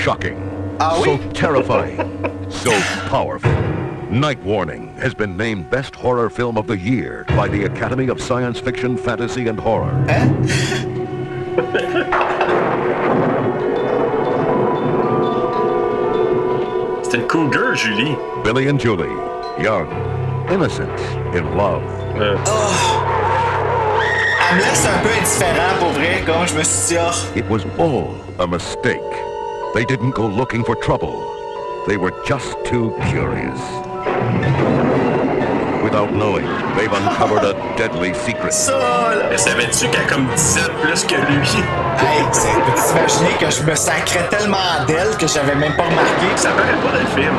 Shocking. 0.00 0.36
Ah 0.80 0.98
oui? 0.98 1.04
So 1.04 1.30
terrifying. 1.32 1.96
so 2.50 2.72
powerful. 3.08 3.52
Night 4.10 4.42
Warning 4.42 4.96
has 4.96 5.14
been 5.14 5.36
named 5.36 5.70
Best 5.70 5.94
Horror 5.94 6.30
Film 6.30 6.56
of 6.56 6.66
the 6.66 6.76
Year 6.76 7.24
by 7.36 7.46
the 7.48 7.64
Academy 7.64 8.08
of 8.08 8.20
Science 8.20 8.58
Fiction, 8.58 8.96
Fantasy, 8.96 9.46
and 9.46 9.60
Horror. 9.60 9.92
C'était 17.02 17.18
une 17.18 17.26
cougar, 17.26 17.74
Julie. 17.74 18.16
Billy 18.44 18.68
and 18.68 18.78
Julie, 18.78 19.08
young, 19.62 19.86
innocent, 20.50 20.88
in 21.34 21.44
love. 21.56 21.82
Euh, 22.16 22.36
Elle 24.50 24.56
me 24.56 24.62
laisse 24.62 24.86
un 24.86 24.98
peu 25.02 25.08
indifférent 25.10 25.78
pour 25.78 25.90
vrai, 25.90 26.22
comme 26.26 26.46
je 26.46 26.54
me 26.56 26.64
suis 26.64 26.96
dit, 26.96 27.00
oh, 27.00 27.38
It 27.38 27.44
was 27.48 27.64
all 27.78 28.14
a 28.40 28.46
mistake. 28.46 29.29
They 29.74 29.84
didn't 29.84 30.12
go 30.12 30.26
looking 30.26 30.64
for 30.64 30.74
trouble. 30.76 31.14
They 31.86 31.96
were 31.96 32.12
just 32.26 32.56
too 32.64 32.92
curious. 33.08 33.58
Without 35.82 36.12
knowing, 36.12 36.46
they've 36.76 36.92
uncovered 36.92 37.44
a 37.44 37.54
deadly 37.76 38.12
secret. 38.14 38.52
ça 38.52 38.72
là. 38.72 39.28
mais 39.30 39.38
savais-tu 39.38 39.88
qu'elle 39.88 40.02
a 40.02 40.08
comme 40.08 40.26
10 40.36 40.58
ans 40.58 40.70
plus 40.82 41.04
que 41.04 41.14
lui? 41.14 41.38
Hey, 41.98 42.22
c'est- 42.32 42.48
peux-tu 42.66 42.82
t'imaginer 42.88 43.36
que 43.40 43.50
je 43.50 43.62
me 43.62 43.74
sacrais 43.74 44.28
tellement 44.28 44.84
d'elle 44.86 45.16
que 45.18 45.26
j'avais 45.26 45.54
même 45.54 45.74
pas 45.76 45.84
remarqué? 45.84 46.26
Ça 46.36 46.50
paraît 46.50 46.76
pas 46.82 46.92
dans 46.92 47.00
le 47.00 47.22
film. 47.22 47.36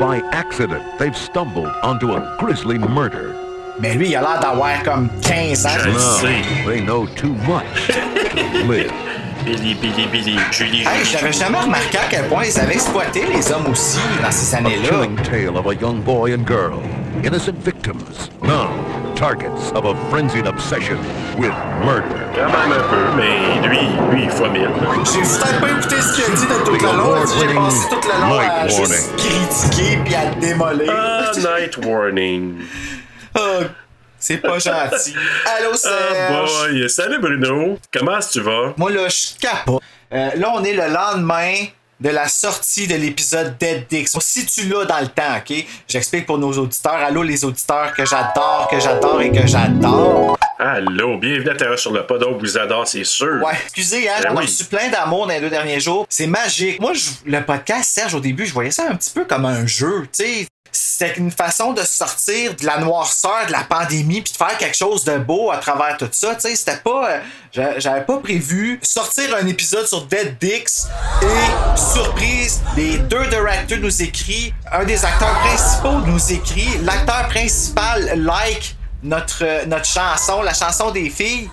By 0.00 0.22
accident, 0.32 0.80
they've 0.98 1.16
stumbled 1.16 1.70
onto 1.82 2.12
a 2.14 2.22
grisly 2.38 2.78
murder. 2.78 3.32
Mais 3.80 3.94
lui, 3.94 4.08
il 4.08 4.16
a 4.16 4.20
l'air 4.22 4.40
d'avoir 4.40 4.82
comme 4.82 5.08
15 5.22 5.66
ans. 5.66 5.70
Je 5.78 5.86
le 5.86 5.92
Now, 5.92 5.98
sais. 5.98 6.42
they 6.66 6.80
know 6.80 7.06
too 7.16 7.34
much 7.46 7.86
to 8.34 8.66
live. 8.66 8.90
Billy, 9.44 9.74
Billy, 9.74 10.06
Billy, 10.06 10.36
Julie, 10.52 10.80
Hey, 10.86 11.04
j'avais 11.04 11.32
jamais 11.32 11.58
remarqué 11.58 11.98
à 11.98 12.04
quel 12.10 12.26
point 12.28 12.44
ils 12.44 12.58
avaient 12.60 12.74
exploité 12.74 13.24
les 13.26 13.50
hommes 13.52 13.66
aussi 13.70 13.98
dans 14.22 14.30
ces 14.30 14.54
A 14.54 14.58
années-là. 14.58 14.88
chilling 14.88 15.16
tale 15.22 15.56
of 15.56 15.66
a 15.66 15.74
young 15.74 16.02
boy 16.02 16.34
and 16.34 16.46
girl, 16.46 16.80
innocent 17.24 17.56
victims, 17.64 18.30
now 18.42 18.68
targets 19.14 19.70
of 19.74 19.84
a 19.86 19.94
frenzied 20.10 20.46
obsession 20.46 20.98
with 21.38 21.52
murder. 21.84 22.24
Quand 22.34 22.46
même 22.50 22.72
un 22.72 22.88
peu, 22.88 23.16
mais 23.16 23.66
lui, 23.68 23.78
lui, 24.12 24.24
il 24.24 24.30
fois 24.30 24.48
mille. 24.48 24.68
J'ai 25.04 25.20
peut-être 25.20 25.60
pas 25.60 25.70
écouté 25.70 25.96
ce 26.00 26.14
qu'il 26.14 26.24
a 26.24 26.36
dit 26.36 26.46
de 26.46 26.64
tout 26.64 26.72
le 26.72 26.96
long. 26.96 27.16
J'ai 27.38 27.54
passé 27.54 27.88
tout 27.90 28.08
le 28.08 28.28
long 28.28 28.38
à 28.38 28.68
juste 28.68 28.78
warning. 28.80 29.16
critiquer 29.16 29.98
puis 30.04 30.14
à 30.14 30.24
le 30.30 30.40
démolir. 30.40 30.92
Ah, 30.96 31.32
Night 31.36 31.76
Warning. 31.84 32.54
Oh, 33.38 33.60
c'est 34.20 34.36
pas 34.38 34.58
gentil. 34.60 35.14
Allô, 35.46 35.70
Ah, 35.72 35.76
Serge. 35.76 36.70
boy. 36.70 36.88
Salut 36.90 37.18
Bruno. 37.18 37.78
Comment 37.92 38.18
est-ce 38.18 38.28
que 38.28 38.32
tu 38.34 38.40
vas? 38.42 38.74
Moi, 38.76 38.92
là, 38.92 39.08
je 39.08 39.38
capote. 39.40 39.82
Euh, 40.12 40.30
là, 40.36 40.52
on 40.54 40.62
est 40.62 40.72
le 40.74 40.86
lendemain 40.88 41.54
de 42.00 42.08
la 42.08 42.28
sortie 42.28 42.86
de 42.86 42.94
l'épisode 42.94 43.56
Dead 43.58 43.86
Dix. 43.88 44.14
On 44.16 44.20
se 44.20 44.40
situe 44.40 44.68
là 44.68 44.84
dans 44.86 45.00
le 45.00 45.08
temps, 45.08 45.36
OK? 45.38 45.54
J'explique 45.86 46.26
pour 46.26 46.38
nos 46.38 46.52
auditeurs. 46.52 46.94
Allô, 46.94 47.22
les 47.22 47.44
auditeurs 47.44 47.92
que 47.94 48.04
j'adore, 48.06 48.68
que 48.70 48.80
j'adore 48.80 49.20
et 49.20 49.30
que 49.30 49.46
j'adore. 49.46 50.38
Allô, 50.62 51.16
bienvenue 51.16 51.48
à 51.48 51.54
Terre 51.54 51.78
sur 51.78 51.90
le 51.90 52.06
pod. 52.06 52.22
On 52.22 52.36
vous 52.36 52.58
adore, 52.58 52.86
c'est 52.86 53.02
sûr. 53.04 53.40
Ouais, 53.42 53.54
excusez, 53.64 54.06
hein, 54.10 54.16
Ben 54.22 54.28
on 54.32 54.36
a 54.36 54.40
oui. 54.40 54.44
reçu 54.46 54.64
plein 54.64 54.90
d'amour 54.90 55.26
dans 55.26 55.32
les 55.32 55.40
deux 55.40 55.48
derniers 55.48 55.80
jours. 55.80 56.04
C'est 56.10 56.26
magique. 56.26 56.78
Moi, 56.80 56.92
je- 56.92 57.08
le 57.24 57.42
podcast, 57.42 57.88
Serge, 57.90 58.14
au 58.14 58.20
début, 58.20 58.44
je 58.44 58.52
voyais 58.52 58.70
ça 58.70 58.84
un 58.90 58.94
petit 58.94 59.08
peu 59.08 59.24
comme 59.24 59.46
un 59.46 59.66
jeu, 59.66 60.02
tu 60.14 60.22
sais. 60.22 60.46
C'était 60.70 61.14
une 61.16 61.30
façon 61.32 61.72
de 61.72 61.80
sortir 61.82 62.54
de 62.54 62.64
la 62.66 62.76
noirceur 62.78 63.46
de 63.46 63.52
la 63.52 63.64
pandémie 63.64 64.20
puis 64.20 64.32
de 64.32 64.36
faire 64.36 64.56
quelque 64.58 64.76
chose 64.76 65.02
de 65.04 65.16
beau 65.16 65.50
à 65.50 65.56
travers 65.56 65.96
tout 65.96 66.08
ça. 66.12 66.34
Tu 66.34 66.42
sais, 66.42 66.54
c'était 66.54 66.76
pas. 66.76 67.10
euh, 67.10 67.18
j'a- 67.52 67.78
J'avais 67.78 68.02
pas 68.04 68.18
prévu 68.18 68.78
sortir 68.82 69.34
un 69.34 69.46
épisode 69.46 69.86
sur 69.86 70.02
Dead 70.04 70.36
Dix 70.38 70.86
et 71.22 71.76
surprise, 71.94 72.60
les 72.76 72.98
deux 72.98 73.26
directeurs 73.28 73.78
nous 73.78 74.02
écrit, 74.02 74.52
un 74.70 74.84
des 74.84 75.02
acteurs 75.04 75.38
principaux 75.40 76.06
nous 76.06 76.32
écrit, 76.32 76.68
l'acteur 76.82 77.28
principal 77.28 78.12
like 78.22 78.76
notre, 79.02 79.66
notre 79.66 79.86
chanson, 79.86 80.42
la 80.42 80.54
chanson 80.54 80.90
des 80.90 81.10
filles. 81.10 81.50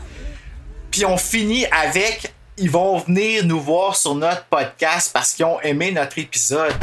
Puis 0.91 1.05
on 1.05 1.17
finit 1.17 1.65
avec 1.67 2.33
ils 2.57 2.71
vont 2.71 2.97
venir 2.97 3.45
nous 3.45 3.59
voir 3.59 3.95
sur 3.95 4.15
notre 4.15 4.43
podcast 4.45 5.11
parce 5.13 5.33
qu'ils 5.33 5.45
ont 5.45 5.61
aimé 5.61 5.91
notre 5.91 6.17
épisode. 6.17 6.73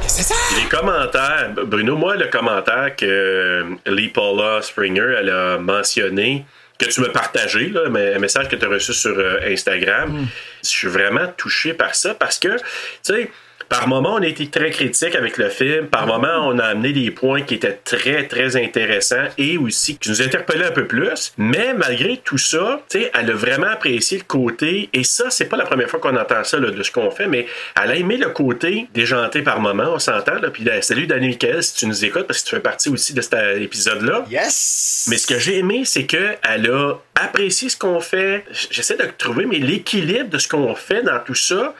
Qu'est-ce 0.00 0.18
que 0.18 0.22
c'est 0.24 0.34
ça? 0.34 0.60
Les 0.60 0.68
commentaires, 0.68 1.50
Bruno, 1.66 1.96
moi, 1.96 2.16
le 2.16 2.26
commentaire 2.26 2.96
que 2.96 3.06
euh, 3.06 3.76
Lee 3.86 4.08
Paula 4.08 4.60
Springer, 4.60 5.14
elle 5.20 5.30
a 5.30 5.58
mentionné, 5.58 6.44
que 6.78 6.86
tu 6.86 7.00
m'as 7.00 7.10
partagé, 7.10 7.68
là, 7.68 7.82
un 7.86 8.18
message 8.18 8.48
que 8.48 8.56
tu 8.56 8.66
as 8.66 8.68
reçu 8.68 8.92
sur 8.92 9.16
euh, 9.16 9.38
Instagram, 9.46 10.26
je 10.64 10.68
suis 10.68 10.88
vraiment 10.88 11.28
touché 11.36 11.74
par 11.74 11.94
ça 11.94 12.14
parce 12.14 12.40
que, 12.40 12.56
tu 12.56 12.62
sais, 13.02 13.30
par 13.72 13.88
moment, 13.88 14.16
on 14.16 14.22
a 14.22 14.26
été 14.26 14.48
très 14.48 14.70
critique 14.70 15.14
avec 15.14 15.38
le 15.38 15.48
film. 15.48 15.86
Par 15.86 16.06
moment, 16.06 16.46
on 16.46 16.58
a 16.58 16.64
amené 16.64 16.92
des 16.92 17.10
points 17.10 17.40
qui 17.40 17.54
étaient 17.54 17.78
très, 17.82 18.28
très 18.28 18.62
intéressants 18.62 19.28
et 19.38 19.56
aussi 19.56 19.96
qui 19.96 20.10
nous 20.10 20.20
interpellaient 20.20 20.66
un 20.66 20.72
peu 20.72 20.86
plus. 20.86 21.32
Mais 21.38 21.72
malgré 21.72 22.18
tout 22.18 22.36
ça, 22.36 22.82
tu 22.90 23.00
sais, 23.00 23.10
elle 23.18 23.30
a 23.30 23.34
vraiment 23.34 23.68
apprécié 23.68 24.18
le 24.18 24.24
côté, 24.24 24.90
et 24.92 25.04
ça, 25.04 25.30
c'est 25.30 25.46
pas 25.46 25.56
la 25.56 25.64
première 25.64 25.88
fois 25.88 26.00
qu'on 26.00 26.14
entend 26.16 26.44
ça 26.44 26.58
là, 26.58 26.70
de 26.70 26.82
ce 26.82 26.90
qu'on 26.90 27.10
fait, 27.10 27.26
mais 27.26 27.46
elle 27.82 27.90
a 27.90 27.96
aimé 27.96 28.18
le 28.18 28.28
côté 28.28 28.88
déjanté 28.92 29.40
par 29.40 29.58
moment, 29.58 29.92
on 29.94 29.98
s'entend. 29.98 30.34
Là, 30.34 30.50
puis 30.50 30.64
là, 30.64 30.82
salut 30.82 31.06
Danny 31.06 31.28
Michael, 31.28 31.62
si 31.62 31.74
tu 31.74 31.86
nous 31.86 32.04
écoutes, 32.04 32.26
parce 32.26 32.42
que 32.42 32.48
tu 32.50 32.54
fais 32.54 32.60
partie 32.60 32.90
aussi 32.90 33.14
de 33.14 33.22
cet 33.22 33.32
euh, 33.32 33.58
épisode-là. 33.58 34.26
Yes! 34.30 35.06
Mais 35.08 35.16
ce 35.16 35.26
que 35.26 35.38
j'ai 35.38 35.56
aimé, 35.56 35.84
c'est 35.86 36.04
qu'elle 36.04 36.70
a 36.70 36.94
apprécié 37.14 37.70
ce 37.70 37.78
qu'on 37.78 38.00
fait. 38.00 38.44
J'essaie 38.70 38.96
de 38.96 39.08
trouver, 39.16 39.46
mais 39.46 39.58
l'équilibre 39.58 40.28
de 40.28 40.36
ce 40.36 40.48
qu'on 40.48 40.74
fait 40.74 41.02
dans 41.02 41.20
tout 41.20 41.34
ça, 41.34 41.74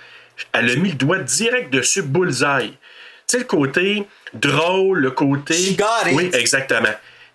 elle 0.52 0.70
a 0.70 0.76
mis 0.76 0.90
le 0.90 0.94
doigt 0.96 1.18
direct 1.18 1.72
dessus, 1.72 2.02
bullseye. 2.02 2.70
Tu 2.72 2.78
sais, 3.26 3.38
le 3.38 3.44
côté 3.44 4.06
drôle, 4.34 4.98
le 5.00 5.10
côté. 5.10 5.54
She 5.54 5.76
got 5.76 6.08
it. 6.08 6.14
Oui, 6.14 6.30
exactement. 6.32 6.88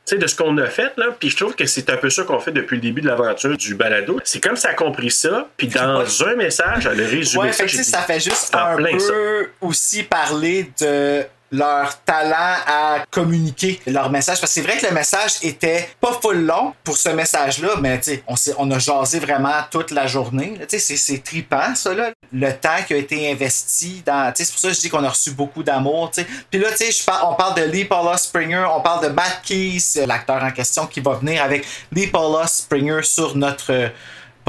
Tu 0.05 0.15
sais, 0.15 0.17
de 0.21 0.27
ce 0.27 0.35
qu'on 0.35 0.57
a 0.57 0.67
fait, 0.67 0.93
là, 0.97 1.07
puis 1.19 1.29
je 1.29 1.35
trouve 1.35 1.53
que 1.55 1.65
c'est 1.65 1.89
un 1.89 1.97
peu 1.97 2.09
ça 2.09 2.23
qu'on 2.23 2.39
fait 2.39 2.51
depuis 2.53 2.75
le 2.75 2.81
début 2.81 3.01
de 3.01 3.07
l'aventure 3.07 3.57
du 3.57 3.75
balado. 3.75 4.19
C'est 4.23 4.41
comme 4.41 4.55
ça 4.55 4.69
a 4.69 4.73
compris 4.73 5.11
ça, 5.11 5.49
puis 5.57 5.67
dans 5.67 6.23
un 6.23 6.35
message, 6.35 6.85
elle 6.89 7.01
a 7.03 7.07
résumé 7.07 7.43
Ouais, 7.45 7.51
ça. 7.51 7.67
fait 7.67 7.83
ça 7.83 8.01
fait 8.03 8.19
juste 8.21 8.55
un 8.55 8.77
plein 8.77 8.97
ça. 8.99 9.11
peu 9.11 9.49
aussi 9.59 10.03
parler 10.03 10.71
de 10.79 11.23
leur 11.51 12.01
talent 12.03 12.55
à 12.67 13.05
communiquer 13.09 13.79
leur 13.87 14.09
message. 14.09 14.39
Parce 14.39 14.53
que 14.53 14.61
c'est 14.61 14.67
vrai 14.67 14.77
que 14.77 14.85
le 14.85 14.91
message 14.93 15.33
était 15.43 15.89
pas 16.01 16.17
full 16.21 16.45
long 16.45 16.73
pour 16.83 16.97
ce 16.97 17.09
message-là, 17.09 17.75
mais 17.81 17.99
on, 18.27 18.35
on 18.57 18.71
a 18.71 18.79
jasé 18.79 19.19
vraiment 19.19 19.61
toute 19.71 19.91
la 19.91 20.07
journée. 20.07 20.59
c'est- 20.69 21.23
trippant, 21.23 21.73
ça, 21.75 21.93
là. 21.93 22.11
Le 22.33 22.51
temps 22.51 22.83
qui 22.85 22.93
a 22.93 22.97
été 22.97 23.31
investi 23.31 24.01
dans. 24.05 24.31
C'est 24.35 24.49
pour 24.51 24.59
ça 24.59 24.67
que 24.69 24.73
je 24.73 24.79
dis 24.81 24.89
qu'on 24.89 25.03
a 25.03 25.09
reçu 25.09 25.31
beaucoup 25.31 25.63
d'amour. 25.63 26.11
Puis 26.51 26.59
là, 26.59 26.67
par- 27.05 27.29
on 27.31 27.35
parle 27.35 27.55
de 27.55 27.63
Lee 27.63 27.85
Paula 27.85 28.17
Springer, 28.17 28.65
on 28.75 28.81
parle 28.81 29.03
de 29.07 29.09
Matt 29.13 29.41
Keys, 29.43 30.05
l'acteur 30.05 30.43
en 30.43 30.51
question 30.51 30.85
qui 30.87 30.99
va 30.99 31.13
venir 31.15 31.41
avec 31.43 31.65
Lee 31.91 32.07
Paula 32.07 32.45
Springer 32.47 33.01
sur 33.03 33.35
notre 33.35 33.91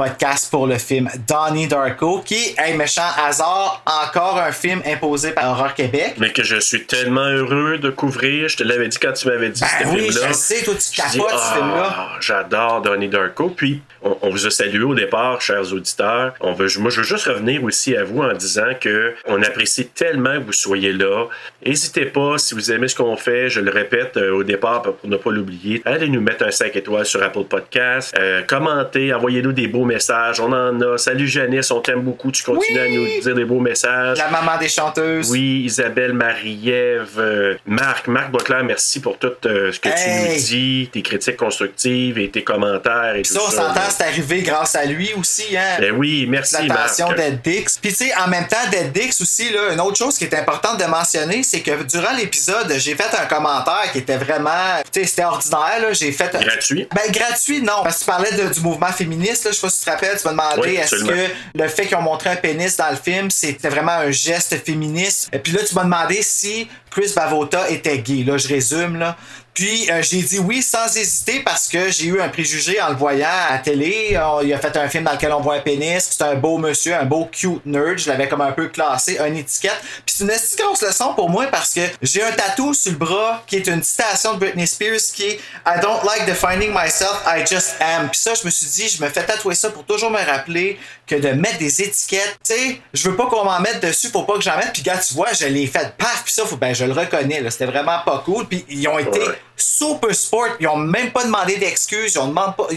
podcast 0.02 0.48
pour 0.52 0.68
le 0.68 0.78
film 0.78 1.08
Donnie 1.26 1.66
Darko, 1.66 2.20
qui, 2.20 2.54
hey, 2.56 2.76
méchant 2.76 3.02
hasard, 3.20 3.82
encore 3.84 4.38
un 4.38 4.52
film 4.52 4.80
imposé 4.86 5.32
par 5.32 5.50
Horror 5.50 5.74
Québec. 5.74 6.14
Mais 6.18 6.30
que 6.32 6.44
je 6.44 6.54
suis 6.60 6.84
tellement 6.86 7.26
heureux 7.26 7.78
de 7.78 7.90
couvrir. 7.90 8.48
Je 8.48 8.58
te 8.58 8.62
l'avais 8.62 8.86
dit 8.86 8.96
quand 8.98 9.12
tu 9.12 9.26
m'avais 9.26 9.48
dit 9.48 9.60
Ben 9.60 9.66
ce 9.90 9.92
oui, 9.92 10.02
film-là. 10.12 10.28
je 10.28 10.32
sais, 10.34 10.62
toi, 10.62 10.74
tu 10.74 10.94
capotes 11.02 11.30
ce 11.30 11.34
Ah, 11.36 11.54
film-là. 11.56 12.08
J'adore 12.20 12.82
Donnie 12.82 13.08
Darko. 13.08 13.48
Puis, 13.48 13.82
on, 14.00 14.16
on 14.22 14.30
vous 14.30 14.46
a 14.46 14.50
salué 14.52 14.84
au 14.84 14.94
départ, 14.94 15.40
chers 15.40 15.72
auditeurs. 15.72 16.32
On 16.38 16.52
veut, 16.52 16.68
moi, 16.78 16.92
je 16.92 16.98
veux 16.98 17.02
juste 17.06 17.26
revenir 17.26 17.64
aussi 17.64 17.96
à 17.96 18.04
vous 18.04 18.22
en 18.22 18.32
disant 18.34 18.70
que 18.80 19.14
on 19.26 19.42
apprécie 19.42 19.86
tellement 19.88 20.34
que 20.34 20.44
vous 20.44 20.52
soyez 20.52 20.92
là. 20.92 21.26
N'hésitez 21.66 22.04
pas, 22.06 22.38
si 22.38 22.54
vous 22.54 22.70
aimez 22.70 22.86
ce 22.86 22.94
qu'on 22.94 23.16
fait, 23.16 23.48
je 23.48 23.58
le 23.60 23.72
répète 23.72 24.16
euh, 24.16 24.30
au 24.30 24.44
départ 24.44 24.82
pour 24.82 24.96
ne 25.02 25.16
pas 25.16 25.30
l'oublier, 25.32 25.82
allez 25.84 26.08
nous 26.08 26.20
mettre 26.20 26.44
un 26.46 26.52
5 26.52 26.76
étoiles 26.76 27.04
sur 27.04 27.20
Apple 27.20 27.42
Podcast. 27.50 28.14
Euh, 28.16 28.42
commentez, 28.46 29.12
envoyez-nous 29.12 29.50
des 29.52 29.66
beaux 29.66 29.87
messages. 29.88 30.40
On 30.40 30.52
en 30.52 30.80
a. 30.80 30.98
Salut 30.98 31.26
Janice, 31.26 31.70
on 31.70 31.80
t'aime 31.80 32.02
beaucoup. 32.02 32.30
Tu 32.30 32.42
continues 32.42 32.78
Oui! 32.78 32.78
à 32.80 32.88
nous 33.16 33.20
dire 33.22 33.34
des 33.34 33.44
beaux 33.44 33.60
messages. 33.60 34.18
La 34.18 34.28
maman 34.28 34.56
des 34.58 34.68
chanteuses. 34.68 35.30
Oui, 35.30 35.62
Isabelle, 35.64 36.12
Marie-Ève, 36.12 37.18
euh, 37.18 37.54
Marc, 37.66 38.06
Marc 38.08 38.30
Boisclair, 38.30 38.64
merci 38.64 39.00
pour 39.00 39.18
tout 39.18 39.32
euh, 39.46 39.72
ce 39.72 39.80
que 39.80 39.88
tu 39.88 40.30
nous 40.30 40.36
dis, 40.36 40.90
tes 40.92 41.02
critiques 41.02 41.36
constructives 41.36 42.18
et 42.18 42.30
tes 42.30 42.42
commentaires 42.44 43.14
et 43.16 43.22
Puis 43.22 43.32
tout 43.32 43.38
ça, 43.40 43.44
on 43.46 43.50
s'entend, 43.50 43.80
c'est 43.90 44.04
arrivé 44.04 44.42
grâce 44.42 44.74
à 44.74 44.84
lui 44.84 45.10
aussi, 45.18 45.56
hein? 45.56 45.76
Ben 45.80 45.92
oui, 45.96 46.26
merci 46.28 46.66
L'attention 46.66 47.12
d'Ed 47.12 47.40
Dix. 47.42 47.78
Puis 47.80 47.90
tu 47.90 47.96
sais, 48.06 48.12
en 48.16 48.28
même 48.28 48.46
temps, 48.46 48.56
d'Ed 48.70 48.92
Dix 48.92 49.20
aussi, 49.20 49.50
là, 49.52 49.72
une 49.72 49.80
autre 49.80 49.96
chose 49.96 50.16
qui 50.18 50.24
est 50.24 50.34
importante 50.34 50.78
de 50.80 50.84
mentionner, 50.86 51.42
c'est 51.42 51.60
que 51.60 51.82
durant 51.84 52.12
l'épisode, 52.16 52.72
j'ai 52.76 52.94
fait 52.94 53.14
un 53.20 53.26
commentaire 53.26 53.90
qui 53.92 53.98
était 53.98 54.16
vraiment, 54.16 54.50
tu 54.92 55.00
sais, 55.00 55.06
c'était 55.06 55.24
ordinaire. 55.24 55.92
J'ai 55.92 56.12
fait... 56.12 56.30
Gratuit? 56.38 56.88
Ben, 56.94 57.10
gratuit, 57.12 57.62
non. 57.62 57.82
Parce 57.82 57.96
que 58.00 58.04
tu 58.04 58.06
parlais 58.10 58.32
de- 58.32 58.52
du 58.52 58.60
mouvement 58.60 58.86
féministe, 58.92 59.44
là. 59.44 59.50
Je 59.52 59.56
sais 59.56 59.60
pas 59.62 59.70
si 59.70 59.77
tu 59.78 59.84
te 59.84 59.90
rappelles, 59.90 60.18
tu 60.18 60.24
m'as 60.26 60.32
demandé 60.32 60.68
Oui, 60.68 60.76
est-ce 60.76 61.04
que 61.04 61.28
le 61.54 61.68
fait 61.68 61.86
qu'ils 61.86 61.96
ont 61.96 62.02
montré 62.02 62.30
un 62.30 62.36
pénis 62.36 62.76
dans 62.76 62.90
le 62.90 62.96
film, 62.96 63.30
c'était 63.30 63.68
vraiment 63.68 63.92
un 63.92 64.10
geste 64.10 64.56
féministe? 64.64 65.28
Et 65.32 65.38
puis 65.38 65.52
là, 65.52 65.60
tu 65.66 65.74
m'as 65.74 65.84
demandé 65.84 66.20
si 66.22 66.68
Chris 66.90 67.12
Bavota 67.14 67.68
était 67.70 67.98
gay. 67.98 68.24
Là, 68.24 68.36
je 68.36 68.48
résume, 68.48 68.96
là. 68.98 69.16
Puis 69.58 69.90
euh, 69.90 70.02
j'ai 70.02 70.22
dit 70.22 70.38
oui 70.38 70.62
sans 70.62 70.86
hésiter 70.96 71.40
parce 71.40 71.66
que 71.66 71.90
j'ai 71.90 72.04
eu 72.04 72.20
un 72.20 72.28
préjugé 72.28 72.80
en 72.80 72.90
le 72.90 72.94
voyant 72.94 73.26
à 73.26 73.54
la 73.54 73.58
télé. 73.58 74.16
Il 74.44 74.52
a 74.52 74.58
fait 74.58 74.76
un 74.76 74.88
film 74.88 75.02
dans 75.02 75.10
lequel 75.10 75.32
on 75.32 75.40
voit 75.40 75.56
un 75.56 75.60
pénis. 75.60 76.10
C'est 76.12 76.22
un 76.22 76.36
beau 76.36 76.58
monsieur, 76.58 76.94
un 76.94 77.04
beau 77.04 77.24
cute 77.24 77.66
nerd. 77.66 77.98
Je 77.98 78.08
l'avais 78.08 78.28
comme 78.28 78.40
un 78.40 78.52
peu 78.52 78.68
classé, 78.68 79.18
une 79.18 79.36
étiquette. 79.36 79.80
Puis 80.06 80.14
c'est 80.16 80.22
une 80.22 80.30
esti 80.30 80.62
grosse 80.62 80.80
leçon 80.82 81.12
pour 81.14 81.28
moi 81.28 81.46
parce 81.48 81.74
que 81.74 81.80
j'ai 82.02 82.22
un 82.22 82.30
tatou 82.30 82.72
sur 82.72 82.92
le 82.92 82.98
bras 82.98 83.42
qui 83.48 83.56
est 83.56 83.66
une 83.66 83.82
citation 83.82 84.34
de 84.34 84.38
Britney 84.38 84.64
Spears 84.64 85.00
qui 85.12 85.24
est 85.24 85.40
I 85.66 85.80
don't 85.82 86.04
like 86.04 86.24
defining 86.24 86.72
myself, 86.72 87.24
I 87.26 87.40
just 87.40 87.74
am. 87.80 88.10
Puis 88.10 88.20
ça, 88.20 88.34
je 88.34 88.46
me 88.46 88.50
suis 88.50 88.66
dit, 88.66 88.88
je 88.88 89.02
me 89.02 89.08
fais 89.08 89.24
tatouer 89.24 89.56
ça 89.56 89.70
pour 89.70 89.82
toujours 89.82 90.12
me 90.12 90.24
rappeler 90.24 90.78
que 91.04 91.16
de 91.16 91.30
mettre 91.30 91.58
des 91.58 91.82
étiquettes, 91.82 92.38
tu 92.46 92.54
sais, 92.54 92.80
je 92.94 93.08
veux 93.08 93.16
pas 93.16 93.26
qu'on 93.26 93.44
m'en 93.44 93.58
mette 93.58 93.82
dessus, 93.82 94.08
faut 94.08 94.22
pas 94.22 94.34
que 94.34 94.42
j'en 94.42 94.56
mette. 94.56 94.72
Puis 94.72 94.82
gars, 94.82 94.98
tu 94.98 95.14
vois, 95.14 95.32
je 95.32 95.46
l'ai 95.46 95.66
fait 95.66 95.96
paf, 95.98 96.22
puis 96.22 96.32
ça, 96.32 96.44
faut, 96.44 96.56
ben 96.56 96.72
je 96.72 96.84
le 96.84 96.92
reconnais, 96.92 97.42
c'était 97.50 97.66
vraiment 97.66 97.98
pas 98.04 98.22
cool. 98.24 98.46
Puis 98.46 98.64
ils 98.68 98.86
ont 98.86 99.00
été. 99.00 99.20
Super 99.58 100.14
sport, 100.14 100.46
ils 100.60 100.66
ont 100.68 100.76
même 100.76 101.10
pas 101.12 101.24
demandé 101.24 101.56
d'excuses, 101.56 102.14
ils 102.14 102.18
ont 102.18 102.28
demandé 102.28 102.52
pas. 102.56 102.68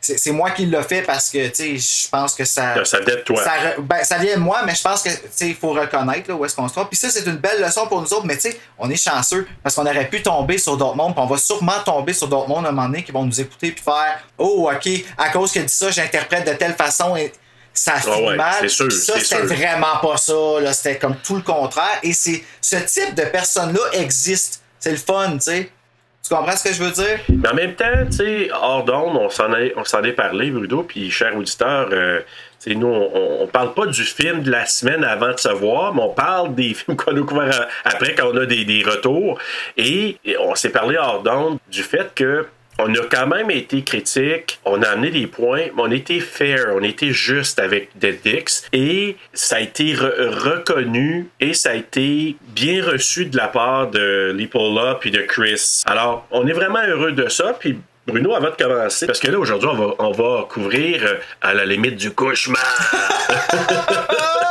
C'est 0.00 0.30
moi 0.32 0.50
qui 0.50 0.66
l'ai 0.66 0.82
fait 0.82 1.02
parce 1.02 1.30
que, 1.30 1.48
tu 1.48 1.78
sais, 1.78 2.04
je 2.04 2.08
pense 2.08 2.34
que 2.34 2.44
ça. 2.44 2.84
Ça 2.84 3.00
vient 3.00 3.14
de 3.16 3.20
toi. 3.20 3.42
Ça, 3.42 3.52
ben, 3.78 4.02
ça 4.04 4.18
vient 4.18 4.36
de 4.36 4.40
moi, 4.40 4.62
mais 4.64 4.74
je 4.74 4.82
pense 4.82 5.02
que 5.02 5.10
tu 5.10 5.20
sais, 5.30 5.48
il 5.48 5.54
faut 5.54 5.72
reconnaître 5.72 6.28
là, 6.28 6.34
où 6.34 6.44
est-ce 6.44 6.54
qu'on 6.56 6.68
se 6.68 6.72
trouve. 6.74 6.88
Puis 6.88 6.96
ça, 6.96 7.10
c'est 7.10 7.26
une 7.26 7.36
belle 7.36 7.60
leçon 7.62 7.86
pour 7.86 8.00
nous 8.00 8.12
autres, 8.12 8.26
mais 8.26 8.36
tu 8.36 8.50
sais, 8.50 8.60
on 8.78 8.88
est 8.90 8.96
chanceux 8.96 9.46
parce 9.62 9.74
qu'on 9.74 9.86
aurait 9.86 10.08
pu 10.08 10.22
tomber 10.22 10.58
sur 10.58 10.76
d'autres 10.76 10.96
mondes, 10.96 11.14
puis 11.14 11.22
on 11.22 11.26
va 11.26 11.38
sûrement 11.38 11.80
tomber 11.84 12.12
sur 12.12 12.28
d'autres 12.28 12.48
mondes 12.48 12.66
à 12.66 12.70
un 12.70 12.72
moment 12.72 12.88
donné 12.88 13.02
qui 13.02 13.12
vont 13.12 13.24
nous 13.24 13.40
écouter 13.40 13.72
puis 13.72 13.82
faire 13.84 14.20
Oh, 14.38 14.70
ok, 14.72 14.88
à 15.18 15.28
cause 15.30 15.52
qu'elle 15.52 15.66
dit 15.66 15.74
ça, 15.74 15.90
j'interprète 15.90 16.46
de 16.46 16.52
telle 16.54 16.74
façon 16.74 17.16
et 17.16 17.32
ça 17.72 17.94
finit 17.94 18.14
Ah 18.16 18.28
ouais, 18.30 18.36
mal. 18.36 18.68
sûr, 18.68 18.90
ça, 18.90 19.14
c'était 19.20 19.42
vraiment 19.42 19.98
pas 20.02 20.16
ça, 20.16 20.32
là, 20.60 20.72
c'était 20.72 20.98
comme 20.98 21.16
tout 21.16 21.36
le 21.36 21.42
contraire. 21.42 21.98
Et 22.02 22.12
c'est 22.12 22.42
ce 22.60 22.76
type 22.76 23.14
de 23.14 23.22
personnes-là 23.24 23.80
existe. 23.92 24.62
C'est 24.78 24.90
le 24.90 24.96
fun, 24.96 25.32
tu 25.34 25.40
sais. 25.40 25.70
Tu 26.22 26.34
comprends 26.34 26.54
ce 26.56 26.64
que 26.68 26.74
je 26.74 26.82
veux 26.82 26.90
dire? 26.90 27.18
Mais 27.28 27.48
en 27.48 27.54
même 27.54 27.74
temps, 27.74 28.06
tu 28.06 28.12
sais, 28.18 28.50
hors 28.52 28.84
d'onde, 28.84 29.16
on 29.16 29.30
s'en 29.30 29.52
est, 29.54 29.74
est 30.04 30.12
parlé, 30.12 30.50
Bruno, 30.50 30.82
puis 30.84 31.10
cher 31.10 31.34
auditeur, 31.36 31.88
euh, 31.92 32.20
tu 32.62 32.70
sais, 32.70 32.76
nous, 32.76 32.86
on, 32.88 33.38
on 33.42 33.46
parle 33.46 33.72
pas 33.74 33.86
du 33.86 34.02
film 34.04 34.42
de 34.42 34.50
la 34.50 34.66
semaine 34.66 35.02
avant 35.02 35.32
de 35.32 35.38
se 35.38 35.48
voir, 35.48 35.94
mais 35.94 36.02
on 36.02 36.10
parle 36.12 36.54
des 36.54 36.74
films 36.74 36.96
qu'on 36.96 37.16
a 37.16 37.26
couverts 37.26 37.68
à- 37.84 37.88
après 37.88 38.14
quand 38.14 38.28
on 38.32 38.36
a 38.36 38.46
des, 38.46 38.64
des 38.64 38.82
retours. 38.84 39.38
Et, 39.76 40.18
et 40.24 40.36
on 40.38 40.54
s'est 40.54 40.70
parlé 40.70 40.96
hors 40.98 41.22
d'onde 41.22 41.58
du 41.70 41.82
fait 41.82 42.12
que 42.14 42.46
on 42.82 42.94
a 42.94 43.04
quand 43.10 43.26
même 43.26 43.50
été 43.50 43.82
critique, 43.82 44.58
on 44.64 44.82
a 44.82 44.88
amené 44.88 45.10
des 45.10 45.26
points, 45.26 45.66
mais 45.74 45.82
on 45.82 45.90
était 45.90 46.20
fair, 46.20 46.68
on 46.74 46.82
était 46.82 47.12
juste 47.12 47.58
avec 47.58 47.90
Dead 47.96 48.20
Dix 48.24 48.66
et 48.72 49.16
ça 49.32 49.56
a 49.56 49.60
été 49.60 49.94
re- 49.94 50.28
reconnu 50.30 51.28
et 51.40 51.52
ça 51.54 51.70
a 51.70 51.74
été 51.74 52.36
bien 52.48 52.84
reçu 52.84 53.26
de 53.26 53.36
la 53.36 53.48
part 53.48 53.88
de 53.88 54.32
Lipola 54.36 54.96
puis 55.00 55.10
de 55.10 55.20
Chris. 55.22 55.82
Alors, 55.86 56.26
on 56.30 56.46
est 56.46 56.52
vraiment 56.52 56.82
heureux 56.86 57.12
de 57.12 57.28
ça, 57.28 57.54
puis 57.58 57.78
Bruno, 58.06 58.34
avant 58.34 58.50
de 58.50 58.56
commencer, 58.62 59.06
parce 59.06 59.20
que 59.20 59.28
là, 59.30 59.38
aujourd'hui, 59.38 59.68
on 59.70 59.74
va, 59.76 59.94
on 59.98 60.10
va 60.10 60.44
couvrir 60.48 61.04
euh, 61.04 61.14
à 61.42 61.52
la 61.54 61.64
limite 61.66 61.96
du 61.96 62.10
cauchemar. 62.12 62.60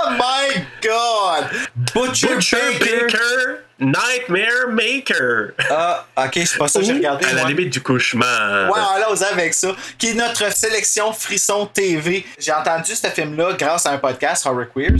Oh 0.01 0.11
my 0.17 0.63
god! 0.81 1.45
Butcher, 1.93 2.35
Butcher 2.35 2.57
Baker! 2.79 3.01
Baker, 3.05 3.59
Nightmare 3.79 4.67
Maker. 4.71 5.53
Ah, 5.69 6.05
ok, 6.17 6.31
c'est 6.33 6.57
pas 6.57 6.67
ça 6.67 6.79
que 6.79 6.85
j'ai 6.85 6.93
regardé. 6.93 7.25
à 7.25 7.33
la 7.33 7.41
moi. 7.41 7.49
limite 7.49 7.71
du 7.71 7.81
cauchemar. 7.81 8.69
Ouais, 8.69 8.79
on 8.95 8.99
l'a 8.99 9.27
avec 9.31 9.53
ça. 9.53 9.75
Qui 9.97 10.09
est 10.09 10.13
notre 10.13 10.53
sélection 10.53 11.13
Frisson 11.13 11.65
TV. 11.65 12.25
J'ai 12.37 12.51
entendu 12.51 12.93
ce 12.93 13.07
film-là 13.07 13.53
grâce 13.53 13.85
à 13.85 13.91
un 13.91 13.97
podcast, 13.97 14.45
Horror 14.45 14.65
Queers. 14.73 14.97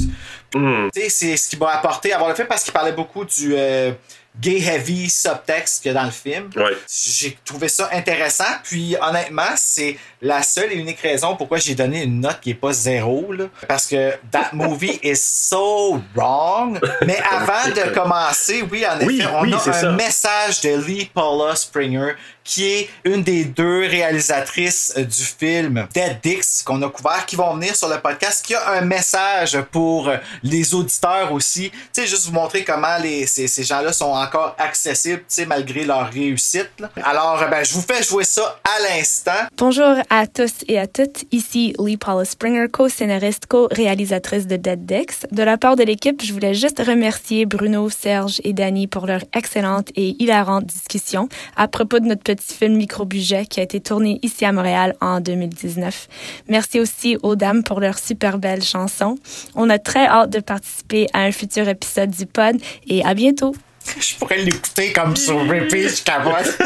Tu 0.52 0.60
sais, 0.94 1.10
c'est 1.10 1.38
ce 1.38 1.50
qui 1.50 1.58
m'a 1.58 1.72
apporté 1.72 2.14
à 2.14 2.18
voir 2.18 2.30
le 2.30 2.36
film 2.36 2.48
parce 2.48 2.64
qu'il 2.64 2.74
parlait 2.74 2.94
beaucoup 2.94 3.26
du 3.26 3.54
euh, 3.56 3.92
gay 4.40 4.60
heavy 4.60 5.10
subtext 5.10 5.82
qu'il 5.82 5.92
y 5.94 5.96
a 5.96 6.00
dans 6.00 6.06
le 6.06 6.12
film. 6.12 6.50
Ouais. 6.56 6.78
J'ai 6.88 7.38
trouvé 7.44 7.68
ça 7.68 7.90
intéressant. 7.92 8.44
Puis 8.64 8.96
honnêtement, 9.02 9.52
c'est 9.56 9.98
la 10.22 10.44
seule 10.44 10.72
et 10.72 10.76
unique 10.76 11.00
raison 11.00 11.36
pourquoi 11.36 11.58
j'ai 11.58 11.76
donné 11.76 12.04
une 12.04 12.22
note 12.22 12.40
qui 12.42 12.52
est 12.52 12.56
pas 12.56 12.72
zéro. 12.74 13.32
Là. 13.34 13.46
Parce 13.68 13.88
que 13.88 14.14
that 14.32 14.50
movie 14.54 15.00
is 15.04 15.18
so 15.18 16.02
wrong. 16.16 16.80
Mais 17.06 17.20
avant 17.32 17.70
de 17.70 17.94
commencer, 17.94 18.64
oui, 18.72 18.86
en 18.86 19.06
Oui, 19.06 19.20
effet, 19.20 19.30
on 19.34 19.42
oui, 19.42 19.54
a 19.54 19.58
un 19.58 19.74
ça. 19.74 19.92
message 19.92 20.62
de 20.62 20.76
Lee 20.86 21.10
Paula 21.14 21.56
Springer 21.56 22.14
qui 22.50 22.66
est 22.66 22.90
une 23.04 23.22
des 23.22 23.46
deux 23.46 23.82
réalisatrices 23.82 24.92
euh, 24.98 25.04
du 25.04 25.24
film 25.24 25.88
Dead 25.94 26.18
Dix 26.24 26.64
qu'on 26.66 26.82
a 26.82 26.90
couvert, 26.90 27.24
qui 27.28 27.36
vont 27.36 27.54
venir 27.54 27.76
sur 27.76 27.88
le 27.88 28.00
podcast, 28.00 28.44
qui 28.44 28.56
a 28.56 28.72
un 28.72 28.82
message 28.82 29.56
pour 29.72 30.10
euh, 30.10 30.18
les 30.42 30.74
auditeurs 30.74 31.32
aussi. 31.32 31.70
Tu 31.70 31.78
sais, 31.92 32.08
juste 32.08 32.26
vous 32.26 32.34
montrer 32.34 32.64
comment 32.64 32.98
les, 33.04 33.28
ces, 33.28 33.48
ces 33.48 33.64
gens-là 33.64 33.94
sont 33.94 34.06
encore 34.12 34.56
accessibles, 34.58 35.20
tu 35.20 35.26
sais, 35.28 35.46
malgré 35.46 35.86
leur 35.86 36.10
réussite. 36.10 36.72
là. 36.80 36.90
Alors, 37.04 37.40
euh, 37.40 37.48
ben, 37.48 37.64
je 37.64 37.72
vous 37.72 37.84
fais 37.84 38.02
jouer 38.02 38.24
ça 38.24 38.60
à 38.64 38.82
l'instant. 38.82 39.32
Bonjour 39.56 39.98
à 40.10 40.26
tous 40.26 40.54
et 40.68 40.80
à 40.80 40.88
toutes. 40.88 41.26
Ici 41.32 41.76
Lee 41.78 41.98
Paula 41.98 42.26
Springer, 42.26 42.66
co-scénariste, 42.68 43.46
co-réalisatrice 43.46 44.48
de 44.48 44.56
Dead 44.56 44.88
Dex. 44.88 45.28
De 45.32 45.44
la 45.44 45.60
part 45.60 45.76
de 45.76 45.84
l'équipe, 45.84 46.20
je 46.26 46.34
voulais 46.34 46.56
juste 46.56 46.80
remercier 46.80 47.46
Bruno, 47.46 47.92
Serge 47.92 48.42
et 48.44 48.54
Danny 48.54 48.88
pour 48.88 49.06
leur 49.06 49.22
excellente 49.36 49.90
et 49.96 50.16
hilarante 50.18 50.66
discussion 50.66 51.30
à 51.56 51.68
propos 51.68 52.00
de 52.00 52.06
notre 52.06 52.24
petit 52.24 52.39
film 52.42 52.76
micro-budget 52.76 53.46
qui 53.46 53.60
a 53.60 53.64
été 53.64 53.80
tourné 53.80 54.20
ici 54.22 54.46
à 54.46 54.52
Montréal 54.52 54.96
en 55.02 55.20
2019. 55.20 56.08
Merci 56.48 56.80
aussi 56.80 57.18
aux 57.24 57.36
dames 57.36 57.64
pour 57.64 57.80
leur 57.80 57.98
super 57.98 58.38
belle 58.38 58.64
chanson. 58.64 59.18
On 59.56 59.70
a 59.70 59.80
très 59.80 60.06
hâte 60.06 60.30
de 60.30 60.40
participer 60.40 61.08
à 61.14 61.20
un 61.20 61.32
futur 61.32 61.68
épisode 61.68 62.12
du 62.12 62.26
pod 62.26 62.56
et 62.88 63.04
à 63.06 63.14
bientôt. 63.14 63.56
Je 64.00 64.16
pourrais 64.16 64.38
l'écouter 64.38 64.94
comme 64.94 65.16
sur 65.16 65.40
repeat, 65.40 65.98
je 65.98 66.04
capote. 66.04 66.58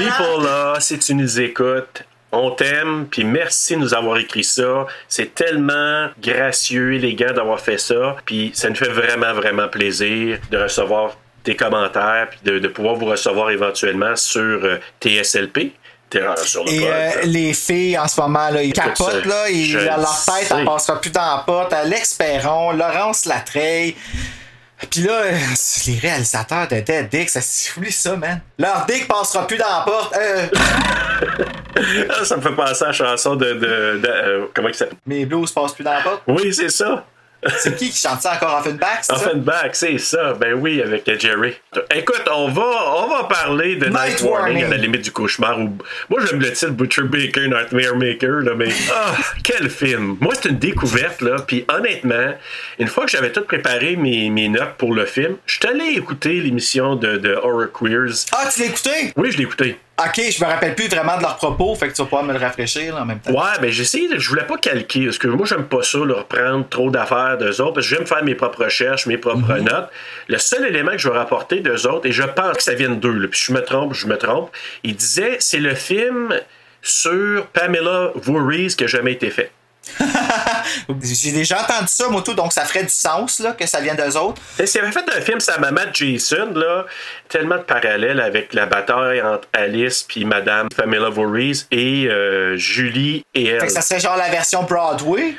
Lipola, 0.00 0.76
si 0.80 0.98
tu 0.98 1.14
nous 1.14 1.40
écoutes, 1.40 2.04
on 2.32 2.50
t'aime, 2.50 3.06
puis 3.10 3.24
merci 3.24 3.74
de 3.74 3.80
nous 3.80 3.94
avoir 3.94 4.18
écrit 4.18 4.44
ça. 4.44 4.86
C'est 5.08 5.34
tellement 5.34 6.08
gracieux, 6.20 6.94
élégant 6.94 7.32
d'avoir 7.32 7.60
fait 7.60 7.78
ça, 7.78 8.16
puis 8.24 8.50
ça 8.54 8.68
nous 8.68 8.76
fait 8.76 8.90
vraiment, 8.90 9.32
vraiment 9.32 9.68
plaisir 9.68 10.38
de 10.50 10.58
recevoir 10.58 11.16
tes 11.48 11.56
commentaires, 11.56 12.26
puis 12.30 12.40
de, 12.44 12.58
de 12.58 12.68
pouvoir 12.68 12.96
vous 12.96 13.06
recevoir 13.06 13.50
éventuellement 13.50 14.14
sur 14.16 14.40
euh, 14.42 14.78
TSLP. 15.02 15.72
Terreur 16.10 16.38
sur 16.38 16.64
le 16.64 16.70
Et 16.72 16.80
pod. 16.80 16.88
euh, 16.90 17.10
les 17.24 17.52
filles, 17.54 17.98
en 17.98 18.06
ce 18.08 18.20
moment, 18.20 18.48
là, 18.50 18.62
ils 18.62 18.72
capotent, 18.72 19.10
ça, 19.22 19.28
là, 19.28 19.48
ils, 19.50 19.74
leur 19.74 19.98
le 19.98 20.04
tête, 20.40 20.54
elle 20.58 20.64
passera 20.64 21.00
plus 21.00 21.10
dans 21.10 21.36
la 21.36 21.42
porte. 21.46 21.72
Alex 21.72 22.14
Perron, 22.14 22.72
Laurence 22.72 23.24
Latreille. 23.26 23.94
Puis 24.90 25.00
là, 25.02 25.12
euh, 25.12 25.32
les 25.86 25.98
réalisateurs 25.98 26.68
de 26.68 26.80
Dead 26.80 27.08
Dick, 27.08 27.28
ça 27.28 27.40
oublie 27.76 27.92
ça, 27.92 28.14
man. 28.16 28.40
Leur 28.58 28.86
dick 28.86 29.08
passera 29.08 29.46
plus 29.46 29.56
dans 29.58 29.66
la 29.66 29.84
porte. 29.84 30.16
Euh, 30.16 30.46
ça 32.24 32.36
me 32.36 32.42
fait 32.42 32.52
penser 32.54 32.84
à 32.84 32.86
la 32.88 32.92
chanson 32.92 33.36
de... 33.36 33.44
de, 33.54 33.98
de- 34.00 34.00
euh, 34.08 34.46
comment 34.54 34.68
il 34.68 34.74
s'appelle? 34.74 34.96
mes 35.06 35.26
blues 35.26 35.50
passent 35.52 35.72
plus 35.74 35.84
dans 35.84 35.92
la 35.94 36.00
porte. 36.00 36.22
Oui, 36.28 36.52
c'est 36.54 36.68
ça. 36.70 37.04
C'est 37.58 37.76
qui 37.76 37.90
qui 37.90 37.98
chante 37.98 38.20
ça 38.20 38.34
encore 38.34 38.58
Offenbach? 38.58 39.08
Offenbach, 39.10 39.70
c'est 39.72 39.98
ça. 39.98 40.34
Ben 40.34 40.54
oui, 40.54 40.82
avec 40.82 41.08
Jerry. 41.20 41.54
Écoute, 41.94 42.24
on 42.32 42.48
va, 42.48 42.96
on 42.96 43.08
va 43.08 43.24
parler 43.24 43.76
de 43.76 43.86
Night, 43.86 43.94
Night 43.94 44.22
Warning, 44.22 44.30
Warning. 44.30 44.64
à 44.64 44.68
la 44.68 44.76
limite 44.76 45.02
du 45.02 45.12
cauchemar. 45.12 45.60
Ou... 45.60 45.76
Moi, 46.08 46.20
j'aime 46.26 46.40
le 46.40 46.52
titre 46.52 46.72
Butcher 46.72 47.02
Baker, 47.02 47.48
Nightmare 47.48 47.96
Maker, 47.96 48.40
là, 48.42 48.54
mais 48.56 48.68
ah, 48.92 49.14
quel 49.44 49.70
film! 49.70 50.16
Moi, 50.20 50.34
c'est 50.34 50.48
une 50.48 50.58
découverte, 50.58 51.20
là. 51.22 51.36
Puis 51.46 51.64
honnêtement, 51.68 52.34
une 52.78 52.88
fois 52.88 53.04
que 53.04 53.10
j'avais 53.10 53.30
tout 53.30 53.44
préparé 53.44 53.96
mes, 53.96 54.30
mes 54.30 54.48
notes 54.48 54.74
pour 54.76 54.92
le 54.92 55.06
film, 55.06 55.36
je 55.46 55.54
suis 55.54 55.66
allé 55.68 55.96
écouter 55.96 56.40
l'émission 56.40 56.96
de, 56.96 57.18
de 57.18 57.34
Horror 57.34 57.68
Queers. 57.72 58.26
Ah, 58.32 58.48
tu 58.52 58.60
l'as 58.60 58.66
écouté? 58.66 59.12
Oui, 59.16 59.30
je 59.30 59.38
l'ai 59.38 59.44
écouté. 59.44 59.78
Ok, 60.00 60.22
je 60.30 60.44
me 60.44 60.48
rappelle 60.48 60.74
plus 60.76 60.86
vraiment 60.88 61.16
de 61.16 61.22
leurs 61.22 61.36
propos, 61.36 61.74
fait 61.74 61.88
que 61.88 61.92
tu 61.94 62.02
vas 62.02 62.04
pouvoir 62.06 62.22
me 62.22 62.32
le 62.32 62.38
rafraîchir 62.38 62.94
là, 62.94 63.02
en 63.02 63.04
même 63.04 63.18
temps. 63.18 63.32
Ouais, 63.32 63.58
ben 63.60 63.68
de- 64.08 64.18
je 64.18 64.28
voulais 64.28 64.44
pas 64.44 64.56
calquer, 64.56 65.06
parce 65.06 65.18
que 65.18 65.26
moi 65.26 65.44
j'aime 65.44 65.64
pas 65.64 65.82
ça, 65.82 65.98
leur 65.98 66.26
prendre 66.26 66.68
trop 66.68 66.88
d'affaires 66.90 67.36
d'eux 67.36 67.60
autres, 67.60 67.74
parce 67.74 67.88
que 67.88 67.96
j'aime 67.96 68.06
faire 68.06 68.22
mes 68.22 68.36
propres 68.36 68.64
recherches, 68.64 69.06
mes 69.06 69.18
propres 69.18 69.54
Mhm. 69.54 69.64
notes. 69.64 69.88
Le 70.28 70.38
seul 70.38 70.66
élément 70.66 70.92
que 70.92 70.98
je 70.98 71.08
vais 71.08 71.18
rapporter 71.18 71.60
d'eux 71.60 71.86
autres, 71.88 72.06
et 72.06 72.12
je 72.12 72.22
pense 72.22 72.56
que 72.56 72.62
ça 72.62 72.74
vient 72.74 72.90
d'eux, 72.90 73.26
puis 73.28 73.40
je 73.46 73.52
me 73.52 73.60
trompe, 73.60 73.92
je 73.94 74.06
me 74.06 74.16
trompe, 74.16 74.50
ils 74.84 74.94
disaient 74.94 75.36
c'est 75.40 75.58
le 75.58 75.74
film 75.74 76.32
sur 76.80 77.46
Pamela 77.48 78.12
Voorhees 78.14 78.68
qui 78.76 78.84
n'a 78.84 78.88
jamais 78.88 79.12
été 79.12 79.30
fait. 79.30 79.50
J'ai 81.02 81.32
déjà 81.32 81.62
entendu 81.62 81.88
ça, 81.88 82.08
moi, 82.08 82.22
tout, 82.22 82.34
donc 82.34 82.52
ça 82.52 82.64
ferait 82.64 82.84
du 82.84 82.90
sens 82.90 83.40
là, 83.40 83.52
que 83.52 83.66
ça 83.66 83.80
vienne 83.80 83.96
d'eux 83.96 84.16
autres. 84.16 84.40
Et 84.58 84.66
s'il 84.66 84.80
avait 84.80 84.92
fait 84.92 85.04
un 85.16 85.20
film 85.20 85.40
sa 85.40 85.58
maman 85.58 85.82
Jason, 85.92 86.52
là, 86.54 86.86
tellement 87.28 87.56
de 87.56 87.62
parallèles 87.62 88.20
avec 88.20 88.54
la 88.54 88.66
bataille 88.66 89.22
entre 89.22 89.48
Alice 89.52 90.04
puis 90.06 90.24
Madame 90.24 90.68
Pamela 90.68 91.08
Voorhees 91.08 91.66
et 91.70 92.06
euh, 92.08 92.56
Julie 92.56 93.24
et 93.34 93.46
elle. 93.46 93.60
Fait 93.60 93.66
que 93.66 93.72
ça 93.72 93.82
serait 93.82 94.00
genre 94.00 94.16
la 94.16 94.28
version 94.28 94.62
Broadway? 94.62 95.34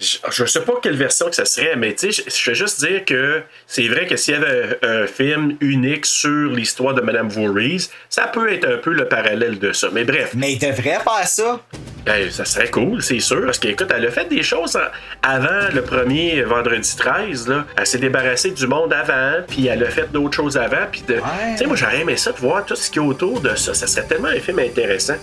Je, 0.00 0.18
je 0.30 0.44
sais 0.44 0.60
pas 0.60 0.74
quelle 0.80 0.96
version 0.96 1.28
que 1.28 1.34
ça 1.34 1.44
serait, 1.44 1.74
mais 1.74 1.92
tu 1.92 2.12
sais, 2.12 2.22
je, 2.28 2.50
veux 2.50 2.54
juste 2.54 2.78
dire 2.84 3.04
que 3.04 3.42
c'est 3.66 3.88
vrai 3.88 4.06
que 4.06 4.14
s'il 4.16 4.34
y 4.34 4.36
avait 4.36 4.78
un, 4.82 5.02
un 5.02 5.06
film 5.08 5.56
unique 5.60 6.06
sur 6.06 6.52
l'histoire 6.52 6.94
de 6.94 7.00
Madame 7.00 7.28
Voorhees, 7.28 7.90
ça 8.08 8.28
peut 8.28 8.52
être 8.52 8.64
un 8.64 8.76
peu 8.76 8.92
le 8.92 9.08
parallèle 9.08 9.58
de 9.58 9.72
ça. 9.72 9.88
Mais 9.92 10.04
bref, 10.04 10.30
Mais 10.34 10.52
il 10.52 10.58
devrait 10.60 11.00
faire 11.02 11.26
ça. 11.26 11.60
ben, 12.06 12.30
ça 12.30 12.44
serait 12.44 12.70
cool, 12.70 13.02
c'est 13.02 13.18
sûr. 13.18 13.44
Parce 13.44 13.58
qu'écoute, 13.58 13.90
elle 13.92 14.06
a 14.06 14.10
fait 14.12 14.28
des 14.28 14.44
choses 14.44 14.76
en- 14.76 15.28
avant 15.28 15.68
le 15.74 15.82
premier 15.82 16.42
vendredi 16.42 16.94
13. 16.96 17.48
Là. 17.48 17.66
Elle 17.76 17.86
s'est 17.86 17.98
débarrassée 17.98 18.52
du 18.52 18.68
monde 18.68 18.92
avant, 18.92 19.42
puis 19.48 19.66
elle 19.66 19.82
a 19.82 19.90
fait 19.90 20.12
d'autres 20.12 20.36
choses 20.36 20.56
avant. 20.56 20.86
Puis 20.92 21.02
de... 21.08 21.14
Tu 21.14 21.56
sais, 21.58 21.66
moi, 21.66 21.74
j'aurais 21.74 22.02
aimé 22.02 22.16
ça 22.16 22.30
de 22.30 22.38
voir 22.38 22.64
tout 22.64 22.76
ce 22.76 22.88
qui 22.88 22.98
est 22.98 23.02
autour 23.02 23.40
de 23.40 23.56
ça. 23.56 23.74
Ça 23.74 23.88
serait 23.88 24.06
tellement 24.06 24.28
un 24.28 24.38
film 24.38 24.60
intéressant. 24.60 25.16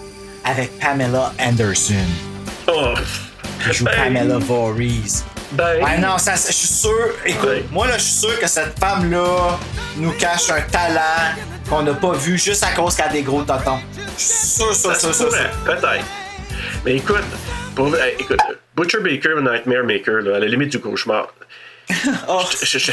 Avec 0.44 0.77
Pamela 0.79 1.32
Anderson. 1.39 1.94
Oh! 2.67 2.94
Qui 3.64 3.74
joue 3.74 3.86
Ben, 3.86 3.96
Pamela 4.14 4.38
Voorhees. 4.40 5.24
Ben, 5.52 5.84
Ouais, 5.84 5.98
non, 5.98 6.18
ça, 6.18 6.34
je 6.36 6.52
suis 6.52 6.68
sûr. 6.68 6.92
Écoute, 7.26 7.50
Ouais. 7.50 7.66
moi, 7.72 7.88
là, 7.88 7.98
je 7.98 8.04
suis 8.04 8.14
sûr 8.14 8.40
que 8.40 8.48
cette 8.48 8.78
femme-là 8.80 9.58
nous 9.98 10.12
cache 10.14 10.50
un 10.50 10.62
talent 10.62 11.36
qu'on 11.70 11.84
n'a 11.84 11.94
pas 11.94 12.14
vu 12.14 12.38
juste 12.38 12.64
à 12.64 12.72
cause 12.72 12.96
qu'elle 12.96 13.06
a 13.06 13.10
des 13.10 13.22
gros 13.24 13.44
totons. 13.44 13.80
Je 14.18 14.24
suis 14.24 14.48
sûr, 14.48 14.76
sûr, 14.76 14.96
sûr, 14.96 15.14
sûr, 15.16 15.30
peut-être. 15.66 16.06
Mais 16.84 16.96
écoute, 16.96 17.24
pour, 17.76 17.88
euh, 17.94 17.98
écoute, 18.20 18.40
Butcher 18.76 19.00
Baker, 19.00 19.36
Nightmare 19.42 19.84
Maker, 19.86 20.22
là, 20.22 20.36
à 20.38 20.40
la 20.40 20.48
limite 20.48 20.70
du 20.72 20.80
cauchemar. 20.80 21.28
Oh, 22.28 22.42
Je- 22.64 22.78
je- 22.80 22.92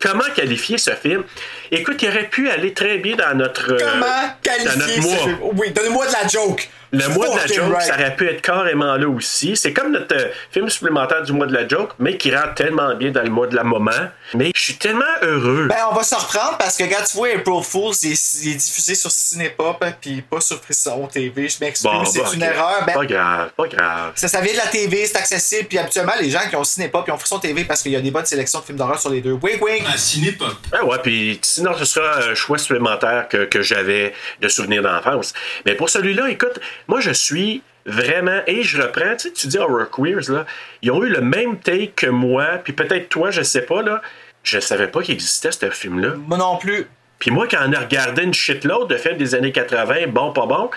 comment 0.00 0.24
qualifier 0.34 0.78
ce 0.78 0.92
film? 0.92 1.24
Écoute, 1.70 2.02
il 2.02 2.08
aurait 2.08 2.28
pu 2.28 2.48
aller 2.50 2.72
très 2.72 2.98
bien 2.98 3.16
dans 3.16 3.34
notre. 3.36 3.72
euh, 3.72 3.78
comment 3.78 4.06
dans 4.06 4.32
qualifier 4.42 4.76
notre 4.78 4.90
ce 4.94 5.00
mois. 5.00 5.16
film? 5.18 5.38
Oui, 5.56 5.70
donnez-moi 5.70 6.06
de 6.06 6.12
la 6.12 6.26
joke. 6.28 6.68
Le 6.92 7.06
mois 7.08 7.28
de 7.28 7.36
la 7.36 7.46
joke, 7.46 7.72
right. 7.72 7.82
ça 7.86 7.94
aurait 7.94 8.16
pu 8.16 8.28
être 8.28 8.42
carrément 8.42 8.96
là 8.96 9.08
aussi. 9.08 9.56
C'est 9.56 9.72
comme 9.72 9.92
notre 9.92 10.14
euh, 10.16 10.28
film 10.50 10.68
supplémentaire 10.68 11.22
du 11.22 11.32
mois 11.32 11.46
de 11.46 11.52
la 11.54 11.66
joke, 11.68 11.92
mais 11.98 12.16
qui 12.16 12.34
rentre 12.34 12.54
tellement 12.54 12.94
bien 12.94 13.10
dans 13.10 13.22
le 13.22 13.30
mois 13.30 13.46
de 13.46 13.54
la 13.54 13.62
moment. 13.64 13.90
Mais 14.34 14.50
je 14.54 14.60
suis 14.60 14.74
tellement 14.74 15.04
heureux. 15.22 15.66
Ben, 15.68 15.76
on 15.90 15.94
va 15.94 16.02
se 16.02 16.14
reprendre 16.14 16.56
parce 16.58 16.76
que, 16.76 16.84
quand 16.84 17.02
tu 17.08 17.16
vois 17.16 17.28
April 17.28 17.62
Fools, 17.62 17.94
il 18.02 18.12
est, 18.12 18.42
il 18.42 18.52
est 18.52 18.54
diffusé 18.56 18.94
sur 18.94 19.10
Cinépop 19.10 19.84
puis 20.00 20.22
pas 20.22 20.40
sur 20.40 20.60
Frisson 20.62 21.06
TV. 21.06 21.48
Je 21.48 21.56
m'excuse, 21.60 21.82
Bon, 21.90 22.04
c'est 22.04 22.22
bon, 22.22 22.32
une 22.32 22.42
erreur. 22.42 22.84
Ben, 22.86 22.92
Pas 22.92 23.06
grave, 23.06 23.50
pas 23.56 23.66
grave. 23.68 24.12
ça, 24.14 24.28
ça 24.28 24.40
vient 24.40 24.52
de 24.52 24.58
la 24.58 24.66
TV, 24.66 25.06
c'est 25.06 25.16
accessible, 25.16 25.68
puis 25.68 25.78
habituellement, 25.78 26.12
les 26.20 26.30
gens 26.30 26.40
qui 26.48 26.56
ont 26.56 26.64
Cinépop 26.64 27.08
et 27.08 27.12
ont 27.12 27.18
Frisson 27.18 27.38
TV 27.38 27.64
parce 27.64 27.82
qu'il 27.82 27.92
y 27.92 27.96
a 27.96 28.00
des 28.00 28.10
bonnes 28.10 28.26
sélections 28.26 28.60
de 28.60 28.64
films 28.64 28.78
d'horreur 28.78 29.00
sur 29.00 29.10
les 29.10 29.20
deux. 29.20 29.32
Wink, 29.32 29.62
wink. 29.64 29.84
À 29.92 29.96
Cinépop. 29.96 30.48
Ah 30.72 30.84
ouais, 30.84 30.98
puis 31.02 31.38
sinon, 31.42 31.72
ce 31.78 31.84
sera 31.84 32.18
un 32.30 32.34
choix 32.34 32.58
supplémentaire 32.58 33.28
que, 33.28 33.44
que 33.44 33.62
j'avais 33.62 34.12
de 34.40 34.48
souvenirs 34.48 34.82
d'enfance. 34.82 35.32
Mais 35.64 35.74
pour 35.74 35.88
celui-là, 35.88 36.28
écoute, 36.30 36.58
moi, 36.90 36.98
je 36.98 37.12
suis 37.12 37.62
vraiment, 37.86 38.40
et 38.48 38.64
je 38.64 38.82
reprends, 38.82 39.14
tu 39.16 39.28
sais, 39.28 39.32
tu 39.32 39.46
dis 39.46 39.58
Horror 39.58 39.88
Queers, 39.90 40.28
là, 40.28 40.44
ils 40.82 40.90
ont 40.90 41.04
eu 41.04 41.08
le 41.08 41.20
même 41.20 41.60
take 41.60 41.92
que 41.94 42.08
moi, 42.08 42.58
puis 42.64 42.72
peut-être 42.72 43.08
toi, 43.08 43.30
je 43.30 43.42
sais 43.42 43.62
pas, 43.62 43.80
là, 43.80 44.02
je 44.42 44.58
savais 44.58 44.88
pas 44.88 45.00
qu'il 45.00 45.14
existait 45.14 45.52
ce 45.52 45.70
film-là. 45.70 46.14
Moi 46.26 46.36
non 46.36 46.56
plus. 46.56 46.88
Puis 47.20 47.30
moi, 47.30 47.46
quand 47.48 47.58
on 47.64 47.72
a 47.74 47.78
regardé 47.78 48.24
une 48.24 48.34
shitload 48.34 48.88
de 48.88 48.96
films 48.96 49.18
des 49.18 49.36
années 49.36 49.52
80, 49.52 50.08
bon, 50.08 50.32
pas 50.32 50.46
bon, 50.46 50.68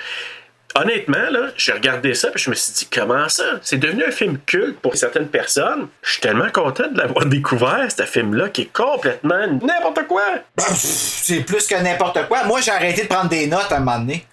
honnêtement, 0.75 1.29
là, 1.31 1.47
j'ai 1.57 1.71
regardé 1.71 2.13
ça, 2.13 2.29
puis 2.31 2.43
je 2.43 2.49
me 2.49 2.55
suis 2.55 2.73
dit, 2.73 2.87
comment 2.91 3.29
ça? 3.29 3.43
C'est 3.61 3.77
devenu 3.77 4.03
un 4.05 4.11
film 4.11 4.37
culte 4.45 4.79
pour 4.79 4.95
certaines 4.95 5.27
personnes. 5.27 5.87
Je 6.01 6.11
suis 6.13 6.21
tellement 6.21 6.49
content 6.51 6.87
de 6.91 6.97
l'avoir 6.97 7.25
découvert, 7.27 7.87
ce 7.95 8.03
film-là, 8.03 8.49
qui 8.49 8.63
est 8.63 8.73
complètement 8.73 9.47
n'importe 9.61 10.07
quoi. 10.07 10.23
Ben, 10.57 10.63
c'est 10.75 11.41
plus 11.41 11.67
que 11.67 11.75
n'importe 11.75 12.27
quoi. 12.27 12.43
Moi, 12.45 12.61
j'ai 12.61 12.71
arrêté 12.71 13.03
de 13.03 13.07
prendre 13.07 13.29
des 13.29 13.47
notes 13.47 13.71
à 13.71 13.77
un 13.77 13.79
moment 13.79 13.99
donné. 13.99 14.25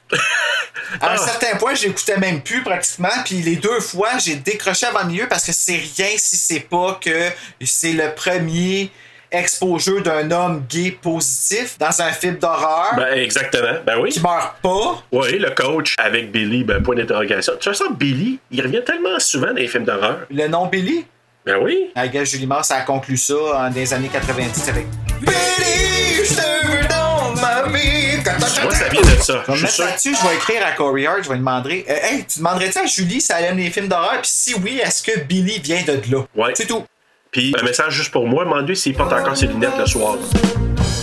À 1.00 1.10
un 1.12 1.14
Ah. 1.14 1.18
certain 1.18 1.56
point, 1.56 1.74
j'écoutais 1.74 2.16
même 2.18 2.42
plus 2.42 2.62
pratiquement. 2.62 3.08
Puis 3.24 3.36
les 3.42 3.56
deux 3.56 3.80
fois, 3.80 4.18
j'ai 4.18 4.34
décroché 4.36 4.86
avant 4.86 5.00
le 5.00 5.06
milieu 5.06 5.28
parce 5.28 5.46
que 5.46 5.52
c'est 5.52 5.76
rien 5.76 6.08
si 6.16 6.36
c'est 6.36 6.60
pas 6.60 6.98
que 7.04 7.30
c'est 7.64 7.92
le 7.92 8.12
premier 8.14 8.90
exposure 9.32 10.02
d'un 10.02 10.30
homme 10.30 10.64
gay 10.68 10.90
positif 10.90 11.76
dans 11.78 12.00
un 12.02 12.12
film 12.12 12.36
d'horreur 12.36 12.94
Ben, 12.96 13.18
exactement. 13.18 13.78
Ben 13.86 13.98
oui. 14.00 14.10
qui 14.10 14.20
meurt 14.20 14.56
pas. 14.62 15.02
Oui, 15.12 15.38
le 15.38 15.50
coach 15.50 15.94
avec 15.98 16.30
Billy, 16.32 16.64
ben, 16.64 16.82
point 16.82 16.96
d'interrogation. 16.96 17.52
Toute 17.54 17.64
façon, 17.64 17.90
Billy, 17.90 18.38
il 18.50 18.60
revient 18.62 18.82
tellement 18.84 19.18
souvent 19.18 19.48
dans 19.48 19.54
les 19.54 19.68
films 19.68 19.84
d'horreur. 19.84 20.20
Le 20.30 20.48
nom 20.48 20.66
Billy? 20.66 21.04
Ben 21.46 21.56
oui. 21.62 21.90
Ah, 21.94 22.06
gars, 22.08 22.24
Julie 22.24 22.46
Mars 22.46 22.70
a 22.70 22.82
conclu 22.82 23.16
ça 23.16 23.34
en 23.54 23.70
des 23.70 23.92
années 23.94 24.10
90 24.12 24.68
avec 24.68 24.86
Billy, 25.20 26.24
je 26.24 26.34
te 26.34 26.66
veux 26.66 26.86
dans 26.88 27.40
ma 27.40 27.62
vie. 27.68 28.18
Moi, 28.62 28.70
ça 28.74 28.88
vient 28.88 29.00
de 29.00 29.22
ça. 29.22 29.42
Je 29.46 29.52
vais 29.52 29.56
me 29.58 29.62
mettre 29.62 29.80
là-dessus, 29.80 30.14
je 30.20 30.28
vais 30.28 30.34
écrire 30.34 30.66
à 30.66 30.72
Corey 30.72 31.06
Hart, 31.06 31.22
je 31.22 31.28
vais 31.28 31.34
lui 31.34 31.40
demander 31.40 31.86
euh, 31.88 31.94
Hey, 32.02 32.24
tu 32.26 32.40
demanderais-tu 32.40 32.78
à 32.78 32.86
Julie 32.86 33.20
si 33.20 33.32
elle 33.32 33.44
aime 33.46 33.56
les 33.56 33.70
films 33.70 33.88
d'horreur? 33.88 34.20
Puis 34.20 34.30
si 34.30 34.54
oui, 34.54 34.80
est-ce 34.84 35.02
que 35.02 35.20
Billy 35.20 35.58
vient 35.60 35.82
de 35.82 36.00
là? 36.14 36.24
Ouais. 36.36 36.52
C'est 36.54 36.66
tout. 36.66 36.84
Puis, 37.30 37.54
un 37.60 37.62
message 37.62 37.94
juste 37.94 38.10
pour 38.10 38.26
moi, 38.26 38.44
demande-lui 38.44 38.76
s'il 38.76 38.94
porte 38.94 39.12
encore 39.12 39.36
ses 39.36 39.46
lunettes 39.46 39.78
le 39.78 39.86
soir. 39.86 40.16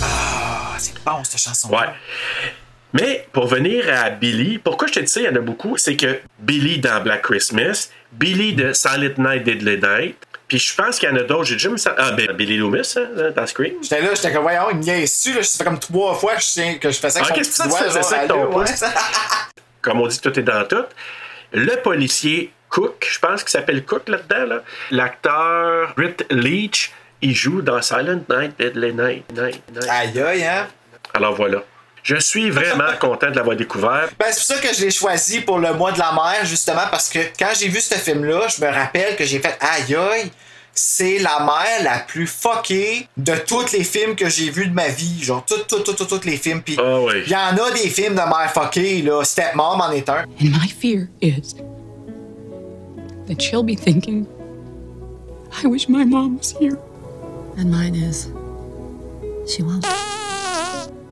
Ah, 0.04 0.76
c'est 0.78 0.94
bon 1.04 1.24
cette 1.24 1.40
chanson. 1.40 1.70
Ouais. 1.70 1.88
Mais 2.94 3.28
pour 3.32 3.48
venir 3.48 3.86
à 3.94 4.10
Billy, 4.10 4.58
pourquoi 4.58 4.88
je 4.88 4.94
te 4.94 5.00
dis 5.00 5.08
ça, 5.08 5.20
il 5.22 5.26
y 5.26 5.30
en 5.30 5.36
a 5.36 5.40
beaucoup, 5.40 5.78
c'est 5.78 5.96
que 5.96 6.20
Billy 6.40 6.80
dans 6.80 7.02
Black 7.02 7.22
Christmas, 7.22 7.90
Billy 8.12 8.54
de 8.54 8.74
Silent 8.74 9.14
Night, 9.18 9.44
Deadly 9.44 9.78
Night, 9.78 10.18
puis 10.48 10.60
je 10.60 10.74
pense 10.74 10.98
qu'il 10.98 11.10
y 11.10 11.12
en 11.12 11.16
a 11.18 11.24
d'autres, 11.24 11.44
j'ai 11.44 11.56
déjà 11.56 11.70
mis 11.70 11.80
ça. 11.80 11.94
Ah, 11.98 12.12
ben, 12.12 12.32
Billy 12.32 12.58
Loomis, 12.58 12.96
hein, 12.96 13.32
dans 13.36 13.46
Scream. 13.46 13.74
J'étais 13.84 14.02
là, 14.02 14.16
j'étais 14.16 14.32
comme, 14.32 14.44
voyons, 14.44 14.70
il 14.72 14.78
me 14.78 14.84
niaise 14.84 15.04
dessus, 15.04 15.34
là. 15.34 15.44
Ça 15.44 15.58
fait 15.58 15.64
comme 15.66 15.80
trois 15.80 16.16
fois 16.16 16.36
que 16.36 16.42
je, 16.42 16.78
que 16.78 16.90
je 16.90 16.98
fais 16.98 17.10
ça 17.10 17.20
Ah, 17.24 17.32
qu'est-ce 17.34 17.62
que 17.62 17.70
tu 17.70 17.84
faisais 17.84 18.02
ça 18.04 18.16
avec 18.18 18.30
ton 18.30 18.42
allô, 18.42 18.58
ouais. 18.60 18.66
pouce? 18.66 18.84
Comme 19.82 20.02
on 20.02 20.08
dit, 20.08 20.20
tout 20.20 20.38
est 20.40 20.44
dans 20.44 20.66
tout. 20.66 20.86
Le 21.54 21.76
policier 21.82 22.52
Cook, 22.78 23.08
je 23.12 23.18
pense 23.18 23.42
qu'il 23.42 23.50
s'appelle 23.50 23.84
Cook 23.84 24.08
là-dedans, 24.08 24.46
là. 24.46 24.62
L'acteur 24.92 25.94
Britt 25.98 26.24
Leach, 26.30 26.92
il 27.24 27.34
joue 27.34 27.64
dans 27.64 27.82
Silent 27.82 28.22
Night, 28.30 28.54
Deadly 28.60 28.94
Night, 28.94 29.26
Night, 29.34 29.64
Night. 29.74 29.90
Aïe, 29.90 30.22
aïe, 30.22 30.44
hein? 30.46 30.68
Alors 31.16 31.34
voilà. 31.34 31.64
Je 32.04 32.18
suis 32.18 32.52
vraiment 32.52 32.92
content 33.00 33.32
de 33.32 33.36
l'avoir 33.36 33.56
découvert. 33.56 34.08
Ben, 34.20 34.28
c'est 34.30 34.36
pour 34.36 34.62
ça 34.62 34.68
que 34.68 34.76
je 34.76 34.82
l'ai 34.86 34.92
choisi 34.92 35.42
pour 35.42 35.58
le 35.58 35.74
mois 35.74 35.92
de 35.92 35.98
la 35.98 36.12
mer, 36.12 36.46
justement, 36.46 36.84
parce 36.92 37.10
que 37.10 37.18
quand 37.40 37.50
j'ai 37.60 37.68
vu 37.68 37.80
ce 37.82 37.96
film-là, 37.96 38.48
je 38.56 38.64
me 38.64 38.70
rappelle 38.72 39.16
que 39.16 39.26
j'ai 39.26 39.40
fait 39.40 39.58
aïe 39.60 39.96
aïe, 39.96 40.32
c'est 40.72 41.18
la 41.18 41.40
mère 41.40 41.84
la 41.84 42.00
plus 42.02 42.28
fuckée 42.28 43.08
de 43.18 43.34
tous 43.48 43.72
les 43.74 43.84
films 43.84 44.16
que 44.16 44.30
j'ai 44.30 44.52
vus 44.52 44.68
de 44.68 44.74
ma 44.76 44.90
vie. 44.90 45.24
Genre, 45.24 45.44
tout, 45.44 45.58
tout, 45.68 45.80
tout, 45.80 45.94
tout, 45.94 46.06
tous 46.06 46.24
les 46.26 46.38
films. 46.38 46.62
Puis, 46.62 46.78
Ah 46.80 47.00
oui. 47.00 47.24
il 47.26 47.32
y 47.32 47.36
en 47.36 47.58
a 47.58 47.72
des 47.72 47.90
films 47.90 48.14
de 48.14 48.20
mère 48.22 48.52
fuckée, 48.54 49.02
là. 49.02 49.24
Stepmom 49.24 49.82
en 49.82 49.92
est 49.92 50.08
un. 50.08 50.20
And 50.20 50.52
my 50.62 50.70
fear 50.80 51.08
is 51.20 51.56
that 53.28 53.42
she'll 53.42 53.64
be 53.64 53.76
thinking, 53.76 54.28
I 55.64 55.68
wish 55.68 55.88
my 55.88 56.04
mom 56.04 56.38
was 56.38 56.52
here. 56.52 56.78
And 57.58 57.72
mine 57.72 57.96
is, 57.96 58.30
she 59.48 59.64
won't. 59.64 59.86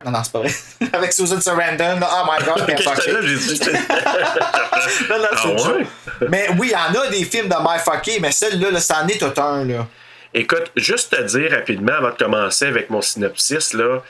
Non, 0.06 0.12
non, 0.12 0.24
c'est 0.24 0.32
pas 0.34 0.40
vrai. 0.40 0.54
Avec 0.94 1.14
Susan 1.14 1.42
Sarandon, 1.42 2.00
oh 2.04 2.24
my 2.28 2.46
god, 2.46 2.66
bien 2.68 2.78
j'étais 2.78 2.84
fuckée. 2.84 3.12
là, 3.12 3.22
j'ai 3.24 3.36
dit. 3.38 3.60
Non, 5.10 5.18
non, 5.18 5.28
c'est 5.34 5.66
Ah 5.66 5.72
ouais? 5.78 6.28
Mais 6.30 6.48
oui, 6.60 6.68
il 6.68 6.72
y 6.72 6.76
en 6.76 7.02
a 7.02 7.08
des 7.10 7.24
films 7.26 7.48
de 7.48 7.56
mère 7.56 7.82
fuckée, 7.84 8.20
mais 8.20 8.32
celui-là, 8.32 8.70
là, 8.70 8.80
c'en 8.80 9.08
est 9.08 9.18
tout 9.20 9.42
un, 9.42 9.66
là. 9.66 9.88
Écoute, 10.32 10.72
juste 10.76 11.16
te 11.16 11.24
dire 11.24 11.50
rapidement 11.52 11.94
avant 11.94 12.10
de 12.10 12.18
commencer 12.18 12.66
avec 12.66 12.92
mon 12.92 13.02
synopsis, 13.02 13.74
là. 13.74 14.04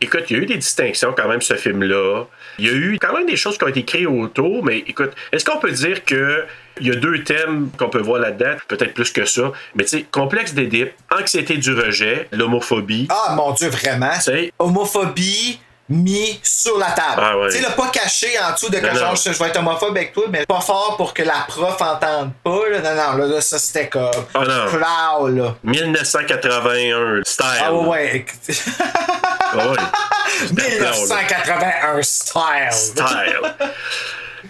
Écoute, 0.00 0.24
il 0.30 0.36
y 0.36 0.40
a 0.40 0.42
eu 0.44 0.46
des 0.46 0.56
distinctions 0.56 1.12
quand 1.16 1.26
même, 1.26 1.42
ce 1.42 1.54
film-là. 1.54 2.24
Il 2.58 2.66
y 2.66 2.68
a 2.68 2.72
eu 2.72 2.98
quand 3.00 3.12
même 3.12 3.26
des 3.26 3.36
choses 3.36 3.58
qui 3.58 3.64
ont 3.64 3.68
été 3.68 3.84
créées 3.84 4.06
autour, 4.06 4.64
mais 4.64 4.78
écoute, 4.86 5.10
est-ce 5.32 5.44
qu'on 5.44 5.58
peut 5.58 5.72
dire 5.72 6.04
que 6.04 6.44
il 6.80 6.88
y 6.88 6.90
a 6.90 6.94
deux 6.96 7.22
thèmes 7.24 7.70
qu'on 7.78 7.88
peut 7.88 8.00
voir 8.00 8.20
là-dedans, 8.20 8.56
peut-être 8.68 8.94
plus 8.94 9.10
que 9.12 9.24
ça, 9.24 9.52
mais 9.74 9.84
tu 9.84 9.98
sais, 9.98 10.02
complexe 10.10 10.54
d'Édipe, 10.54 10.92
anxiété 11.16 11.56
du 11.56 11.74
rejet, 11.74 12.28
l'homophobie. 12.32 13.06
Ah, 13.10 13.34
mon 13.34 13.52
Dieu, 13.52 13.68
vraiment? 13.68 14.12
C'est- 14.20 14.52
Homophobie 14.58 15.60
mis 15.92 16.38
sur 16.44 16.78
la 16.78 16.92
table. 16.92 17.16
Ah 17.20 17.36
ouais. 17.36 17.50
Tu 17.50 17.58
sais, 17.58 17.70
pas 17.76 17.88
caché 17.88 18.28
en 18.38 18.52
dessous 18.52 18.70
de 18.70 18.78
que 18.78 18.94
genre, 18.96 19.16
je, 19.16 19.32
je 19.32 19.38
vais 19.38 19.46
être 19.48 19.58
homophobe 19.58 19.96
avec 19.96 20.12
toi, 20.12 20.24
mais 20.30 20.46
pas 20.46 20.60
fort 20.60 20.94
pour 20.96 21.12
que 21.12 21.22
la 21.24 21.44
prof 21.48 21.80
entende 21.82 22.30
pas. 22.44 22.68
Là. 22.70 22.78
Non, 22.78 22.94
non, 22.94 23.18
là, 23.18 23.26
là, 23.26 23.40
ça 23.40 23.58
c'était 23.58 23.88
comme. 23.88 24.08
Ah 24.34 24.44
non. 24.44 25.26
Là. 25.26 25.56
1981 25.64 27.22
style. 27.24 27.44
Ah 27.64 27.74
ouais. 27.74 28.24
Ah 29.52 29.56
ouais. 29.68 29.76
1981 30.52 32.02
style. 32.02 32.70
style. 32.70 33.40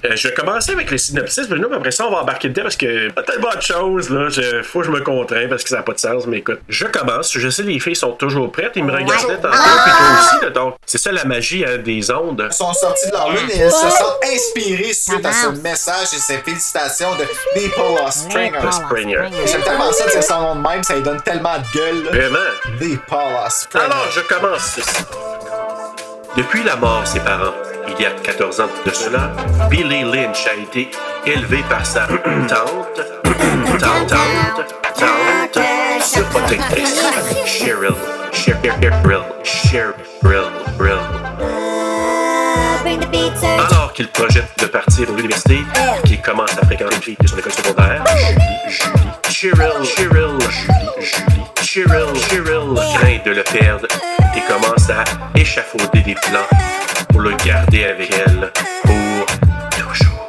Euh, 0.05 0.17
je 0.17 0.29
vais 0.29 0.35
commencer 0.35 0.73
avec 0.73 0.91
le 0.91 0.99
synopsis, 0.99 1.49
Bruno, 1.49 1.69
puis 1.69 1.77
après 1.77 1.91
ça, 1.91 2.07
on 2.07 2.11
va 2.11 2.19
embarquer 2.19 2.49
dedans 2.49 2.63
parce 2.63 2.77
que 2.77 3.09
y 3.09 3.13
a 3.17 3.23
tellement 3.23 3.55
de 3.55 3.61
choses, 3.63 4.11
là. 4.11 4.29
Je, 4.29 4.63
faut 4.63 4.81
que 4.81 4.87
je 4.87 4.91
me 4.91 5.01
contrains 5.01 5.47
parce 5.49 5.63
que 5.63 5.69
ça 5.71 5.77
n'a 5.77 5.83
pas 5.83 5.93
de 5.93 5.99
sens, 5.99 6.27
mais 6.27 6.39
écoute, 6.39 6.61
je 6.69 6.87
commence. 6.87 7.33
Je 7.37 7.49
sais, 7.49 7.63
les 7.63 7.79
filles 7.81 7.97
sont 7.97 8.13
toujours 8.13 8.51
prêtes. 8.53 8.73
Ils 8.77 8.85
me 8.85 8.93
regardaient 8.93 9.37
tantôt, 9.37 9.49
puis 9.57 9.93
toi 9.93 10.07
aussi, 10.21 10.45
là, 10.45 10.51
donc 10.51 10.75
c'est 10.87 10.99
ça 10.99 11.13
la 11.13 11.25
magie 11.25 11.65
hein, 11.67 11.79
des 11.79 12.11
ondes. 12.11 12.47
Ils 12.51 12.55
sont 12.55 12.73
sortis 12.73 13.07
de 13.09 13.13
leur 13.13 13.31
lune 13.31 13.51
et 13.51 13.59
ils 13.65 13.71
se 13.71 13.91
sont 13.91 14.15
inspirés 14.33 14.93
suite 14.93 15.25
à 15.25 15.33
ce 15.33 15.49
message 15.61 16.09
et 16.15 16.19
ces 16.19 16.39
félicitations 16.39 17.11
de 17.17 17.25
Nicolas 17.61 18.11
Stringer. 18.11 18.59
Springer. 18.71 19.25
J'aime 19.47 19.63
tellement 19.63 19.93
ça 19.93 20.07
dire 20.07 20.23
son 20.23 20.41
nom 20.41 20.57
de 20.57 20.69
même, 20.69 20.83
ça 20.83 20.95
lui 20.95 21.03
donne 21.03 21.21
tellement 21.23 21.57
de 21.59 21.79
gueule. 21.79 22.05
là. 22.05 22.11
Vraiment? 22.11 22.81
Nicolas 22.81 23.51
Stringer. 23.51 23.87
Alors, 23.87 24.07
je 24.15 24.21
commence 24.21 24.75
ceci. 24.77 25.05
Depuis 26.37 26.63
la 26.63 26.77
mort 26.77 27.03
de 27.03 27.07
ses 27.09 27.21
parents, 27.21 27.53
il 27.99 28.03
y 28.03 28.07
a 28.07 28.11
14 28.11 28.61
ans 28.61 28.69
de 28.85 28.91
cela, 28.91 29.33
Billy 29.69 30.03
Lynch 30.03 30.47
a 30.47 30.55
été 30.55 30.91
élevé 31.27 31.63
par 31.69 31.85
sa 31.85 32.07
tante, 32.07 32.49
tante, 32.49 34.09
tante, 34.09 34.65
tante, 34.95 36.25
protectrice, 36.31 37.01
Cheryl, 37.47 37.95
Cheryl, 38.33 38.73
Cheryl, 38.73 39.25
Cheryl. 39.45 40.99
Alors 43.59 43.93
qu'il 43.93 44.09
projette 44.09 44.51
de 44.59 44.67
partir 44.67 45.09
à 45.09 45.13
l'université, 45.17 45.61
qu'il 46.05 46.21
commence 46.21 46.53
à 46.53 46.67
fréquenter 46.67 46.97
une 46.97 47.03
fille 47.03 47.17
de 47.21 47.27
son 47.27 47.39
école 47.39 47.53
secondaire, 47.53 48.05
Julie, 48.17 48.41
Julie, 48.69 49.55
Cheryl, 49.55 49.85
Cheryl, 49.85 50.39
Julie, 50.51 50.70
Cheryl, 51.73 52.13
Cheryl, 52.29 52.75
craint 52.97 53.21
de 53.25 53.31
le 53.31 53.45
perdre 53.45 53.87
et 54.37 54.41
commence 54.53 54.91
à 54.91 55.05
échafauder 55.39 56.01
des 56.01 56.17
plans 56.17 56.49
pour 57.11 57.21
le 57.21 57.31
garder 57.47 57.85
avec 57.85 58.13
elle 58.13 58.51
pour 58.83 59.27
toujours. 59.71 60.21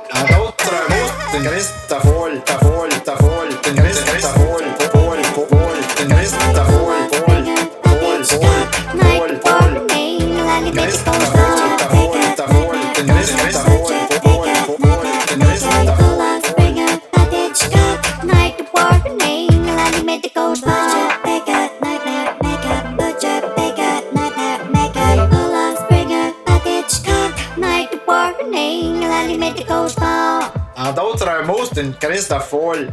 En 30.77 30.91
d'autres 30.93 31.43
mots, 31.45 31.61
c'est 31.73 31.81
une 31.81 31.93
crise 31.95 32.27
de 32.27 32.39
folle. 32.39 32.89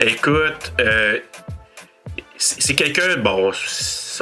Écoute, 0.00 0.72
euh, 0.80 1.18
c'est 2.36 2.74
quelqu'un, 2.74 3.16
bon, 3.16 3.48
on 3.50 3.52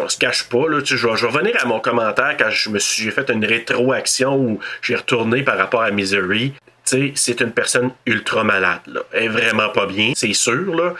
se 0.09 0.17
cache 0.19 0.45
pas, 0.49 0.69
là, 0.69 0.81
tu 0.81 0.95
sais, 0.95 0.97
je, 0.97 1.07
vais, 1.07 1.17
je 1.17 1.27
vais 1.27 1.33
revenir 1.33 1.57
à 1.63 1.67
mon 1.67 1.81
commentaire 1.81 2.37
quand 2.39 2.51
je 2.51 2.71
me 2.71 2.79
suis 2.79 3.05
j'ai 3.05 3.11
fait 3.11 3.29
une 3.31 3.45
rétroaction 3.45 4.35
où 4.37 4.59
j'ai 4.83 4.95
retourné 4.97 5.43
par 5.43 5.59
rapport 5.59 5.83
à 5.83 5.91
Misery. 5.91 6.53
Tu 6.85 7.09
sais, 7.09 7.13
c'est 7.17 7.41
une 7.41 7.53
personne 7.53 7.91
ultra 8.07 8.45
malade, 8.45 8.81
là. 8.87 9.01
Elle 9.13 9.25
est 9.25 9.29
vraiment 9.29 9.69
pas 9.71 9.87
bien, 9.87 10.13
c'est 10.15 10.33
sûr, 10.35 10.75
là. 10.75 10.95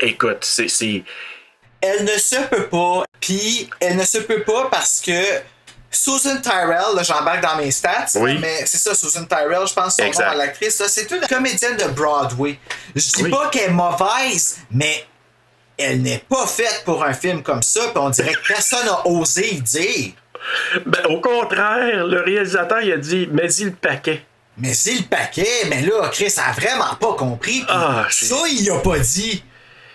Écoute, 0.00 0.38
c'est. 0.40 0.68
c'est- 0.68 1.02
Elle 1.82 2.04
ne 2.04 2.18
se 2.18 2.36
peut 2.48 2.66
pas, 2.66 3.04
puis 3.20 3.68
elle 3.80 3.96
ne 3.96 4.04
se 4.04 4.18
peut 4.18 4.42
pas 4.42 4.68
parce 4.70 5.00
que 5.00 5.12
Susan 5.90 6.40
Tyrell, 6.40 6.94
là, 6.94 7.02
j'embarque 7.02 7.42
dans 7.42 7.56
mes 7.56 7.70
stats, 7.70 8.06
Oui. 8.16 8.38
mais 8.40 8.64
c'est 8.66 8.78
ça, 8.78 8.94
Susan 8.94 9.24
Tyrell, 9.24 9.66
je 9.66 9.72
pense 9.74 9.96
son 9.96 10.04
Exact. 10.04 10.24
nom 10.26 10.30
à 10.32 10.34
l'actrice, 10.36 10.82
c'est 10.86 11.10
une 11.10 11.26
comédienne 11.26 11.76
de 11.76 11.84
Broadway. 11.88 12.58
Je 12.94 13.00
dis 13.10 13.22
Oui. 13.24 13.30
pas 13.30 13.48
qu'elle 13.48 13.70
est 13.70 13.72
mauvaise, 13.72 14.58
mais 14.70 15.04
elle 15.76 16.00
n'est 16.02 16.22
pas 16.28 16.46
faite 16.46 16.82
pour 16.84 17.02
un 17.04 17.12
film 17.12 17.42
comme 17.42 17.62
ça, 17.62 17.80
puis 17.88 17.98
on 17.98 18.10
dirait 18.10 18.34
que 18.34 18.46
personne 18.46 18.86
n'a 18.86 19.06
osé 19.06 19.54
y 19.54 19.60
dire. 19.60 20.12
Ben, 20.86 21.04
au 21.08 21.20
contraire, 21.20 22.06
le 22.06 22.20
réalisateur, 22.22 22.80
il 22.82 22.92
a 22.92 22.96
dit, 22.96 23.26
mets-y 23.30 23.64
le 23.64 23.72
paquet. 23.72 24.24
Mais 24.58 24.74
c'est 24.74 24.94
le 24.94 25.02
paquet, 25.04 25.64
mais 25.68 25.82
là, 25.82 26.08
Chris 26.12 26.32
a 26.36 26.52
vraiment 26.52 26.94
pas 27.00 27.14
compris. 27.14 27.64
Ah, 27.68 28.06
c'est- 28.10 28.26
ça, 28.26 28.36
il 28.48 28.70
a 28.70 28.78
pas 28.78 28.98
dit. 28.98 29.42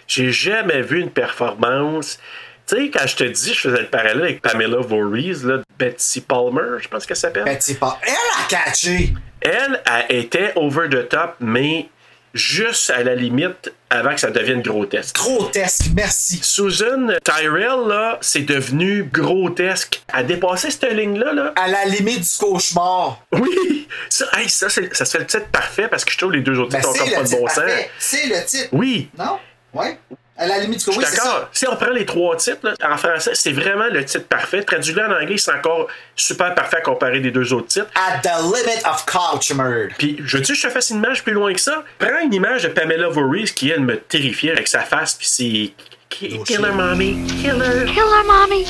J'ai 0.07 0.31
jamais 0.31 0.81
vu 0.81 1.01
une 1.01 1.09
performance. 1.11 2.19
Tu 2.67 2.75
sais, 2.75 2.89
quand 2.89 3.05
je 3.05 3.15
te 3.15 3.23
dis, 3.23 3.53
je 3.53 3.59
faisais 3.59 3.81
le 3.81 3.87
parallèle 3.87 4.21
avec 4.23 4.41
Pamela 4.41 4.77
Voorhees, 4.79 5.43
là, 5.45 5.61
Betsy 5.77 6.21
Palmer, 6.21 6.79
je 6.81 6.87
pense 6.87 7.05
qu'elle 7.05 7.15
s'appelle. 7.17 7.57
C'est 7.59 7.79
pas. 7.79 7.99
Elle 8.03 8.13
a 8.13 8.47
catché. 8.49 9.13
Elle, 9.41 9.81
elle 10.09 10.15
était 10.17 10.51
over 10.55 10.89
the 10.89 11.07
top, 11.07 11.35
mais 11.39 11.87
juste 12.33 12.89
à 12.89 13.03
la 13.03 13.13
limite 13.13 13.71
avant 13.91 14.13
que 14.15 14.19
ça 14.19 14.31
devienne 14.31 14.61
grotesque. 14.63 15.15
Grotesque, 15.15 15.85
merci. 15.95 16.39
Susan 16.41 17.07
Tyrell, 17.23 17.87
là, 17.87 18.17
c'est 18.21 18.41
devenu 18.41 19.03
grotesque. 19.03 20.01
Elle 20.11 20.19
a 20.19 20.23
dépassé 20.23 20.71
cette 20.71 20.91
ligne-là, 20.91 21.33
là. 21.33 21.53
À 21.55 21.67
la 21.67 21.85
limite 21.85 22.21
du 22.21 22.37
cauchemar. 22.39 23.21
Oui! 23.31 23.87
Ça, 24.09 24.25
hey, 24.37 24.49
ça, 24.49 24.69
ça 24.69 25.05
serait 25.05 25.19
le 25.19 25.25
titre 25.27 25.47
parfait 25.51 25.87
parce 25.87 26.03
que 26.03 26.11
je 26.11 26.17
trouve 26.17 26.31
les 26.33 26.41
deux 26.41 26.57
autres 26.59 26.71
Ben, 26.71 26.81
titres 26.81 26.89
ont 27.03 27.05
comme 27.05 27.13
pas 27.15 27.23
de 27.23 27.29
bon 27.41 27.47
sens. 27.47 27.55
parfait. 27.55 27.89
C'est 27.99 28.25
le 28.27 28.43
titre. 28.45 28.69
Oui! 28.71 29.09
Non? 29.17 29.37
Ouais. 29.73 29.97
À 30.37 30.47
la 30.47 30.59
limite 30.59 30.85
oui, 30.87 30.97
d'accord. 30.97 31.47
Si 31.53 31.65
on 31.65 31.77
prend 31.77 31.91
les 31.91 32.05
trois 32.05 32.35
titres, 32.35 32.59
là, 32.63 32.73
en 32.91 32.97
français, 32.97 33.31
c'est 33.35 33.53
vraiment 33.53 33.85
le 33.89 34.03
titre 34.03 34.25
parfait. 34.27 34.63
Traduit 34.63 34.93
en 34.99 35.09
anglais, 35.09 35.37
c'est 35.37 35.53
encore 35.53 35.87
super 36.13 36.53
parfait 36.53 36.77
à 36.77 36.81
comparer 36.81 37.21
des 37.21 37.31
deux 37.31 37.53
autres 37.53 37.67
titres. 37.67 37.87
At 37.95 38.19
the 38.19 38.41
limit 38.43 38.81
of 38.85 39.05
culture. 39.05 39.87
Puis, 39.97 40.17
je 40.25 40.37
dis, 40.39 40.53
je 40.53 40.67
te 40.67 40.69
fasse 40.73 40.89
une 40.89 40.97
image 40.97 41.23
plus 41.23 41.31
loin 41.31 41.53
que 41.53 41.61
ça. 41.61 41.83
Prends 41.99 42.19
une 42.21 42.33
image 42.33 42.63
de 42.63 42.67
Pamela 42.67 43.07
Voorhees 43.07 43.53
qui, 43.55 43.69
elle, 43.69 43.79
me 43.79 43.95
terrifiait 43.97 44.51
avec 44.51 44.67
sa 44.67 44.81
face, 44.81 45.13
puis 45.13 45.27
c'est. 45.27 45.71
Ki- 46.09 46.43
Killer 46.43 46.71
Mommy. 46.71 47.25
Killer. 47.41 47.85
Killer 47.85 48.23
mommy. 48.27 48.65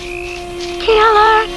Killer. 0.80 1.50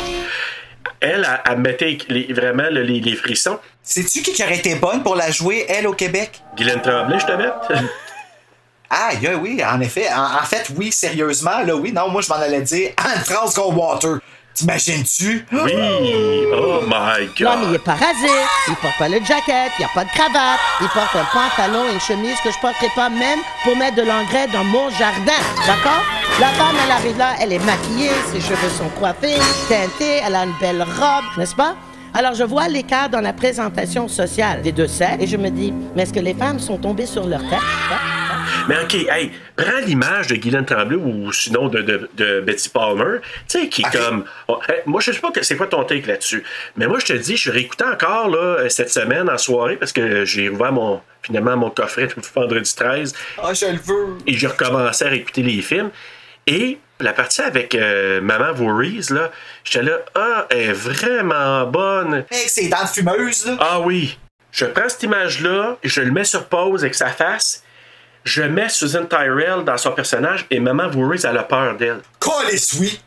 Elle, 1.01 1.11
elle, 1.25 1.41
elle 1.51 1.57
me 1.59 1.63
mettait 1.63 1.99
les- 2.09 2.33
vraiment 2.33 2.69
les, 2.71 2.83
les 2.85 3.15
frissons. 3.17 3.59
Sais-tu 3.83 4.23
qui 4.23 4.33
qui 4.33 4.43
aurait 4.43 4.57
été 4.57 4.75
bonne 4.75 5.03
pour 5.03 5.17
la 5.17 5.31
jouer, 5.31 5.67
elle, 5.69 5.87
au 5.87 5.93
Québec? 5.93 6.43
Guylaine 6.57 6.81
Tremblay, 6.83 7.19
je 7.21 7.27
te 7.27 7.33
mets. 7.33 7.51
Ah, 8.91 9.11
yeah, 9.21 9.37
oui, 9.37 9.61
en 9.65 9.81
effet. 9.81 10.09
En, 10.13 10.23
en 10.43 10.45
fait, 10.45 10.71
oui, 10.77 10.91
sérieusement, 10.91 11.59
là, 11.65 11.77
oui. 11.77 11.93
Non, 11.93 12.09
moi, 12.09 12.23
je 12.23 12.29
m'en 12.29 12.37
allais 12.37 12.63
dire 12.63 12.91
Anne-France 12.97 13.55
Goldwater. 13.55 14.19
T'imagines-tu? 14.55 15.47
oui! 15.53 15.73
Oh 16.53 16.81
my 16.85 17.29
god! 17.39 17.47
Non, 17.47 17.57
mais 17.61 17.67
il 17.69 17.75
est 17.77 17.79
pas 17.79 17.93
rasé, 17.93 18.27
il 18.67 18.75
porte 18.75 18.99
pas 18.99 19.09
le 19.09 19.19
jacket, 19.25 19.71
il 19.79 19.83
y 19.83 19.85
a 19.85 19.89
pas 19.95 20.03
de 20.03 20.09
cravate, 20.11 20.59
il 20.81 20.89
porte 20.89 21.15
un 21.15 21.25
pantalon 21.33 21.85
et 21.89 21.93
une 21.93 22.01
chemise 22.01 22.35
que 22.43 22.51
je 22.51 22.59
porterai 22.59 22.89
pas 22.97 23.09
même 23.09 23.39
pour 23.63 23.77
mettre 23.77 23.95
de 23.95 24.03
l'engrais 24.03 24.49
dans 24.49 24.65
mon 24.65 24.91
jardin, 24.91 25.41
d'accord? 25.65 26.03
La 26.41 26.49
femme, 26.49 26.75
elle 26.85 26.91
arrive 26.91 27.17
là, 27.17 27.35
elle 27.41 27.53
est 27.53 27.61
maquillée, 27.61 28.11
ses 28.33 28.41
cheveux 28.41 28.71
sont 28.77 28.89
coiffés, 28.99 29.39
teintés, 29.69 30.23
elle 30.27 30.35
a 30.35 30.43
une 30.45 30.55
belle 30.61 30.83
robe, 30.83 31.25
n'est-ce 31.37 31.55
pas? 31.55 31.77
Alors, 32.13 32.35
je 32.35 32.43
vois 32.43 32.67
l'écart 32.67 33.09
dans 33.09 33.21
la 33.21 33.33
présentation 33.35 34.09
sociale 34.09 34.63
des 34.63 34.73
deux 34.73 34.89
sexes 34.89 35.19
et 35.23 35.27
je 35.29 35.37
me 35.37 35.51
dis, 35.51 35.73
mais 35.95 36.03
est-ce 36.03 36.13
que 36.13 36.19
les 36.19 36.35
femmes 36.35 36.59
sont 36.59 36.79
tombées 36.79 37.07
sur 37.07 37.29
leur 37.29 37.43
tête? 37.43 37.61
Mais 38.69 38.77
ok, 38.83 38.95
hey, 38.95 39.33
prends 39.57 39.79
l'image 39.85 40.27
de 40.29 40.37
Guylaine 40.37 40.65
Tremblay 40.67 40.97
ou 40.97 41.33
sinon 41.33 41.69
de, 41.69 41.81
de, 41.83 42.09
de 42.15 42.41
Betty 42.41 42.69
Palmer, 42.69 43.19
tu 43.49 43.61
sais, 43.61 43.69
qui 43.69 43.83
est 43.83 43.87
Ok. 43.87 43.93
comme. 43.97 44.25
oh, 44.49 44.61
hey, 44.69 44.81
moi, 44.87 45.01
je 45.01 45.13
sais 45.13 45.21
pas 45.21 45.31
que 45.31 45.43
c'est 45.43 45.57
quoi 45.57 45.67
ton 45.67 45.85
take 45.85 46.07
là-dessus. 46.07 46.45
Mais 46.77 46.87
moi, 46.87 46.99
je 46.99 47.07
te 47.07 47.13
dis, 47.15 47.37
je 47.37 47.51
réécoutais 47.51 47.85
encore 47.85 48.29
là, 48.29 48.69
cette 48.69 48.91
semaine 48.91 49.29
en 49.31 49.39
soirée 49.39 49.77
parce 49.77 49.93
que 49.93 50.25
j'ai 50.25 50.49
ouvert 50.49 50.73
mon, 50.73 51.01
finalement 51.23 51.57
mon 51.57 51.71
coffret 51.71 52.09
le 52.17 52.23
vendredi 52.35 52.75
13 52.75 53.15
Ah, 53.43 53.53
je 53.55 53.67
le 53.67 53.79
veux. 53.79 54.19
et 54.27 54.35
j'ai 54.35 54.47
recommencé 54.47 55.05
à 55.05 55.09
réécouter 55.09 55.43
les 55.43 55.61
films. 55.63 55.91
Et 56.47 56.79
la 57.01 57.13
partie 57.13 57.43
avec 57.43 57.75
euh, 57.75 58.21
Maman 58.21 58.53
Voorhees, 58.53 59.11
là, 59.11 59.31
j'étais 59.65 59.85
là, 59.85 59.99
ah, 60.15 60.47
elle 60.51 60.59
est 60.71 60.73
vraiment 60.73 61.65
bonne. 61.67 62.15
Avec 62.15 62.49
ses 62.49 62.69
dents 62.69 62.83
de 62.85 62.89
fumeuse, 62.89 63.47
là. 63.47 63.57
Ah 63.61 63.81
oui. 63.81 64.19
Je 64.51 64.65
prends 64.65 64.89
cette 64.89 65.03
image-là, 65.03 65.77
je 65.85 66.01
le 66.01 66.11
mets 66.11 66.25
sur 66.25 66.47
pause 66.47 66.83
avec 66.83 66.95
sa 66.95 67.09
face. 67.09 67.63
Je 68.25 68.43
mets 68.43 68.69
Susan 68.69 69.05
Tyrell 69.07 69.65
dans 69.65 69.77
son 69.79 69.93
personnage 69.93 70.47
et 70.51 70.61
Maman 70.61 70.89
Voorhees, 70.89 71.25
elle 71.25 71.39
a 71.39 71.43
peur 71.45 71.77
d'elle. 71.77 72.01
Colis, 72.19 72.71
oui. 72.81 73.01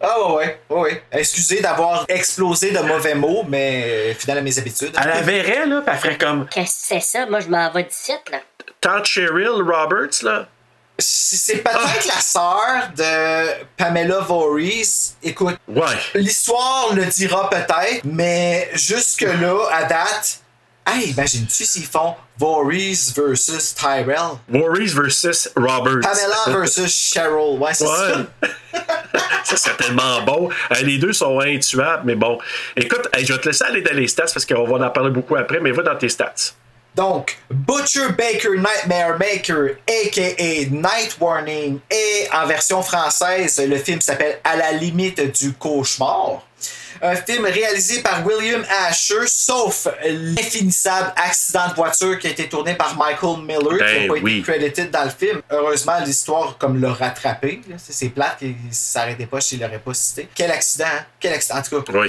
Ah, 0.00 0.20
ouais, 0.20 0.34
ouais, 0.36 0.58
ouais, 0.68 0.80
ouais. 0.82 1.02
Excusez 1.10 1.60
d'avoir 1.60 2.04
explosé 2.08 2.70
de 2.70 2.78
mauvais 2.78 3.16
mots, 3.16 3.44
mais 3.48 3.82
euh, 3.84 4.14
fidèle 4.14 4.38
à 4.38 4.42
mes 4.42 4.56
habitudes. 4.56 4.92
Elle 5.00 5.08
la 5.08 5.20
verrait, 5.22 5.66
là, 5.66 5.80
puis 5.80 5.92
elle 5.92 5.98
ferait 5.98 6.18
comme 6.18 6.46
Qu'est-ce 6.48 6.66
que 6.82 6.86
c'est 6.94 7.00
ça? 7.00 7.26
Moi, 7.26 7.40
je 7.40 7.48
m'en 7.48 7.68
vais 7.72 7.82
d'ici, 7.82 8.12
là. 8.30 8.38
Tante 8.80 9.06
Cheryl 9.06 9.48
Roberts, 9.48 10.22
là. 10.22 10.46
C'est 11.00 11.58
peut-être 11.64 12.06
la 12.06 12.20
sœur 12.20 12.90
de 12.96 13.64
Pamela 13.76 14.20
Voorhees. 14.20 15.14
Écoute, 15.22 15.56
Ouais. 15.68 15.84
l'histoire 16.14 16.92
le 16.94 17.04
dira 17.06 17.48
peut-être, 17.50 18.02
mais 18.04 18.68
jusque-là, 18.74 19.56
à 19.72 19.84
date, 19.84 20.40
Hey, 20.90 21.10
imagine-tu 21.10 21.66
s'ils 21.66 21.84
font 21.84 22.14
Voorhees 22.38 23.12
versus 23.14 23.74
Tyrell? 23.74 24.38
Voorhees 24.48 24.94
versus 24.94 25.46
Roberts. 25.54 26.00
Pamela 26.00 26.58
versus 26.58 26.90
Cheryl. 26.90 27.58
Ouais, 27.58 27.74
c'est 27.74 27.84
ça. 27.84 28.16
Ouais. 28.16 28.48
ça 29.44 29.56
serait 29.58 29.76
tellement 29.76 30.22
bon. 30.22 30.48
Euh, 30.72 30.82
les 30.82 30.96
deux 30.96 31.12
sont 31.12 31.40
intuables, 31.40 32.04
mais 32.06 32.14
bon. 32.14 32.38
Écoute, 32.74 33.06
je 33.18 33.30
vais 33.34 33.38
te 33.38 33.48
laisser 33.48 33.64
aller 33.64 33.82
dans 33.82 33.94
les 33.94 34.08
stats 34.08 34.30
parce 34.32 34.46
qu'on 34.46 34.64
va 34.64 34.86
en 34.86 34.90
parler 34.90 35.10
beaucoup 35.10 35.36
après, 35.36 35.60
mais 35.60 35.72
va 35.72 35.82
dans 35.82 35.96
tes 35.96 36.08
stats. 36.08 36.54
Donc, 36.94 37.38
Butcher 37.50 38.08
Baker 38.16 38.56
Nightmare 38.56 39.18
Maker, 39.18 39.76
aka 39.86 40.70
Night 40.70 41.16
Warning, 41.20 41.80
et 41.90 42.28
en 42.32 42.46
version 42.46 42.82
française, 42.82 43.62
le 43.64 43.76
film 43.76 44.00
s'appelle 44.00 44.38
À 44.42 44.56
la 44.56 44.72
limite 44.72 45.38
du 45.38 45.52
cauchemar. 45.52 46.47
Un 47.02 47.16
film 47.16 47.44
réalisé 47.44 48.02
par 48.02 48.24
William 48.26 48.64
Asher, 48.86 49.26
sauf 49.26 49.86
l'infinissable 50.04 51.12
accident 51.16 51.68
de 51.68 51.74
voiture 51.74 52.18
qui 52.18 52.26
a 52.26 52.30
été 52.30 52.48
tourné 52.48 52.74
par 52.74 52.96
Michael 52.96 53.42
Miller, 53.42 53.78
qui 53.78 53.78
n'a 53.78 53.98
Ben 54.00 54.08
pas 54.08 54.14
oui. 54.14 54.38
été 54.38 54.42
crédité 54.52 54.84
dans 54.86 55.04
le 55.04 55.10
film. 55.10 55.40
Heureusement, 55.50 55.98
l'histoire 56.04 56.56
comme 56.58 56.80
l'a 56.80 56.92
rattrapé. 56.92 57.60
C'est 57.78 58.08
plate, 58.08 58.42
et 58.42 58.56
si 58.70 58.90
ça 58.92 59.00
n'arrêtait 59.00 59.26
pas 59.26 59.40
s'il 59.40 59.60
l'aurait 59.60 59.78
pas 59.78 59.94
cité. 59.94 60.28
Quel 60.34 60.50
accident, 60.50 60.86
hein? 60.86 61.04
quel 61.20 61.32
accident. 61.34 61.58
En 61.58 61.62
tout 61.62 61.82
cas, 61.82 61.92
Oui. 61.98 62.08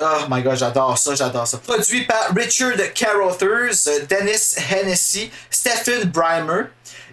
Oh 0.00 0.18
my 0.30 0.42
god, 0.42 0.56
j'adore 0.56 0.96
ça, 0.98 1.14
j'adore 1.14 1.46
ça. 1.46 1.58
Produit 1.58 2.04
par 2.06 2.30
Richard 2.34 2.72
Carothers, 2.94 3.74
Dennis 4.08 4.56
Hennessy, 4.70 5.30
Stephen 5.50 6.04
Brymer. 6.10 6.64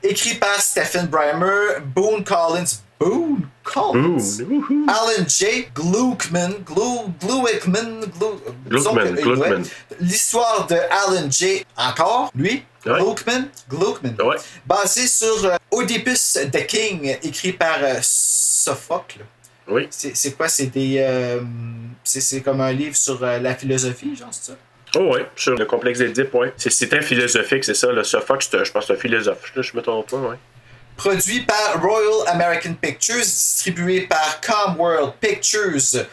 Écrit 0.01 0.35
par 0.35 0.59
Stephen 0.59 1.07
Brymer, 1.07 1.79
Boone 1.85 2.23
Collins. 2.25 2.81
Boone 3.03 3.47
Collins. 3.63 4.41
Boone. 4.47 4.85
Alan 4.89 5.25
J. 5.27 5.67
Gluckman. 5.73 6.51
Glu, 6.65 7.11
Gluckman. 7.21 8.05
Gluckman. 8.69 9.63
L'histoire 9.99 10.67
de 10.67 10.75
Alan 10.75 11.29
J. 11.29 11.65
Encore, 11.77 12.31
lui. 12.35 12.63
Ouais. 12.85 12.99
Gluckman. 12.99 13.45
Gluckman. 13.69 14.15
Ouais. 14.25 14.35
Basé 14.65 15.07
sur 15.07 15.45
euh, 15.45 15.57
Oedipus 15.71 16.37
the 16.51 16.65
King, 16.65 17.17
écrit 17.23 17.53
par 17.53 17.77
euh, 17.81 17.95
Sophocle. 18.01 19.25
Oui. 19.67 19.87
C'est 19.89 20.35
quoi? 20.35 20.47
C'est 20.49 20.67
des. 20.67 20.97
euh, 20.99 21.41
c'est 22.03 22.41
comme 22.41 22.59
un 22.61 22.71
livre 22.73 22.95
sur 22.95 23.23
euh, 23.23 23.39
la 23.39 23.55
philosophie, 23.55 24.15
genre, 24.15 24.27
c'est 24.31 24.51
ça? 24.51 24.57
Oh 24.95 25.09
oui, 25.15 25.21
sur 25.35 25.55
le 25.55 25.65
complexe 25.65 25.99
d'Édipe, 25.99 26.29
oui. 26.33 26.49
C'est- 26.57 26.93
un 26.93 27.01
philosophique, 27.01 27.63
c'est 27.63 27.73
ça. 27.73 27.91
Le 27.91 28.03
Sophocle, 28.03 28.45
je 28.63 28.71
pense, 28.71 28.85
c'est 28.85 28.93
un 28.93 28.97
philosophe. 28.97 29.51
Je, 29.55 29.61
je 29.61 29.75
me 29.75 29.81
trompe 29.81 30.07
pas, 30.09 30.17
oui. 30.17 30.35
Produit 30.95 31.41
par 31.41 31.81
Royal 31.81 32.27
American 32.27 32.73
Pictures, 32.79 33.17
distribué 33.17 34.01
par 34.01 34.39
Comworld 34.41 35.13
Pictures, 35.19 36.05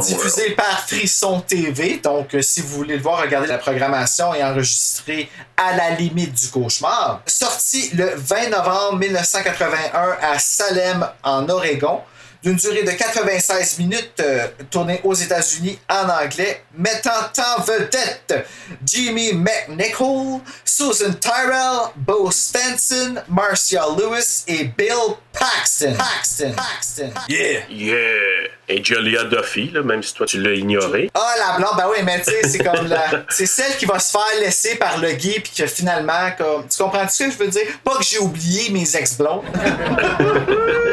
diffusé 0.00 0.50
par 0.50 0.86
Frisson 0.86 1.40
TV. 1.40 1.98
Donc, 2.02 2.34
euh, 2.34 2.42
si 2.42 2.60
vous 2.60 2.68
voulez 2.68 2.96
le 2.96 3.02
voir, 3.02 3.20
regardez 3.22 3.46
la 3.46 3.58
programmation 3.58 4.34
et 4.34 4.42
enregistré 4.42 5.30
à 5.56 5.76
la 5.76 5.90
limite 5.90 6.32
du 6.32 6.48
cauchemar. 6.48 7.22
Sorti 7.26 7.90
le 7.94 8.12
20 8.16 8.50
novembre 8.50 8.98
1981 8.98 10.16
à 10.20 10.38
Salem, 10.38 11.06
en 11.22 11.48
Oregon. 11.48 12.00
D'une 12.44 12.56
durée 12.56 12.82
de 12.82 12.90
96 12.90 13.78
minutes, 13.78 14.20
euh, 14.20 14.48
tourné 14.70 15.00
aux 15.02 15.14
États-Unis 15.14 15.78
en 15.88 16.06
anglais, 16.10 16.62
mettant 16.76 17.10
en 17.38 17.62
vedette 17.62 18.46
Jimmy 18.84 19.32
McNichol, 19.32 20.40
Susan 20.62 21.14
Tyrell, 21.18 21.88
Bo 21.96 22.30
Stenson, 22.30 23.14
Marcia 23.28 23.86
Lewis 23.96 24.44
et 24.46 24.64
Bill 24.64 25.16
Paxton. 25.32 25.94
Paxton. 25.96 26.52
Paxton. 26.54 27.10
Yeah! 27.30 27.62
Yeah! 27.70 28.50
Et 28.68 28.84
Julia 28.84 29.24
Duffy, 29.24 29.70
là, 29.70 29.82
même 29.82 30.02
si 30.02 30.12
toi 30.12 30.26
tu 30.26 30.38
l'as 30.42 30.52
ignoré. 30.52 31.10
Ah, 31.14 31.34
la 31.38 31.58
blonde, 31.58 31.76
ben 31.78 31.86
oui, 31.90 32.02
mais 32.04 32.20
tu 32.20 32.30
sais, 32.30 32.48
c'est 32.48 32.58
comme 32.58 32.86
la. 32.86 33.24
C'est 33.30 33.46
celle 33.46 33.76
qui 33.76 33.86
va 33.86 33.98
se 33.98 34.10
faire 34.10 34.40
laisser 34.40 34.76
par 34.76 34.98
le 34.98 35.12
gay, 35.12 35.40
puis 35.42 35.52
que 35.56 35.66
finalement, 35.66 36.30
comme. 36.36 36.66
Tu 36.68 36.82
comprends 36.82 37.08
ce 37.08 37.24
que 37.24 37.30
je 37.30 37.36
veux 37.36 37.48
dire? 37.48 37.66
Pas 37.82 37.96
que 37.96 38.04
j'ai 38.04 38.18
oublié 38.18 38.70
mes 38.70 38.96
ex-blondes. 38.96 39.44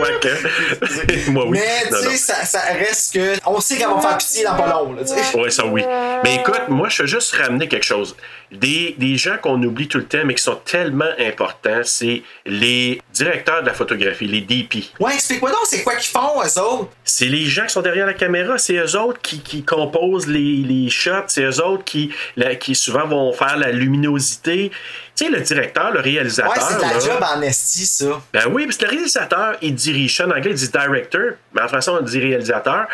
Quoique. 0.00 1.30
Moi, 1.30 1.44
oui. 1.46 1.58
Mais, 1.60 1.88
tu 1.88 2.10
sais, 2.10 2.16
ça, 2.16 2.44
ça 2.44 2.60
reste 2.72 3.14
que. 3.14 3.34
On 3.46 3.60
sait 3.60 3.76
qu'elle 3.76 3.88
va 3.88 4.00
faire 4.00 4.18
pitié 4.18 4.44
dans 4.44 4.56
pas 4.56 4.68
long, 4.68 4.92
là, 4.92 5.02
tu 5.02 5.08
sais. 5.08 5.36
Oui, 5.38 5.50
ça 5.52 5.66
oui. 5.66 5.82
Mais 6.24 6.36
écoute, 6.36 6.62
moi, 6.68 6.88
je 6.88 7.02
veux 7.02 7.08
juste 7.08 7.34
ramener 7.36 7.68
quelque 7.68 7.84
chose. 7.84 8.16
Des, 8.52 8.96
des 8.98 9.16
gens 9.16 9.36
qu'on 9.40 9.62
oublie 9.62 9.86
tout 9.86 9.98
le 9.98 10.04
temps, 10.06 10.18
mais 10.24 10.34
qui 10.34 10.42
sont 10.42 10.56
tellement 10.64 11.04
importants, 11.20 11.82
c'est 11.84 12.22
les 12.44 13.00
directeurs 13.12 13.62
de 13.62 13.66
la 13.68 13.74
photographie, 13.74 14.26
les 14.26 14.40
DP. 14.40 14.86
Ouais, 14.98 15.14
explique-moi 15.14 15.50
donc, 15.50 15.60
c'est 15.66 15.84
quoi 15.84 15.94
qu'ils 15.94 16.10
font, 16.10 16.42
eux 16.42 16.60
autres? 16.60 16.88
C'est 17.04 17.26
les 17.26 17.44
gens 17.46 17.66
qui 17.66 17.72
sont 17.72 17.82
derrière 17.82 18.06
la 18.06 18.14
caméra, 18.14 18.58
c'est 18.58 18.74
eux 18.74 18.96
autres 18.98 19.20
qui, 19.22 19.40
qui 19.40 19.62
composent 19.62 20.26
les, 20.26 20.56
les 20.66 20.90
shots, 20.90 21.28
c'est 21.28 21.42
eux 21.44 21.62
autres 21.64 21.84
qui, 21.84 22.10
la- 22.36 22.56
qui 22.56 22.74
souvent 22.74 23.06
vont 23.06 23.32
faire 23.32 23.56
la 23.56 23.70
luminosité. 23.70 24.72
Tu 25.20 25.26
sais, 25.26 25.32
le 25.32 25.40
directeur, 25.42 25.92
le 25.92 26.00
réalisateur. 26.00 26.50
Ouais, 26.50 26.58
c'est 26.66 26.76
de 26.76 26.80
la 26.80 26.94
là, 26.94 26.98
job 26.98 27.22
en 27.22 27.42
esti, 27.42 27.84
ça. 27.84 28.22
Ben 28.32 28.44
oui, 28.50 28.64
parce 28.64 28.78
que 28.78 28.86
le 28.86 28.90
réalisateur, 28.92 29.54
il 29.60 29.74
dirige 29.74 30.16
ça. 30.16 30.26
En 30.26 30.30
anglais, 30.30 30.52
il 30.52 30.54
dit 30.54 30.70
director, 30.70 31.32
mais 31.52 31.60
en 31.60 31.68
français, 31.68 31.90
on 31.90 32.00
dit 32.00 32.18
réalisateur. 32.18 32.86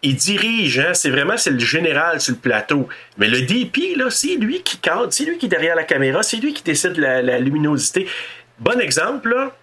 Il 0.00 0.16
dirige, 0.16 0.78
hein, 0.78 0.94
c'est 0.94 1.10
vraiment 1.10 1.36
c'est 1.36 1.50
le 1.50 1.58
général 1.58 2.22
sur 2.22 2.32
le 2.32 2.38
plateau. 2.38 2.88
Mais 3.18 3.28
le 3.28 3.42
DP, 3.42 3.98
là, 3.98 4.06
c'est 4.08 4.36
lui 4.36 4.62
qui 4.62 4.78
cadre, 4.78 5.08
c'est 5.10 5.24
lui 5.24 5.36
qui 5.36 5.44
est 5.44 5.50
derrière 5.50 5.76
la 5.76 5.84
caméra, 5.84 6.22
c'est 6.22 6.38
lui 6.38 6.54
qui 6.54 6.62
décide 6.62 6.94
de 6.94 7.02
la, 7.02 7.20
la 7.20 7.38
luminosité. 7.38 8.08
Bon 8.58 8.80
exemple, 8.80 9.28
là, 9.28 9.54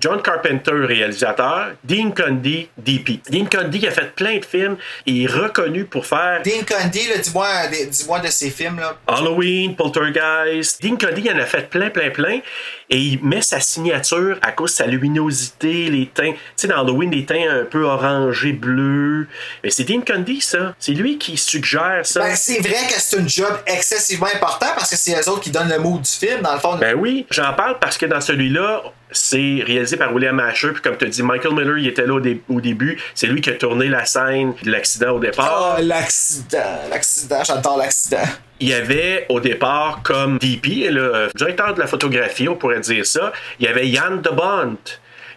John 0.00 0.22
Carpenter, 0.22 0.72
réalisateur, 0.72 1.72
Dean 1.84 2.10
Cundy, 2.10 2.68
DP. 2.78 3.20
Dean 3.30 3.44
Cundy 3.44 3.86
a 3.86 3.90
fait 3.90 4.14
plein 4.14 4.38
de 4.38 4.44
films, 4.44 4.76
il 5.06 5.24
est 5.24 5.26
reconnu 5.26 5.84
pour 5.84 6.06
faire 6.06 6.40
Dean 6.42 6.64
Cundy, 6.66 7.08
là, 7.08 7.18
dis-moi 7.18 7.46
dis-moi 7.90 8.20
de 8.20 8.28
ces 8.28 8.50
films, 8.50 8.78
là. 8.78 8.96
Halloween, 9.06 9.76
Poltergeist. 9.76 10.82
Dean 10.82 10.96
Cody 10.96 11.20
il 11.24 11.32
en 11.32 11.38
a 11.38 11.46
fait 11.46 11.68
plein, 11.68 11.90
plein, 11.90 12.10
plein. 12.10 12.40
Et 12.88 12.98
il 12.98 13.22
met 13.22 13.42
sa 13.42 13.60
signature 13.60 14.38
à 14.42 14.52
cause 14.52 14.72
de 14.72 14.76
sa 14.76 14.86
luminosité, 14.86 15.88
les 15.90 16.06
teints. 16.06 16.32
Tu 16.32 16.38
sais, 16.56 16.68
dans 16.68 16.80
Halloween, 16.80 17.10
les 17.10 17.24
teints 17.24 17.60
un 17.60 17.64
peu 17.64 17.84
orangés, 17.84 18.52
bleus. 18.52 19.28
Mais 19.62 19.70
c'est 19.70 19.84
Dean 19.84 20.00
Cundy, 20.00 20.40
ça. 20.40 20.74
C'est 20.78 20.92
lui 20.92 21.18
qui 21.18 21.36
suggère 21.36 22.00
ça. 22.04 22.20
Ben, 22.20 22.34
c'est 22.34 22.58
vrai 22.60 22.86
que 22.88 22.94
c'est 22.98 23.18
un 23.18 23.28
job 23.28 23.52
excessivement 23.66 24.28
important 24.34 24.66
parce 24.74 24.90
que 24.90 24.96
c'est 24.96 25.12
eux 25.12 25.28
autres 25.28 25.40
qui 25.40 25.50
donnent 25.50 25.68
le 25.68 25.78
mot 25.78 25.98
du 25.98 26.10
film, 26.10 26.40
dans 26.42 26.54
le 26.54 26.60
fond. 26.60 26.76
Ben 26.76 26.96
oui, 26.96 27.26
j'en 27.30 27.52
parle 27.52 27.78
parce 27.78 27.96
que 27.96 28.06
dans 28.06 28.20
celui-là, 28.20 28.82
c'est 29.12 29.62
réalisé 29.66 29.96
par 29.96 30.12
William 30.14 30.38
Asher. 30.40 30.70
Puis 30.72 30.82
comme 30.82 30.96
tu 30.96 31.08
dis, 31.08 31.22
Michael 31.22 31.54
Miller, 31.54 31.78
il 31.78 31.88
était 31.88 32.06
là 32.06 32.14
au, 32.14 32.20
dé- 32.20 32.42
au 32.48 32.60
début. 32.60 32.98
C'est 33.14 33.26
lui 33.26 33.40
qui 33.40 33.50
a 33.50 33.54
tourné 33.54 33.88
la 33.88 34.04
scène 34.04 34.54
de 34.62 34.70
l'accident 34.70 35.12
au 35.12 35.18
départ. 35.20 35.76
Oh, 35.78 35.82
l'accident, 35.82 36.80
l'accident, 36.90 37.42
j'adore 37.44 37.76
l'accident. 37.78 38.18
il 38.60 38.68
y 38.68 38.74
avait 38.74 39.26
au 39.28 39.40
départ 39.40 40.00
comme 40.02 40.38
DP, 40.38 40.90
le 40.90 41.14
euh, 41.14 41.28
directeur 41.34 41.74
de 41.74 41.80
la 41.80 41.86
photographie, 41.86 42.48
on 42.48 42.56
pourrait 42.56 42.80
dire 42.80 43.06
ça, 43.06 43.32
il 43.58 43.66
y 43.66 43.68
avait 43.68 43.88
Yann 43.88 44.20
de 44.20 44.30
Bont. 44.30 44.76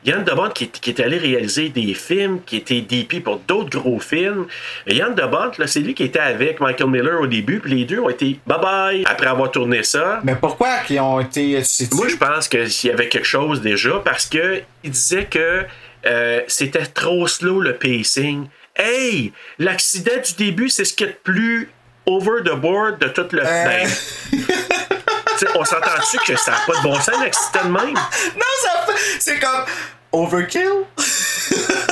Yann 0.06 0.24
de 0.24 0.32
Bont 0.32 0.50
qui, 0.50 0.68
qui 0.68 0.90
est 0.90 1.00
allé 1.00 1.18
réaliser 1.18 1.70
des 1.70 1.94
films, 1.94 2.40
qui 2.46 2.58
était 2.58 2.82
DP 2.82 3.24
pour 3.24 3.40
d'autres 3.40 3.80
gros 3.80 4.00
films. 4.00 4.46
Et 4.88 4.96
Yann 4.96 5.16
de 5.16 5.24
Bont, 5.24 5.52
là, 5.58 5.68
c'est 5.68 5.80
lui 5.80 5.94
qui 5.94 6.04
était 6.04 6.20
avec 6.20 6.60
Michael 6.60 6.90
Miller 6.90 7.22
au 7.22 7.28
début, 7.28 7.60
puis 7.60 7.74
les 7.74 7.86
deux 7.86 8.00
ont 8.00 8.10
été 8.10 8.40
bye-bye 8.48 9.04
après 9.06 9.28
avoir 9.28 9.52
tourné 9.52 9.84
ça. 9.84 10.22
Mais 10.24 10.36
pourquoi 10.36 10.80
qu'ils 10.80 11.00
ont 11.00 11.20
été. 11.20 11.64
sais-tu? 11.64 11.96
Moi, 11.96 12.08
je 12.08 12.18
pense 12.18 12.48
qu'il 12.48 12.90
y 12.90 12.90
avait 12.90 13.10
quelque 13.10 13.28
chose 13.28 13.62
déjà 13.62 14.02
parce 14.04 14.26
que 14.26 14.62
il 14.84 14.92
disait 14.92 15.26
que 15.26 15.64
euh, 16.06 16.42
c'était 16.48 16.86
trop 16.86 17.28
slow 17.28 17.62
le 17.62 17.76
pacing. 17.76 18.48
Hey, 18.76 19.32
l'accident 19.60 20.22
du 20.26 20.34
début, 20.46 20.70
c'est 20.70 20.86
ce 20.86 20.94
qui 20.94 21.04
est 21.04 21.08
le 21.08 21.14
plus 21.24 21.70
over 22.06 22.42
the 22.44 22.56
board 22.56 23.00
de 23.00 23.08
tout 23.08 23.28
le. 23.32 23.42
Euh. 23.46 23.86
On 25.56 25.64
s'entend-tu 25.66 26.18
que 26.20 26.36
ça 26.40 26.52
n'a 26.52 26.58
pas 26.68 26.78
de 26.78 26.84
bon 26.84 26.96
sens, 26.96 27.16
l'accident 27.22 27.66
de 27.66 27.72
même? 27.86 27.94
Non, 27.94 28.54
ça 28.62 28.86
fait- 28.94 29.18
C'est 29.20 29.40
comme. 29.40 29.66
Overkill? 30.12 30.70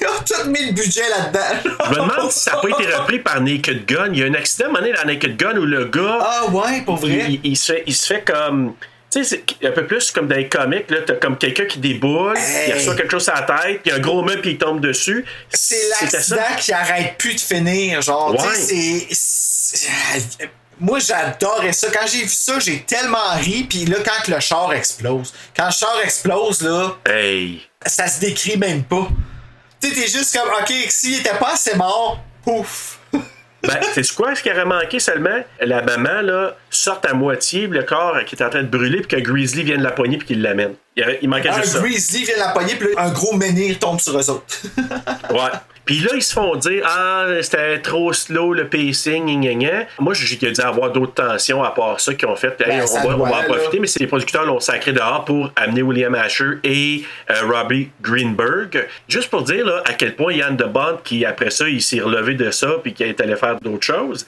Ils 0.00 0.06
ont 0.06 0.22
tout 0.24 0.48
mis 0.50 0.66
le 0.66 0.72
budget 0.72 1.08
là-dedans. 1.08 1.70
Je 1.84 1.90
me 1.90 1.94
demande 1.96 2.32
si 2.32 2.40
ça 2.40 2.52
n'a 2.52 2.56
pas 2.58 2.68
été 2.68 2.86
repris 2.94 3.18
par 3.18 3.40
Naked 3.40 3.84
Gun. 3.86 4.08
Il 4.12 4.18
y 4.18 4.22
a 4.22 4.26
un 4.26 4.34
accident 4.34 4.74
à 4.74 4.78
un 4.78 4.82
dans 4.82 5.04
Naked 5.06 5.36
Gun 5.36 5.56
où 5.58 5.64
le 5.64 5.84
gars. 5.86 6.18
Ah 6.20 6.46
ouais, 6.50 6.80
pour 6.82 6.96
vrai? 6.96 7.26
Il, 7.28 7.40
il 7.44 7.56
se, 7.56 7.72
fait, 7.72 7.82
il 7.86 7.94
se 7.94 8.06
fait 8.06 8.22
comme. 8.22 8.74
Tu 9.12 9.24
sais, 9.24 9.42
c'est 9.60 9.66
un 9.68 9.72
peu 9.72 9.86
plus 9.86 10.10
comme 10.10 10.26
dans 10.28 10.34
les 10.36 10.48
comics, 10.48 10.90
là, 10.90 10.98
t'as 11.06 11.14
comme 11.14 11.36
quelqu'un 11.38 11.64
qui 11.66 11.78
déboule, 11.78 12.36
Hey. 12.36 12.70
il 12.70 12.74
reçoit 12.74 12.96
quelque 12.96 13.12
chose 13.12 13.28
à 13.28 13.34
la 13.34 13.42
tête, 13.42 13.82
puis 13.82 13.92
un 13.92 13.98
gros 14.00 14.22
meuble, 14.22 14.40
puis 14.40 14.50
il 14.52 14.58
tombe 14.58 14.80
dessus. 14.80 15.24
C'est 15.50 15.88
l'accident 16.00 16.42
qui 16.58 16.72
arrête 16.72 17.16
plus 17.16 17.34
de 17.34 17.40
finir. 17.40 18.02
Genre, 18.02 18.34
tu 18.36 18.46
Ouais. 18.46 18.54
sais, 18.54 19.06
c'est. 19.10 20.50
Moi, 20.78 20.98
j'adorais 20.98 21.72
ça. 21.72 21.88
Quand 21.90 22.06
j'ai 22.06 22.22
vu 22.22 22.28
ça, 22.28 22.58
j'ai 22.58 22.80
tellement 22.82 23.34
ri. 23.36 23.64
Puis 23.68 23.84
là, 23.86 23.96
quand 24.04 24.28
le 24.28 24.40
char 24.40 24.72
explose, 24.72 25.32
quand 25.56 25.66
le 25.66 25.72
char 25.72 25.98
explose, 26.04 26.60
là, 26.62 26.96
Hey! 27.06 27.62
ça 27.86 28.08
se 28.08 28.20
décrit 28.20 28.56
même 28.58 28.84
pas. 28.84 29.08
Tu 29.80 29.88
sais, 29.88 29.94
t'es 29.94 30.08
juste 30.08 30.36
comme, 30.38 30.48
ok, 30.60 30.72
s'il 30.88 31.20
était 31.20 31.34
pas 31.36 31.52
assez 31.52 31.74
mort, 31.76 32.18
pouf. 32.44 32.98
Ben, 33.62 33.80
c'est 33.94 34.14
quoi 34.14 34.34
ce 34.34 34.42
qui 34.42 34.50
aurait 34.50 34.64
manqué 34.64 35.00
seulement? 35.00 35.40
La 35.60 35.82
maman, 35.82 36.20
là, 36.22 36.56
sorte 36.76 37.06
à 37.06 37.14
moitié, 37.14 37.66
le 37.66 37.82
corps 37.82 38.18
qui 38.26 38.36
est 38.36 38.42
en 38.42 38.50
train 38.50 38.62
de 38.62 38.68
brûler, 38.68 39.00
puis 39.02 39.16
que 39.16 39.20
Grizzly 39.22 39.62
vienne 39.62 39.82
la 39.82 39.90
poigner, 39.92 40.18
puis 40.18 40.26
qu'il 40.26 40.42
l'amène. 40.42 40.74
Il, 40.96 41.18
il 41.22 41.28
manquait 41.28 41.50
Un 41.50 41.56
juste 41.60 41.74
ça. 41.74 41.80
Grizzly 41.80 42.24
vient 42.24 42.36
la 42.38 42.48
pogner, 42.48 42.74
puis 42.76 42.88
là, 42.94 43.02
un 43.02 43.10
gros 43.10 43.34
menhir 43.36 43.78
tombe 43.78 44.00
sur 44.00 44.18
eux 44.18 44.30
autres. 44.30 44.44
Ouais. 45.30 45.50
Puis 45.84 46.00
là, 46.00 46.10
ils 46.14 46.22
se 46.22 46.32
font 46.32 46.56
dire 46.56 46.82
Ah, 46.84 47.26
c'était 47.42 47.78
trop 47.80 48.12
slow 48.12 48.54
le 48.54 48.68
pacing, 48.68 49.24
gna, 49.40 49.54
gna. 49.54 49.86
Moi, 50.00 50.14
j'ai 50.14 50.36
dû 50.36 50.60
avoir 50.60 50.90
d'autres 50.90 51.14
tensions 51.14 51.62
à 51.62 51.70
part 51.70 52.00
ça 52.00 52.12
qui 52.14 52.26
ont 52.26 52.34
fait 52.34 52.60
Hey, 52.60 52.78
Ben, 52.80 52.84
on, 52.88 53.08
va, 53.08 53.14
on 53.14 53.18
doit, 53.18 53.28
va 53.28 53.36
en 53.36 53.40
là. 53.42 53.44
profiter, 53.44 53.78
mais 53.78 53.86
c'est 53.86 54.00
les 54.00 54.08
producteurs 54.08 54.44
l'ont 54.44 54.58
sacré 54.58 54.92
dehors 54.92 55.24
pour 55.24 55.52
amener 55.54 55.82
William 55.82 56.14
Asher 56.16 56.58
et 56.64 57.04
euh, 57.30 57.34
Robbie 57.48 57.90
Greenberg. 58.02 58.86
Juste 59.08 59.30
pour 59.30 59.42
dire 59.42 59.64
là, 59.64 59.82
à 59.84 59.92
quel 59.92 60.16
point 60.16 60.32
Yann 60.32 60.56
de 60.56 60.64
Bond, 60.64 60.98
qui 61.04 61.24
après 61.24 61.50
ça, 61.50 61.68
il 61.68 61.80
s'est 61.82 62.00
relevé 62.00 62.34
de 62.34 62.50
ça 62.50 62.68
puis 62.82 62.92
qui 62.92 63.04
est 63.04 63.20
allé 63.20 63.36
faire 63.36 63.60
d'autres 63.60 63.86
choses, 63.86 64.26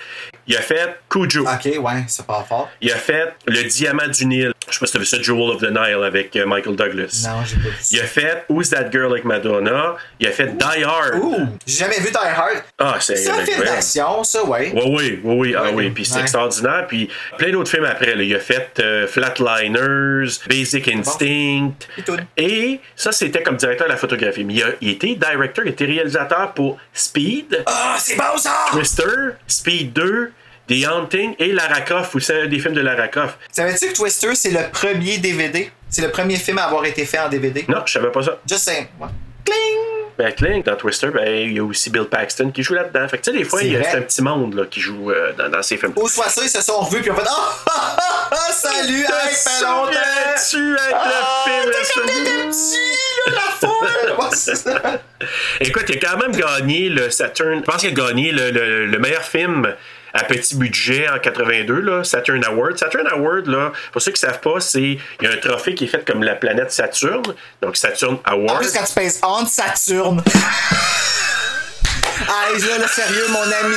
il 0.48 0.56
a 0.56 0.61
fait 0.61 0.98
Cujo. 1.08 1.42
ok, 1.42 1.64
ouais, 1.84 2.04
c'est 2.08 2.26
pas 2.26 2.44
fort. 2.48 2.68
Il 2.80 2.90
a 2.90 2.96
fait 2.96 3.32
Le 3.46 3.62
Diamant 3.64 4.08
du 4.08 4.26
Nil. 4.26 4.52
Je 4.68 4.74
sais 4.74 4.80
pas 4.80 4.87
si 4.87 4.92
tu 4.92 4.96
as 4.98 5.00
vu 5.00 5.06
ça, 5.06 5.22
Jewel 5.22 5.50
of 5.50 5.61
the 5.61 5.70
Nile 5.70 6.02
avec 6.04 6.34
euh, 6.37 6.44
Michael 6.46 6.74
Douglas. 6.76 7.26
Non, 7.28 7.44
j'ai 7.44 7.56
pas 7.56 7.62
vu 7.68 7.74
Il 7.90 7.98
ça. 7.98 8.04
a 8.04 8.06
fait 8.06 8.44
Who's 8.48 8.70
That 8.70 8.90
Girl 8.90 9.12
avec 9.12 9.24
Madonna? 9.24 9.96
Il 10.20 10.26
a 10.26 10.32
fait 10.32 10.56
Die 10.58 10.82
Hard. 10.84 11.14
Ouh, 11.22 11.46
j'ai 11.66 11.76
jamais 11.78 11.98
vu 12.00 12.11
Die 12.11 12.16
Hard. 12.16 12.62
Ah, 12.78 12.96
c'est 13.00 13.16
C'est 13.16 13.30
un 13.30 13.44
film 13.44 13.61
ouais. 13.61 13.66
d'action, 13.66 14.24
ça, 14.24 14.44
ouais. 14.44 14.72
Oui, 14.74 14.82
oui, 14.84 15.20
oui, 15.24 15.37
oui, 15.38 15.54
ah 15.56 15.62
Ouais, 15.64 15.70
oui, 15.74 15.90
puis 15.90 16.04
c'est 16.04 16.16
ouais. 16.16 16.20
extraordinaire. 16.22 16.87
Puis 16.88 17.08
plein 17.38 17.50
d'autres 17.50 17.70
films 17.70 17.84
après. 17.84 18.14
là. 18.14 18.22
Il 18.22 18.34
a 18.34 18.40
fait 18.40 18.78
euh, 18.80 19.06
Flatliners, 19.06 20.38
Basic 20.48 20.88
Instinct. 20.88 21.72
Et 22.37 22.80
ça, 22.96 23.12
c'était 23.12 23.42
comme 23.42 23.56
directeur 23.56 23.87
de 23.87 23.92
la 23.92 23.98
photographie. 23.98 24.44
Mais 24.44 24.54
il, 24.54 24.62
a, 24.62 24.66
il 24.80 24.90
était 24.90 25.14
directeur, 25.14 25.64
il 25.64 25.70
était 25.72 25.84
réalisateur 25.87 26.52
pour 26.52 26.78
Speed, 26.92 27.62
Ah, 27.66 27.96
c'est 27.98 28.16
bon 28.16 28.37
ça! 28.37 28.66
Twister, 28.70 29.04
Speed 29.46 29.92
2, 29.92 30.32
The 30.68 30.85
Haunting 30.87 31.35
et 31.38 31.52
Lara 31.52 31.81
Croft, 31.81 32.14
ou 32.14 32.20
c'est 32.20 32.42
un 32.42 32.46
des 32.46 32.59
films 32.59 32.74
de 32.74 32.81
Lara 32.83 33.09
Croft. 33.09 33.38
Savais-tu 33.50 33.88
que 33.88 33.94
Twister, 33.94 34.35
c'est 34.35 34.50
le 34.50 34.70
premier 34.70 35.18
DVD? 35.18 35.70
C'est 35.88 36.02
le 36.02 36.11
premier 36.11 36.37
film 36.37 36.59
à 36.59 36.64
avoir 36.64 36.85
été 36.85 37.04
fait 37.07 37.18
en 37.18 37.28
DVD? 37.28 37.64
Non, 37.68 37.78
je 37.87 37.92
savais 37.94 38.11
pas 38.12 38.22
ça. 38.22 38.38
Just 38.46 38.64
saying. 38.64 38.87
Ouais. 39.00 39.09
Cling! 39.44 39.57
Ben, 40.18 40.33
Clink, 40.33 40.66
dans 40.66 40.74
Twister, 40.76 41.09
ben, 41.14 41.26
il 41.46 41.52
y 41.52 41.59
a 41.61 41.64
aussi 41.64 41.90
Bill 41.90 42.04
Paxton 42.04 42.50
qui 42.50 42.62
joue 42.64 42.74
là-dedans. 42.74 43.07
Fait 43.09 43.18
que, 43.18 43.22
tu 43.22 43.31
sais, 43.33 43.38
des 43.38 43.44
fois, 43.44 43.62
il 43.62 43.72
y 43.72 43.76
a 43.76 43.81
un 43.96 44.00
petit 44.02 44.20
monde 44.20 44.52
là, 44.54 44.64
qui 44.66 44.81
joue 44.81 45.11
euh, 45.12 45.33
dans, 45.38 45.48
dans 45.48 45.62
ces 45.62 45.76
films. 45.76 45.92
Ou 45.96 46.09
soit 46.09 46.28
ça, 46.28 46.42
ils 46.42 46.48
se 46.50 46.61
sont 46.61 46.81
revus 46.81 47.00
puis 47.00 47.07
ils 47.07 47.12
ont 47.12 47.16
fait 47.16 47.22
ah, 47.26 47.57
ah, 47.70 48.31
ah, 48.33 48.52
salut! 48.52 48.98
Hey, 49.00 49.35
fait 49.35 49.64
longtemps! 49.64 49.90
tu 50.50 50.76
avec 50.76 50.94
Ah, 50.94 51.12
le 51.64 51.70
t'es 51.70 51.85
film? 51.85 52.07
t'étais 52.07 52.48
petit, 52.48 52.78
la 53.28 53.68
foule! 53.68 54.98
Écoute, 55.61 55.85
il 55.88 55.96
a 55.96 56.00
quand 56.11 56.16
même 56.18 56.33
gagné 56.37 56.88
le 56.88 57.11
Saturn. 57.11 57.59
Je 57.61 57.62
pense 57.64 57.76
qu'il 57.81 57.90
a 57.90 57.92
gagné 57.92 58.33
le, 58.33 58.50
le- 58.50 58.87
le 58.87 58.98
meilleur 58.98 59.22
film 59.22 59.72
à 60.14 60.25
petit 60.25 60.57
budget 60.57 61.09
en 61.09 61.18
82, 61.18 61.81
là, 61.81 62.05
Saturn 62.05 62.44
Award. 62.44 62.79
Saturn 62.79 63.07
Award, 63.09 63.47
là, 63.47 63.73
pour 63.92 64.01
ceux 64.03 64.12
qui 64.12 64.25
ne 64.25 64.31
savent 64.31 64.40
pas, 64.40 64.61
c'est 64.61 64.81
il 64.83 64.99
y 65.23 65.27
a 65.27 65.31
un 65.33 65.37
trophée 65.37 65.75
qui 65.75 65.85
est 65.85 65.88
fait 65.88 66.05
comme 66.07 66.23
la 66.23 66.35
planète 66.35 66.71
Saturne, 66.73 67.35
donc 67.62 67.77
Saturn 67.77 68.18
En 68.27 68.33
Award. 68.33 68.61
plus, 68.62 68.73
quand 68.73 68.85
tu 68.85 68.94
pèses 68.94 69.21
on 69.23 69.47
Saturne. 69.47 70.23
Ah, 72.31 72.49
là, 72.53 72.79
là, 72.79 72.88
sérieux, 72.88 73.27
mon 73.31 73.40
ami. 73.42 73.77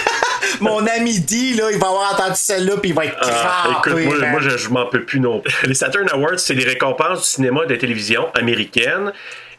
mon 0.60 0.86
ami 0.86 1.20
D, 1.20 1.54
là, 1.54 1.70
il 1.70 1.78
va 1.78 1.86
avoir 1.88 2.12
entendu 2.14 2.34
celle-là, 2.36 2.76
puis 2.78 2.90
il 2.90 2.94
va 2.94 3.06
être 3.06 3.16
Ah, 3.22 3.80
crampé. 3.82 4.02
écoute, 4.02 4.18
moi, 4.20 4.28
moi, 4.30 4.40
je, 4.40 4.56
je 4.56 4.68
m'en 4.68 4.86
peux 4.86 5.04
plus 5.04 5.20
non 5.20 5.40
plus. 5.40 5.54
Les 5.66 5.74
Saturn 5.74 6.08
Awards, 6.10 6.38
c'est 6.38 6.54
des 6.54 6.64
récompenses 6.64 7.20
du 7.20 7.26
cinéma 7.26 7.60
et 7.64 7.66
de 7.68 7.72
la 7.74 7.78
télévision 7.78 8.28
américaine. 8.34 9.12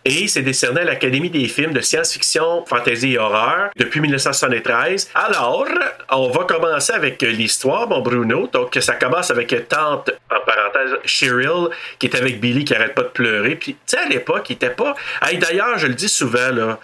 Et 0.10 0.30
c'est 0.30 0.42
décerné 0.42 0.80
à 0.80 0.84
l'Académie 0.86 1.30
des 1.30 1.50
films 1.50 1.74
de 1.74 1.82
science-fiction, 1.82 2.66
fantasy 2.66 3.16
et 3.16 3.18
horreur 3.18 3.72
depuis 3.76 4.00
1973. 4.00 5.10
Alors, 5.14 5.68
on 6.10 6.30
va 6.30 6.46
commencer 6.46 6.94
avec 6.94 7.22
l'histoire, 7.22 7.90
mon 7.90 8.00
Bruno. 8.00 8.48
Donc, 8.48 8.78
ça 8.80 8.96
commence 8.96 9.32
avec 9.32 9.50
tante, 9.68 10.12
en 10.32 10.40
parenthèse, 10.46 10.98
Cheryl, 11.04 11.68
qui 12.00 12.08
est 12.08 12.16
avec 12.16 12.40
Billy, 12.40 12.64
qui 12.64 12.74
arrête 12.74 12.96
pas 12.96 13.02
de 13.02 13.10
pleurer. 13.10 13.56
Puis, 13.56 13.74
tu 13.74 13.80
sais, 13.86 13.98
à 13.98 14.08
l'époque, 14.08 14.50
il 14.50 14.54
était 14.54 14.70
pas. 14.70 14.96
Hey, 15.22 15.40
D'ailleurs, 15.40 15.78
je 15.78 15.88
le 15.88 15.94
dis 15.94 16.08
souvent, 16.08 16.52
là, 16.54 16.80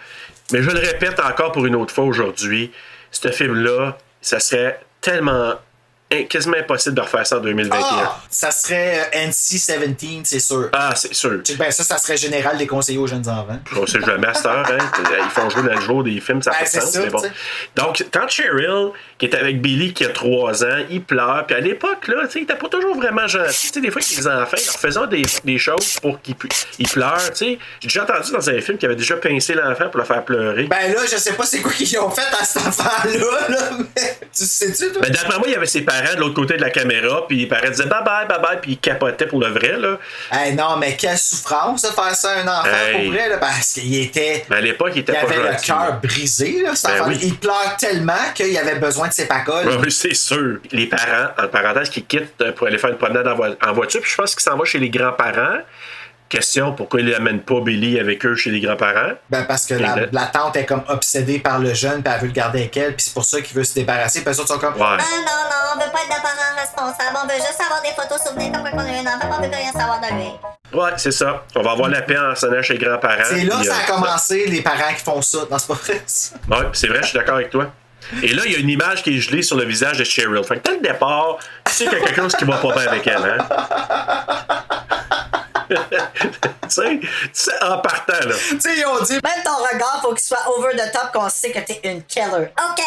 mais 0.52 0.62
je 0.62 0.68
le 0.68 0.78
répète 0.78 1.18
encore 1.18 1.52
pour 1.52 1.64
une 1.64 1.76
autre 1.76 1.94
fois 1.94 2.04
aujourd'hui, 2.04 2.72
ce 3.10 3.30
film-là, 3.30 3.96
ça 4.20 4.38
serait 4.38 4.80
tellement 5.00 5.54
quasiment 6.22 6.56
impossible 6.56 6.94
de 6.94 7.00
refaire 7.00 7.26
ça 7.26 7.38
en 7.38 7.40
2021. 7.40 7.78
Ah, 7.80 8.20
ça 8.30 8.50
serait 8.50 9.10
euh, 9.14 9.28
NC-17, 9.28 10.20
c'est 10.24 10.38
sûr. 10.40 10.68
Ah, 10.72 10.94
c'est 10.96 11.14
sûr. 11.14 11.40
Ben, 11.58 11.70
ça, 11.70 11.84
ça 11.84 11.98
serait 11.98 12.16
général 12.16 12.56
des 12.56 12.66
conseillers 12.66 12.98
aux 12.98 13.06
jeunes 13.06 13.28
enfants. 13.28 13.58
On 13.76 13.86
sait 13.86 14.00
jamais 14.00 14.26
à 14.28 14.34
cette 14.34 14.46
heure, 14.46 14.66
hein. 14.70 14.78
Ils 15.24 15.30
font 15.30 15.50
jouer 15.50 15.62
dans 15.62 15.74
le 15.74 15.80
jour 15.80 16.04
des 16.04 16.20
films, 16.20 16.42
ça 16.42 16.50
Ben, 16.52 16.58
fait 16.66 16.80
sens, 16.80 16.90
ça, 16.90 17.00
mais 17.00 17.10
bon. 17.10 17.22
Donc, 17.76 18.04
tant 18.10 18.28
Cheryl, 18.28 18.90
qui 19.28 19.36
est 19.36 19.38
avec 19.38 19.60
Billy, 19.60 19.92
qui 19.92 20.04
a 20.04 20.08
3 20.10 20.64
ans, 20.64 20.78
il 20.90 21.02
pleure. 21.02 21.44
Puis 21.46 21.56
à 21.56 21.60
l'époque, 21.60 22.08
là, 22.08 22.24
il 22.34 22.42
était 22.42 22.54
pas 22.56 22.68
toujours 22.68 22.96
vraiment 22.96 23.26
gentil. 23.26 23.68
Tu 23.68 23.74
sais, 23.74 23.80
des 23.80 23.90
fois, 23.90 24.00
les 24.08 24.26
enfants, 24.26 24.56
ils 24.58 24.66
leur 24.66 24.78
faisaient 24.78 25.06
des, 25.10 25.22
des 25.44 25.58
choses 25.58 25.98
pour 26.00 26.20
qu'ils 26.20 26.34
ils 26.78 26.88
pleurent. 26.88 27.18
J'ai 27.38 27.58
déjà 27.82 28.02
entendu 28.04 28.32
dans 28.32 28.48
un 28.50 28.60
film 28.60 28.78
qu'il 28.78 28.86
avait 28.86 28.96
déjà 28.96 29.16
pincé 29.16 29.54
l'enfant 29.54 29.88
pour 29.88 29.98
le 30.00 30.04
faire 30.06 30.24
pleurer. 30.24 30.64
Ben 30.64 30.92
là, 30.92 31.00
je 31.10 31.16
sais 31.16 31.32
pas 31.34 31.44
c'est 31.44 31.60
quoi 31.60 31.72
qu'ils 31.72 31.98
ont 31.98 32.10
fait 32.10 32.22
à 32.40 32.44
cet 32.44 32.66
enfant-là, 32.66 33.48
là, 33.48 33.70
mais 33.96 34.18
tu 34.34 34.44
sais-tu, 34.44 34.92
toi? 34.92 35.02
Ben, 35.02 35.10
d'après 35.10 35.38
moi, 35.38 35.46
il 35.48 35.52
y 35.52 35.56
avait 35.56 35.66
ses 35.66 35.82
parents 35.82 36.14
de 36.14 36.20
l'autre 36.20 36.34
côté 36.34 36.56
de 36.56 36.60
la 36.62 36.70
caméra, 36.70 37.26
puis 37.26 37.38
les 37.40 37.46
parents 37.46 37.68
disaient 37.68 37.86
bye 37.86 38.02
bye, 38.04 38.26
bye 38.28 38.38
bye, 38.40 38.58
puis 38.60 38.72
ils 38.72 38.78
capotaient 38.78 39.26
pour 39.26 39.40
le 39.40 39.48
vrai, 39.48 39.76
là. 39.78 39.98
Hey, 40.32 40.54
non, 40.54 40.76
mais 40.76 40.96
quelle 40.96 41.18
souffrance 41.18 41.82
de 41.82 41.88
faire 41.88 42.14
ça 42.14 42.30
à 42.30 42.40
un 42.40 42.48
enfant, 42.48 42.68
Hey. 42.88 43.04
pour 43.04 43.12
vrai, 43.14 43.28
là, 43.28 43.38
parce 43.38 43.72
qu'il 43.74 43.94
était... 44.02 44.44
Mais 44.50 44.56
à 44.56 44.60
l'époque, 44.60 44.92
il 44.94 45.00
était 45.00 45.12
Il 45.12 45.26
pas 45.26 45.32
avait 45.34 45.50
le 45.52 45.64
cœur 45.64 46.00
brisé, 46.02 46.62
là, 46.62 46.74
cet 46.74 46.90
Ben 46.90 47.00
enfant. 47.02 47.10
oui. 47.10 47.18
Il 47.22 47.34
pleure 47.36 47.76
tellement 47.78 48.12
qu'il 48.34 48.56
avait 48.58 48.76
besoin 48.78 49.08
de 49.08 49.12
ses 49.14 49.26
pacoles. 49.26 49.68
Oui, 49.80 49.90
c'est 49.90 50.14
sûr. 50.14 50.58
Les 50.72 50.86
parents, 50.86 51.30
en 51.42 51.48
parenthèse, 51.48 51.88
qui 51.90 52.02
quittent 52.02 52.40
euh, 52.42 52.52
pour 52.52 52.66
aller 52.66 52.78
faire 52.78 52.90
une 52.90 52.98
promenade 52.98 53.26
en, 53.28 53.34
vo- 53.34 53.56
en 53.64 53.72
voiture, 53.72 54.00
puis 54.00 54.10
je 54.10 54.16
pense 54.16 54.34
qu'il 54.34 54.42
s'en 54.42 54.56
va 54.56 54.64
chez 54.64 54.78
les 54.78 54.90
grands-parents. 54.90 55.58
Question, 56.28 56.72
pourquoi 56.72 57.00
il 57.00 57.10
n'amène 57.10 57.40
pas 57.42 57.60
Billy 57.60 58.00
avec 58.00 58.24
eux 58.26 58.34
chez 58.34 58.50
les 58.50 58.58
grands-parents? 58.58 59.12
Ben, 59.30 59.44
parce 59.44 59.66
que 59.66 59.74
la, 59.74 59.96
Et 59.96 60.00
le- 60.00 60.08
la 60.10 60.26
tante 60.26 60.56
est 60.56 60.64
comme 60.64 60.82
obsédée 60.88 61.38
par 61.38 61.58
le 61.60 61.74
jeune, 61.74 62.02
puis 62.02 62.12
elle 62.12 62.20
veut 62.22 62.26
le 62.28 62.32
garder 62.32 62.60
avec 62.60 62.76
elle, 62.76 62.96
puis 62.96 63.04
c'est 63.04 63.14
pour 63.14 63.24
ça 63.24 63.40
qu'il 63.40 63.54
veut 63.56 63.62
se 63.62 63.74
débarrasser. 63.74 64.22
Puis 64.22 64.30
les 64.32 64.40
autres 64.40 64.48
sont 64.48 64.58
comme. 64.58 64.74
Ouais. 64.74 64.80
Ah 64.82 64.96
non, 64.98 65.22
non, 65.26 65.74
on 65.74 65.84
veut 65.84 65.92
pas 65.92 65.98
être 66.00 66.16
de 66.16 66.22
parents 66.22 66.58
responsables. 66.58 67.16
On 67.22 67.26
veut 67.28 67.34
juste 67.34 67.60
avoir 67.64 67.82
des 67.82 67.90
photos 67.90 68.20
souvenirs 68.26 68.52
comme 68.52 68.64
quand 68.64 68.76
on 68.76 68.80
a 68.80 68.88
eu 68.88 69.06
un 69.06 69.16
enfant, 69.16 69.36
on 69.38 69.42
veut 69.42 69.48
plus 69.48 69.56
rien 69.58 69.72
savoir 69.72 70.00
de 70.00 70.06
lui. 70.14 70.30
Ouais, 70.80 70.90
c'est 70.96 71.12
ça. 71.12 71.44
On 71.54 71.62
va 71.62 71.70
avoir 71.72 71.88
la 71.88 72.02
paix 72.02 72.18
en 72.18 72.34
sonnant 72.34 72.62
chez 72.62 72.78
les 72.78 72.84
grands-parents. 72.84 73.22
C'est 73.28 73.44
là 73.44 73.56
que 73.60 73.64
ça 73.66 73.74
a 73.76 73.82
euh, 73.82 73.94
commencé, 73.94 74.46
les 74.46 74.62
parents 74.62 74.92
qui 74.96 75.04
font 75.04 75.22
ça. 75.22 75.38
Non, 75.48 75.58
c'est 75.58 75.68
pas 75.68 75.74
vrai. 75.74 76.02
ça. 76.06 76.34
Ouais, 76.50 76.56
c'est 76.72 76.88
vrai, 76.88 76.98
je 77.02 77.08
suis 77.08 77.18
d'accord 77.18 77.36
avec 77.36 77.50
toi. 77.50 77.70
Et 78.22 78.34
là, 78.34 78.42
il 78.46 78.52
y 78.52 78.56
a 78.56 78.58
une 78.58 78.70
image 78.70 79.02
qui 79.02 79.16
est 79.16 79.20
gelée 79.20 79.42
sur 79.42 79.56
le 79.56 79.64
visage 79.64 79.98
de 79.98 80.04
Cheryl. 80.04 80.42
Fait 80.44 80.58
que 80.58 80.68
dès 80.68 80.76
le 80.76 80.82
départ, 80.82 81.38
tu 81.64 81.72
sais 81.72 81.84
qu'il 81.86 81.98
y 81.98 82.02
a 82.02 82.04
quelque 82.04 82.22
chose 82.22 82.36
qui 82.36 82.44
va 82.44 82.56
pas 82.58 82.72
bien 82.72 82.88
avec 82.88 83.06
elle, 83.06 83.24
hein? 83.24 83.38
tu 86.68 87.00
sais, 87.32 87.52
en 87.62 87.78
partant, 87.78 88.12
là. 88.12 88.34
tu 88.34 88.60
sais, 88.60 88.76
ils 88.76 88.86
ont 88.86 89.02
dit. 89.02 89.14
Même 89.14 89.42
ton 89.44 89.56
regard, 89.56 90.00
faut 90.02 90.14
qu'il 90.14 90.24
soit 90.24 90.46
over 90.56 90.76
the 90.76 90.92
top 90.92 91.12
qu'on 91.12 91.28
sait 91.28 91.50
que 91.50 91.60
t'es 91.60 91.80
une 91.84 92.02
killer. 92.02 92.48
OK. 92.58 92.82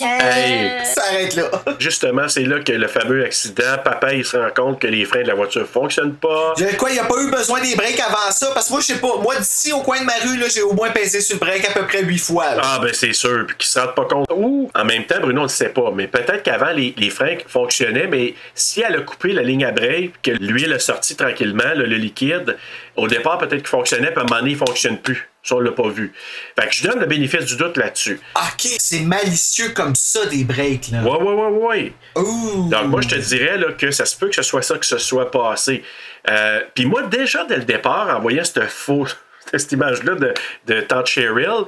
Hey. 0.00 0.84
Ça 0.84 1.02
arrête 1.10 1.34
là. 1.34 1.50
Justement, 1.78 2.28
c'est 2.28 2.44
là 2.44 2.60
que 2.60 2.72
le 2.72 2.86
fameux 2.88 3.24
accident, 3.24 3.78
papa, 3.84 4.14
il 4.14 4.24
se 4.24 4.36
rend 4.36 4.50
compte 4.54 4.80
que 4.80 4.86
les 4.86 5.04
freins 5.04 5.22
de 5.22 5.28
la 5.28 5.34
voiture 5.34 5.66
fonctionnent 5.66 6.14
pas. 6.14 6.54
Je- 6.58 6.76
Quoi, 6.76 6.90
il 6.90 6.94
n'y 6.94 6.98
a 7.00 7.04
pas 7.04 7.20
eu 7.20 7.30
besoin 7.30 7.60
des 7.60 7.74
breaks 7.74 7.98
avant 8.00 8.30
ça? 8.30 8.50
Parce 8.54 8.66
que 8.68 8.72
moi, 8.72 8.80
je 8.80 8.86
sais 8.86 8.98
pas. 8.98 9.16
Moi, 9.20 9.36
d'ici 9.36 9.72
au 9.72 9.80
coin 9.80 10.00
de 10.00 10.04
ma 10.04 10.12
rue, 10.22 10.38
j'ai 10.54 10.62
au 10.62 10.72
moins 10.72 10.90
pesé 10.90 11.20
sur 11.20 11.34
le 11.36 11.40
break 11.40 11.64
à 11.68 11.72
peu 11.72 11.86
près 11.86 12.02
huit 12.02 12.18
fois. 12.18 12.54
là. 12.54 12.62
Ah, 12.64 12.78
ben 12.80 12.90
c'est 12.92 13.12
sûr, 13.12 13.44
puis 13.46 13.56
qu'ils 13.56 13.68
se 13.68 13.78
rendent 13.78 13.94
pas 13.94 14.04
compte. 14.04 14.26
Ou, 14.34 14.70
en 14.74 14.84
même 14.84 15.04
temps, 15.04 15.20
Bruno, 15.20 15.40
on 15.40 15.44
ne 15.44 15.48
sait 15.48 15.70
pas, 15.70 15.90
mais 15.94 16.06
peut-être 16.06 16.42
qu'avant, 16.42 16.70
les, 16.70 16.94
les 16.96 17.10
freins 17.10 17.36
fonctionnaient, 17.46 18.06
mais 18.06 18.34
si 18.54 18.80
elle 18.82 18.94
a 18.96 19.00
coupé 19.00 19.32
la 19.32 19.42
ligne 19.42 19.64
à 19.64 19.72
break, 19.72 20.22
que 20.22 20.30
l'huile 20.32 20.72
a 20.72 20.78
sorti 20.78 21.16
tranquillement, 21.16 21.64
là, 21.64 21.74
le 21.74 21.96
liquide, 21.96 22.56
au 22.96 23.08
départ, 23.08 23.38
peut-être 23.38 23.56
qu'il 23.58 23.66
fonctionnait, 23.66 24.10
puis 24.10 24.18
à 24.18 24.22
un 24.22 24.24
moment 24.24 24.40
donné, 24.40 24.52
il 24.52 24.56
fonctionne 24.56 24.98
plus. 24.98 25.28
Ça, 25.48 25.54
on 25.54 25.60
l'a 25.60 25.72
pas 25.72 25.88
vu. 25.88 26.12
Fait 26.60 26.66
que 26.66 26.74
je 26.74 26.86
donne 26.86 27.00
le 27.00 27.06
bénéfice 27.06 27.46
du 27.46 27.56
doute 27.56 27.78
là-dessus. 27.78 28.20
Ok, 28.36 28.68
c'est 28.78 29.00
malicieux 29.00 29.70
comme 29.70 29.94
ça, 29.94 30.26
des 30.26 30.44
breaks, 30.44 30.88
là. 30.90 31.02
Ouais, 31.02 31.16
ouais, 31.22 31.32
ouais, 31.32 31.66
ouais. 31.66 31.92
Ouh. 32.16 32.68
Donc, 32.68 32.84
moi, 32.88 33.00
je 33.00 33.08
te 33.08 33.14
dirais 33.14 33.56
là, 33.56 33.72
que 33.72 33.90
ça 33.90 34.04
se 34.04 34.14
peut 34.14 34.28
que 34.28 34.34
ce 34.34 34.42
soit 34.42 34.60
ça 34.60 34.76
que 34.76 34.84
ce 34.84 34.98
soit 34.98 35.30
passé. 35.30 35.82
Euh, 36.28 36.60
Puis 36.74 36.84
moi, 36.84 37.04
déjà, 37.04 37.44
dès 37.44 37.56
le 37.56 37.64
départ, 37.64 38.14
en 38.14 38.20
voyant 38.20 38.44
cette 38.44 38.64
faux, 38.64 39.06
cette 39.54 39.72
image-là 39.72 40.16
de, 40.16 40.34
de 40.66 40.80
Tante 40.82 41.06
Cheryl, 41.06 41.64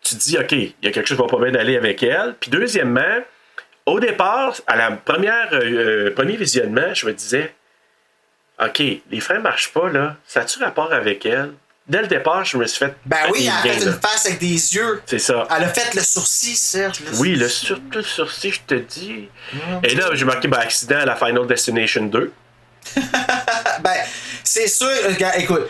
tu 0.00 0.14
te 0.14 0.20
dis, 0.20 0.38
OK, 0.38 0.52
il 0.52 0.72
y 0.82 0.86
a 0.86 0.92
quelque 0.92 1.08
chose 1.08 1.16
qui 1.16 1.22
va 1.24 1.28
pas 1.28 1.42
bien 1.42 1.50
d'aller 1.50 1.76
avec 1.76 2.00
elle. 2.04 2.36
Puis 2.38 2.52
deuxièmement, 2.52 3.18
au 3.84 3.98
départ, 3.98 4.54
à 4.68 4.76
la 4.76 4.92
première, 4.92 5.48
euh, 5.54 6.14
premier 6.14 6.36
visionnement, 6.36 6.94
je 6.94 7.04
me 7.06 7.12
disais, 7.12 7.52
OK, 8.64 8.78
les 8.78 9.20
freins 9.20 9.40
marchent 9.40 9.72
pas, 9.72 9.88
là. 9.90 10.16
Ça 10.24 10.42
a-tu 10.42 10.62
rapport 10.62 10.92
avec 10.92 11.26
elle? 11.26 11.50
Dès 11.88 12.02
le 12.02 12.06
départ, 12.06 12.44
je 12.44 12.58
me 12.58 12.66
suis 12.66 12.78
fait. 12.78 12.94
Ben 13.06 13.16
oui, 13.32 13.48
elle 13.48 13.70
a 13.70 13.74
fait 13.74 13.84
là. 13.84 13.92
une 13.92 14.00
face 14.00 14.26
avec 14.26 14.38
des 14.38 14.74
yeux. 14.74 15.00
C'est 15.06 15.18
ça. 15.18 15.48
Elle 15.56 15.64
a 15.64 15.68
fait 15.68 15.94
le 15.94 16.02
sourcil, 16.02 16.54
Serge. 16.54 17.00
le 17.00 17.18
Oui, 17.18 17.34
le 17.34 17.48
surtout 17.48 17.98
le 17.98 18.02
sourcil, 18.02 18.52
je 18.52 18.60
te 18.66 18.74
dis. 18.74 19.28
Et 19.82 19.94
là, 19.94 20.10
j'ai 20.12 20.26
marqué 20.26 20.48
ben, 20.48 20.58
accident 20.58 20.98
à 20.98 21.06
la 21.06 21.16
Final 21.16 21.46
Destination 21.46 22.04
2. 22.04 22.32
Ben, 23.80 23.94
c'est 24.42 24.66
sûr, 24.66 24.88
regarde, 25.06 25.36
écoute, 25.38 25.68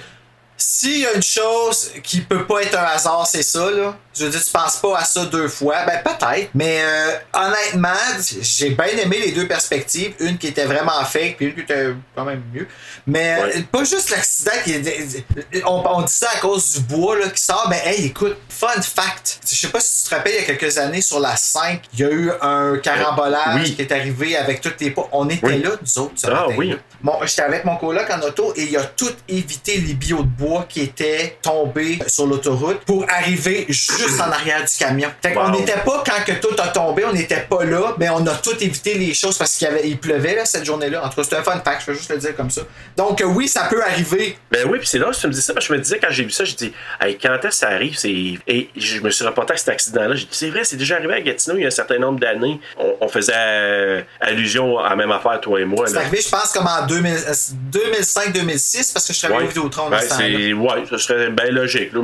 S'il 0.61 0.99
y 0.99 1.07
a 1.07 1.13
une 1.15 1.23
chose 1.23 1.93
qui 2.03 2.21
peut 2.21 2.45
pas 2.45 2.63
être 2.63 2.77
un 2.77 2.83
hasard, 2.85 3.27
c'est 3.27 3.45
ça, 3.45 3.71
là. 3.71 3.97
Je 4.13 4.25
veux 4.25 4.31
dire, 4.31 4.43
tu 4.45 4.51
penses 4.51 4.79
pas 4.79 4.99
à 4.99 5.05
ça 5.05 5.25
deux 5.27 5.47
fois. 5.47 5.85
Ben, 5.87 6.03
peut-être. 6.03 6.51
Mais 6.53 6.81
euh, 6.83 7.17
honnêtement, 7.33 7.95
j'ai 8.41 8.71
bien 8.71 8.87
aimé 9.01 9.19
les 9.25 9.31
deux 9.31 9.47
perspectives. 9.47 10.15
Une 10.19 10.37
qui 10.37 10.49
était 10.49 10.65
vraiment 10.65 11.05
fake, 11.05 11.37
puis 11.37 11.47
une 11.47 11.55
qui 11.55 11.61
était 11.61 11.91
quand 12.17 12.25
même 12.25 12.43
mieux. 12.53 12.67
Mais 13.07 13.37
euh, 13.41 13.61
pas 13.71 13.85
juste 13.85 14.11
l'accident 14.11 14.51
qui 14.65 14.73
est. 14.73 15.25
On, 15.65 15.85
on 15.89 16.03
dit 16.03 16.13
ça 16.13 16.29
à 16.35 16.41
cause 16.41 16.73
du 16.75 16.81
bois 16.81 17.17
là, 17.17 17.29
qui 17.29 17.41
sort. 17.41 17.69
Ben, 17.71 17.79
hey, 17.85 18.07
écoute, 18.07 18.37
fun 18.49 18.83
fact. 18.83 19.39
Je 19.49 19.55
sais 19.55 19.69
pas 19.69 19.79
si 19.79 20.03
tu 20.03 20.11
te 20.11 20.15
rappelles, 20.17 20.33
il 20.35 20.41
y 20.41 20.51
a 20.51 20.57
quelques 20.57 20.79
années, 20.79 21.01
sur 21.01 21.21
la 21.21 21.37
5, 21.37 21.83
il 21.95 22.01
y 22.01 22.05
a 22.05 22.11
eu 22.11 22.33
un 22.41 22.77
carambolage 22.83 23.61
Oui. 23.63 23.77
qui 23.77 23.83
est 23.83 23.93
arrivé 23.93 24.37
avec 24.37 24.61
toutes 24.61 24.81
les 24.81 24.91
pas. 24.91 25.09
On 25.13 25.29
était 25.29 25.47
Oui. 25.47 25.63
là, 25.63 25.71
nous 25.81 26.03
autres, 26.03 26.15
ce 26.17 26.27
Ah, 26.27 26.47
oui. 26.57 26.77
Bon, 27.01 27.13
j'étais 27.25 27.43
avec 27.43 27.65
mon 27.65 27.77
coloc 27.77 28.11
en 28.11 28.21
auto 28.27 28.53
et 28.57 28.65
il 28.65 28.77
a 28.77 28.83
tout 28.83 29.13
évité 29.29 29.77
les 29.79 29.95
bio 29.95 30.19
de 30.19 30.23
bois 30.29 30.48
qui 30.69 30.81
étaient 30.83 31.39
tombés 31.43 31.99
sur 32.07 32.27
l'autoroute 32.27 32.81
pour 32.81 33.05
arriver 33.09 33.67
juste 33.69 34.21
en 34.21 34.31
arrière 34.31 34.61
du 34.65 34.77
camion. 34.79 35.09
Fait 35.23 35.33
qu'on 35.33 35.45
Wow. 35.51 35.59
n'était 35.59 35.79
pas 35.85 36.03
quand 36.07 36.25
que 36.27 36.33
tout 36.41 36.55
a 36.61 36.69
tombé, 36.69 37.05
on 37.05 37.13
n'était 37.13 37.47
pas 37.49 37.65
là, 37.65 37.95
mais 37.99 38.09
on 38.11 38.27
a 38.27 38.35
tout 38.35 38.57
évité 38.61 38.95
les 38.95 39.15
choses 39.15 39.37
parce 39.39 39.57
qu'il 39.57 39.67
y 39.69 39.71
avait, 39.71 39.89
il 39.89 39.99
pleuvait 39.99 40.35
là, 40.35 40.45
cette 40.45 40.65
journée-là. 40.65 41.05
En 41.05 41.09
tout 41.09 41.17
cas, 41.17 41.25
c'était 41.25 41.37
un 41.37 41.43
fun 41.43 41.61
fact, 41.65 41.83
je 41.87 41.93
vais 41.93 41.97
juste 41.99 42.11
le 42.11 42.19
dire 42.19 42.37
comme 42.37 42.51
ça. 42.51 42.63
Donc 42.97 43.23
oui, 43.25 43.49
ça 43.49 43.65
peut 43.71 43.83
arriver. 43.83 44.37
Ben 44.51 44.67
oui, 44.69 44.79
puis 44.79 44.89
c'est 44.89 44.99
là 44.99 45.07
que 45.11 45.17
tu 45.17 45.27
me 45.27 45.33
dis 45.33 45.41
ça, 45.43 45.53
parce 45.55 45.67
que 45.69 45.75
je 45.75 45.79
me 45.79 45.83
disais 45.83 45.99
quand 45.99 46.11
j'ai 46.11 46.25
vu 46.25 46.31
ça, 46.31 46.45
j'ai 46.45 46.55
dit, 46.55 46.73
hey, 47.01 47.17
quand 47.19 47.35
est-ce 47.37 47.49
que 47.49 47.55
ça 47.55 47.69
arrive? 47.69 47.97
C'est... 47.97 48.11
Et 48.47 48.71
je 48.77 49.01
me 49.01 49.11
suis 49.11 49.25
reporté 49.25 49.53
à 49.55 49.57
cet 49.57 49.69
accident-là. 49.69 50.15
J'ai 50.15 50.25
dit, 50.25 50.29
c'est 50.33 50.51
vrai, 50.51 50.65
c'est 50.65 50.77
déjà 50.77 50.97
arrivé 50.97 51.15
à 51.15 51.21
Gatineau 51.21 51.57
il 51.57 51.63
y 51.63 51.65
a 51.65 51.69
un 51.69 51.71
certain 51.71 51.99
nombre 51.99 52.19
d'années. 52.21 52.61
On, 52.79 52.95
on 53.01 53.09
faisait 53.09 53.33
euh, 53.37 54.03
allusion 54.21 54.79
à 54.79 54.91
la 54.91 54.97
même 54.97 55.11
affaire, 55.13 55.41
toi 55.41 55.61
et 55.61 55.65
moi. 55.65 55.87
C'est 55.87 55.95
là. 55.95 56.01
arrivé, 56.01 56.21
je 56.21 56.29
pense, 56.29 56.53
comme 56.53 56.67
en 56.67 56.87
2000 56.87 57.13
euh, 57.15 57.33
2005-2006 57.73 58.93
parce 58.93 59.07
que 59.07 59.13
je 59.13 59.19
travaillais 59.19 59.39
Ouais. 59.39 59.45
au 59.45 59.49
Vidéotron 59.49 59.89
Ben, 59.91 59.99
ce 60.39 60.47
c'est... 60.49 60.53
Ouais, 60.53 60.85
ça 60.91 60.99
serait 60.99 61.31
bien 61.31 61.51
logique. 61.51 61.93
Là. 61.93 62.01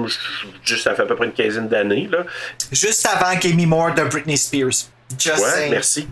Juste, 0.65 0.83
ça 0.85 0.95
fait 0.95 1.03
à 1.03 1.07
peu 1.07 1.17
près 1.17 1.27
une 1.27 1.33
quinzaine 1.33 1.69
d'années. 1.69 2.09
Là. 2.11 2.19
Juste 2.73 3.07
avant 3.07 3.39
Gimme 3.41 3.67
More 3.67 3.95
de 3.95 4.03
Britney 4.05 4.37
Spears. 4.37 4.89
Just 5.19 5.39
Ouais, 5.39 5.51
saying. 5.51 5.71
merci. 5.71 6.09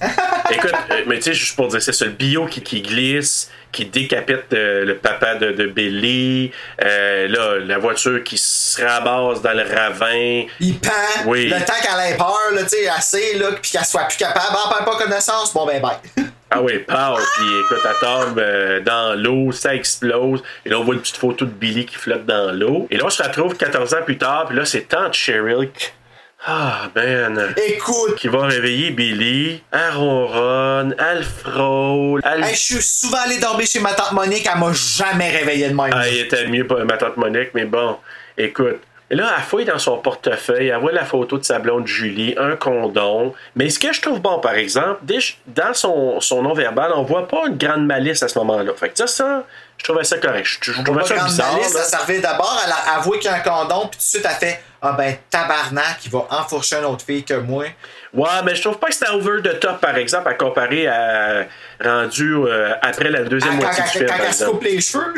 Écoute, 0.50 0.72
euh, 0.92 1.02
mais 1.08 1.16
tu 1.16 1.22
sais, 1.24 1.34
juste 1.34 1.56
pour 1.56 1.66
dire, 1.68 1.82
c'est 1.82 1.92
ça, 1.92 2.04
le 2.04 2.12
bio 2.12 2.46
qui, 2.46 2.62
qui 2.62 2.82
glisse, 2.82 3.50
qui 3.72 3.84
décapite 3.84 4.44
euh, 4.52 4.84
le 4.84 4.96
papa 4.96 5.34
de, 5.34 5.50
de 5.50 5.66
Billy, 5.66 6.52
euh, 6.84 7.26
là, 7.26 7.58
la 7.58 7.78
voiture 7.78 8.22
qui 8.22 8.38
se 8.38 8.80
ramasse 8.80 9.42
dans 9.42 9.52
le 9.54 9.64
ravin. 9.64 10.44
Il 10.60 10.78
pend. 10.78 10.90
Oui. 11.26 11.46
Le 11.48 11.58
temps 11.64 11.72
qu'elle 11.82 12.12
ait 12.12 12.16
peur, 12.16 12.38
là, 12.54 12.62
tu 12.62 12.68
sais, 12.68 12.88
assez, 12.88 13.34
là, 13.38 13.48
puis 13.60 13.72
qu'elle 13.72 13.84
soit 13.84 14.04
plus 14.04 14.18
capable. 14.18 14.56
Ah, 14.56 14.72
perd 14.72 14.84
pas 14.84 15.04
connaissance. 15.04 15.52
Bon, 15.52 15.66
ben, 15.66 15.82
bye. 15.82 15.96
Ah 16.50 16.62
oui, 16.62 16.78
pow, 16.78 17.18
puis 17.36 17.46
écoute, 17.60 17.84
elle 17.84 18.00
tombe 18.00 18.38
euh, 18.38 18.80
dans 18.80 19.20
l'eau, 19.20 19.52
ça 19.52 19.74
explose, 19.74 20.42
et 20.64 20.70
là, 20.70 20.78
on 20.78 20.84
voit 20.84 20.94
une 20.94 21.00
petite 21.00 21.18
photo 21.18 21.44
de 21.44 21.50
Billy 21.50 21.84
qui 21.84 21.96
flotte 21.96 22.24
dans 22.24 22.52
l'eau. 22.52 22.86
Et 22.90 22.96
là, 22.96 23.04
on 23.04 23.10
se 23.10 23.22
retrouve 23.22 23.54
14 23.54 23.94
ans 23.94 24.02
plus 24.04 24.16
tard, 24.16 24.46
puis 24.46 24.56
là, 24.56 24.64
c'est 24.64 24.88
tante 24.88 25.12
Cheryl 25.12 25.70
qui... 25.70 25.88
Ah, 26.46 26.88
man. 26.94 27.52
Écoute. 27.66 28.14
Qui 28.16 28.28
va 28.28 28.46
réveiller 28.46 28.92
Billy. 28.92 29.60
Elle 29.72 29.96
ronronne, 29.96 30.94
elle 30.98 31.24
frôle, 31.24 32.22
elle... 32.24 32.44
Hey, 32.44 32.54
je 32.54 32.60
suis 32.60 32.82
souvent 32.82 33.18
allé 33.26 33.38
dormir 33.38 33.66
chez 33.66 33.80
ma 33.80 33.92
tante 33.92 34.12
Monique, 34.12 34.48
elle 34.50 34.58
m'a 34.58 34.72
jamais 34.72 35.30
réveillé 35.30 35.68
de 35.68 35.74
même. 35.74 35.90
Ah, 35.92 36.08
il 36.08 36.20
était 36.20 36.46
mieux 36.46 36.66
pas 36.66 36.82
ma 36.84 36.96
tante 36.96 37.16
Monique, 37.16 37.50
mais 37.54 37.64
bon, 37.64 37.98
écoute. 38.38 38.80
Et 39.10 39.14
là, 39.14 39.32
elle 39.36 39.42
fouille 39.42 39.64
dans 39.64 39.78
son 39.78 39.96
portefeuille, 39.98 40.68
elle 40.68 40.80
voit 40.80 40.92
la 40.92 41.04
photo 41.04 41.38
de 41.38 41.44
sa 41.44 41.58
blonde 41.58 41.86
Julie, 41.86 42.34
un 42.36 42.56
condom. 42.56 43.32
Mais 43.56 43.70
ce 43.70 43.78
que 43.78 43.92
je 43.92 44.02
trouve 44.02 44.20
bon, 44.20 44.38
par 44.38 44.54
exemple, 44.54 45.00
dans 45.46 45.72
son, 45.72 46.20
son 46.20 46.42
non-verbal, 46.42 46.92
on 46.94 47.04
voit 47.04 47.26
pas 47.26 47.46
une 47.46 47.56
grande 47.56 47.86
malice 47.86 48.22
à 48.22 48.28
ce 48.28 48.38
moment-là. 48.40 48.72
Fait 48.76 48.90
que 48.90 48.98
ça, 48.98 49.06
ça, 49.06 49.44
je 49.78 49.84
trouvais 49.84 50.04
ça 50.04 50.18
correct. 50.18 50.58
Je, 50.60 50.72
trouvais 50.82 51.00
va 51.00 51.06
ça 51.06 51.24
bizarre. 51.24 51.52
malice, 51.54 51.72
ça 51.72 51.84
servait 51.84 52.20
d'abord 52.20 52.62
à 52.66 52.98
avouer 52.98 53.18
qu'il 53.18 53.30
y 53.30 53.34
a 53.34 53.36
un 53.36 53.40
condom, 53.40 53.88
puis 53.88 53.92
tout 53.92 53.96
de 53.96 54.02
suite, 54.02 54.26
elle 54.28 54.36
fait 54.36 54.62
Ah 54.80 54.92
ben, 54.92 55.16
tabarnak, 55.30 55.98
il 56.04 56.10
va 56.10 56.26
enfourcher 56.30 56.76
une 56.76 56.84
autre 56.84 57.04
fille 57.04 57.24
que 57.24 57.34
moi. 57.34 57.64
Ouais, 58.14 58.28
mais 58.44 58.54
je 58.54 58.62
trouve 58.62 58.78
pas 58.78 58.86
que 58.88 58.94
c'était 58.94 59.10
over 59.10 59.42
the 59.42 59.58
top, 59.60 59.80
par 59.80 59.96
exemple, 59.96 60.28
à 60.28 60.34
comparer 60.34 60.86
à 60.86 61.46
rendu 61.84 62.34
euh, 62.34 62.72
après 62.80 63.10
la 63.10 63.22
deuxième 63.24 63.54
Ah, 63.60 63.60
quand 63.60 63.64
moitié 63.66 63.82
du 63.84 63.90
film. 63.90 64.06
quand 64.08 64.24
elle 64.26 64.34
se 64.34 64.44
coupe 64.44 64.62
les 64.64 64.80
cheveux. 64.80 65.14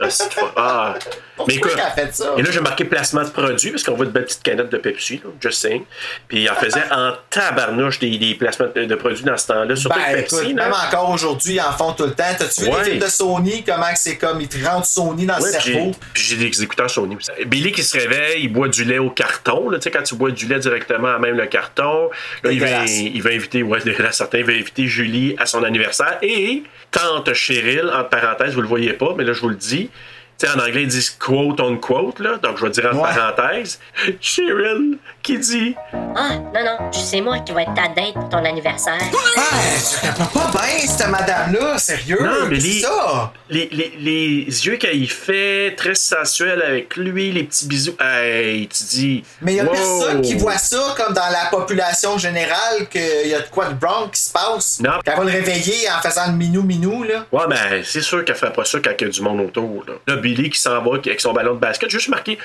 Ah, 0.00 0.10
c'est 0.10 0.28
ah. 0.56 0.94
Mais 1.46 1.54
fait 1.54 2.14
ça? 2.14 2.34
et 2.36 2.42
là 2.42 2.50
j'ai 2.50 2.60
marqué 2.60 2.84
placement 2.84 3.22
de 3.22 3.28
produit 3.28 3.70
parce 3.70 3.84
qu'on 3.84 3.94
voit 3.94 4.06
de 4.06 4.10
belles 4.10 4.24
petites 4.24 4.42
canettes 4.42 4.70
de 4.70 4.76
Pepsi, 4.76 5.20
là, 5.24 5.30
just 5.40 5.60
saying. 5.60 5.84
Puis 6.26 6.42
il 6.42 6.50
en 6.50 6.54
faisait 6.56 6.82
en 6.90 7.12
tabarnouche 7.30 8.00
des, 8.00 8.18
des 8.18 8.34
placements 8.34 8.66
de, 8.74 8.84
de 8.84 8.94
produits 8.96 9.22
dans 9.24 9.36
ce 9.36 9.46
temps-là, 9.46 9.76
surtout 9.76 9.98
Ben, 9.98 10.16
Pepsi. 10.16 10.36
écoute, 10.36 10.54
même 10.54 10.72
encore 10.72 11.10
aujourd'hui, 11.10 11.54
ils 11.54 11.60
en 11.60 11.72
font 11.72 11.92
tout 11.92 12.04
le 12.06 12.12
temps. 12.14 12.24
T'as-tu 12.36 12.62
vu 12.62 12.68
Ouais. 12.68 12.78
les 12.78 12.84
films 12.90 12.98
de 13.04 13.06
Sony, 13.08 13.64
comment 13.64 13.86
c'est 13.94 14.16
comme, 14.18 14.40
ils 14.40 14.48
te 14.48 14.64
rentrent 14.64 14.86
Sony 14.86 15.26
dans 15.26 15.38
Ouais, 15.40 15.52
le 15.52 15.60
cerveau? 15.60 15.92
puis 16.12 16.22
j'ai 16.24 16.36
des 16.36 16.62
écouteurs 16.62 16.90
Sony. 16.90 17.16
Billy 17.46 17.70
qui 17.72 17.82
se 17.84 17.96
réveille, 17.96 18.42
il 18.42 18.52
boit 18.52 18.68
du 18.68 18.84
lait 18.88 18.98
au 18.98 19.10
carton. 19.10 19.70
là, 19.70 19.78
Tu 19.78 19.84
sais, 19.84 19.90
quand 19.90 20.02
tu 20.02 20.14
bois 20.14 20.30
du 20.30 20.46
lait 20.46 20.58
directement 20.58 21.08
à 21.08 21.18
même 21.18 21.36
le 21.36 21.46
carton, 21.46 22.10
là, 22.42 22.52
il, 22.52 22.60
va, 22.60 22.84
il 22.84 23.22
va 23.22 23.30
inviter, 23.30 23.62
ouais, 23.62 23.80
dégueulasse, 23.84 24.18
certain, 24.18 24.38
il 24.38 24.44
va 24.44 24.52
inviter 24.52 24.86
Julie 24.86 25.34
à 25.38 25.46
son 25.46 25.62
anniversaire. 25.62 26.18
Et 26.22 26.62
tante 26.90 27.32
Cheryl, 27.34 27.90
entre 27.94 28.08
parenthèses, 28.08 28.54
vous 28.54 28.62
le 28.62 28.68
voyez 28.68 28.92
pas, 28.92 29.14
mais 29.16 29.24
là, 29.24 29.32
je 29.32 29.40
vous 29.40 29.50
le 29.50 29.56
dis. 29.56 29.90
Tu 30.38 30.46
sais, 30.46 30.52
en 30.54 30.60
anglais, 30.60 30.82
ils 30.82 30.88
disent 30.88 31.10
quote 31.10 31.58
on 31.60 31.76
quote, 31.78 32.20
là, 32.20 32.36
donc 32.40 32.58
je 32.58 32.64
vais 32.64 32.70
dire 32.70 32.86
entre 32.86 33.00
Ouais. 33.02 33.08
parenthèses. 33.12 33.80
Cheryl 34.20 34.98
qui 35.20 35.36
dit? 35.38 35.74
Ah, 35.92 36.36
non, 36.54 36.64
non, 36.64 36.90
tu 36.92 37.00
sais 37.00 37.20
moi 37.20 37.40
qui 37.40 37.50
va 37.52 37.62
être 37.62 37.74
ta 37.74 37.88
date 37.88 38.14
pour 38.14 38.28
ton 38.28 38.44
anniversaire. 38.44 38.98
Ah, 39.36 39.40
je 39.76 40.06
comprends 40.16 40.50
pas 40.52 40.62
bien, 40.62 40.86
cette 40.86 41.08
madame-là, 41.08 41.76
sérieux? 41.78 42.18
Non, 42.20 42.46
mais 42.48 42.54
les, 42.54 42.60
c'est 42.60 42.86
ça? 42.86 43.32
les, 43.50 43.68
les, 43.72 43.92
les 43.98 44.44
yeux 44.66 44.76
qu'il 44.76 45.10
fait, 45.10 45.74
très 45.76 45.96
sensuel 45.96 46.62
avec 46.62 46.96
lui, 46.96 47.32
les 47.32 47.42
petits 47.42 47.66
bisous. 47.66 47.96
Hey, 48.00 48.68
tu 48.68 48.84
dis. 48.84 49.24
Mais 49.42 49.54
il 49.54 49.56
y 49.56 49.60
a 49.60 49.64
wow. 49.64 49.70
personne 49.72 50.22
qui 50.22 50.34
voit 50.36 50.58
ça 50.58 50.94
comme 50.96 51.14
dans 51.14 51.30
la 51.32 51.46
population 51.50 52.16
générale 52.16 52.88
qu'il 52.88 53.26
y 53.28 53.34
a 53.34 53.40
de 53.40 53.48
quoi 53.48 53.66
de 53.70 53.84
wrong 53.84 54.08
qui 54.12 54.22
se 54.22 54.30
passe. 54.32 54.78
Non. 54.80 55.00
Qu'elle 55.04 55.16
va 55.16 55.24
le 55.24 55.32
réveiller 55.32 55.88
en 55.90 56.00
faisant 56.00 56.28
le 56.28 56.34
minou-minou, 56.34 57.02
là. 57.02 57.26
Ouais, 57.32 57.44
mais 57.48 57.82
c'est 57.82 58.02
sûr 58.02 58.24
qu'elle 58.24 58.36
ferait 58.36 58.52
pas 58.52 58.64
ça 58.64 58.78
quand 58.78 58.92
il 59.00 59.04
y 59.04 59.08
a 59.08 59.10
du 59.10 59.20
monde 59.20 59.40
autour. 59.40 59.84
Là, 59.88 59.94
Là, 60.06 60.16
Billy 60.34 60.50
qui 60.50 60.58
s'en 60.60 60.82
va 60.82 60.96
avec 60.96 61.20
son 61.20 61.32
ballon 61.32 61.54
de 61.54 61.60
basket, 61.60 61.90
juste 61.90 62.08
marqué. 62.08 62.38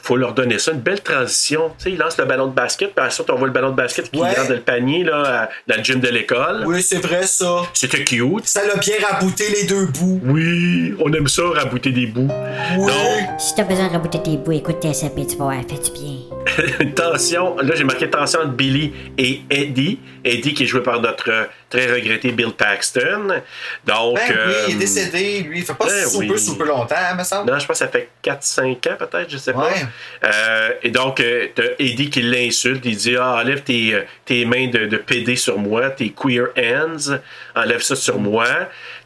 Faut 0.00 0.16
leur 0.16 0.32
donner 0.32 0.60
ça, 0.60 0.70
une 0.70 0.78
belle 0.80 1.00
transition. 1.02 1.70
Tu 1.76 1.84
sais, 1.84 1.90
il 1.90 1.98
lance 1.98 2.16
le 2.18 2.24
ballon 2.24 2.46
de 2.46 2.52
basket, 2.54 2.94
puis 2.94 3.04
ensuite 3.04 3.28
on 3.30 3.34
voit 3.34 3.48
le 3.48 3.52
ballon 3.52 3.70
de 3.70 3.74
basket 3.74 4.08
qui 4.10 4.20
Ouais. 4.20 4.28
rentre 4.32 4.48
dans 4.48 4.54
le 4.54 4.60
panier 4.60 5.02
là, 5.02 5.22
à- 5.42 5.48
dans 5.66 5.76
le 5.76 5.82
gym 5.82 5.98
de 5.98 6.08
l'école. 6.08 6.62
Oui, 6.66 6.82
c'est 6.82 7.04
vrai, 7.04 7.24
ça. 7.24 7.62
C'était 7.74 8.04
cute. 8.04 8.46
Ça 8.46 8.64
l'a 8.64 8.76
bien 8.76 8.94
rabouté 9.10 9.44
les 9.50 9.64
deux 9.64 9.86
bouts. 9.86 10.20
Oui, 10.24 10.94
on 11.04 11.12
aime 11.12 11.26
ça, 11.26 11.42
rabouter 11.52 11.90
des 11.90 12.06
bouts. 12.06 12.30
Oui. 12.78 12.86
Donc, 12.86 13.40
Si 13.40 13.54
t'as 13.56 13.64
besoin 13.64 13.88
de 13.88 13.92
rabouter 13.92 14.22
tes 14.22 14.36
bouts, 14.36 14.52
écoute 14.52 14.78
tes 14.80 14.94
SAP, 14.94 15.26
tu 15.26 15.36
vas 15.36 15.44
voir, 15.46 15.56
fait 15.68 15.82
du 15.84 15.90
bien. 16.00 16.27
Une 16.80 16.94
tension. 16.94 17.56
Là, 17.58 17.74
j'ai 17.74 17.84
marqué 17.84 18.08
tension 18.08 18.40
entre 18.40 18.52
Billy 18.52 18.92
et 19.16 19.42
Eddie. 19.50 19.98
Eddie 20.24 20.54
qui 20.54 20.64
est 20.64 20.66
joué 20.66 20.82
par 20.82 21.00
notre 21.00 21.30
euh, 21.30 21.44
très 21.70 21.92
regretté 21.92 22.32
Bill 22.32 22.52
Paxton. 22.52 23.42
Donc. 23.86 24.16
Ben 24.16 24.34
oui, 24.46 24.54
il 24.68 24.72
est 24.72 24.76
euh, 24.76 24.78
décédé, 24.78 25.40
lui. 25.40 25.58
Il 25.58 25.64
fait 25.64 25.74
pas 25.74 25.86
ben 25.86 26.08
super, 26.08 26.30
oui. 26.30 26.38
super 26.38 26.66
longtemps, 26.66 26.94
hein, 26.98 27.14
me 27.14 27.24
semble. 27.24 27.50
Non, 27.50 27.58
je 27.58 27.66
pense 27.66 27.78
que 27.78 27.84
ça 27.84 27.88
fait 27.88 28.08
4-5 28.24 28.92
ans 28.92 28.96
peut-être, 28.98 29.30
je 29.30 29.36
sais 29.36 29.52
pas. 29.52 29.68
Ouais. 29.68 29.86
Euh, 30.24 30.70
et 30.82 30.90
donc, 30.90 31.22
t'as 31.54 31.62
Eddie 31.78 32.10
qui 32.10 32.22
l'insulte. 32.22 32.84
Il 32.84 32.96
dit 32.96 33.16
Ah, 33.16 33.36
enlève 33.40 33.62
tes, 33.62 34.02
tes 34.24 34.44
mains 34.44 34.68
de, 34.68 34.86
de 34.86 34.96
PD 34.96 35.36
sur 35.36 35.58
moi, 35.58 35.90
tes 35.90 36.10
queer 36.10 36.48
hands. 36.56 37.18
Enlève 37.54 37.82
ça 37.82 37.96
sur 37.96 38.18
moi. 38.18 38.46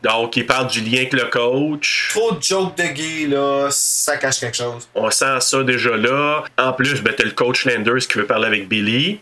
Donc, 0.02 0.36
il 0.36 0.44
parle 0.46 0.66
du 0.66 0.80
lien 0.80 0.98
avec 0.98 1.12
le 1.12 1.24
coach. 1.26 2.08
Trop 2.10 2.32
de 2.32 2.42
jokes 2.42 2.76
de 2.76 2.82
gay, 2.84 3.26
là, 3.28 3.68
ça 3.70 4.16
cache 4.16 4.40
quelque 4.40 4.56
chose. 4.56 4.88
On 4.94 5.10
sent 5.10 5.40
ça 5.40 5.62
déjà 5.62 5.96
là. 5.96 6.42
En 6.58 6.72
plus, 6.72 7.00
ben, 7.02 7.14
t'as 7.16 7.24
le 7.24 7.30
coach 7.30 7.64
Landers 7.66 7.98
qui 8.08 8.18
veut 8.18 8.26
parler 8.26 8.46
avec 8.48 8.68
Billy. 8.68 9.20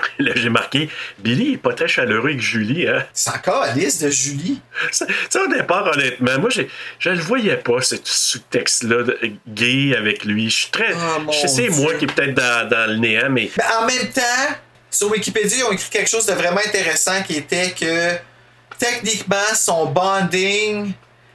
Là, 0.20 0.30
j'ai 0.36 0.48
marqué 0.48 0.88
Billy 1.18 1.54
est 1.54 1.56
pas 1.56 1.72
très 1.74 1.88
chaleureux 1.88 2.28
avec 2.28 2.40
Julie, 2.40 2.86
hein? 2.86 3.04
C'est 3.12 3.30
encore 3.30 3.62
Alice 3.64 3.98
de 4.00 4.08
Julie. 4.10 4.60
Ça- 4.92 5.06
Tu 5.06 5.12
sais, 5.28 5.40
au 5.40 5.48
départ, 5.48 5.90
honnêtement, 5.92 6.38
moi, 6.38 6.50
j'ai- 6.50 6.70
je 7.00 7.10
le 7.10 7.18
voyais 7.18 7.56
pas, 7.56 7.80
ce 7.82 7.96
sous-texte-là 8.04 9.02
de- 9.02 9.18
gay 9.48 9.96
avec 9.96 10.24
lui. 10.24 10.50
Je 10.50 10.56
suis 10.56 10.70
très. 10.70 10.94
Oh, 10.94 11.32
je 11.32 11.38
sais, 11.38 11.48
c'est 11.48 11.68
moi 11.70 11.94
qui 11.94 12.04
est 12.04 12.12
peut-être 12.14 12.34
dans, 12.34 12.68
dans 12.68 12.88
le 12.90 12.96
néant, 12.98 13.28
mais. 13.28 13.50
Mais 13.56 13.64
en 13.80 13.86
même 13.86 14.08
temps, 14.12 14.54
sur 14.88 15.10
Wikipédia, 15.10 15.56
ils 15.58 15.64
ont 15.64 15.72
écrit 15.72 15.90
quelque 15.90 16.08
chose 16.10 16.26
de 16.26 16.32
vraiment 16.32 16.60
intéressant 16.64 17.20
qui 17.26 17.34
était 17.36 17.72
que 17.72 18.14
techniquement, 18.78 19.36
son 19.54 19.86
bonding 19.86 20.92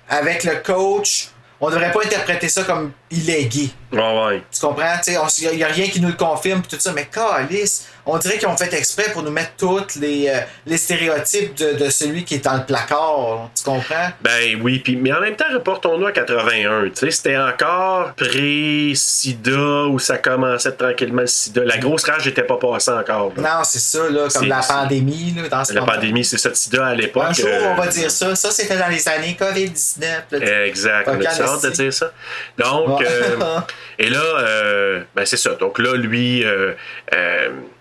avec 0.10 0.43
le 0.43 0.56
coach, 0.58 1.29
on 1.60 1.69
devrait 1.69 1.91
pas 1.91 2.03
interpréter 2.03 2.49
ça 2.49 2.63
comme 2.63 2.91
il 3.10 3.29
est 3.29 3.45
gay. 3.45 3.69
Ouais, 3.91 4.25
ouais. 4.25 4.43
Tu 4.51 4.60
comprends? 4.60 4.99
Il 5.08 5.58
n'y 5.58 5.63
a, 5.63 5.67
rien 5.67 5.88
qui 5.88 6.01
nous 6.01 6.10
le 6.10 6.15
confirme, 6.15 6.62
tout 6.62 6.79
ça, 6.79 6.91
mais 6.93 7.06
calice, 7.06 7.88
on 8.06 8.18
dirait 8.18 8.38
qu'ils 8.38 8.48
ont 8.48 8.58
fait 8.58 8.74
exprès 8.74 9.12
pour 9.13 9.24
nous 9.24 9.32
mettre 9.32 9.52
tous 9.58 9.96
les, 10.00 10.28
euh, 10.30 10.39
les 10.66 10.78
stéréotypes 10.78 11.56
de, 11.56 11.74
de 11.74 11.89
celui 11.89 12.24
qui 12.26 12.36
est 12.36 12.44
dans 12.44 12.56
le 12.58 12.66
placard. 12.66 13.50
Tu 13.56 13.63
comprends? 13.63 14.10
Ben 14.22 14.60
oui, 14.62 14.80
puis 14.80 14.96
mais 14.96 15.13
en 15.13 15.22
même 15.22 15.36
temps, 15.36 15.46
reportons-nous 15.54 16.06
à 16.08 16.12
81. 16.12 16.84
Tu 16.89 16.92
sais, 16.96 17.12
c'était 17.12 17.38
encore 17.38 18.13
pré-sida 18.16 19.86
où 19.88 20.00
ça 20.00 20.18
commençait 20.18 20.72
tranquillement 20.74 21.22
le 21.22 21.28
sida. 21.28 21.63
La 21.63 21.78
grosse 21.78 22.04
rage 22.04 22.26
n'était 22.26 22.44
pas 22.44 22.58
passée 22.58 22.92
encore. 22.92 23.32
là. 23.38 23.58
Non, 23.58 23.63
c'est 23.63 23.80
ça, 23.80 24.10
là, 24.10 24.28
comme 24.34 24.48
la 24.48 24.62
pandémie. 24.62 25.34
Là, 25.36 25.48
dans 25.50 25.63
ce 25.66 25.74
La 25.74 25.82
moment. 25.82 25.94
pandémie, 25.94 26.26
c'est 26.26 26.38
ça, 26.38 26.50
le 26.50 26.56
sida 26.56 26.86
à 26.88 26.96
l'époque. 26.96 27.24
Un 27.30 27.34
jour, 27.34 27.48
euh, 27.50 27.68
on 27.72 27.76
va 27.76 27.88
dire 27.88 28.12
ça. 28.12 28.36
Ça, 28.36 28.52
c'était 28.52 28.78
dans 28.78 28.88
les 28.89 29.08
années 29.08 29.38
COVID-19. 29.39 30.02
là. 30.32 30.66
Exact. 30.66 31.08
On 31.08 31.20
a 31.22 31.28
hâte 31.28 31.63
de 31.63 31.70
dire 31.70 31.94
ça? 31.94 32.12
Donc, 32.58 33.02
euh, 33.02 33.38
et 34.00 34.10
là, 34.10 34.20
euh, 34.22 35.02
ben 35.16 35.26
c'est 35.26 35.38
ça. 35.38 35.52
Donc 35.52 35.80
là, 35.80 35.96
lui, 35.96 36.44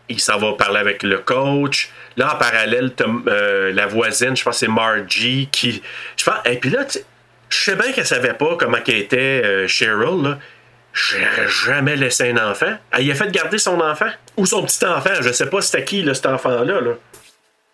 il 0.09 0.21
s'en 0.21 0.39
va 0.39 0.53
parler 0.55 0.79
avec 0.81 1.03
le 1.03 1.19
coach. 1.19 1.91
Là, 2.17 2.35
en 2.35 2.39
parallèle, 2.39 2.93
euh, 3.29 3.73
la 3.73 3.87
voisine, 3.87 4.37
je 4.37 4.43
pense 4.45 4.57
que 4.57 4.67
c'est 4.67 4.73
Margie, 4.73 5.49
qui. 5.51 5.83
Je 6.17 6.25
pense. 6.25 6.37
Et 6.45 6.57
puis 6.59 6.71
là, 6.71 6.85
je 7.49 7.57
sais 7.65 7.75
bien 7.77 7.93
qu'elle 7.93 8.07
savait 8.07 8.35
pas 8.35 8.57
comment 8.59 8.81
qu'elle 8.81 8.97
était 8.99 9.43
euh, 9.45 9.67
Cheryl, 9.69 10.23
là. 10.23 10.39
J'aurais 10.95 11.49
jamais 11.49 11.97
laissé 11.97 12.31
un 12.31 12.51
enfant. 12.51 12.75
Elle 12.93 13.07
y 13.07 13.11
a 13.13 13.15
fait 13.15 13.31
garder 13.31 13.57
son 13.57 13.81
enfant? 13.81 14.11
Ou 14.37 14.45
son 14.45 14.63
petit 14.63 14.85
enfant. 14.85 15.15
Je 15.23 15.33
sais 15.33 15.47
pas 15.47 15.63
c'était 15.63 15.85
qui, 15.85 16.03
là, 16.03 16.13
cet 16.13 16.27
enfant-là. 16.27 16.81
Là. 16.83 16.93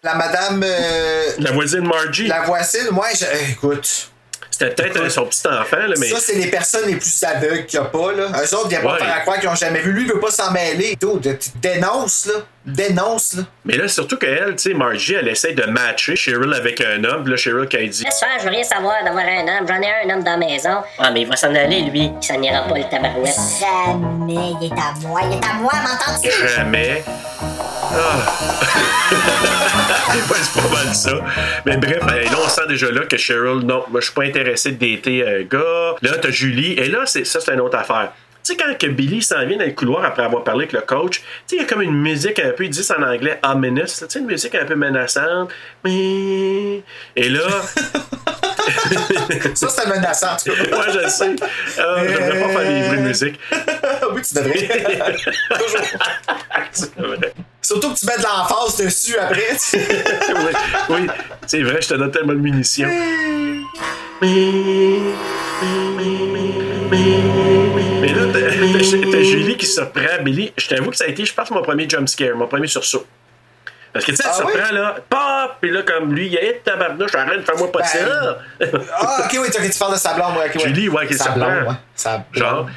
La 0.05 0.15
madame. 0.15 0.63
euh, 0.65 1.25
La 1.41 1.51
voisine 1.51 1.85
Margie. 1.85 2.29
la 2.29 2.43
voisine, 2.43 2.89
moi, 2.93 3.07
je- 3.19 3.51
écoute. 3.51 4.13
C'était 4.59 4.75
peut-être 4.89 5.09
son 5.11 5.27
petit 5.27 5.47
enfant, 5.47 5.77
là, 5.77 5.95
mais. 5.99 6.09
Ça, 6.09 6.19
c'est 6.21 6.35
les 6.35 6.49
personnes 6.49 6.87
les 6.89 6.97
plus 6.97 7.23
aveugles 7.23 7.67
qu'il 7.67 7.79
n'y 7.79 7.87
a 7.87 7.89
pas, 7.89 8.13
là. 8.13 8.27
Eux 8.43 8.55
autres 8.57 8.69
pas 8.83 8.93
Ouais. 8.95 8.99
faire 8.99 9.15
à 9.15 9.21
croire 9.21 9.39
qu'ils 9.39 9.49
ont 9.49 9.55
jamais 9.55 9.81
vu. 9.81 9.93
Lui, 9.93 10.03
il 10.03 10.09
veut 10.13 10.19
pas 10.21 10.31
s'en 10.31 10.51
mêler. 10.51 10.97
Dude, 11.01 11.39
tu 11.39 11.51
dénonces, 11.61 12.27
là. 12.27 12.35
Dénonce, 12.69 13.35
là. 13.35 13.45
Mais 13.65 13.79
là, 13.79 13.89
surtout 13.89 14.19
qu'elle, 14.19 14.55
tu 14.57 14.71
sais, 14.71 14.75
Margie, 14.75 15.15
elle 15.15 15.29
essaie 15.29 15.55
de 15.55 15.65
matcher 15.65 16.15
Cheryl 16.17 16.53
avec 16.53 16.83
un 16.83 17.03
homme. 17.03 17.23
Puis 17.23 17.31
là, 17.31 17.37
Cheryl, 17.39 17.67
qui 17.67 17.77
a 17.79 17.87
dit 17.87 18.05
Laisse 18.05 18.21
faire, 18.21 18.39
je 18.39 18.45
veux 18.45 18.51
rien 18.51 18.63
savoir 18.63 19.03
d'avoir 19.03 19.25
un 19.25 19.41
homme. 19.41 19.67
J'en 19.67 19.81
ai 19.81 20.05
un 20.05 20.15
homme 20.15 20.23
dans 20.23 20.33
la 20.33 20.37
maison. 20.37 20.83
Ah, 20.99 21.11
mais 21.11 21.23
il 21.23 21.27
va 21.27 21.37
s'en 21.37 21.55
aller, 21.55 21.81
lui. 21.83 22.11
Ça 22.21 22.37
n'ira 22.37 22.69
pas, 22.69 22.77
le 22.77 22.85
tabarouette. 22.85 23.35
Jamais, 23.59 24.53
il 24.61 24.67
est 24.67 24.73
à 24.73 24.93
moi, 25.07 25.23
il 25.25 25.39
est 25.39 25.45
à 25.45 25.55
moi, 25.55 25.73
m'entends-tu? 25.73 26.31
jamais. 26.57 27.03
Ah. 27.91 28.33
ouais, 30.15 30.37
c'est 30.43 30.63
pas 30.63 30.69
mal 30.69 30.95
ça. 30.95 31.13
Mais 31.65 31.79
bref, 31.79 32.03
euh, 32.03 32.25
là, 32.25 32.39
on 32.45 32.49
sent 32.49 32.67
déjà 32.69 32.91
là 32.91 33.07
que 33.07 33.17
Cheryl, 33.17 33.61
non, 33.65 33.85
moi, 33.91 34.01
je 34.01 34.07
suis 34.07 34.15
pas 34.15 34.25
intéressé 34.25 34.73
de 34.73 34.77
dater 34.77 35.27
un 35.27 35.43
gars. 35.45 35.95
Là, 36.03 36.19
t'as 36.21 36.31
Julie. 36.31 36.73
Et 36.73 36.89
là, 36.89 37.07
c'est, 37.07 37.25
ça, 37.25 37.41
c'est 37.41 37.55
une 37.55 37.61
autre 37.61 37.79
affaire. 37.79 38.13
Tu 38.45 38.55
sais, 38.55 38.57
quand 38.57 38.79
que 38.79 38.87
Billy 38.87 39.23
s'en 39.23 39.45
vient 39.45 39.59
dans 39.59 39.65
le 39.65 39.73
couloir 39.73 40.05
après 40.05 40.23
avoir 40.23 40.45
parlé 40.45 40.65
avec 40.65 40.73
le 40.73 40.81
coach, 40.81 41.21
tu 41.21 41.25
sais, 41.47 41.57
il 41.57 41.59
y 41.59 41.63
a 41.63 41.67
comme 41.67 41.83
une 41.83 42.01
musique 42.01 42.39
un 42.39 42.51
peu, 42.51 42.65
ils 42.65 42.71
disent 42.71 42.91
en 42.91 43.03
anglais, 43.03 43.39
ominous, 43.43 43.87
tu 43.87 44.07
sais, 44.09 44.19
une 44.19 44.27
musique 44.27 44.55
un 44.55 44.65
peu 44.65 44.75
menaçante. 44.75 45.51
Mais. 45.85 46.83
Et 47.17 47.29
là. 47.29 47.43
Ça, 49.55 49.69
c'est 49.69 49.87
menaçant, 49.89 50.33
en 50.33 50.37
tout 50.37 50.51
cas. 50.51 50.63
Ouais, 50.77 50.93
je 50.93 50.99
le 50.99 51.09
sais. 51.09 51.37
Ah, 51.79 52.03
j'aimerais 52.07 52.41
pas 52.41 52.49
faire 52.49 52.61
des 52.61 52.83
bruits 52.89 52.99
de 52.99 53.03
musique. 53.03 53.41
oui, 54.13 54.21
tu 54.23 54.35
devrais. 54.35 54.69
Vrai. 56.97 57.33
Surtout 57.63 57.93
que 57.93 57.99
tu 57.99 58.07
mets 58.07 58.19
de 58.19 58.23
l'emphase 58.23 58.77
dessus 58.77 59.17
après. 59.17 59.49
tu 59.53 59.59
sais. 59.59 59.89
oui, 60.35 60.53
oui, 60.91 61.07
c'est 61.47 61.63
vrai, 61.63 61.81
je 61.83 61.89
te 61.89 61.95
donne 61.95 62.11
tellement 62.11 62.35
de 62.35 62.39
munitions. 62.39 62.91
Mais 64.21 64.99
t'as 68.33 69.23
Julie 69.23 69.57
qui 69.57 69.67
surprend 69.67 70.23
Billy. 70.23 70.53
Je 70.57 70.69
t'avoue 70.69 70.91
que 70.91 70.97
ça 70.97 71.05
a 71.05 71.09
été, 71.09 71.25
je 71.25 71.35
pense, 71.35 71.51
mon 71.51 71.63
premier 71.63 71.89
jump 71.89 72.09
scare, 72.09 72.37
mon 72.37 72.47
premier 72.47 72.67
sursaut. 72.67 73.07
Parce 73.93 74.05
que 74.05 74.11
tu 74.13 74.17
sais, 74.19 74.25
elle 74.27 74.31
Ah 74.35 74.45
oui? 74.47 74.53
surprend 74.53 74.75
là, 74.75 74.97
pop, 75.09 75.57
puis 75.61 75.71
là, 75.71 75.83
comme 75.83 76.15
lui, 76.15 76.27
il 76.27 76.33
y 76.35 76.39
a 76.39 76.43
une 76.43 76.61
tabarnouche, 76.63 77.15
arrête, 77.15 77.45
fais-moi 77.51 77.73
pas 77.73 77.79
Ben, 77.81 77.87
ça. 77.87 78.39
Ah, 78.99 79.25
ok, 79.25 79.39
oui, 79.43 79.49
tu 79.51 79.71
tu 79.71 79.79
parles 79.79 79.93
de 79.95 79.99
sa 79.99 80.13
blonde, 80.15 80.37
ouais, 80.37 80.47
ok, 80.49 80.55
ouais. 80.57 80.69
Julie, 80.69 80.89
ouais, 80.91 81.07
qui 81.07 81.15
surprend. 81.15 81.35
blonde, 81.37 81.69
ouais. 81.69 82.19
Genre. 82.41 82.69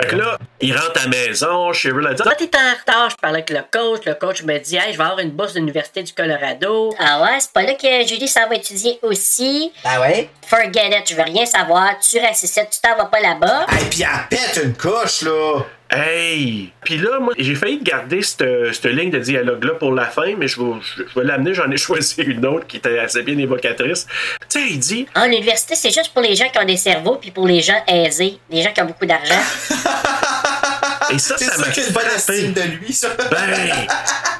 Fait 0.00 0.06
que 0.06 0.16
là, 0.16 0.38
il 0.60 0.76
rentre 0.76 1.00
à 1.00 1.04
la 1.04 1.08
maison, 1.08 1.72
Cheryl 1.72 2.06
a 2.06 2.14
dit 2.14 2.22
Toi, 2.22 2.34
t'es 2.36 2.50
en 2.56 2.78
retard, 2.78 3.10
je 3.10 3.16
parlais 3.16 3.38
avec 3.38 3.50
le 3.50 3.62
coach. 3.70 4.04
Le 4.06 4.14
coach 4.14 4.44
me 4.44 4.56
dit, 4.58 4.76
hey, 4.76 4.92
je 4.92 4.98
vais 4.98 5.04
avoir 5.04 5.18
une 5.18 5.30
bourse 5.30 5.54
de 5.54 5.58
l'Université 5.58 6.04
du 6.04 6.12
Colorado. 6.12 6.94
Ah 7.00 7.20
ouais, 7.22 7.40
c'est 7.40 7.52
pas 7.52 7.62
là 7.62 7.74
que 7.74 8.06
Julie 8.06 8.28
s'en 8.28 8.48
va 8.48 8.54
étudier 8.54 9.00
aussi. 9.02 9.72
Ben 9.82 10.00
ouais? 10.00 10.30
Forget 10.46 11.00
it, 11.00 11.08
je 11.08 11.16
veux 11.16 11.22
rien 11.22 11.44
savoir. 11.46 11.98
Tu 11.98 12.18
restes 12.20 12.44
ici, 12.44 12.60
tu 12.70 12.80
t'en 12.80 12.96
vas 12.96 13.06
pas 13.06 13.20
là-bas. 13.20 13.66
Et 13.80 13.84
puis 13.86 14.02
elle 14.02 14.28
pète 14.30 14.60
une 14.62 14.76
couche, 14.76 15.22
là. 15.22 15.62
Hey! 15.90 16.70
Puis 16.84 16.98
là, 16.98 17.18
moi, 17.18 17.32
j'ai 17.38 17.54
failli 17.54 17.80
garder 17.82 18.20
cette, 18.20 18.74
cette 18.74 18.84
ligne 18.84 19.10
de 19.10 19.18
dialogue-là 19.18 19.74
pour 19.74 19.92
la 19.92 20.04
fin, 20.04 20.34
mais 20.36 20.46
je 20.46 20.60
vais, 20.60 20.72
je, 20.82 21.02
je 21.08 21.18
vais 21.18 21.24
l'amener. 21.24 21.54
J'en 21.54 21.70
ai 21.70 21.76
choisi 21.88 22.20
une 22.22 22.44
autre 22.44 22.66
qui 22.66 22.76
était 22.76 22.98
assez 22.98 23.22
bien 23.22 23.38
évocatrice. 23.38 24.06
Tu 24.50 24.60
sais, 24.60 24.66
il 24.68 24.78
dit 24.78 25.06
Ah, 25.14 25.26
l'université, 25.26 25.74
c'est 25.74 25.90
juste 25.90 26.12
pour 26.12 26.22
les 26.22 26.34
gens 26.34 26.48
qui 26.50 26.58
ont 26.58 26.66
des 26.66 26.76
cerveaux 26.76 27.16
puis 27.16 27.30
pour 27.30 27.46
les 27.46 27.60
gens 27.60 27.82
aisés, 27.86 28.38
les 28.50 28.62
gens 28.62 28.72
qui 28.72 28.82
ont 28.82 28.86
beaucoup 28.86 29.06
d'argent. 29.06 29.34
Et 31.10 31.18
ça, 31.18 31.38
ça 31.38 31.56
m'a 31.56 31.64
frappé. 31.64 32.14
estime 32.16 32.52
de 32.52 32.60
lui, 32.60 32.92
ça. 32.92 33.08
Ben, 33.30 33.86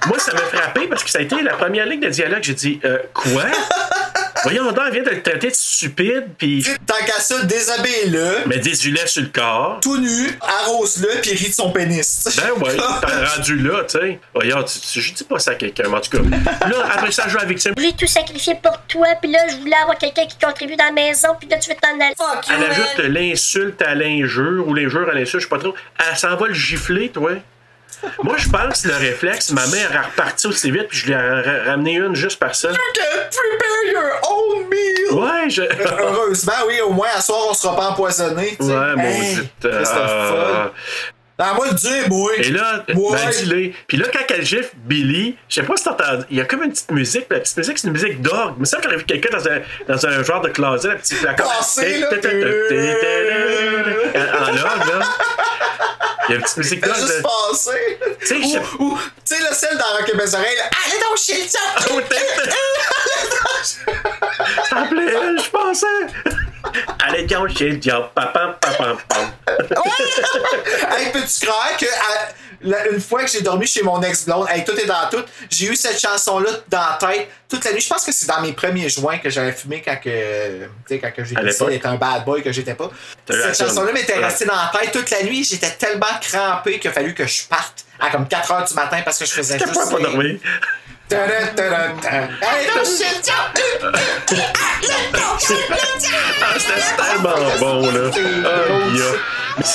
moi, 0.06 0.18
ça 0.18 0.32
m'a 0.34 0.40
frappé 0.40 0.86
parce 0.86 1.02
que 1.02 1.10
ça 1.10 1.18
a 1.18 1.22
été 1.22 1.40
la 1.42 1.54
première 1.54 1.86
ligne 1.86 2.00
de 2.00 2.10
dialogue. 2.10 2.42
J'ai 2.42 2.54
dit, 2.54 2.80
euh, 2.84 2.98
quoi? 3.14 3.44
Voyons 4.44 4.70
donc, 4.72 4.84
elle 4.86 4.92
vient 4.94 5.02
de 5.02 5.10
le 5.10 5.22
traiter 5.22 5.48
de 5.48 5.54
stupide, 5.54 6.24
puis. 6.38 6.64
Tant 6.86 6.94
qu'à 7.06 7.20
ça, 7.20 7.42
déshabille-le. 7.42 8.46
Mais 8.46 8.58
des 8.58 8.72
du 8.72 8.90
lait 8.90 9.06
sur 9.06 9.22
le 9.22 9.28
corps. 9.28 9.78
Tout 9.82 9.98
nu, 9.98 10.38
arrose-le, 10.40 11.20
puis 11.20 11.32
rit 11.32 11.48
de 11.48 11.54
son 11.54 11.70
pénis. 11.70 12.24
Ben 12.36 12.52
ouais, 12.62 12.76
t'as 13.00 13.34
rendu 13.36 13.56
là, 13.58 13.84
tu 13.84 13.98
sais. 13.98 14.18
Voyons, 14.34 14.62
tu, 14.62 14.78
tu- 14.80 15.00
je 15.00 15.12
dis 15.14 15.24
pas 15.24 15.38
ça 15.38 15.52
à 15.52 15.54
quelqu'un, 15.54 15.84
mais 15.88 15.96
en 15.96 16.00
tout 16.00 16.10
cas. 16.10 16.22
Là, 16.68 16.76
après 16.92 17.10
ça, 17.12 17.24
je 17.26 17.30
joue 17.32 17.38
à 17.38 17.42
la 17.42 17.48
victime. 17.48 17.72
Je 17.76 17.82
voulais 17.82 17.94
tout 17.98 18.06
sacrifier 18.06 18.54
pour 18.62 18.78
toi, 18.88 19.06
puis 19.20 19.30
là, 19.30 19.38
je 19.50 19.56
voulais 19.56 19.76
avoir 19.82 19.98
quelqu'un 19.98 20.26
qui 20.26 20.38
contribue 20.38 20.76
dans 20.76 20.84
la 20.86 20.92
maison, 20.92 21.28
puis 21.38 21.48
là, 21.48 21.58
tu 21.58 21.70
veux 21.70 21.76
t'en 21.80 21.94
aller. 21.94 22.14
Fuck 22.16 22.44
Elle 22.54 22.64
ajoute 22.70 22.98
l'insulte 22.98 23.82
à 23.82 23.94
l'injure 23.94 24.64
ou 24.66 24.74
l'injure 24.74 25.08
à 25.08 25.14
l'insulte, 25.14 25.40
je 25.40 25.44
sais 25.46 25.48
pas 25.48 25.58
trop. 25.58 25.74
Elle 26.10 26.16
s'en 26.16 26.36
va 26.36 26.46
le 26.48 26.54
gifler, 26.54 27.08
toi. 27.10 27.32
Moi, 28.22 28.36
je 28.38 28.48
pense 28.48 28.82
que 28.82 28.88
le 28.88 28.94
réflexe, 28.94 29.50
ma 29.50 29.66
mère 29.66 29.90
a 29.96 30.02
reparti 30.08 30.46
aussi 30.46 30.70
vite, 30.70 30.88
puis 30.88 30.98
je 30.98 31.06
lui 31.06 31.12
ai 31.12 31.16
ra- 31.16 31.64
ramené 31.70 31.94
une 31.94 32.14
juste 32.14 32.38
par 32.38 32.54
ça. 32.54 32.70
You 32.70 32.76
can 32.94 33.02
prepare 33.30 33.92
your 33.92 34.30
own 34.30 34.68
meal. 34.68 35.12
Ouais, 35.12 35.50
je. 35.50 35.62
Heureusement, 35.62 36.52
oui, 36.66 36.80
au 36.80 36.90
moins, 36.90 37.08
à 37.16 37.20
soir, 37.20 37.40
on 37.50 37.54
sera 37.54 37.74
pas 37.76 37.88
empoisonné. 37.88 38.56
Ouais, 38.60 38.74
Hey, 38.98 39.38
euh, 39.64 39.84
folle. 39.84 40.72
Ah, 41.40 41.52
moi, 41.54 41.68
le 41.68 41.74
dire, 41.74 42.08
moi. 42.08 42.32
Et 42.36 42.50
là, 42.50 42.84
Moi. 42.94 43.16
ben. 43.46 43.72
Puis 43.86 43.96
là, 43.96 44.06
quand 44.12 44.24
elle 44.34 44.44
gifle 44.44 44.70
Billy, 44.74 45.36
je 45.48 45.54
sais 45.54 45.62
pas 45.62 45.76
si 45.76 45.84
t'entends, 45.84 46.18
il 46.30 46.36
y 46.36 46.40
a 46.40 46.44
comme 46.44 46.64
une 46.64 46.72
petite 46.72 46.90
musique, 46.90 47.26
la 47.30 47.38
petite 47.38 47.56
musique, 47.58 47.78
c'est 47.78 47.86
une 47.86 47.92
musique 47.92 48.20
d'orgue. 48.20 48.56
Mais 48.58 48.66
ça, 48.66 48.78
j'aurais 48.82 48.96
vu 48.96 49.04
quelqu'un 49.04 49.28
dans 49.38 49.46
un, 49.48 49.60
dans 49.86 50.04
un 50.06 50.22
genre 50.24 50.40
de 50.40 50.48
closet, 50.48 50.90
un 50.90 50.96
petit 50.96 51.14
placard. 51.14 51.46
Passé, 51.46 52.00
là. 52.00 52.08
En 54.40 54.48
orgue, 54.48 54.88
là. 54.98 55.06
Il 56.28 56.32
y 56.32 56.34
a 56.34 56.36
une 56.36 56.42
petite 56.42 56.56
musique 56.58 56.84
juste 56.84 57.08
de- 57.18 57.22
passé. 57.22 57.98
Tu 58.20 58.26
sais, 58.26 58.58
Ou, 58.78 58.84
ou, 58.84 58.98
tu 59.24 59.34
sais, 59.36 59.40
le 59.48 59.54
sel 59.54 59.78
dans 59.78 59.96
Rock 59.96 60.08
et 60.12 60.16
mes 60.16 60.34
oreilles, 60.34 60.56
là. 60.56 60.70
Allez 60.86 60.98
donc 61.00 61.16
chez 61.16 61.42
le 61.42 61.48
te 64.88 64.88
plaît, 64.94 65.42
je 65.42 65.50
pensais. 65.50 65.86
Allez, 67.06 67.22
donc, 67.24 67.56
chez 67.56 67.70
le 67.70 67.76
diable. 67.76 68.08
Pam, 68.14 68.30
pam, 68.32 68.54
pam, 68.60 68.98
pam. 69.08 69.30
hey, 70.98 71.12
peux-tu 71.12 71.46
croire 71.46 71.76
que 71.78 71.86
à- 71.86 72.28
la- 72.62 72.88
une 72.88 73.00
fois 73.00 73.24
que 73.24 73.30
j'ai 73.30 73.40
dormi 73.40 73.66
chez 73.66 73.82
mon 73.82 74.00
ex-blonde, 74.02 74.46
hey, 74.50 74.64
tout 74.64 74.76
est 74.78 74.86
dans 74.86 75.08
tout, 75.10 75.22
j'ai 75.50 75.66
eu 75.66 75.76
cette 75.76 76.00
chanson-là 76.00 76.50
dans 76.68 76.78
la 76.80 76.98
tête 77.00 77.28
toute 77.48 77.64
la 77.64 77.72
nuit. 77.72 77.80
Je 77.80 77.88
pense 77.88 78.04
que 78.04 78.12
c'est 78.12 78.26
dans 78.26 78.40
mes 78.40 78.52
premiers 78.52 78.88
joints 78.88 79.18
que 79.18 79.30
j'avais 79.30 79.52
fumé 79.52 79.82
quand 79.84 79.96
que, 79.96 80.64
tu 80.64 80.68
sais, 80.88 80.98
quand 80.98 81.12
que 81.14 81.24
j'ai 81.24 81.34
décidé 81.36 81.70
d'être 81.70 81.86
un 81.86 81.96
bad 81.96 82.24
boy 82.24 82.42
que 82.42 82.52
j'étais 82.52 82.74
pas. 82.74 82.90
Cette 83.28 83.56
chanson-là 83.56 83.92
m'était 83.92 84.16
Ouais. 84.18 84.24
restée 84.24 84.44
dans 84.44 84.54
la 84.54 84.70
tête 84.80 84.92
toute 84.92 85.10
la 85.10 85.22
nuit. 85.22 85.44
J'étais 85.44 85.70
tellement 85.70 86.06
crampé 86.20 86.78
qu'il 86.78 86.90
a 86.90 86.92
fallu 86.92 87.14
que 87.14 87.26
je 87.26 87.44
parte 87.44 87.84
à 88.00 88.10
comme 88.10 88.26
4 88.28 88.52
heures 88.52 88.64
du 88.64 88.74
matin 88.74 89.00
parce 89.04 89.18
que 89.18 89.24
je 89.24 89.32
faisais 89.32 89.58
juste... 89.58 89.74
pas 89.74 89.98
dormir. 90.00 90.38
C'était 91.10 91.26
tellement 96.96 97.58
bon, 97.58 97.90
là. 97.90 98.10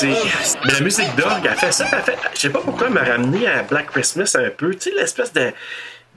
Mais, 0.01 0.71
la 0.71 0.79
musique 0.79 1.15
d'orgue, 1.15 1.47
elle 1.49 1.57
fait 1.57 1.71
ça. 1.71 1.85
Elle 1.91 2.01
fait... 2.01 2.17
Je 2.33 2.39
sais 2.39 2.49
pas 2.49 2.59
pourquoi 2.59 2.87
elle 2.87 2.93
m'a 2.93 3.03
ramené 3.03 3.47
à 3.47 3.63
Black 3.63 3.87
Christmas 3.91 4.35
un 4.35 4.49
peu. 4.49 4.73
Tu 4.75 4.89
sais, 4.89 4.95
l'espèce 4.95 5.33
de. 5.33 5.51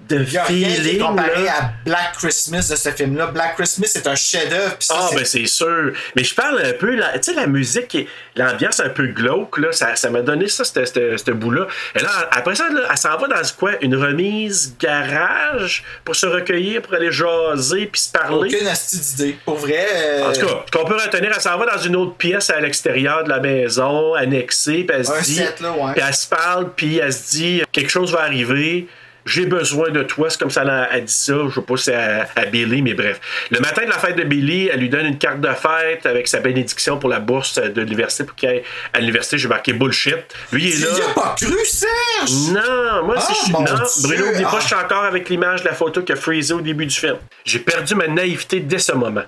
De 0.09 0.18
Il 0.22 0.32
y 0.34 0.38
a 0.38 0.44
rien 0.44 0.68
qui 0.68 0.72
est 0.74 0.76
feeling. 0.82 0.99
comparé 1.01 1.44
là. 1.44 1.53
à 1.59 1.70
Black 1.84 2.12
Christmas 2.18 2.68
de 2.70 2.76
ce 2.76 2.90
film-là. 2.90 3.26
Black 3.28 3.57
Christmas, 3.57 3.86
c'est 3.88 4.07
un 4.07 4.14
chef-d'œuvre. 4.14 4.76
Ah, 4.90 5.09
ben 5.12 5.24
c'est 5.24 5.47
sûr. 5.47 5.92
Mais 6.14 6.22
je 6.22 6.32
parle 6.34 6.62
un 6.64 6.72
peu, 6.74 6.94
la- 6.94 7.18
tu 7.18 7.32
sais, 7.32 7.34
la 7.34 7.47
musique, 7.49 7.92
et 7.97 8.07
l'ambiance 8.36 8.78
un 8.78 8.90
peu 8.90 9.09
glauque, 9.09 9.59
là, 9.59 9.72
ça 9.72 9.97
ça 9.97 10.11
m'a 10.11 10.20
donné 10.20 10.47
ça, 10.47 10.62
ce- 10.64 11.30
bout-là. 11.32 11.66
Et 11.97 11.99
là, 12.01 12.09
après 12.30 12.55
ça, 12.55 12.68
là, 12.68 12.82
elle 12.88 12.97
s'en 12.99 13.16
va 13.18 13.26
dans 13.26 13.42
quoi? 13.59 13.72
Une 13.80 13.97
remise 13.97 14.76
garage 14.78 15.82
pour 16.05 16.14
se 16.14 16.26
recueillir, 16.26 16.82
pour 16.82 16.94
aller 16.94 17.11
jaser 17.11 17.86
puis 17.86 18.01
se 18.01 18.12
parler? 18.12 18.55
Aucune 18.55 18.68
astuce 18.68 19.14
d'idée. 19.16 19.38
Pour 19.44 19.57
vrai. 19.57 19.86
euh, 19.92 20.28
En 20.28 20.32
tout 20.32 20.47
cas, 20.47 20.62
ce 20.72 20.78
qu'on 20.78 20.84
peut 20.84 20.94
retenir, 21.03 21.32
elle 21.34 21.40
s'en 21.40 21.59
va 21.59 21.66
dans 21.66 21.80
une 21.82 21.97
autre 21.97 22.14
pièce 22.14 22.51
à 22.51 22.61
l'extérieur 22.61 23.24
de 23.24 23.30
la 23.30 23.40
maison, 23.40 24.14
annexée, 24.14 24.84
puis 24.84 24.97
elle 24.97 25.05
se 25.07 25.11
Un 25.12 25.20
dit. 25.20 25.34
set, 25.34 25.61
là, 25.61 25.72
ouais. 25.72 25.92
Puis 25.94 26.03
elle 26.07 26.14
se 26.14 26.28
parle, 26.28 26.70
puis 26.76 26.99
elle 26.99 27.12
se 27.12 27.30
dit 27.30 27.62
quelque 27.72 27.90
chose 27.90 28.12
va 28.12 28.20
arriver. 28.22 28.86
J'ai 29.27 29.45
besoin 29.47 29.91
de 29.91 30.03
toi. 30.05 30.31
C'est 30.31 30.39
comme 30.39 30.51
ça 30.51 30.62
elle 30.62 30.70
a 30.70 31.01
dit 31.01 31.12
ça. 31.12 31.35
Je 31.49 31.55
sais 31.55 31.61
pas 31.61 31.77
si 31.77 31.91
à, 31.91 32.29
à 32.37 32.45
Billy, 32.47 32.81
mais 32.81 32.95
bref. 32.95 33.20
Le 33.51 33.59
matin 33.61 33.83
de 33.85 33.91
la 33.91 33.99
fête 33.99 34.16
de 34.16 34.22
Billy, 34.22 34.68
elle 34.72 34.81
lui 34.81 34.89
donne 34.89 35.05
une 35.07 35.18
carte 35.18 35.41
de 35.41 35.49
fête 35.49 36.07
avec 36.07 36.29
sa 36.29 36.41
bénédiction 36.41 36.99
pour 36.99 37.11
la 37.11 37.18
bourse 37.20 37.57
de 37.59 37.81
l'université 37.83 38.24
pour 38.24 38.37
qu'il 38.37 38.49
aille 38.49 38.62
à 38.93 39.01
l'université. 39.01 39.37
J'ai 39.39 39.49
marqué 39.49 39.72
bullshit. 39.72 40.16
Lui, 40.53 40.68
il 40.68 40.83
est 40.83 40.87
là. 40.87 40.93
y 40.97 41.01
as 41.03 41.14
pas 41.14 41.35
cru, 41.39 41.57
Serge? 41.64 42.31
Non, 42.53 43.05
moi, 43.05 43.18
si 43.20 43.27
Ah, 43.29 43.35
je 43.35 43.45
suis. 43.45 43.53
mon 43.53 43.61
Non, 43.61 43.74
Dieu. 43.74 44.16
Bruno, 44.16 44.43
pas, 44.43 44.51
Ah. 44.53 44.59
je 44.61 44.66
suis 44.66 44.74
encore 44.77 45.05
avec 45.05 45.29
l'image 45.29 45.62
de 45.62 45.68
la 45.68 45.74
photo 45.74 46.03
qui 46.03 46.12
a 46.12 46.16
freezé 46.16 46.55
au 46.55 46.61
début 46.61 46.87
du 46.87 46.95
film. 46.95 47.16
J'ai 47.45 47.59
perdu 47.59 47.95
ma 47.97 48.07
naïveté 48.09 48.61
dès 48.61 48.79
ce 48.79 48.93
moment. 48.93 49.24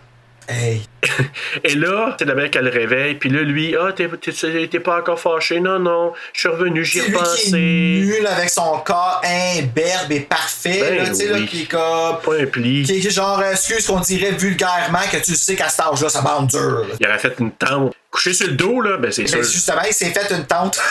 Hey. 0.49 0.81
Et 1.65 1.75
là, 1.75 2.17
c'est 2.19 2.25
la 2.25 2.35
mère 2.35 2.51
qu'elle 2.51 2.65
le 2.65 2.71
réveille, 2.71 3.17
puis 3.17 3.29
là, 3.29 3.43
lui, 3.43 3.77
ah, 3.79 3.93
t'es, 3.93 4.09
pas 4.81 4.99
encore 4.99 5.21
fâché? 5.21 5.61
Non, 5.61 5.79
non, 5.79 6.15
je 6.33 6.41
suis 6.41 6.49
revenu, 6.49 6.83
j'y 6.85 7.01
ai 7.01 7.51
nul 7.51 8.27
avec 8.27 8.49
son 8.49 8.79
corps 8.79 9.21
imberbe 9.25 10.11
et 10.11 10.21
parfait. 10.21 10.81
Ben 10.81 10.97
là, 10.97 11.09
tu 11.09 11.15
sais, 11.17 11.29
là, 11.29 11.41
qui 11.43 11.63
est 11.63 11.67
comme. 11.67 12.19
Pas 12.25 12.41
un 12.41 12.47
pli. 12.47 12.85
Qui 12.85 13.07
est 13.07 13.11
genre, 13.11 13.41
euh, 13.41 13.53
excuse 13.53 13.87
qu'on 13.87 14.01
dirait 14.01 14.33
vulgairement 14.33 15.03
que 15.13 15.19
tu 15.19 15.35
sais 15.35 15.55
qu'à 15.55 15.69
cet 15.69 15.81
âge-là, 15.81 16.09
ça 16.09 16.23
bande 16.23 16.47
dur. 16.47 16.87
là. 16.89 16.95
Il 16.99 17.07
aurait 17.07 17.19
fait 17.19 17.35
une 17.41 17.53
tente. 17.53 17.95
Couché 18.11 18.33
sur 18.33 18.47
le 18.47 18.55
dos, 18.55 18.81
là, 18.81 18.97
ben 18.97 19.13
c'est 19.13 19.27
sûr. 19.27 19.43
justement, 19.43 19.83
il 19.87 19.93
s'est 19.93 20.11
fait 20.11 20.35
une 20.35 20.47
tente. 20.47 20.81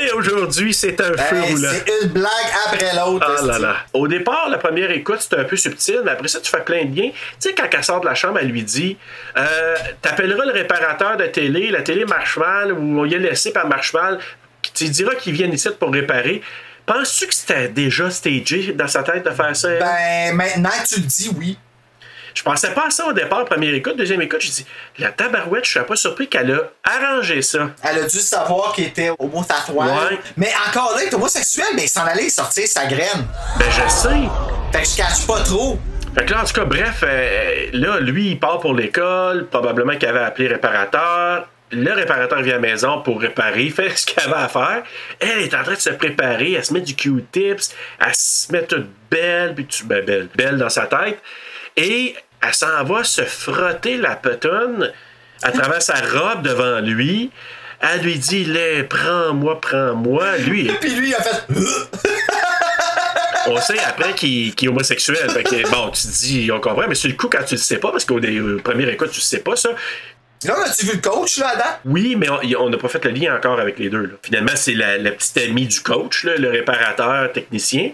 Hey, 0.00 0.10
aujourd'hui, 0.12 0.72
c'est 0.74 1.00
un 1.00 1.16
feu 1.16 1.36
Hey, 1.36 1.52
roulant. 1.54 1.68
c'est 1.72 1.92
une 2.02 2.08
blague 2.10 2.30
après 2.66 2.94
l'autre. 2.96 3.26
Ah 3.40 3.44
là 3.44 3.58
là. 3.58 3.76
Au 3.92 4.06
départ, 4.06 4.48
la 4.50 4.58
première 4.58 4.90
écoute, 4.90 5.18
c'était 5.20 5.38
un 5.38 5.44
peu 5.44 5.56
subtil, 5.56 6.02
mais 6.04 6.12
après 6.12 6.28
ça, 6.28 6.40
tu 6.40 6.50
fais 6.50 6.60
plein 6.62 6.84
de 6.84 6.96
liens. 6.96 7.10
Tu 7.10 7.48
sais, 7.48 7.54
quand 7.54 7.66
elle 7.72 7.84
sort 7.84 8.00
de 8.00 8.06
la 8.06 8.14
chambre, 8.14 8.38
elle 8.40 8.48
lui 8.48 8.62
dit 8.62 8.96
euh, 9.36 9.74
T'appelleras 10.02 10.44
le 10.44 10.52
réparateur 10.52 11.16
de 11.16 11.26
télé, 11.26 11.70
la 11.70 11.82
télé 11.82 12.04
marche 12.04 12.36
mal, 12.36 12.72
ou 12.72 13.00
on 13.00 13.04
y 13.06 13.14
a 13.14 13.18
laissé 13.18 13.52
par 13.52 13.66
marche 13.66 13.92
mal. 13.92 14.18
Tu 14.74 14.84
diras 14.88 15.14
qu'il 15.14 15.32
vienne 15.34 15.52
ici 15.52 15.68
pour 15.78 15.92
réparer. 15.92 16.42
Penses-tu 16.86 17.26
que 17.26 17.34
c'était 17.34 17.68
déjà 17.68 18.08
stagé 18.10 18.72
dans 18.74 18.88
sa 18.88 19.02
tête 19.02 19.24
de 19.24 19.30
faire 19.30 19.54
ça? 19.54 19.68
Ben, 19.78 20.34
maintenant 20.34 20.70
que 20.70 20.88
tu 20.94 21.00
le 21.00 21.06
dis, 21.06 21.30
oui. 21.36 21.58
Je 22.34 22.42
pensais 22.42 22.72
pas 22.72 22.86
à 22.86 22.90
ça 22.90 23.06
au 23.06 23.12
départ, 23.12 23.44
première 23.44 23.74
écoute. 23.74 23.96
Deuxième 23.96 24.22
écoute, 24.22 24.40
j'ai 24.40 24.50
dit 24.50 24.66
La 24.98 25.10
tabarouette, 25.10 25.64
je 25.64 25.70
suis 25.70 25.80
pas 25.80 25.96
surpris 25.96 26.28
qu'elle 26.28 26.50
a 26.52 26.72
arrangé 26.84 27.42
ça. 27.42 27.70
Elle 27.82 27.98
a 27.98 28.06
dû 28.06 28.18
savoir 28.18 28.72
qu'il 28.72 28.84
était 28.84 29.10
homosexuel. 29.18 29.76
Ouais. 29.76 30.18
Mais 30.36 30.50
encore 30.68 30.94
là, 30.96 31.02
il 31.02 31.08
est 31.08 31.14
homosexuel, 31.14 31.66
mais 31.74 31.84
il 31.84 31.88
s'en 31.88 32.04
allait 32.04 32.28
sortir 32.28 32.66
sa 32.66 32.86
graine. 32.86 33.26
Ben, 33.58 33.66
je 33.70 33.90
sais. 33.90 34.08
Fait 34.72 34.82
que 34.82 34.88
je 34.88 34.96
cache 34.96 35.26
pas 35.26 35.40
trop. 35.42 35.78
Fait 36.14 36.24
que 36.24 36.32
là, 36.32 36.42
en 36.42 36.44
tout 36.44 36.54
cas, 36.54 36.64
bref, 36.64 37.04
euh, 37.04 37.66
là, 37.72 38.00
lui, 38.00 38.30
il 38.30 38.40
part 38.40 38.58
pour 38.60 38.74
l'école, 38.74 39.46
probablement 39.46 39.96
qu'il 39.96 40.08
avait 40.08 40.24
appelé 40.24 40.48
réparateur. 40.48 41.48
Le 41.70 41.92
réparateur 41.92 42.40
vient 42.42 42.54
à 42.54 42.56
la 42.56 42.62
maison 42.62 43.02
pour 43.02 43.20
réparer, 43.20 43.68
fait 43.70 43.90
ce 43.96 44.06
qu'il 44.06 44.20
avait 44.20 44.42
à 44.42 44.48
faire. 44.48 44.82
Elle 45.20 45.42
est 45.42 45.54
en 45.54 45.62
train 45.62 45.74
de 45.74 45.78
se 45.78 45.90
préparer, 45.90 46.52
elle 46.54 46.64
se 46.64 46.72
met 46.72 46.80
du 46.80 46.94
Q-tips, 46.94 47.74
elle 48.00 48.14
se 48.14 48.50
met 48.52 48.62
toute 48.62 48.88
belle, 49.10 49.54
puis 49.54 49.66
tu, 49.66 49.84
ben, 49.84 50.04
belle, 50.04 50.28
belle 50.34 50.56
dans 50.56 50.70
sa 50.70 50.86
tête. 50.86 51.20
Et 51.78 52.14
elle 52.46 52.54
s'en 52.54 52.84
va 52.84 53.04
se 53.04 53.22
frotter 53.22 53.96
la 53.96 54.16
petonne 54.16 54.92
à 55.42 55.50
travers 55.52 55.80
sa 55.82 55.94
robe 55.94 56.42
devant 56.42 56.80
lui. 56.80 57.30
Elle 57.80 58.00
lui 58.00 58.18
dit, 58.18 58.46
prends-moi, 58.88 59.60
prends-moi. 59.60 60.36
Lui, 60.38 60.64
Puis 60.80 60.90
lui, 60.94 61.08
il 61.10 61.14
a 61.14 61.22
fait. 61.22 61.42
on 63.46 63.60
sait 63.60 63.78
après 63.78 64.14
qu'il 64.14 64.48
est 64.48 64.68
homosexuel. 64.68 65.30
Fait 65.30 65.42
que, 65.44 65.68
bon, 65.70 65.90
tu 65.90 66.02
te 66.02 66.12
dis, 66.12 66.50
on 66.52 66.60
comprend, 66.60 66.86
mais 66.88 66.94
sur 66.94 67.08
le 67.08 67.16
coup, 67.16 67.28
quand 67.28 67.44
tu 67.44 67.54
le 67.54 67.60
sais 67.60 67.78
pas, 67.78 67.90
parce 67.92 68.04
qu'au 68.04 68.18
premier 68.62 68.88
écoute, 68.90 69.10
tu 69.12 69.20
sais 69.20 69.40
pas 69.40 69.56
ça. 69.56 69.70
Là, 70.44 70.54
as-tu 70.66 70.86
vu 70.86 70.92
le 70.94 71.00
coach, 71.00 71.38
là, 71.38 71.56
date? 71.56 71.80
Oui, 71.84 72.14
mais 72.16 72.28
on- 72.30 72.40
on 72.64 72.70
n'a 72.70 72.76
pas 72.78 72.88
fait 72.88 73.04
le 73.06 73.10
lien 73.10 73.34
encore 73.36 73.58
avec 73.58 73.76
les 73.78 73.90
deux. 73.90 74.02
là. 74.02 74.12
Finalement, 74.22 74.52
c'est 74.54 74.74
la, 74.74 74.96
la 74.96 75.10
petite 75.10 75.36
amie 75.38 75.66
du 75.66 75.80
coach, 75.80 76.22
là, 76.24 76.36
le 76.36 76.48
réparateur 76.50 77.32
technicien. 77.32 77.90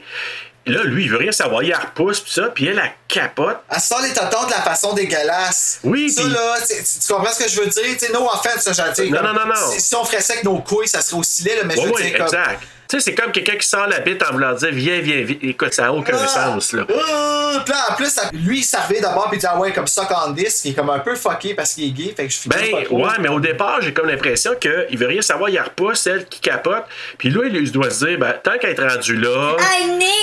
Là, 0.66 0.82
lui, 0.84 1.04
il 1.04 1.10
veut 1.10 1.18
rien 1.18 1.32
savoir. 1.32 1.62
Il 1.62 1.68
la 1.70 1.78
repousse, 1.78 2.20
pis 2.20 2.32
ça, 2.32 2.44
puis 2.54 2.66
elle, 2.66 2.78
elle 2.78 2.90
capote. 3.06 3.58
Elle 3.70 3.80
sort 3.80 4.00
les 4.00 4.12
tontons 4.14 4.46
de 4.46 4.50
la 4.50 4.62
façon 4.62 4.94
dégueulasse. 4.94 5.78
Oui, 5.84 6.10
Ça, 6.10 6.22
là, 6.22 6.56
tu 6.66 7.12
comprends 7.12 7.32
ce 7.32 7.44
que 7.44 7.50
je 7.50 7.60
veux 7.60 7.66
dire? 7.66 7.82
Tu 7.98 8.06
sais, 8.06 8.12
no 8.12 8.26
offense, 8.26 8.72
ça, 8.72 8.88
dit. 8.90 9.10
Non, 9.10 9.22
non, 9.22 9.34
non, 9.34 9.46
non. 9.46 9.72
Si, 9.72 9.80
si 9.80 9.94
on 9.94 10.04
ferait 10.04 10.22
ça 10.22 10.32
avec 10.32 10.44
nos 10.44 10.58
couilles, 10.60 10.88
ça 10.88 11.02
serait 11.02 11.18
aussi 11.18 11.42
laid, 11.44 11.56
là, 11.56 11.62
mais 11.64 11.74
Oui, 11.74 11.82
je 11.82 11.86
veux 11.88 11.94
oui, 11.94 12.02
dire, 12.04 12.16
comme. 12.16 12.26
exact. 12.26 12.60
Sais, 12.94 13.00
c'est 13.00 13.14
comme 13.14 13.32
quelqu'un 13.32 13.56
qui 13.56 13.66
sort 13.66 13.88
la 13.88 13.98
bite 13.98 14.22
en 14.22 14.32
voulant 14.32 14.52
dire 14.52 14.68
Viens, 14.70 15.00
viens, 15.00 15.22
viens. 15.22 15.36
Écoute, 15.42 15.74
ça 15.74 15.82
n'a 15.82 15.92
aucun 15.92 16.16
Ah! 16.16 16.26
sens, 16.28 16.72
là. 16.72 16.84
En 17.90 17.94
plus, 17.96 18.06
ça- 18.08 18.30
lui, 18.32 18.58
il 18.58 18.62
servait 18.62 19.00
d'abord, 19.00 19.28
puis 19.28 19.36
il 19.38 19.40
dit, 19.40 19.46
ah 19.48 19.58
ouais, 19.58 19.72
comme 19.72 19.86
ça, 19.86 20.04
Candice, 20.06 20.60
qui 20.60 20.70
est 20.70 20.72
comme 20.74 20.90
un 20.90 20.98
peu 20.98 21.14
fucké 21.14 21.54
parce 21.54 21.74
qu'il 21.74 21.84
est 21.88 21.90
gay, 21.90 22.14
fait 22.16 22.26
que 22.26 22.32
je 22.32 22.48
pas 22.48 22.56
Ben, 22.56 22.84
trop. 22.84 23.04
ouais, 23.04 23.12
mais 23.20 23.28
au 23.28 23.40
départ, 23.40 23.78
j'ai 23.80 23.92
comme 23.92 24.08
l'impression 24.08 24.52
qu'il 24.60 24.96
veut 24.98 25.06
rien 25.06 25.22
savoir, 25.22 25.50
il 25.50 25.58
repousse, 25.60 26.06
elle 26.06 26.26
qui 26.26 26.40
capote. 26.40 26.84
Puis 27.18 27.30
là, 27.30 27.42
il 27.46 27.70
doit 27.72 27.90
se 27.90 28.04
dire, 28.06 28.18
ben, 28.18 28.34
tant 28.42 28.58
qu'elle 28.58 28.78
est 28.78 28.88
rendue 28.88 29.16
là, 29.16 29.56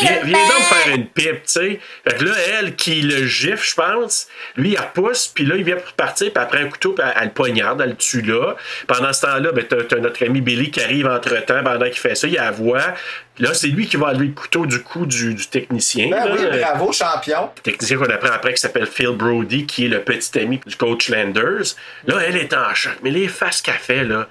viens, 0.02 0.12
a 0.22 0.26
viens 0.26 0.38
donc 0.40 0.58
bed. 0.58 0.66
faire 0.84 0.96
une 0.96 1.08
pipe, 1.08 1.36
tu 1.36 1.40
sais. 1.46 1.80
Fait 2.08 2.18
que 2.18 2.24
là, 2.26 2.32
elle 2.60 2.76
qui 2.76 3.02
le 3.02 3.26
gifle, 3.26 3.66
je 3.66 3.76
pense, 3.76 4.28
lui, 4.58 4.72
il 4.72 4.78
repousse, 4.80 5.28
puis 5.34 5.46
là, 5.46 5.56
il 5.56 5.64
vient 5.64 5.78
pour 5.78 5.94
partir, 5.94 6.32
puis 6.34 6.44
après 6.44 6.60
un 6.62 6.70
couteau, 6.70 6.94
puis 6.94 7.04
elle, 7.08 7.14
elle 7.18 7.28
le 7.28 7.34
poignarde, 7.34 7.82
elle 7.82 7.90
le 7.92 7.96
tue 7.96 8.22
là. 8.22 8.56
Pendant 8.88 9.12
ce 9.14 9.22
temps-là, 9.22 9.52
ben, 9.52 9.66
t'as, 9.66 9.96
notre 9.98 10.24
ami 10.26 10.42
Billy 10.42 10.70
qui 10.72 10.82
arrive 10.82 11.08
entre-temps 11.08 11.64
pendant 11.64 11.86
qu'il 11.86 11.98
fait 12.00 12.16
ça, 12.16 12.28
il 12.28 12.34
la 12.34 12.52
voit. 12.62 12.94
Là, 13.40 13.54
c'est 13.54 13.68
lui 13.68 13.88
qui 13.88 13.98
va 13.98 14.08
enlever 14.08 14.28
le 14.28 14.34
couteau 14.34 14.66
du 14.66 14.82
cou 14.82 15.06
du, 15.06 15.34
du 15.34 15.48
technicien. 15.48 16.10
Ben 16.10 16.26
là. 16.26 16.36
oui, 16.38 16.60
bravo, 16.60 16.92
champion. 16.92 17.50
Le 17.58 17.62
technicien 17.62 17.98
qu'on 17.98 18.06
apprend 18.06 18.32
après 18.32 18.54
qui 18.54 18.62
s'appelle 18.62 18.86
Phil 18.86 19.12
Brody, 19.12 19.66
qui 19.66 19.86
est 19.86 19.90
le 19.90 20.02
petit 20.02 20.40
ami 20.40 20.60
du 20.66 20.76
coach 20.76 21.10
Landers. 21.10 21.76
Là, 22.06 22.20
elle 22.26 22.38
est 22.38 22.54
en 22.54 22.74
choc. 22.74 22.94
Mais 23.04 23.10
les 23.10 23.28
faces 23.28 23.62
qu'elle 23.62 23.76
fait, 23.76 24.04
là. 24.04 24.28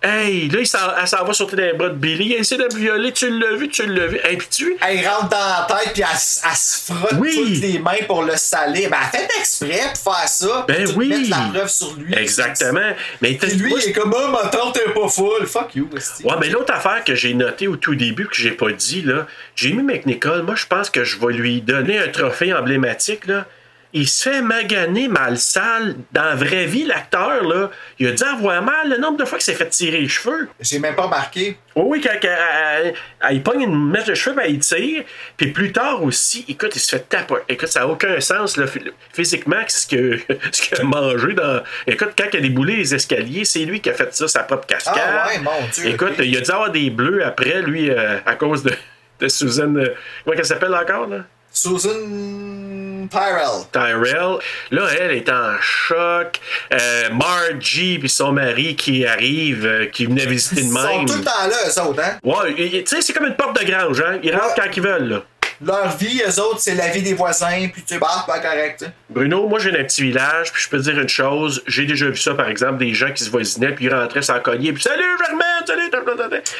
Hey, 0.00 0.48
là, 0.48 0.60
il 0.60 0.66
s'en- 0.66 0.78
elle 1.00 1.08
s'en 1.08 1.24
va 1.24 1.32
sauter 1.32 1.56
dans 1.56 1.62
les 1.64 1.72
bras 1.72 1.88
de 1.88 1.94
Billy. 1.94 2.32
Elle 2.34 2.42
essaie 2.42 2.56
de 2.56 2.62
me 2.72 2.78
violer. 2.78 3.12
Tu 3.12 3.28
l'as 3.36 3.56
vu, 3.56 3.68
tu 3.68 3.84
l'as 3.84 4.06
vu. 4.06 4.18
Hey, 4.22 4.36
puis 4.36 4.46
tu. 4.48 4.76
Elle 4.80 5.04
rentre 5.08 5.28
dans 5.30 5.36
la 5.38 5.66
tête, 5.68 5.92
puis 5.92 6.02
elle, 6.08 6.16
se 6.18 6.92
frotte 6.92 7.14
Oui. 7.18 7.34
toutes 7.34 7.60
les 7.62 7.78
mains 7.80 8.04
pour 8.06 8.22
le 8.22 8.36
saler. 8.36 8.86
Ben, 8.88 8.98
elle 9.12 9.18
fait 9.20 9.28
exprès 9.40 9.92
pour 10.02 10.14
faire 10.14 10.28
ça. 10.28 10.64
Ben 10.68 10.84
puis 10.84 10.94
oui. 10.96 11.08
mettre 11.08 11.30
la 11.30 11.50
preuve 11.52 11.68
sur 11.68 11.94
lui. 11.96 12.14
Exactement. 12.14 12.92
Mais 13.20 13.30
lui, 13.56 13.74
il 13.76 13.88
est 13.88 13.92
comme, 13.92 14.14
oh, 14.16 14.28
ma 14.30 14.48
tante 14.48 14.76
est 14.76 14.92
pas 14.94 15.08
folle. 15.08 15.46
Fuck 15.46 15.74
you. 15.74 15.88
Ouais, 16.24 16.34
mais 16.38 16.48
l'autre 16.48 16.72
affaire 16.72 17.02
que 17.04 17.16
j'ai 17.16 17.34
notée 17.34 17.66
au 17.66 17.74
tout 17.76 17.96
début, 17.96 18.26
que 18.26 18.36
j'ai 18.36 18.52
pas 18.52 18.70
dit, 18.70 19.02
là, 19.02 19.26
j'ai 19.56 19.72
mis 19.72 19.82
McNichol. 19.82 20.42
Moi, 20.42 20.54
je 20.54 20.66
pense 20.66 20.90
que 20.90 21.02
je 21.02 21.18
vais 21.18 21.32
lui 21.32 21.60
donner 21.60 21.98
un 21.98 22.08
trophée 22.08 22.54
emblématique, 22.54 23.26
là. 23.26 23.46
Il 23.94 24.06
se 24.06 24.28
fait 24.28 24.42
maganer 24.42 25.08
mal 25.08 25.38
sale. 25.38 25.96
Dans 26.12 26.24
la 26.24 26.34
vraie 26.34 26.66
vie, 26.66 26.84
l'acteur, 26.84 27.42
là, 27.42 27.70
il 27.98 28.08
a 28.08 28.12
dû 28.12 28.22
avoir 28.22 28.60
mal 28.62 28.90
le 28.90 28.98
nombre 28.98 29.16
de 29.16 29.24
fois 29.24 29.38
qu'il 29.38 29.46
s'est 29.46 29.54
fait 29.54 29.68
tirer 29.70 30.00
les 30.02 30.08
cheveux. 30.08 30.48
J'ai 30.60 30.78
même 30.78 30.94
pas 30.94 31.04
remarqué. 31.04 31.56
Oui, 31.74 31.84
oui, 31.86 32.00
quand, 32.02 32.10
quand 32.20 32.28
elle, 32.28 32.94
elle- 33.22 33.34
il 33.36 33.42
pogne 33.42 33.62
une 33.62 33.90
mèche 33.90 34.04
de 34.04 34.14
cheveux, 34.14 34.36
ben, 34.36 34.44
il 34.46 34.58
tire. 34.58 35.04
Puis 35.38 35.52
plus 35.52 35.72
tard 35.72 36.02
aussi, 36.02 36.44
écoute, 36.48 36.76
il 36.76 36.80
se 36.80 36.96
fait 36.96 37.08
taper. 37.08 37.36
Écoute, 37.48 37.68
ça 37.68 37.80
n'a 37.80 37.88
aucun 37.88 38.20
sens 38.20 38.58
là, 38.58 38.66
phy- 38.66 38.92
physiquement 39.14 39.62
ce 39.66 39.86
que- 39.86 40.18
ce 40.52 40.60
qu'il 40.60 40.78
a 40.78 40.84
mangé 40.84 41.32
dans. 41.32 41.62
Écoute, 41.86 42.10
quand 42.18 42.26
il 42.34 42.36
a 42.36 42.40
déboulé 42.40 42.76
les 42.76 42.94
escaliers, 42.94 43.46
c'est 43.46 43.60
lui 43.64 43.80
qui 43.80 43.88
a 43.88 43.94
fait 43.94 44.14
ça, 44.14 44.28
sa 44.28 44.42
propre 44.42 44.66
cascade. 44.66 44.94
Ah 44.98 45.28
ouais, 45.28 45.38
mon 45.38 45.66
Dieu, 45.72 45.86
Écoute, 45.86 46.12
il 46.18 46.36
a 46.36 46.40
dû 46.40 46.50
avoir 46.50 46.70
des 46.70 46.90
bleus 46.90 47.24
après, 47.24 47.62
lui, 47.62 47.90
euh, 47.90 48.18
à 48.26 48.34
cause 48.34 48.62
de, 48.64 48.72
de 49.20 49.28
Suzanne. 49.28 49.78
euh, 49.78 49.94
comment 50.24 50.36
elle 50.36 50.44
s'appelle 50.44 50.74
encore, 50.74 51.06
là? 51.06 51.24
Susan 51.62 53.08
Tyrell. 53.10 53.64
Tyrell. 53.72 54.38
Là, 54.70 54.86
elle 55.00 55.10
est 55.12 55.28
en 55.28 55.56
choc. 55.60 56.40
Euh, 56.72 57.08
Margie 57.12 57.98
puis 57.98 58.08
son 58.08 58.30
mari 58.32 58.76
qui 58.76 59.04
arrive, 59.04 59.66
euh, 59.66 59.86
qui 59.86 60.06
venait 60.06 60.26
visiter 60.26 60.56
de 60.56 60.66
Ils 60.66 60.72
sont 60.72 60.96
même. 60.98 61.06
tout 61.06 61.14
le 61.18 61.24
temps 61.24 61.46
là, 61.48 61.56
eux 61.66 61.80
autres, 61.82 62.00
hein? 62.02 62.18
Ouais, 62.22 62.54
tu 62.54 62.86
sais, 62.86 63.00
c'est 63.02 63.12
comme 63.12 63.26
une 63.26 63.34
porte 63.36 63.60
de 63.60 63.68
grange, 63.68 64.00
hein? 64.00 64.18
Ils 64.22 64.32
rentrent 64.34 64.54
quand 64.54 64.70
ils 64.76 64.82
veulent, 64.82 65.08
là. 65.08 65.22
Leur 65.64 65.96
vie, 65.96 66.22
eux 66.26 66.40
autres, 66.40 66.60
c'est 66.60 66.74
la 66.74 66.88
vie 66.88 67.02
des 67.02 67.14
voisins, 67.14 67.68
puis 67.72 67.82
tu 67.82 67.98
bah, 67.98 68.24
pas 68.26 68.38
correct. 68.38 68.84
Bruno, 69.10 69.48
moi 69.48 69.58
j'ai 69.58 69.70
un 69.70 69.84
petit 69.84 70.02
village, 70.02 70.52
puis 70.52 70.62
je 70.62 70.68
peux 70.68 70.78
te 70.78 70.82
dire 70.84 71.00
une 71.00 71.08
chose, 71.08 71.62
j'ai 71.66 71.84
déjà 71.84 72.06
vu 72.06 72.16
ça 72.16 72.34
par 72.34 72.48
exemple, 72.48 72.78
des 72.78 72.94
gens 72.94 73.12
qui 73.12 73.24
se 73.24 73.30
voisinaient, 73.30 73.74
puis 73.74 73.86
ils 73.86 73.94
rentraient 73.94 74.22
sans 74.22 74.40
cogner, 74.40 74.72
puis 74.72 74.82
salut 74.82 75.02
Germaine, 75.18 75.66
salut. 75.66 75.88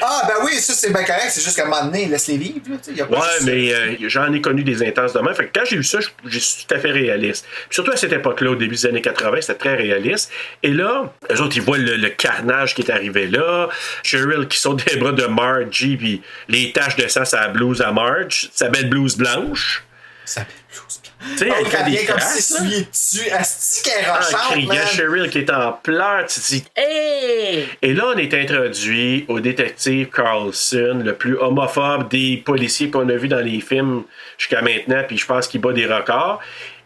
Ah, 0.01 0.21
ben 0.27 0.45
oui, 0.45 0.53
ça, 0.55 0.73
c'est 0.73 0.91
bien 0.91 1.03
correct, 1.03 1.29
c'est 1.29 1.41
juste 1.41 1.55
qu'à 1.55 1.65
un 1.65 1.69
moment 1.69 1.85
donné, 1.85 2.05
laisse-les 2.05 2.37
vivre, 2.37 2.61
là, 2.69 2.75
y 2.93 3.01
a 3.01 3.05
pas 3.05 3.19
Ouais, 3.19 3.27
mais 3.43 3.73
euh, 3.73 3.95
j'en 4.07 4.31
ai 4.33 4.41
connu 4.41 4.63
des 4.63 4.83
intenses 4.83 5.13
de 5.13 5.19
même. 5.19 5.33
Fait 5.33 5.47
que 5.47 5.59
quand 5.59 5.65
j'ai 5.65 5.77
vu 5.77 5.83
ça, 5.83 5.99
j'ai 6.25 6.39
tout 6.39 6.73
à 6.73 6.79
fait 6.79 6.91
réaliste. 6.91 7.45
Puis 7.67 7.75
surtout 7.75 7.91
à 7.91 7.97
cette 7.97 8.13
époque-là, 8.13 8.51
au 8.51 8.55
début 8.55 8.75
des 8.75 8.85
années 8.85 9.01
80, 9.01 9.41
c'était 9.41 9.55
très 9.55 9.75
réaliste. 9.75 10.31
Et 10.63 10.71
là, 10.71 11.13
eux 11.31 11.41
autres, 11.41 11.55
ils 11.57 11.61
voient 11.61 11.77
le, 11.77 11.95
le 11.95 12.09
carnage 12.09 12.75
qui 12.75 12.81
est 12.81 12.91
arrivé 12.91 13.27
là. 13.27 13.69
Cheryl 14.03 14.47
qui 14.47 14.57
saute 14.57 14.85
des 14.87 14.97
bras 14.97 15.11
de 15.11 15.25
Margie, 15.25 15.97
puis 15.97 16.21
les 16.47 16.71
taches 16.71 16.95
de 16.95 17.07
sang 17.07 17.23
la 17.33 17.47
blouse 17.49 17.81
à 17.81 17.91
Marge, 17.91 18.49
sa 18.53 18.69
belle 18.69 18.88
blouse 18.89 19.17
blanche. 19.17 19.83
Ça 20.25 20.41
belle 20.41 20.49
blouse 20.71 21.01
Tu 21.31 21.37
sais, 21.37 21.49
elle 21.59 21.65
fait 21.65 21.83
des 21.89 22.05
comme 22.05 22.19
si 22.19 22.25
là. 22.25 22.59
s'essuyer 22.59 22.87
dessus. 22.91 23.29
Asti 23.31 23.83
qu'elle 23.83 24.03
est 24.03 24.09
En 24.09 24.13
rochante, 24.15 24.51
criant 24.51 24.67
man. 24.73 24.87
Cheryl 24.87 25.29
qui 25.29 25.37
est 25.39 25.49
en 25.49 25.71
pleurs, 25.73 26.25
tu 26.27 26.39
dis 26.39 26.63
Hey! 26.75 27.67
Et 27.81 27.93
là, 27.93 28.11
on 28.13 28.17
est 28.17 28.33
introduit 28.33 29.25
au 29.27 29.39
détective 29.39 30.09
Carlson, 30.09 31.01
le 31.03 31.13
plus 31.15 31.37
homophobe 31.37 32.09
des 32.09 32.37
policiers 32.45 32.89
qu'on 32.91 33.09
a 33.09 33.15
vu 33.15 33.27
dans 33.27 33.39
les 33.43 33.59
films 33.59 34.03
jusqu'à 34.37 34.61
maintenant, 34.61 35.03
puis 35.07 35.17
je 35.17 35.25
pense 35.25 35.47
qu'il 35.47 35.61
bat 35.61 35.73
des 35.73 35.87
records. 35.87 36.39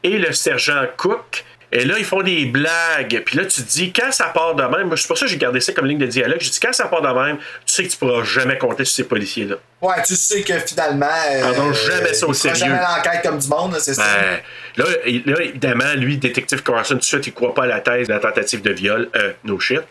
Et 0.04 0.18
le 0.18 0.32
sergent 0.34 0.86
Cook. 0.98 1.44
Et 1.76 1.86
là, 1.86 1.96
ils 1.98 2.06
font 2.06 2.22
des 2.22 2.46
blagues. 2.46 3.24
Puis 3.26 3.36
là, 3.36 3.46
tu 3.46 3.64
te 3.64 3.68
dis, 3.68 3.92
quand 3.92 4.12
ça 4.12 4.26
part 4.26 4.54
de 4.54 4.62
même, 4.62 4.88
moi, 4.88 4.96
c'est 4.96 5.08
pour 5.08 5.18
ça 5.18 5.26
que 5.26 5.32
j'ai 5.32 5.40
gardé 5.40 5.60
ça 5.60 5.74
comme 5.74 5.88
ligne 5.88 5.98
de 5.98 6.06
dialogue. 6.06 6.38
Je 6.40 6.52
dis, 6.52 6.60
quand 6.60 6.72
ça 6.72 6.86
part 6.86 7.02
de 7.02 7.08
même, 7.08 7.38
tu 7.38 7.74
sais 7.74 7.84
que 7.84 7.90
tu 7.90 7.98
pourras 7.98 8.24
jamais 8.24 8.60
compter 8.60 8.86
sur 8.86 8.94
ces 8.96 9.06
policiers-là. 9.06 9.56
Ouais, 9.84 10.02
tu 10.06 10.16
sais 10.16 10.42
que 10.44 10.58
finalement. 10.60 11.06
Euh, 11.06 11.42
Prendront 11.42 11.74
jamais 11.74 12.14
ça 12.14 12.26
au 12.26 12.34
sérieux. 12.34 12.56
jamais 12.58 12.80
l'enquête 12.80 13.22
comme 13.22 13.38
du 13.38 13.48
monde, 13.50 13.76
c'est 13.80 13.94
ça. 13.94 14.02
Ben, 14.78 14.84
là, 14.84 14.90
là, 15.26 15.42
évidemment, 15.42 15.94
lui, 15.98 16.18
détective 16.18 16.64
Carson, 16.64 16.94
tout 16.94 17.00
de 17.00 17.04
suite, 17.04 17.28
il 17.28 17.34
croit 17.34 17.54
pas 17.54 17.64
à 17.64 17.68
la 17.68 17.82
thèse 17.82 18.08
de 18.08 18.14
la 18.14 18.20
tentative 18.20 18.62
de 18.62 18.72
viol. 18.72 19.10
Euh, 19.18 19.34
no 19.44 19.60
shit. 19.60 19.82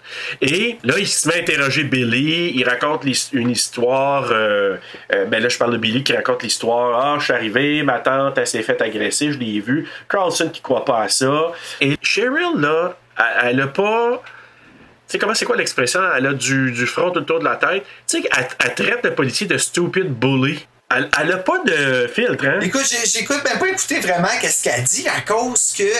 Et 0.40 0.78
là, 0.82 0.95
il 0.99 1.07
se 1.07 1.28
met 1.28 1.34
à 1.34 1.38
interroger 1.40 1.84
Billy. 1.84 2.53
Il 2.55 2.66
raconte 2.66 3.03
une 3.34 3.51
histoire. 3.51 4.30
euh, 4.32 4.76
euh, 5.14 5.26
ben 5.26 5.43
là, 5.43 5.51
je 5.51 5.59
parle 5.59 5.72
de 5.72 5.76
Billy 5.78 6.03
qui 6.03 6.14
raconte 6.16 6.43
l'histoire. 6.43 6.99
Ah, 7.05 7.16
je 7.18 7.24
suis 7.24 7.32
arrivé, 7.34 7.82
ma 7.82 7.99
tante, 7.99 8.38
elle 8.38 8.47
s'est 8.47 8.62
fait 8.62 8.80
agresser, 8.80 9.30
je 9.30 9.38
l'ai 9.38 9.61
vu. 9.61 9.86
Carlson 10.09 10.49
qui 10.51 10.62
croit 10.62 10.86
pas 10.86 11.03
à 11.03 11.09
ça. 11.11 11.53
Et 11.82 11.99
Cheryl, 12.01 12.59
là, 12.59 12.97
elle, 13.18 13.51
elle 13.51 13.61
a 13.61 13.66
pas. 13.66 14.22
Comment 15.19 15.35
c'est 15.35 15.45
quoi 15.45 15.57
l'expression? 15.57 16.01
Elle 16.17 16.27
a 16.27 16.33
du, 16.33 16.73
du 16.73 16.87
front 16.87 17.11
autour 17.11 17.39
de 17.41 17.45
la 17.45 17.57
tête. 17.57 17.85
Tu 18.07 18.23
sais, 18.23 18.29
elle, 18.37 18.75
traite 18.75 19.05
le 19.05 19.15
policier 19.15 19.47
de 19.47 19.59
stupid 19.59 20.09
bully. 20.09 20.67
Elle, 20.95 21.09
elle 21.21 21.33
a 21.33 21.39
pas 21.39 21.59
de 21.65 22.07
filtre, 22.13 22.45
hein? 22.47 22.61
Écoute, 22.61 22.87
j'écoute 23.05 23.43
même 23.45 23.59
pas 23.59 23.69
écouter 23.69 24.01
vraiment 24.01 24.29
qu'est-ce 24.41 24.63
qu'elle 24.63 24.85
dit 24.85 25.09
à 25.09 25.23
cause 25.23 25.75
que 25.77 25.91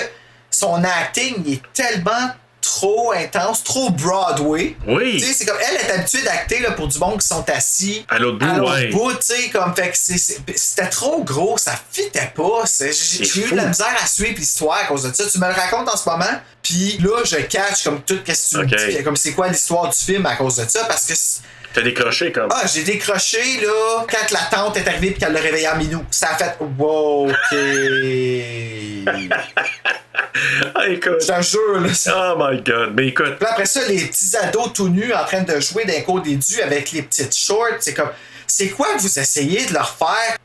son 0.51 0.83
acting 0.85 1.51
est 1.51 1.63
tellement 1.73 2.31
trop 2.63 3.13
intense, 3.13 3.63
trop 3.63 3.91
Broadway. 3.91 4.77
Oui. 4.87 5.19
Tu 5.19 5.27
sais, 5.27 5.33
c'est 5.35 5.45
comme 5.45 5.59
elle 5.69 5.77
est 5.77 5.91
habituée 5.91 6.23
d'acter 6.23 6.61
là, 6.61 6.71
pour 6.71 6.89
du 6.89 6.99
monde 6.99 7.21
qui 7.21 7.27
sont 7.27 7.45
assis 7.51 8.07
À 8.09 8.19
l'autre 8.19 8.39
bout, 8.39 8.47
à 8.47 8.57
l'autre 8.57 8.73
ouais. 8.73 8.87
bout, 8.89 9.13
tu 9.15 9.19
sais, 9.21 9.51
comme 9.51 9.75
fait 9.75 9.91
que 9.91 9.99
c'est- 9.99 10.17
c'est- 10.19 10.41
c'était 10.57 10.89
trop 10.89 11.23
gros, 11.23 11.59
ça 11.59 11.73
fitait 11.91 12.33
pas. 12.35 12.63
c'est- 12.65 12.93
J'ai 12.93 13.47
eu 13.47 13.51
de 13.51 13.57
la 13.57 13.67
misère 13.67 13.95
à 14.03 14.07
suivre 14.07 14.37
l'histoire 14.39 14.79
à 14.79 14.85
cause 14.87 15.03
de 15.03 15.13
ça. 15.15 15.25
Tu 15.31 15.39
me 15.39 15.47
le 15.47 15.53
racontes 15.53 15.89
en 15.89 15.97
ce 15.97 16.09
moment, 16.09 16.25
puis 16.63 16.97
là 16.99 17.23
je 17.25 17.37
catch 17.37 17.83
comme 17.85 18.01
tout 18.03 18.21
qu'est-ce 18.25 18.57
que 18.57 18.65
tu 18.65 18.75
me 18.75 18.97
dis, 18.97 19.03
comme 19.05 19.17
c'est 19.17 19.33
quoi 19.33 19.49
l'histoire 19.49 19.89
du 19.91 19.99
film 19.99 20.25
à 20.27 20.37
cause 20.37 20.57
de 20.57 20.67
ça 20.69 20.85
parce 20.85 21.05
que 21.07 21.15
c'est- 21.15 21.41
T'as 21.75 21.83
décroché 21.83 22.33
comme. 22.33 22.49
ah, 22.53 22.65
j'ai 22.73 22.83
décroché, 22.83 23.61
là, 23.63 24.05
quand 24.11 24.31
la 24.31 24.41
tante 24.51 24.77
est 24.77 24.87
arrivée 24.87 25.09
et 25.09 25.15
qu'elle 25.15 25.33
l'a 25.33 25.41
réveillé 25.41 25.69
en 25.69 25.77
minou. 25.77 26.05
Ça 26.11 26.31
a 26.31 26.35
fait, 26.37 26.57
wow, 26.79 27.31
OK. 27.31 27.57
Ah, 30.75 30.89
écoute. 30.89 31.21
Je 31.21 31.27
te 31.27 31.43
jure, 31.43 31.81
là. 31.81 31.89
Oh 32.15 32.37
my 32.39 32.61
god. 32.63 32.93
Mais 32.95 33.09
écoute, 33.09 33.37
Puis 33.39 33.47
après 33.49 33.67
ça, 33.67 33.87
les 33.87 34.07
petits 34.07 34.37
ados 34.37 34.73
tout 34.73 34.89
nus 34.89 35.13
en 35.13 35.25
train 35.25 35.43
de 35.43 35.61
jouer 35.61 35.85
d'un 35.85 36.01
cours 36.01 36.21
d'édu 36.21 36.61
avec 36.63 36.91
les 36.93 37.03
petites 37.03 37.37
shorts, 37.37 37.77
c'est 37.81 37.95
comme, 37.95 38.11
c'est 38.47 38.69
quoi 38.69 38.95
que 38.95 39.01
vous 39.01 39.19
essayez 39.19 39.67
de 39.67 39.75
leur 39.75 39.91
faire? 39.95 40.37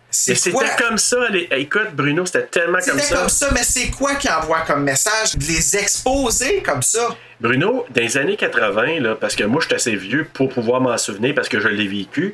Quoi? 0.52 0.66
c'était 0.68 0.84
comme 0.84 0.98
ça. 0.98 1.18
les- 1.30 1.48
Écoute, 1.52 1.90
Bruno, 1.94 2.26
c'était 2.26 2.46
tellement 2.48 2.80
comme 2.80 3.00
C'était 3.00 3.02
ça. 3.14 3.16
comme 3.18 3.30
ça, 3.30 3.50
mais 3.54 3.64
c'est 3.64 3.90
quoi 3.92 4.16
qui 4.16 4.30
envoie 4.30 4.62
comme 4.62 4.84
message? 4.84 5.36
De 5.36 5.46
les 5.46 5.78
exposer 5.78 6.62
comme 6.64 6.82
ça? 6.82 7.10
Bruno, 7.40 7.86
dans 7.94 8.02
les 8.02 8.18
années 8.18 8.36
80, 8.38 9.00
là, 9.02 9.16
parce 9.16 9.36
que 9.36 9.44
moi, 9.44 9.62
je 9.62 9.68
suis 9.68 9.76
assez 9.76 9.96
vieux 9.96 10.28
pour 10.34 10.50
pouvoir 10.50 10.82
m'en 10.82 10.98
souvenir 10.98 11.36
parce 11.36 11.50
que 11.50 11.60
je 11.60 11.68
l'ai 11.68 11.88
vécu. 11.88 12.34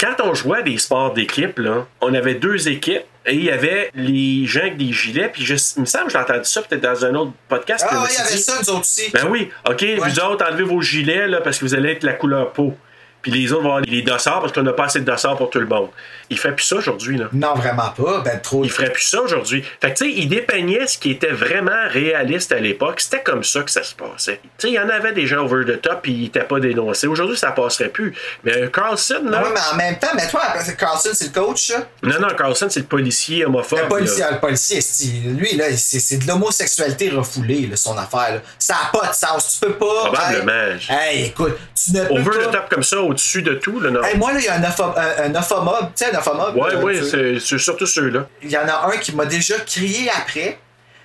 Quand 0.00 0.16
on 0.22 0.34
jouait 0.34 0.58
à 0.58 0.62
des 0.62 0.76
sports 0.78 1.14
d'équipe, 1.14 1.58
on 2.00 2.14
avait 2.14 2.34
deux 2.34 2.68
équipes 2.68 3.04
et 3.26 3.34
il 3.34 3.44
y 3.44 3.50
avait 3.50 3.90
les 3.94 4.44
gens 4.44 4.60
avec 4.60 4.76
des 4.76 4.92
gilets. 4.92 5.28
Puis 5.28 5.44
je, 5.44 5.54
il 5.76 5.80
me 5.80 5.86
semble 5.86 6.06
que 6.06 6.12
j'ai 6.12 6.18
entendu 6.18 6.44
ça 6.44 6.62
peut-être 6.62 6.82
dans 6.82 7.04
un 7.06 7.14
autre 7.14 7.32
podcast. 7.48 7.86
Ah 7.88 8.00
oui, 8.02 8.08
il 8.10 8.18
y 8.18 8.20
avait 8.20 8.36
ça, 8.36 8.54
nous 8.60 8.70
autres 8.70 8.80
aussi. 8.80 9.10
Ben 9.12 9.26
oui, 9.30 9.50
OK, 9.68 9.84
vous 9.98 10.20
autres, 10.20 10.44
enlevez 10.46 10.64
vos 10.64 10.82
gilets 10.82 11.26
là, 11.28 11.40
parce 11.40 11.58
que 11.58 11.64
vous 11.64 11.74
allez 11.74 11.92
être 11.92 12.02
la 12.02 12.12
couleur 12.12 12.52
peau. 12.52 12.76
Puis 13.24 13.32
les 13.32 13.52
autres 13.52 13.62
vont 13.62 13.70
avoir 13.70 13.80
les 13.80 14.02
dossards 14.02 14.40
parce 14.40 14.52
qu'on 14.52 14.62
n'a 14.62 14.74
pas 14.74 14.84
assez 14.84 15.00
de 15.00 15.06
dossards 15.06 15.38
pour 15.38 15.48
tout 15.48 15.58
le 15.58 15.66
monde. 15.66 15.88
Il 16.28 16.38
fait 16.38 16.52
plus 16.52 16.64
ça 16.66 16.76
aujourd'hui, 16.76 17.16
là. 17.16 17.26
Non, 17.32 17.54
vraiment 17.54 17.88
pas. 17.88 18.20
Ben, 18.20 18.38
trop. 18.38 18.62
Il 18.64 18.70
ferait 18.70 18.90
plus 18.90 19.02
ça 19.02 19.22
aujourd'hui. 19.22 19.64
Fait 19.80 19.92
que, 19.92 19.98
tu 19.98 20.04
sais, 20.04 20.12
il 20.14 20.28
dépeignait 20.28 20.86
ce 20.86 20.98
qui 20.98 21.10
était 21.10 21.32
vraiment 21.32 21.88
réaliste 21.88 22.52
à 22.52 22.60
l'époque. 22.60 23.00
C'était 23.00 23.22
comme 23.22 23.42
ça 23.42 23.62
que 23.62 23.70
ça 23.70 23.82
se 23.82 23.94
passait. 23.94 24.40
Tu 24.42 24.50
sais, 24.58 24.68
il 24.68 24.74
y 24.74 24.78
en 24.78 24.90
avait 24.90 25.12
des 25.12 25.26
gens 25.26 25.38
over 25.46 25.64
the 25.64 25.80
top, 25.80 26.02
puis 26.02 26.12
ils 26.12 26.22
n'étaient 26.24 26.44
pas 26.44 26.60
dénoncés. 26.60 27.06
Aujourd'hui, 27.06 27.38
ça 27.38 27.52
passerait 27.52 27.88
plus. 27.88 28.14
Mais 28.44 28.68
Carlson, 28.70 29.22
là. 29.24 29.40
Ah 29.40 29.48
ouais, 29.48 29.54
mais 29.54 29.60
en 29.72 29.76
même 29.76 29.98
temps, 29.98 30.12
mais 30.14 30.28
toi, 30.28 30.42
après, 30.46 30.76
Carlson, 30.76 31.10
c'est 31.14 31.34
le 31.34 31.40
coach, 31.40 31.68
ça? 31.68 31.88
Non, 32.02 32.20
non, 32.20 32.28
Carlson, 32.36 32.66
c'est 32.68 32.80
le 32.80 32.86
policier 32.86 33.46
homophobe. 33.46 33.78
Le 33.80 33.88
policier, 33.88 34.20
là. 34.20 34.32
le 34.32 34.40
policier, 34.40 34.80
lui, 35.30 35.56
là, 35.56 35.64
c'est 35.76 36.18
de 36.18 36.26
l'homosexualité 36.28 37.08
refoulée, 37.08 37.68
là, 37.68 37.76
son 37.76 37.96
affaire. 37.96 38.34
Là. 38.34 38.40
Ça 38.58 38.74
n'a 38.74 39.00
pas 39.00 39.08
de 39.08 39.14
sens. 39.14 39.58
Tu 39.58 39.66
peux 39.66 39.72
pas. 39.74 40.10
Probablement. 40.10 40.52
Hey, 40.90 41.18
hey, 41.20 41.26
écoute, 41.28 41.56
tu 41.74 41.92
ne 41.92 42.04
peux 42.04 42.12
Over 42.14 42.38
pas. 42.38 42.46
the 42.46 42.50
top 42.50 42.68
comme 42.68 42.82
ça, 42.82 43.00
au-dessus 43.14 43.42
de 43.42 43.54
tout, 43.54 43.80
là, 43.80 43.90
non? 43.90 44.02
Hey, 44.02 44.16
moi, 44.18 44.32
là, 44.32 44.38
il 44.40 44.44
y 44.44 44.48
a 44.48 44.54
un, 44.56 44.60
un. 44.62 44.70
Tu 45.94 46.04
sais, 46.04 46.10
un 46.14 46.14
tu 47.00 47.04
sais. 47.04 47.10
c'est 47.10 47.46
c'est 47.46 47.58
surtout 47.58 47.86
ceux-là. 47.86 48.26
Il 48.42 48.50
y 48.50 48.56
en 48.58 48.68
a 48.68 48.90
un 48.92 48.96
qui 48.98 49.14
m'a 49.14 49.24
déjà 49.26 49.56
crié 49.60 50.10
après 50.10 50.58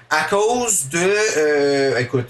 à 0.09 0.23
cause 0.23 0.89
de. 0.89 0.99
euh, 1.37 1.97
écoute, 1.99 2.27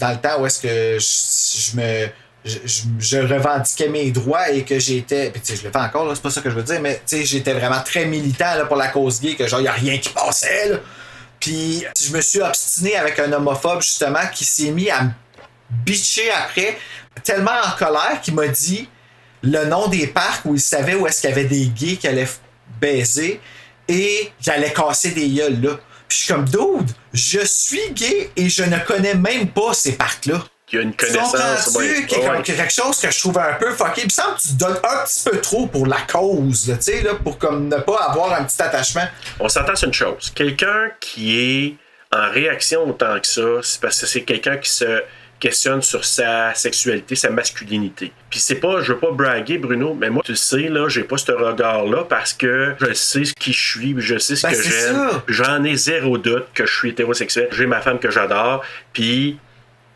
dans 0.00 0.10
le 0.10 0.16
temps 0.16 0.40
où 0.40 0.46
est-ce 0.46 0.60
que 0.60 0.98
je, 0.98 1.70
je 1.70 1.76
me. 1.76 2.08
Je, 2.42 2.56
je- 2.64 2.82
je 2.98 3.18
revendiquais 3.18 3.88
mes 3.88 4.10
droits 4.10 4.48
et 4.50 4.64
que 4.64 4.78
j'étais. 4.78 5.30
Puis, 5.30 5.42
tu 5.42 5.52
sais, 5.52 5.58
je 5.60 5.66
le 5.66 5.70
fais 5.72 5.78
encore, 5.78 6.06
là, 6.06 6.14
c'est 6.14 6.22
pas 6.22 6.30
ça 6.30 6.40
que 6.40 6.48
je 6.48 6.54
veux 6.54 6.62
dire, 6.62 6.80
mais 6.80 6.94
tu 7.06 7.18
sais, 7.18 7.24
j'étais 7.26 7.52
vraiment 7.52 7.80
très 7.84 8.06
militant 8.06 8.54
là, 8.56 8.64
pour 8.64 8.76
la 8.76 8.88
cause 8.88 9.20
gay, 9.20 9.34
que 9.34 9.46
genre, 9.46 9.60
il 9.60 9.68
a 9.68 9.72
rien 9.72 9.98
qui 9.98 10.08
passait, 10.08 10.70
là. 10.70 10.76
Puis, 11.38 11.84
je 12.02 12.12
me 12.16 12.20
suis 12.22 12.40
obstiné 12.40 12.96
avec 12.96 13.18
un 13.18 13.30
homophobe, 13.32 13.82
justement, 13.82 14.20
qui 14.34 14.44
s'est 14.44 14.70
mis 14.70 14.88
à 14.90 15.02
me 15.02 15.10
bitcher 15.84 16.30
après, 16.30 16.78
tellement 17.22 17.50
en 17.66 17.76
colère 17.78 18.20
qu'il 18.22 18.34
m'a 18.34 18.48
dit 18.48 18.88
le 19.42 19.64
nom 19.66 19.88
des 19.88 20.06
parcs 20.06 20.44
où 20.44 20.54
il 20.54 20.60
savait 20.60 20.94
où 20.94 21.06
est-ce 21.06 21.20
qu'il 21.22 21.30
y 21.30 21.32
avait 21.32 21.44
des 21.44 21.66
gays 21.66 21.96
qui 21.96 22.08
allaient 22.08 22.28
baiser 22.80 23.40
et 23.88 24.32
j'allais 24.40 24.72
casser 24.72 25.10
des 25.10 25.28
gueules 25.28 25.60
là. 25.60 25.78
Puis 26.08 26.18
je 26.18 26.24
suis 26.24 26.34
comme 26.34 26.44
dude, 26.44 26.90
je 27.12 27.40
suis 27.44 27.90
gay 27.92 28.30
et 28.36 28.48
je 28.48 28.64
ne 28.64 28.78
connais 28.78 29.14
même 29.14 29.48
pas 29.48 29.72
ces 29.74 29.92
parcs-là. 29.92 30.42
Il 30.72 30.76
y 30.76 30.78
a 30.78 30.82
une 30.82 30.94
connaissance. 30.94 31.74
ouais. 31.74 32.06
Ouais. 32.16 32.42
quelque 32.42 32.72
chose 32.72 33.00
que 33.00 33.10
je 33.10 33.18
trouve 33.18 33.38
un 33.38 33.54
peu 33.54 33.72
fucké? 33.74 34.02
Il 34.02 34.04
me 34.04 34.10
semble 34.10 34.36
que 34.36 34.42
tu 34.42 34.52
donnes 34.54 34.78
un 34.84 35.04
petit 35.04 35.28
peu 35.28 35.40
trop 35.40 35.66
pour 35.66 35.86
la 35.86 36.00
cause, 36.02 36.66
tu 36.66 36.76
sais, 36.80 37.02
là, 37.02 37.14
pour 37.14 37.38
comme 37.38 37.68
ne 37.68 37.76
pas 37.76 37.96
avoir 38.08 38.32
un 38.34 38.44
petit 38.44 38.62
attachement. 38.62 39.06
On 39.40 39.48
s'entend 39.48 39.74
sur 39.74 39.88
une 39.88 39.94
chose. 39.94 40.30
Quelqu'un 40.32 40.90
qui 41.00 41.40
est 41.40 41.76
en 42.16 42.30
réaction 42.30 42.88
autant 42.88 43.18
que 43.18 43.26
ça, 43.26 43.42
c'est 43.62 43.80
parce 43.80 44.00
que 44.00 44.06
c'est 44.06 44.22
quelqu'un 44.22 44.58
qui 44.58 44.70
se 44.70 45.02
questionne 45.40 45.82
sur 45.82 46.04
sa 46.04 46.54
sexualité, 46.54 47.16
sa 47.16 47.30
masculinité. 47.30 48.12
Puis 48.28 48.38
c'est 48.38 48.56
pas, 48.56 48.82
je 48.82 48.92
veux 48.92 48.98
pas 48.98 49.10
braguer, 49.10 49.58
Bruno, 49.58 49.94
mais 49.94 50.10
moi, 50.10 50.22
tu 50.24 50.32
le 50.32 50.36
sais, 50.36 50.68
là, 50.68 50.88
j'ai 50.88 51.02
pas 51.04 51.16
ce 51.16 51.32
regard-là 51.32 52.04
parce 52.08 52.32
que 52.34 52.74
je 52.80 52.92
sais 52.92 53.24
ce 53.24 53.32
qui 53.34 53.52
je 53.52 53.68
suis, 53.68 53.94
je 53.98 54.18
sais 54.18 54.36
ce 54.36 54.46
Ben, 54.46 54.52
que 54.52 54.62
c'est 54.62 54.70
j'aime. 54.70 55.10
J'en 55.28 55.64
ai 55.64 55.74
zéro 55.76 56.18
doute 56.18 56.46
que 56.54 56.66
je 56.66 56.72
suis 56.76 56.90
hétérosexuel. 56.90 57.48
J'ai 57.52 57.66
ma 57.66 57.80
femme 57.80 57.98
que 57.98 58.10
j'adore, 58.10 58.62
puis 58.92 59.38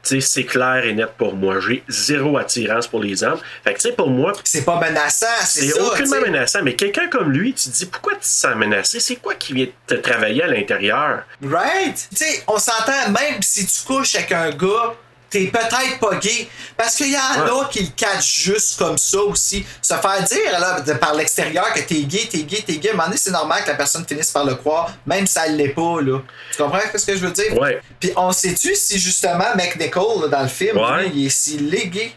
tu 0.02 0.20
sais, 0.20 0.20
c'est 0.20 0.44
clair 0.44 0.84
et 0.84 0.92
net 0.92 1.10
pour 1.16 1.34
moi. 1.34 1.60
J'ai 1.60 1.82
zéro 1.88 2.36
attirance 2.36 2.86
pour 2.86 3.02
les 3.02 3.24
hommes. 3.24 3.38
Fait 3.64 3.72
que, 3.72 3.78
tu 3.80 3.88
sais, 3.88 3.94
pour 3.94 4.10
moi. 4.10 4.32
C'est 4.44 4.64
pas 4.64 4.78
menaçant, 4.78 5.26
c'est 5.44 5.60
C'est 5.60 5.68
ça. 5.68 5.82
aucunement 5.82 6.16
tu 6.16 6.24
sais. 6.24 6.30
menaçant. 6.30 6.62
Mais 6.62 6.74
quelqu'un 6.74 7.08
comme 7.08 7.32
lui, 7.32 7.54
tu 7.54 7.70
te 7.70 7.74
dis, 7.74 7.86
pourquoi 7.86 8.12
tu 8.14 8.20
te 8.20 8.26
sens 8.26 8.54
menacé? 8.54 9.00
C'est 9.00 9.16
quoi 9.16 9.34
qui 9.34 9.54
vient 9.54 9.66
te 9.86 9.94
travailler 9.94 10.42
à 10.42 10.46
l'intérieur? 10.46 11.22
Right? 11.42 12.08
Tu 12.10 12.16
sais, 12.16 12.42
on 12.46 12.58
s'entend, 12.58 13.10
même 13.12 13.40
si 13.40 13.64
tu 13.66 13.80
couches 13.86 14.14
avec 14.16 14.32
un 14.32 14.50
gars, 14.50 14.94
t'es 15.38 15.46
peut-être 15.46 15.98
pas 16.00 16.14
gay. 16.16 16.48
Parce 16.76 16.94
qu'il 16.96 17.10
y 17.12 17.16
en 17.16 17.44
a 17.60 17.64
qui 17.68 17.80
le 17.82 17.88
catchent 17.96 18.42
juste 18.42 18.78
comme 18.78 18.96
ça 18.96 19.18
aussi. 19.20 19.66
Se 19.82 19.94
faire 19.94 20.22
dire 20.22 20.58
là, 20.60 20.80
de- 20.80 20.92
par 20.94 21.14
l'extérieur 21.14 21.72
que 21.72 21.80
t'es 21.80 22.02
gay, 22.02 22.28
t'es 22.30 22.42
gay, 22.44 22.62
t'es 22.66 22.76
gay, 22.76 22.90
à 22.90 22.92
un 22.92 22.94
moment 22.96 23.08
donné, 23.08 23.18
c'est 23.18 23.30
normal 23.32 23.62
que 23.64 23.68
la 23.70 23.74
personne 23.74 24.04
finisse 24.06 24.30
par 24.30 24.44
le 24.44 24.54
croire, 24.54 24.90
même 25.06 25.26
si 25.26 25.36
elle 25.44 25.56
l'est 25.56 25.68
pas. 25.68 26.00
Là. 26.00 26.20
Tu 26.52 26.62
comprends 26.62 26.78
ce 26.94 27.04
que 27.04 27.16
je 27.16 27.20
veux 27.26 27.32
dire? 27.32 27.58
Ouais. 27.60 27.80
Puis 27.98 28.12
on 28.16 28.30
sait-tu 28.32 28.74
si 28.76 28.98
justement 28.98 29.54
McNichol, 29.56 30.22
là, 30.22 30.28
dans 30.28 30.42
le 30.42 30.48
film, 30.48 30.78
Ouais. 30.78 31.10
il 31.12 31.26
est 31.26 31.30
s'il 31.30 31.74
est 31.74 31.86
gay? 31.88 32.12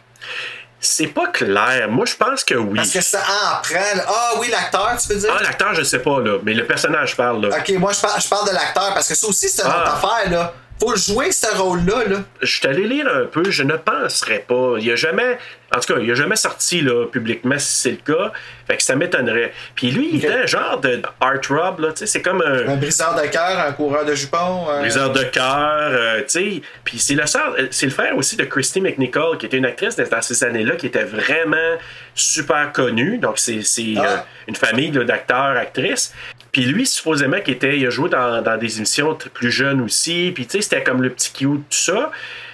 C'est 0.80 1.07
pas 1.07 1.28
clair. 1.28 1.88
Moi, 1.89 2.05
je 2.05 2.13
pense 2.15 2.43
que 2.43 2.53
oui. 2.53 2.76
Parce 2.78 2.91
que 2.91 3.01
ça 3.01 3.20
en 3.20 3.61
prend. 3.63 4.01
Ah 4.07 4.34
oui, 4.39 4.47
l'acteur, 4.51 4.95
tu 5.01 5.11
veux 5.11 5.20
dire? 5.20 5.34
Ah, 5.36 5.41
l'acteur, 5.41 5.74
je 5.74 5.82
sais 5.84 5.99
pas, 5.99 6.20
là. 6.20 6.38
Mais 6.43 6.53
le 6.53 6.68
personnage 6.68 7.18
parle, 7.18 7.47
là. 7.47 7.57
Ok, 7.57 7.70
moi 7.80 7.91
je 7.93 7.99
parle, 7.99 8.22
je 8.22 8.28
parle 8.28 8.47
de 8.47 8.53
l'acteur 8.53 8.93
parce 8.93 9.07
que 9.07 9.15
ça 9.15 9.28
aussi 9.28 9.49
c'est 9.49 9.63
une 9.63 9.72
Ah. 9.74 9.82
autre 9.82 9.95
affaire 10.05 10.30
là. 10.32 10.53
Faut 10.80 10.95
jouer 10.95 11.32
ce 11.32 11.47
rôle-là 11.57 12.03
là. 12.07 12.17
Je 12.41 12.45
suis 12.57 12.67
allé 12.67 12.88
lire 12.88 13.07
un 13.11 13.25
peu, 13.25 13.49
je 13.49 13.63
ne 13.63 13.75
penserais 13.78 14.45
pas. 14.47 14.75
Il 14.80 14.91
a 14.91 14.95
jamais, 14.95 15.38
en 15.75 15.80
tout 15.80 15.91
cas, 15.93 15.99
il 15.99 16.11
a 16.11 16.13
jamais 16.15 16.36
sorti 16.36 16.82
là, 16.82 17.05
publiquement 17.07 17.57
si 17.57 17.82
c'est 17.82 17.89
le 17.91 17.97
cas. 18.15 18.32
Fait 18.67 18.78
que 18.78 18.84
ça 18.84 18.95
m'étonnerait. 18.95 19.53
Puis 19.75 19.89
lui, 19.89 20.09
il 20.13 20.17
était 20.23 20.34
un 20.34 20.45
genre 20.45 20.80
de 20.80 21.01
Art 21.19 21.39
Rob, 21.49 21.80
là, 21.80 21.89
tu 21.93 21.99
sais, 21.99 22.05
c'est 22.05 22.21
comme 22.21 22.41
un 22.43 22.67
Un 22.69 22.75
briseur 22.75 23.15
de 23.15 23.25
cœur, 23.28 23.59
un 23.59 23.71
coureur 23.71 24.05
de 24.05 24.13
jupons. 24.13 24.69
un- 24.69 24.82
briseur 24.82 25.09
de 25.11 25.23
cœur, 25.23 25.89
euh, 25.91 26.19
tu 26.21 26.25
sais. 26.28 26.61
Puis 26.84 26.99
c'est 26.99 27.15
le 27.15 27.25
sœur- 27.25 27.55
euh, 27.57 27.67
c'est 27.71 27.88
le 27.88 27.91
frère 27.91 28.15
aussi 28.15 28.36
de 28.36 28.43
Christy 28.43 28.80
McNichol, 28.80 29.38
qui 29.39 29.47
était 29.47 29.57
une 29.57 29.65
actrice 29.65 29.95
dans 29.95 30.21
ces 30.21 30.43
années-là, 30.43 30.75
qui 30.75 30.86
était 30.86 31.05
vraiment 31.05 31.78
super 32.13 32.71
connue. 32.71 33.17
Donc 33.17 33.39
c'est 33.39 33.63
c'est, 33.63 33.93
Ah. 33.97 34.03
euh, 34.05 34.17
une 34.47 34.55
famille 34.55 34.91
d'acteurs, 34.91 35.57
actrices. 35.57 36.13
Puis 36.52 36.66
lui, 36.66 36.86
supposément, 36.86 37.39
qu'il 37.41 37.56
était, 37.56 37.78
il 37.78 37.86
a 37.86 37.89
joué 37.89 38.10
dans, 38.10 38.41
dans 38.41 38.58
des 38.58 38.78
émissions 38.78 39.18
plus 39.34 39.52
jeunes 39.52 39.82
aussi. 39.82 40.32
Puis 40.34 40.45
tu 40.45 40.58
sais, 40.58 40.62
c'était 40.62 40.84
comme 40.84 41.02
le 41.02 41.10
petit 41.10 41.32
cute, 41.32 41.70
tout 41.70 41.78
ça. 41.78 42.12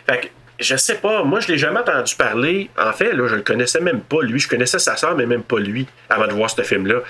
Fait 0.07 0.19
que 0.19 0.27
je 0.59 0.75
sais 0.75 0.95
pas, 0.95 1.23
moi 1.23 1.39
je 1.39 1.47
l'ai 1.47 1.57
jamais 1.57 1.79
entendu 1.79 2.15
parler. 2.15 2.69
En 2.77 2.93
fait, 2.93 3.13
là, 3.13 3.27
je 3.27 3.35
le 3.35 3.41
connaissais 3.41 3.81
même 3.81 4.01
pas 4.01 4.21
lui. 4.21 4.39
Je 4.39 4.47
connaissais 4.47 4.79
sa 4.79 4.95
sœur, 4.95 5.15
mais 5.15 5.25
même 5.25 5.43
pas 5.43 5.59
lui, 5.59 5.87
avant 6.09 6.27
de 6.27 6.33
voir 6.33 6.49
ce 6.49 6.61
film-là. 6.61 7.01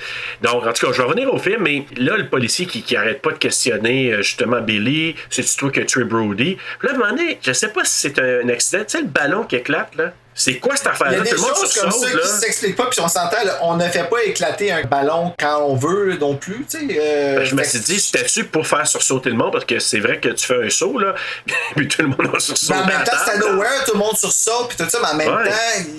Donc, 0.41 0.65
en 0.65 0.73
tout 0.73 0.85
cas, 0.85 0.93
je 0.93 0.97
vais 0.97 1.07
revenir 1.07 1.33
au 1.33 1.37
film, 1.37 1.61
mais 1.61 1.85
là, 1.97 2.17
le 2.17 2.27
policier 2.27 2.65
qui, 2.65 2.81
qui 2.81 2.95
arrête 2.95 3.21
pas 3.21 3.31
de 3.31 3.37
questionner 3.37 4.13
euh, 4.13 4.17
justement 4.21 4.61
Billy, 4.61 5.15
c'est-tu 5.29 5.55
toi 5.57 5.71
qui 5.71 5.79
as 5.81 5.85
tué 5.85 6.03
Brody? 6.03 6.57
Puis 6.79 6.87
là, 6.87 6.95
à 6.95 6.97
moment 6.97 7.21
je 7.41 7.53
sais 7.53 7.69
pas 7.69 7.83
si 7.85 7.99
c'est 7.99 8.19
un 8.19 8.47
accident. 8.49 8.83
Tu 8.83 8.89
sais, 8.89 9.01
le 9.01 9.07
ballon 9.07 9.43
qui 9.43 9.57
éclate, 9.57 9.95
là? 9.95 10.13
C'est 10.35 10.55
quoi 10.57 10.75
cette 10.75 10.85
Il 10.85 10.89
y 10.89 10.91
affaire-là? 10.91 11.17
a 11.19 11.23
des 11.23 11.29
choses 11.31 11.73
comme 11.81 11.91
ça 11.91 12.07
qui 12.11 12.27
s'expliquent 12.27 12.75
pas, 12.75 12.85
puis 12.87 12.99
on 13.01 13.07
s'entend, 13.07 13.37
on 13.61 13.75
ne 13.77 13.87
fait 13.87 14.09
pas 14.09 14.23
éclater 14.25 14.71
un 14.71 14.83
ballon 14.83 15.33
quand 15.39 15.61
on 15.63 15.75
veut 15.75 16.15
non 16.19 16.35
plus, 16.35 16.65
tu 16.69 16.77
sais. 16.79 16.97
euh, 16.99 17.35
Ben, 17.37 17.43
je 17.45 17.55
me 17.55 17.63
suis 17.63 17.79
dit, 17.79 17.99
c'était-tu 17.99 18.43
pour 18.45 18.65
faire 18.67 18.85
sursauter 18.87 19.29
le 19.29 19.35
monde? 19.35 19.51
Parce 19.51 19.65
que 19.65 19.79
c'est 19.79 19.99
vrai 19.99 20.19
que 20.19 20.29
tu 20.29 20.45
fais 20.45 20.65
un 20.65 20.69
saut, 20.69 20.97
là, 20.97 21.13
puis 21.75 21.87
tout 21.87 22.01
le 22.01 22.07
monde 22.09 22.29
a 22.35 22.39
sursauté. 22.39 22.73
Mais 22.73 22.93
en 22.93 22.97
même 22.97 23.03
temps, 23.05 23.11
là. 23.27 23.37
nowhere, 23.37 23.83
tout 23.85 23.93
le 23.93 23.99
monde 23.99 24.17
sursaute, 24.17 24.69
puis 24.69 24.77
tout 24.77 24.89
ça, 24.89 24.99
mais 25.01 25.07
en 25.09 25.15
même 25.15 25.35
Ouais. 25.43 25.49
temps, 25.49 25.89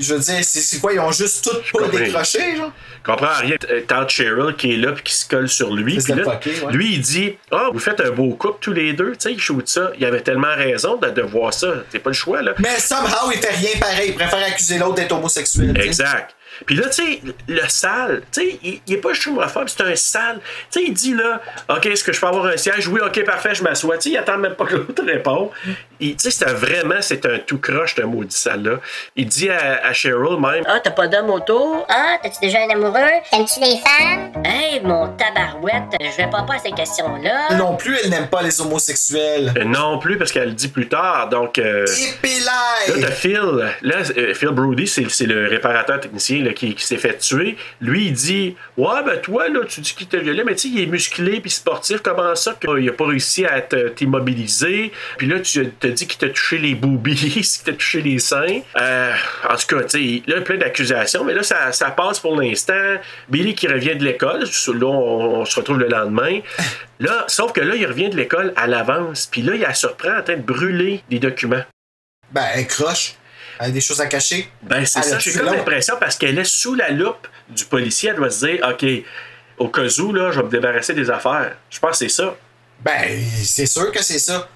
je 0.00 0.14
veux 0.14 0.20
dire, 0.20 0.38
c'est 0.42 0.60
c'est 0.60 0.78
quoi, 0.78 0.92
ils 0.92 1.00
ont 1.00 1.12
juste 1.12 1.44
tout 1.44 1.50
pas 1.72 1.84
comprends. 1.84 1.98
décroché, 1.98 2.56
genre? 2.56 2.72
Je 3.04 3.12
comprends 3.12 3.34
rien. 3.40 3.56
Euh, 3.70 3.80
Todd 3.86 4.08
Cheryl 4.10 4.54
qui 4.56 4.74
est 4.74 4.76
là 4.76 4.92
puis 4.92 5.02
qui 5.04 5.14
se 5.14 5.26
colle 5.26 5.48
sur 5.48 5.72
lui. 5.74 5.98
C'est 6.00 6.12
Puis 6.14 6.22
là, 6.22 6.28
ouais. 6.66 6.72
lui, 6.72 6.94
il 6.94 7.00
dit 7.00 7.38
Ah, 7.50 7.68
vous 7.72 7.78
faites 7.78 8.00
un 8.00 8.10
beau 8.10 8.34
couple 8.34 8.58
tous 8.60 8.72
les 8.74 8.92
deux. 8.92 9.12
Tu 9.12 9.16
sais, 9.20 9.32
il 9.32 9.40
shoot 9.40 9.66
ça. 9.66 9.92
Il 9.98 10.04
avait 10.04 10.20
tellement 10.20 10.54
raison 10.54 10.96
de, 10.96 11.08
de 11.08 11.22
voir 11.22 11.54
ça. 11.54 11.68
C'est 11.90 12.00
pas 12.00 12.10
le 12.10 12.14
choix, 12.14 12.42
là. 12.42 12.52
Mais 12.58 12.78
somehow, 12.78 13.30
il 13.32 13.38
fait 13.40 13.54
rien 13.54 13.67
pareil, 13.76 14.10
il 14.10 14.14
préfère 14.14 14.42
accuser 14.46 14.78
l'autre 14.78 14.94
d'être 14.94 15.12
homosexuel. 15.12 15.78
Exact. 15.80 16.34
Puis 16.66 16.76
là, 16.76 16.88
tu 16.88 17.02
sais, 17.04 17.20
le 17.46 17.62
sale, 17.68 18.22
tu 18.32 18.40
sais, 18.40 18.58
il, 18.62 18.80
il 18.86 18.94
est 18.94 18.98
pas 18.98 19.12
juste 19.12 19.28
homophobe, 19.28 19.68
c'est 19.68 19.82
un 19.82 19.94
sale. 19.96 20.40
Tu 20.70 20.80
sais, 20.80 20.84
il 20.86 20.92
dit 20.94 21.14
là, 21.14 21.40
OK, 21.68 21.86
est-ce 21.86 22.02
que 22.04 22.12
je 22.12 22.20
peux 22.20 22.26
avoir 22.26 22.46
un 22.46 22.56
siège? 22.56 22.88
Oui, 22.88 23.00
OK, 23.04 23.24
parfait, 23.24 23.54
je 23.54 23.62
m'assois. 23.62 23.96
Tu 23.98 24.04
sais, 24.04 24.10
il 24.14 24.18
attend 24.18 24.38
même 24.38 24.54
pas 24.54 24.64
que 24.64 24.76
l'autre 24.76 25.04
réponde. 25.04 25.50
Il- 26.00 26.16
Tu 26.16 26.30
sais, 26.30 26.30
c'est 26.30 26.52
vraiment, 26.52 27.00
c'est 27.00 27.24
un 27.26 27.38
tout 27.38 27.58
croche, 27.58 27.94
un 27.98 28.06
maudit 28.06 28.34
sale-là. 28.36 28.78
Il 29.16 29.26
dit 29.26 29.50
à, 29.50 29.86
à 29.86 29.92
Cheryl 29.92 30.38
même, 30.40 30.64
Ah, 30.66 30.80
t'as 30.82 30.90
pas 30.90 31.06
d'homme 31.08 31.30
autour? 31.30 31.84
Ah, 31.88 32.16
t'as-tu 32.22 32.40
déjà 32.40 32.58
un 32.62 32.70
amoureux? 32.70 32.94
T'aimes-tu 33.30 33.60
les 33.60 33.76
femmes? 33.78 34.32
Hey, 34.44 34.80
mon 34.80 35.08
tabarouette, 35.16 35.96
je 36.00 36.16
vais 36.16 36.30
pas 36.30 36.42
pas 36.42 36.54
à 36.54 36.58
ces 36.58 36.70
questions-là. 36.72 37.54
Non 37.56 37.76
plus, 37.76 37.96
elle 38.02 38.10
n'aime 38.10 38.28
pas 38.28 38.42
les 38.42 38.60
homosexuels. 38.60 39.52
Euh, 39.56 39.64
non 39.64 39.98
plus, 39.98 40.16
parce 40.18 40.30
qu'elle 40.32 40.48
le 40.48 40.52
dit 40.54 40.68
plus 40.68 40.88
tard. 40.88 41.28
Donc, 41.28 41.58
euh, 41.58 41.84
là, 42.24 42.94
t'as 43.00 43.10
Phil. 43.10 43.40
Là, 43.82 43.96
euh, 44.16 44.34
Phil 44.34 44.48
Brody, 44.50 44.86
c'est 44.86 45.08
c'est 45.10 45.26
le 45.26 45.48
réparateur 45.48 46.00
technicien 46.00 46.37
qui, 46.54 46.74
s'est 46.78 46.96
fait 46.96 47.18
tuer. 47.18 47.56
Lui, 47.80 48.06
il 48.06 48.12
dit 48.12 48.56
Ouais, 48.76 49.02
ben 49.04 49.20
toi, 49.20 49.48
là, 49.48 49.60
tu 49.68 49.80
dis 49.80 49.94
qu'il 49.94 50.06
t'a 50.06 50.18
violé, 50.18 50.42
mais 50.44 50.54
tu 50.54 50.68
sais, 50.68 50.74
il 50.74 50.82
est 50.82 50.86
musclé 50.86 51.40
puis 51.40 51.50
sportif. 51.50 52.00
Comment 52.02 52.34
ça 52.34 52.56
qu'il 52.60 52.88
a 52.88 52.92
pas 52.92 53.06
réussi 53.06 53.44
à 53.44 53.60
t'immobiliser? 53.60 54.92
Puis 55.16 55.26
là, 55.26 55.40
tu 55.40 55.70
te 55.70 55.86
dis 55.86 56.06
qu'il 56.06 56.18
t'a 56.18 56.28
touché 56.28 56.58
les 56.58 56.74
boobies, 56.74 57.14
qu'il 57.42 57.64
t'a 57.64 57.72
touché 57.72 58.00
les 58.02 58.18
seins. 58.18 58.60
Euh, 58.80 59.12
en 59.48 59.56
tout 59.56 59.76
cas, 59.76 59.84
tu 59.84 60.22
sais, 60.22 60.22
là, 60.26 60.40
plein 60.40 60.56
d'accusations, 60.56 61.24
mais 61.24 61.34
là, 61.34 61.42
ça, 61.42 61.72
ça 61.72 61.90
passe 61.90 62.20
pour 62.20 62.40
l'instant. 62.40 62.96
Billy 63.28 63.54
qui 63.54 63.66
revient 63.68 63.96
de 63.96 64.04
l'école. 64.04 64.40
Là, 64.42 64.86
on, 64.86 65.40
on 65.40 65.44
se 65.44 65.56
retrouve 65.56 65.78
le 65.78 65.88
lendemain. 65.88 66.40
Là, 67.00 67.24
sauf 67.28 67.52
que 67.52 67.60
là, 67.60 67.76
il 67.76 67.86
revient 67.86 68.08
de 68.08 68.16
l'école 68.16 68.52
à 68.56 68.66
l'avance. 68.66 69.28
Puis 69.30 69.42
là, 69.42 69.54
il 69.54 69.60
la 69.60 69.74
surprend 69.74 70.18
en 70.18 70.22
train 70.22 70.36
de 70.36 70.42
brûler 70.42 71.02
des 71.10 71.18
documents. 71.18 71.62
Ben, 72.32 72.44
elle 72.54 72.66
croche. 72.66 73.14
Elle 73.60 73.66
a 73.66 73.70
des 73.70 73.80
choses 73.80 74.00
à 74.00 74.06
cacher. 74.06 74.48
Ben, 74.62 74.84
c'est 74.84 75.02
ça, 75.02 75.18
j'ai 75.18 75.32
comme 75.32 75.46
l'impression 75.46 75.96
parce 75.98 76.16
qu'elle 76.16 76.38
est 76.38 76.44
sous 76.44 76.74
la 76.74 76.90
loupe 76.90 77.26
du 77.48 77.64
policier, 77.64 78.10
elle 78.10 78.16
doit 78.16 78.30
se 78.30 78.46
dire, 78.46 78.66
OK, 78.68 78.84
au 79.58 79.68
cas 79.68 79.88
où, 79.98 80.12
là, 80.12 80.30
je 80.30 80.38
vais 80.38 80.46
me 80.46 80.50
débarrasser 80.50 80.94
des 80.94 81.10
affaires. 81.10 81.56
Je 81.70 81.78
pense 81.78 81.92
que 81.92 81.96
c'est 81.96 82.08
ça. 82.08 82.36
Ben, 82.80 83.20
c'est 83.42 83.66
sûr 83.66 83.90
que 83.90 84.02
c'est 84.02 84.20
ça. 84.20 84.48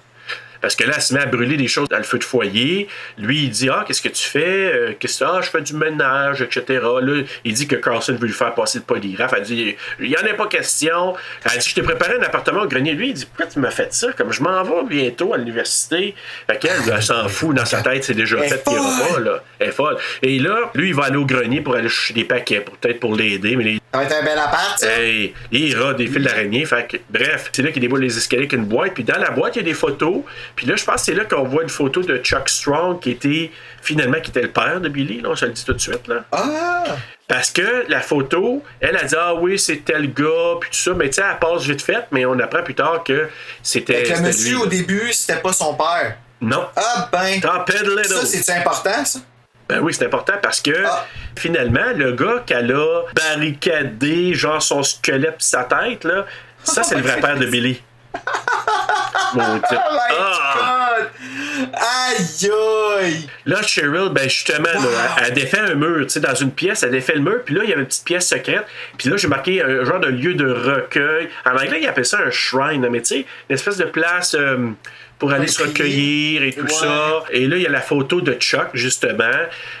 Parce 0.63 0.77
que 0.77 0.85
là, 0.85 0.93
elle 0.95 1.01
se 1.01 1.13
met 1.13 1.19
à 1.19 1.25
brûler 1.25 1.57
des 1.57 1.67
choses 1.67 1.89
dans 1.89 1.97
le 1.97 2.03
feu 2.03 2.17
de 2.17 2.23
foyer. 2.23 2.87
Lui, 3.17 3.43
il 3.43 3.49
dit 3.49 3.69
Ah, 3.69 3.83
qu'est-ce 3.85 4.01
que 4.01 4.07
tu 4.07 4.23
fais? 4.23 4.73
Euh, 4.73 4.93
Qu'est-ce 4.97 5.19
que 5.19 5.25
Ah, 5.25 5.41
je 5.43 5.49
fais 5.49 5.61
du 5.61 5.73
ménage, 5.73 6.41
etc. 6.41 6.63
Là, 7.01 7.21
il 7.43 7.53
dit 7.53 7.67
que 7.67 7.75
Carlson 7.75 8.15
veut 8.17 8.27
lui 8.27 8.33
faire 8.33 8.53
passer 8.55 8.77
le 8.77 8.85
polygraphe. 8.85 9.33
Elle 9.35 9.43
dit 9.43 9.75
Il 9.99 10.07
n'y 10.07 10.17
en 10.17 10.21
a 10.25 10.33
pas 10.35 10.47
question. 10.47 11.15
Elle 11.43 11.59
dit 11.59 11.67
Je 11.69 11.75
t'ai 11.75 11.81
préparé 11.83 12.15
un 12.15 12.23
appartement 12.23 12.61
au 12.61 12.67
grenier. 12.67 12.93
Lui, 12.93 13.09
il 13.09 13.13
dit 13.13 13.25
Pourquoi 13.25 13.47
tu 13.47 13.59
m'as 13.59 13.71
fait 13.71 13.93
ça? 13.93 14.13
Comme 14.13 14.31
je 14.31 14.41
m'en 14.41 14.63
vais 14.63 14.83
bientôt 14.87 15.33
à 15.33 15.37
l'université. 15.37 16.15
Fait 16.49 16.57
qu'elle, 16.59 16.71
elle 16.89 17.03
s'en 17.03 17.27
fout 17.27 17.53
dans 17.53 17.65
sa 17.65 17.81
tête, 17.81 18.05
c'est 18.05 18.13
déjà 18.13 18.37
fait, 18.37 18.63
puis 18.63 18.73
il 18.73 18.81
ira 18.81 19.05
folle. 19.07 19.23
pas, 19.25 19.29
là. 19.31 19.43
Elle 19.59 19.67
est 19.67 19.71
folle. 19.71 19.97
Et 20.21 20.39
là, 20.39 20.71
lui, 20.75 20.87
il 20.89 20.95
va 20.95 21.03
aller 21.03 21.17
au 21.17 21.25
grenier 21.25 21.59
pour 21.59 21.75
aller 21.75 21.89
chercher 21.89 22.13
des 22.13 22.23
paquets, 22.23 22.61
peut-être 22.61 23.01
pour 23.01 23.17
l'aider. 23.17 23.57
Mais 23.57 23.79
Ça 23.93 23.99
va 23.99 24.05
être 24.05 24.15
un 24.15 24.23
bel 24.23 24.39
appart, 24.39 24.79
ça. 24.79 24.87
Hey, 24.99 25.35
il 25.51 25.69
ira 25.69 25.93
des 25.93 26.07
fils 26.07 26.23
d'araignée. 26.23 26.65
Fait 26.65 26.87
que, 26.87 26.97
bref, 27.11 27.51
c'est 27.53 27.61
là 27.61 27.71
qu'il 27.71 27.79
déboule 27.79 28.01
les 28.01 28.17
escaliers 28.17 28.41
avec 28.41 28.53
une 28.53 28.65
boîte. 28.65 28.95
Puis 28.95 29.03
dans 29.03 29.19
la 29.19 29.29
boîte, 29.29 29.55
il 29.55 29.59
y 29.59 29.61
a 29.61 29.65
des 29.65 29.75
photos. 29.75 30.23
Puis 30.55 30.65
là, 30.65 30.75
je 30.75 30.83
pense 30.83 30.95
que 30.95 31.01
c'est 31.01 31.13
là 31.13 31.25
qu'on 31.25 31.43
voit 31.43 31.61
une 31.61 31.69
photo 31.69 32.01
de 32.01 32.17
Chuck 32.17 32.49
Strong 32.49 32.99
qui 32.99 33.11
était 33.11 33.51
finalement 33.83 34.19
qui 34.19 34.31
était 34.31 34.41
le 34.41 34.49
père 34.49 34.81
de 34.81 34.89
Billy. 34.89 35.21
Là, 35.21 35.29
on 35.29 35.35
se 35.35 35.45
le 35.45 35.51
dit 35.51 35.63
tout 35.63 35.73
de 35.73 35.79
suite. 35.79 36.07
Là. 36.07 36.25
Ah! 36.31 36.85
Parce 37.27 37.51
que 37.51 37.85
la 37.87 38.01
photo, 38.01 38.63
elle 38.79 38.97
a 38.97 39.03
dit 39.03 39.15
Ah 39.15 39.35
oui, 39.35 39.59
c'est 39.59 39.85
tel 39.85 40.11
gars, 40.11 40.55
puis 40.59 40.71
tout 40.71 40.77
ça. 40.77 40.93
Mais 40.95 41.09
tu 41.09 41.15
sais, 41.15 41.23
elle 41.29 41.37
passe 41.37 41.61
vite 41.63 41.83
fait, 41.83 42.05
mais 42.11 42.25
on 42.25 42.39
apprend 42.39 42.63
plus 42.63 42.75
tard 42.75 43.03
que 43.03 43.29
c'était. 43.61 44.05
Fait 44.05 44.13
que 44.13 44.17
le 44.17 44.25
monsieur, 44.25 44.55
lui, 44.55 44.63
au 44.63 44.65
début, 44.65 45.13
c'était 45.13 45.39
pas 45.39 45.53
son 45.53 45.75
père. 45.75 46.17
Non. 46.41 46.65
Ah 46.75 47.09
ben. 47.11 47.35
Little. 47.35 48.05
Ça, 48.05 48.25
c'est 48.25 48.53
important, 48.53 49.05
ça? 49.05 49.19
Ben 49.69 49.79
oui, 49.79 49.93
c'est 49.93 50.05
important 50.05 50.33
parce 50.41 50.61
que 50.61 50.71
Ah. 50.85 51.05
finalement, 51.37 51.91
le 51.95 52.11
gars 52.13 52.43
qu'elle 52.45 52.71
a 52.73 53.03
barricadé, 53.15 54.33
genre 54.33 54.61
son 54.61 54.83
squelette 54.83 55.37
pis 55.37 55.45
sa 55.45 55.63
tête, 55.63 56.03
là, 56.03 56.25
ça, 56.63 56.83
c'est 56.83 56.95
le 56.95 57.01
vrai 57.01 57.19
père 57.19 57.37
de 57.37 57.45
Billy. 57.45 57.81
Mon 59.33 59.55
Dieu. 59.55 59.63
Oh 59.71 59.93
my 59.93 60.15
Ah! 60.19 60.95
god! 60.97 61.09
Aïe 61.73 62.51
aïe! 63.03 63.27
Là, 63.45 63.61
Cheryl, 63.63 64.09
ben 64.11 64.29
justement, 64.29 64.63
là, 64.65 64.79
elle, 65.17 65.23
elle 65.27 65.33
défait 65.33 65.59
un 65.59 65.73
mur, 65.75 66.03
tu 66.05 66.09
sais, 66.09 66.19
dans 66.19 66.35
une 66.35 66.51
pièce, 66.51 66.83
elle 66.83 66.91
défait 66.91 67.15
le 67.15 67.21
mur, 67.21 67.39
puis 67.43 67.55
là, 67.55 67.61
il 67.63 67.69
y 67.69 67.73
avait 67.73 67.81
une 67.81 67.87
petite 67.87 68.05
pièce 68.05 68.27
secrète, 68.27 68.65
puis 68.97 69.09
là, 69.09 69.17
j'ai 69.17 69.27
marqué 69.27 69.61
un 69.63 69.83
genre 69.83 69.99
de 69.99 70.07
lieu 70.09 70.35
de 70.35 70.45
recueil. 70.51 71.29
En 71.45 71.51
anglais, 71.51 71.79
ils 71.81 71.87
appellent 71.87 72.05
ça 72.05 72.19
un 72.19 72.29
shrine, 72.31 72.87
mais 72.89 73.01
tu 73.01 73.05
sais, 73.15 73.25
une 73.49 73.55
espèce 73.55 73.77
de 73.77 73.85
place 73.85 74.35
euh, 74.35 74.69
pour 75.19 75.31
aller 75.31 75.47
se 75.47 75.63
recueillir 75.63 76.43
et 76.43 76.51
tout 76.53 76.61
Ouais. 76.63 76.69
ça. 76.73 77.23
Et 77.31 77.47
là, 77.47 77.55
il 77.57 77.61
y 77.63 77.67
a 77.67 77.69
la 77.71 77.81
photo 77.81 78.21
de 78.21 78.33
Chuck, 78.33 78.69
justement, 78.73 79.23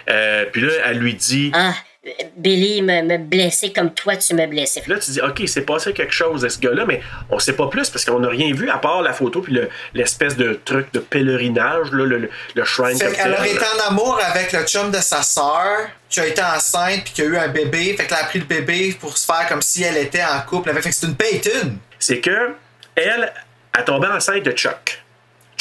Euh, 0.09 0.45
puis 0.51 0.61
là, 0.61 0.71
elle 0.85 0.97
lui 0.99 1.13
dit... 1.13 1.51
Ah, 1.53 1.73
Billy 2.35 2.81
me, 2.81 3.01
me 3.01 3.17
blessait 3.17 3.71
comme 3.71 3.93
toi 3.93 4.17
tu 4.17 4.33
me 4.33 4.45
blessais. 4.45 4.81
Puis 4.81 4.91
là, 4.91 4.99
tu 4.99 5.11
dis, 5.11 5.21
OK, 5.21 5.39
il 5.39 5.47
s'est 5.47 5.61
passé 5.61 5.93
quelque 5.93 6.11
chose 6.13 6.43
à 6.43 6.49
ce 6.49 6.59
gars-là, 6.59 6.83
mais 6.85 6.99
on 7.29 7.39
sait 7.39 7.53
pas 7.53 7.67
plus 7.67 7.89
parce 7.89 8.03
qu'on 8.03 8.19
n'a 8.19 8.27
rien 8.27 8.53
vu 8.53 8.69
à 8.69 8.77
part 8.77 9.01
la 9.01 9.13
photo 9.13 9.39
puis 9.41 9.53
le- 9.53 9.69
l'espèce 9.93 10.35
de 10.35 10.59
truc 10.65 10.91
de 10.91 10.99
pèlerinage, 10.99 11.91
là, 11.93 12.03
le, 12.05 12.17
le, 12.17 12.29
le 12.55 12.65
shrine. 12.65 12.97
Fait 12.97 13.05
comme 13.05 13.15
qu'elle 13.15 13.31
aurait 13.31 13.51
été 13.51 13.63
en 13.81 13.87
amour 13.91 14.19
avec 14.21 14.51
le 14.51 14.63
chum 14.65 14.91
de 14.91 14.97
sa 14.97 15.23
sœur, 15.23 15.87
qui 16.09 16.19
a 16.19 16.27
été 16.27 16.41
enceinte 16.43 17.05
puis 17.05 17.13
qui 17.13 17.21
a 17.21 17.25
eu 17.25 17.37
un 17.37 17.47
bébé. 17.47 17.95
Fait 17.95 18.05
qu'elle 18.05 18.17
a 18.17 18.25
pris 18.25 18.39
le 18.39 18.45
bébé 18.45 18.93
pour 18.99 19.17
se 19.17 19.25
faire 19.25 19.47
comme 19.47 19.61
si 19.61 19.83
elle 19.83 19.95
était 19.97 20.23
en 20.25 20.41
couple. 20.41 20.71
avec- 20.71 20.83
Fait 20.83 20.89
que 20.89 20.95
c'est 20.95 21.07
une 21.07 21.15
Payton. 21.15 21.77
C'est 21.99 22.19
que 22.19 22.53
elle 22.95 23.31
a 23.71 23.81
tombé 23.83 24.07
enceinte 24.07 24.43
de 24.43 24.51
Chuck. 24.51 25.01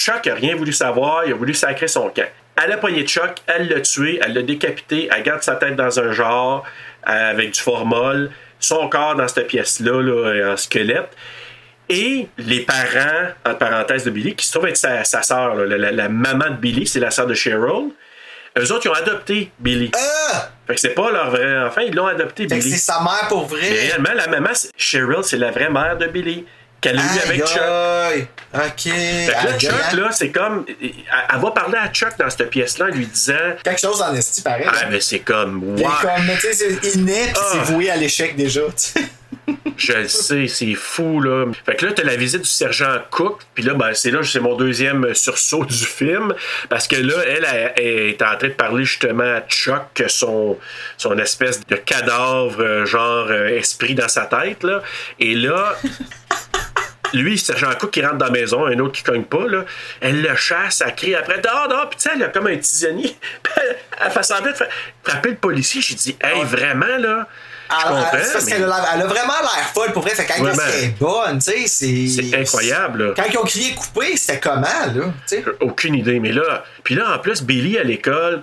Chuck 0.02 0.26
a 0.26 0.34
rien 0.34 0.56
voulu 0.56 0.72
savoir, 0.72 1.24
il 1.26 1.32
a 1.32 1.36
voulu 1.36 1.54
sacrer 1.54 1.86
son 1.88 2.08
camp. 2.10 2.26
Elle 2.62 2.72
a 2.72 2.76
poigné 2.76 3.04
Chuck, 3.06 3.36
elle 3.46 3.68
l'a 3.68 3.80
tué, 3.80 4.18
elle 4.22 4.34
l'a 4.34 4.42
décapité, 4.42 5.08
elle 5.14 5.22
garde 5.22 5.42
sa 5.42 5.54
tête 5.56 5.76
dans 5.76 6.00
un 6.00 6.10
genre 6.12 6.64
euh, 7.08 7.30
avec 7.30 7.52
du 7.52 7.60
formol, 7.60 8.30
son 8.58 8.88
corps 8.88 9.14
dans 9.14 9.28
cette 9.28 9.46
pièce-là, 9.46 10.00
là, 10.02 10.52
en 10.52 10.56
squelette. 10.56 11.10
Et 11.88 12.26
les 12.38 12.60
parents, 12.60 13.28
entre 13.44 13.58
parenthèses, 13.58 14.04
de 14.04 14.10
Billy, 14.10 14.34
qui 14.34 14.46
se 14.46 14.52
trouvent 14.52 14.68
être 14.68 14.76
sa, 14.76 15.04
sa 15.04 15.22
sœur, 15.22 15.54
la, 15.54 15.76
la- 15.78 15.92
la 15.92 16.08
maman 16.08 16.50
de 16.50 16.56
Billy, 16.56 16.86
c'est 16.86 17.00
la 17.00 17.10
sœur 17.10 17.26
de 17.26 17.34
Cheryl. 17.34 17.90
Eux 18.58 18.72
autres, 18.72 18.82
ils 18.86 18.88
ont 18.90 18.94
adopté 18.94 19.50
Billy. 19.60 19.90
Fait 20.66 20.74
que 20.74 20.80
c'est 20.80 20.90
pas 20.94 21.10
leur 21.10 21.30
vrai 21.30 21.58
enfant, 21.64 21.80
ils 21.80 21.94
l'ont 21.94 22.06
adopté 22.06 22.48
Fait 22.48 22.56
Billy. 22.56 22.70
c'est 22.70 22.76
sa 22.92 23.00
mère 23.02 23.26
pour 23.28 23.48
Mais 23.52 23.56
vrai. 23.58 23.68
réellement, 23.68 24.12
la 24.14 24.26
maman, 24.26 24.50
Cheryl, 24.76 25.22
c'est 25.22 25.38
la 25.38 25.50
vraie 25.50 25.70
mère 25.70 25.96
de 25.96 26.06
Billy. 26.06 26.44
Qu'elle 26.82 26.98
a 26.98 27.02
eu 27.02 27.18
avec 27.24 27.46
Chuck. 27.46 27.62
Aïe, 27.62 28.26
OK. 28.54 28.82
Fait 28.82 29.32
que 29.32 29.46
là, 29.46 29.58
Chuck, 29.58 29.92
là, 29.94 30.08
c'est 30.12 30.30
comme. 30.30 30.66
Elle, 30.68 31.40
va 31.40 31.50
parler 31.52 31.78
à 31.78 31.88
Chuck 31.88 32.18
dans 32.18 32.28
cette 32.28 32.50
pièce-là 32.50 32.86
en 32.86 32.88
lui 32.88 33.06
disant. 33.06 33.32
Quelque 33.64 33.80
chose 33.80 34.02
en 34.02 34.14
esti 34.14 34.42
pareil. 34.42 34.66
Ah, 34.68 34.86
mais 34.90 35.00
c'est 35.00 35.20
comme. 35.20 35.62
Wow. 35.62 35.88
comme, 36.02 36.26
tu 36.34 36.52
sais, 36.52 36.52
c'est 36.52 36.94
inné, 36.94 37.28
puis 37.32 37.34
Ah. 37.36 37.50
c'est 37.52 37.72
voué 37.72 37.90
à 37.90 37.96
l'échec 37.96 38.36
déjà. 38.36 38.60
Je 39.76 39.92
le 39.92 40.08
sais, 40.08 40.46
c'est 40.46 40.74
fou, 40.74 41.20
là. 41.20 41.46
Fait 41.66 41.74
que 41.74 41.86
là, 41.86 41.92
t'as 41.92 42.04
la 42.04 42.14
visite 42.16 42.42
du 42.42 42.48
sergent 42.48 42.94
Cook, 43.10 43.40
puis 43.54 43.64
là, 43.64 43.74
ben, 43.74 43.92
c'est 43.94 44.10
là, 44.10 44.22
c'est 44.22 44.38
mon 44.38 44.54
deuxième 44.54 45.14
sursaut 45.14 45.64
du 45.64 45.84
film, 45.84 46.34
parce 46.68 46.86
que 46.86 46.96
là, 46.96 47.14
elle, 47.26 47.46
elle, 47.50 47.72
elle 47.76 48.08
est 48.10 48.22
en 48.22 48.36
train 48.36 48.48
de 48.48 48.52
parler 48.52 48.84
justement 48.84 49.24
à 49.24 49.40
Chuck 49.48 50.04
son, 50.08 50.58
son 50.96 51.18
espèce 51.18 51.66
de 51.66 51.76
cadavre, 51.76 52.60
euh, 52.60 52.86
genre 52.86 53.26
euh, 53.30 53.48
esprit 53.48 53.94
dans 53.94 54.08
sa 54.08 54.26
tête, 54.26 54.62
là. 54.62 54.82
Et 55.18 55.34
là, 55.34 55.76
lui, 57.12 57.38
sergent 57.38 57.70
Cook 57.78 57.90
qui 57.90 58.02
rentre 58.02 58.16
dans 58.16 58.26
la 58.26 58.32
maison, 58.32 58.66
un 58.66 58.78
autre 58.78 58.92
qui 58.92 59.02
cogne 59.02 59.24
pas, 59.24 59.46
là, 59.46 59.64
elle 60.00 60.22
le 60.22 60.34
chasse, 60.36 60.82
elle 60.86 60.94
crie 60.94 61.14
après, 61.14 61.40
dehors, 61.40 61.68
dehors, 61.68 61.88
puis 61.90 61.98
tu 61.98 62.04
sais, 62.08 62.10
elle 62.14 62.22
a 62.24 62.28
comme 62.28 62.46
un 62.46 62.56
tisonnier, 62.56 63.16
elle, 63.56 63.76
elle 64.04 64.10
fait 64.10 64.22
semblant 64.22 64.50
de 64.52 64.56
fra- 64.56 64.66
frapper 65.04 65.30
le 65.30 65.36
policier. 65.36 65.80
J'ai 65.80 65.94
dit, 65.94 66.16
hey, 66.22 66.42
vraiment, 66.44 66.86
là, 66.98 67.26
je 67.70 67.74
Elle- 67.74 67.92
elle- 68.20 68.32
parce 68.32 68.44
mais- 68.44 68.50
qu'elle 68.52 68.64
a, 68.64 68.84
elle 68.94 69.02
a 69.02 69.06
vraiment 69.06 69.32
l'air 69.40 69.70
folle 69.74 69.92
pour 69.92 70.02
vrai. 70.02 70.10
Fait 70.14 70.26
quand 70.26 70.34
elle 70.36 70.84
est 70.84 70.98
bonne, 70.98 71.38
tu 71.38 71.52
sais, 71.52 71.66
c'est. 71.66 72.06
C'est 72.08 72.36
incroyable, 72.36 73.04
là. 73.08 73.12
Quand 73.16 73.24
ils 73.30 73.38
ont 73.38 73.44
crié 73.44 73.74
coupé, 73.74 74.16
c'était 74.16 74.38
comment, 74.40 74.60
là? 74.62 74.92
Tu 74.94 75.36
sais? 75.36 75.44
Aucune 75.60 75.94
idée. 75.94 76.20
Mais 76.20 76.32
là, 76.32 76.64
puis 76.84 76.94
là, 76.94 77.14
en 77.14 77.18
plus, 77.18 77.42
Billy 77.42 77.78
à 77.78 77.82
l'école, 77.82 78.42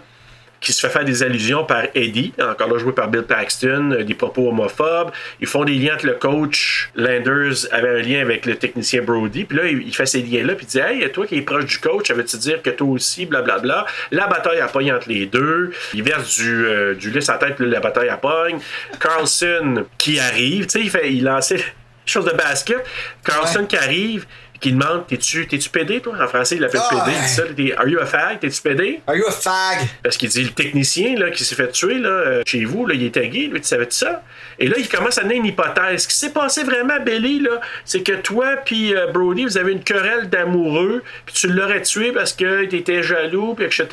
qui 0.61 0.73
se 0.73 0.81
fait 0.81 0.91
faire 0.91 1.05
des 1.05 1.23
allusions 1.23 1.63
par 1.63 1.83
Eddie, 1.95 2.33
encore 2.39 2.71
là 2.71 2.77
joué 2.77 2.91
par 2.91 3.07
Bill 3.07 3.23
Paxton, 3.23 3.91
euh, 3.91 4.03
des 4.03 4.13
propos 4.13 4.49
homophobes. 4.49 5.11
Ils 5.39 5.47
font 5.47 5.63
des 5.63 5.75
liens 5.75 5.95
entre 5.95 6.05
le 6.05 6.13
coach 6.13 6.89
Landers 6.95 7.67
avait 7.71 7.99
un 7.99 8.01
lien 8.01 8.21
avec 8.21 8.45
le 8.45 8.55
technicien 8.55 9.01
Brody. 9.01 9.45
Puis 9.45 9.57
là, 9.57 9.65
il 9.67 9.93
fait 9.95 10.05
ces 10.05 10.21
liens-là, 10.21 10.55
puis 10.55 10.65
il 10.65 10.69
dit 10.69 10.79
Hey, 10.79 11.11
toi 11.11 11.25
qui 11.25 11.37
es 11.37 11.41
proche 11.41 11.65
du 11.65 11.77
coach, 11.77 12.07
ça 12.07 12.13
veut-tu 12.13 12.37
dire 12.37 12.61
que 12.61 12.69
toi 12.69 12.87
aussi, 12.87 13.25
blablabla. 13.25 13.85
La 14.11 14.27
bataille 14.27 14.59
a 14.59 14.67
pogne 14.67 14.91
entre 14.91 15.09
les 15.09 15.25
deux. 15.25 15.71
Il 15.93 16.03
verse 16.03 16.37
du, 16.37 16.65
euh, 16.65 16.93
du 16.95 17.11
lait 17.11 17.29
à 17.29 17.37
tête, 17.37 17.55
puis 17.55 17.69
la 17.69 17.79
bataille 17.79 18.09
a 18.09 18.17
pogne. 18.17 18.59
Carlson 18.99 19.85
qui 19.97 20.19
arrive, 20.19 20.65
tu 20.65 20.79
sais, 20.79 20.81
il, 20.81 20.89
fait, 20.89 21.11
il 21.11 21.23
lançait 21.23 21.63
chose 22.05 22.25
de 22.25 22.35
basket. 22.35 22.83
Carlson 23.23 23.65
qui 23.65 23.77
arrive, 23.77 24.25
qui 24.59 24.71
demande 24.73 25.07
T'es-tu 25.07 25.47
t'es-tu 25.47 25.69
pédé, 25.69 25.99
toi? 26.01 26.13
En 26.21 26.27
français, 26.27 26.55
il 26.55 26.61
l'appelle 26.61 26.81
Ah, 26.91 27.03
pédé. 27.05 27.17
Il 27.17 27.23
dit 27.23 27.29
ça, 27.29 27.43
t'es- 27.55 27.73
Are 27.77 27.87
you 27.87 27.99
a 27.99 28.05
fag? 28.05 28.39
T'es-tu 28.39 28.61
pédé? 28.61 28.99
Are 29.07 29.15
you 29.15 29.25
a 29.27 29.31
fag? 29.31 29.87
Parce 30.03 30.17
qu'il 30.17 30.29
dit 30.29 30.43
Le 30.43 30.49
technicien 30.51 31.15
là, 31.17 31.29
qui 31.31 31.43
s'est 31.43 31.55
fait 31.55 31.71
tuer 31.71 31.99
là, 31.99 32.09
euh, 32.09 32.41
chez 32.45 32.65
vous, 32.65 32.85
là, 32.85 32.93
il 32.95 33.03
était 33.03 33.27
gay, 33.29 33.47
lui, 33.51 33.61
tu 33.61 33.67
savais 33.67 33.87
ça? 33.89 34.23
Et 34.59 34.67
là, 34.67 34.75
il 34.77 34.89
commence 34.89 35.17
à 35.17 35.21
donner 35.23 35.35
une 35.35 35.45
hypothèse. 35.45 36.03
Ce 36.03 36.07
qui 36.07 36.15
s'est 36.17 36.31
passé 36.33 36.63
vraiment, 36.63 36.99
Billy, 36.99 37.39
là, 37.41 37.61
c'est 37.85 38.01
que 38.03 38.11
toi 38.13 38.57
puis 38.65 38.93
euh, 38.95 39.07
Brody, 39.07 39.45
vous 39.45 39.57
avez 39.57 39.71
une 39.71 39.83
querelle 39.83 40.29
d'amoureux, 40.29 41.03
puis 41.25 41.33
tu 41.35 41.47
l'aurais 41.47 41.81
tué 41.81 42.11
parce 42.11 42.33
que 42.33 42.65
t'étais 42.65 43.01
jaloux, 43.03 43.53
puis 43.53 43.65
etc. 43.65 43.85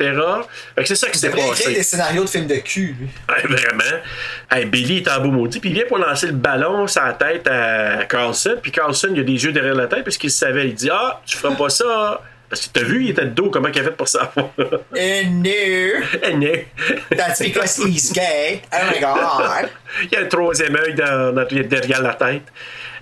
Fait 0.75 0.81
que 0.81 0.87
c'est 0.87 0.95
ça 0.95 1.07
qui 1.07 1.17
Il 1.17 1.21
s'est 1.21 1.29
passé. 1.29 1.73
des 1.73 1.83
scénarios 1.83 2.23
de 2.25 2.29
films 2.29 2.47
de 2.47 2.55
cul, 2.57 2.95
lui. 2.99 3.07
Ouais, 3.29 3.43
vraiment. 3.47 3.83
Hey, 4.51 4.65
Billy 4.65 4.97
est 4.97 5.07
en 5.09 5.21
beau 5.21 5.31
maudit. 5.31 5.59
Puis 5.59 5.69
il 5.69 5.73
vient 5.75 5.85
pour 5.87 5.97
lancer 5.99 6.27
le 6.27 6.33
ballon 6.33 6.87
sur 6.87 7.03
la 7.03 7.13
tête 7.13 7.47
à 7.47 8.03
Carlson. 8.05 8.55
Puis 8.61 8.71
Carlson, 8.71 9.09
il 9.13 9.19
a 9.21 9.23
des 9.23 9.43
yeux 9.45 9.51
derrière 9.51 9.75
la 9.75 9.87
tête 9.87 10.03
parce 10.03 10.17
qu'il 10.17 10.31
savait. 10.31 10.56
Il 10.65 10.73
dit 10.75 10.89
Ah, 10.91 11.21
tu 11.25 11.37
feras 11.37 11.55
pas 11.55 11.69
ça. 11.69 12.21
Parce 12.49 12.65
que 12.65 12.79
t'as 12.79 12.85
vu, 12.85 13.03
il 13.03 13.09
était 13.09 13.25
de 13.25 13.31
dos, 13.31 13.49
comment 13.49 13.67
il 13.67 13.77
a 13.77 13.83
fait 13.83 13.91
pour 13.91 14.07
ça. 14.07 14.31
Eh 14.95 15.25
no. 15.25 15.49
Eh, 16.23 16.33
non. 16.33 16.47
That's 17.17 17.41
because 17.41 17.77
he's 17.77 18.13
gay. 18.13 18.61
Oh 18.73 18.77
my 18.93 18.99
god. 19.01 19.69
il 20.03 20.13
y 20.13 20.15
a 20.15 20.21
un 20.21 20.25
troisième 20.27 20.75
œil 20.77 20.93
dans, 20.95 21.33
dans- 21.35 21.45
derrière 21.45 22.01
la 22.01 22.13
tête. 22.13 22.43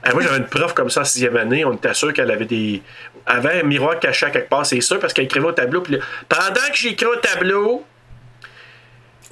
Euh, 0.08 0.14
moi, 0.14 0.24
j'avais 0.24 0.38
une 0.38 0.48
prof 0.48 0.74
comme 0.74 0.90
ça 0.90 1.02
en 1.02 1.06
sixième 1.06 1.38
année. 1.38 1.64
On 1.64 1.74
était 1.74 1.94
sûr 1.94 2.12
qu'elle 2.12 2.32
avait 2.32 2.46
des. 2.46 2.82
Elle 3.28 3.36
avait 3.38 3.60
un 3.62 3.64
miroir 3.64 4.00
caché 4.00 4.26
à 4.26 4.30
quelque 4.32 4.50
part, 4.50 4.66
c'est 4.66 4.82
sûr, 4.82 5.00
parce 5.00 5.14
qu'elle 5.14 5.26
écrivait 5.26 5.46
au 5.48 5.52
tableau. 5.52 5.82
Puis 5.82 5.94
là, 5.94 6.00
pendant 6.28 6.68
que 6.72 6.76
j'écris 6.78 7.06
au 7.06 7.16
tableau, 7.18 7.86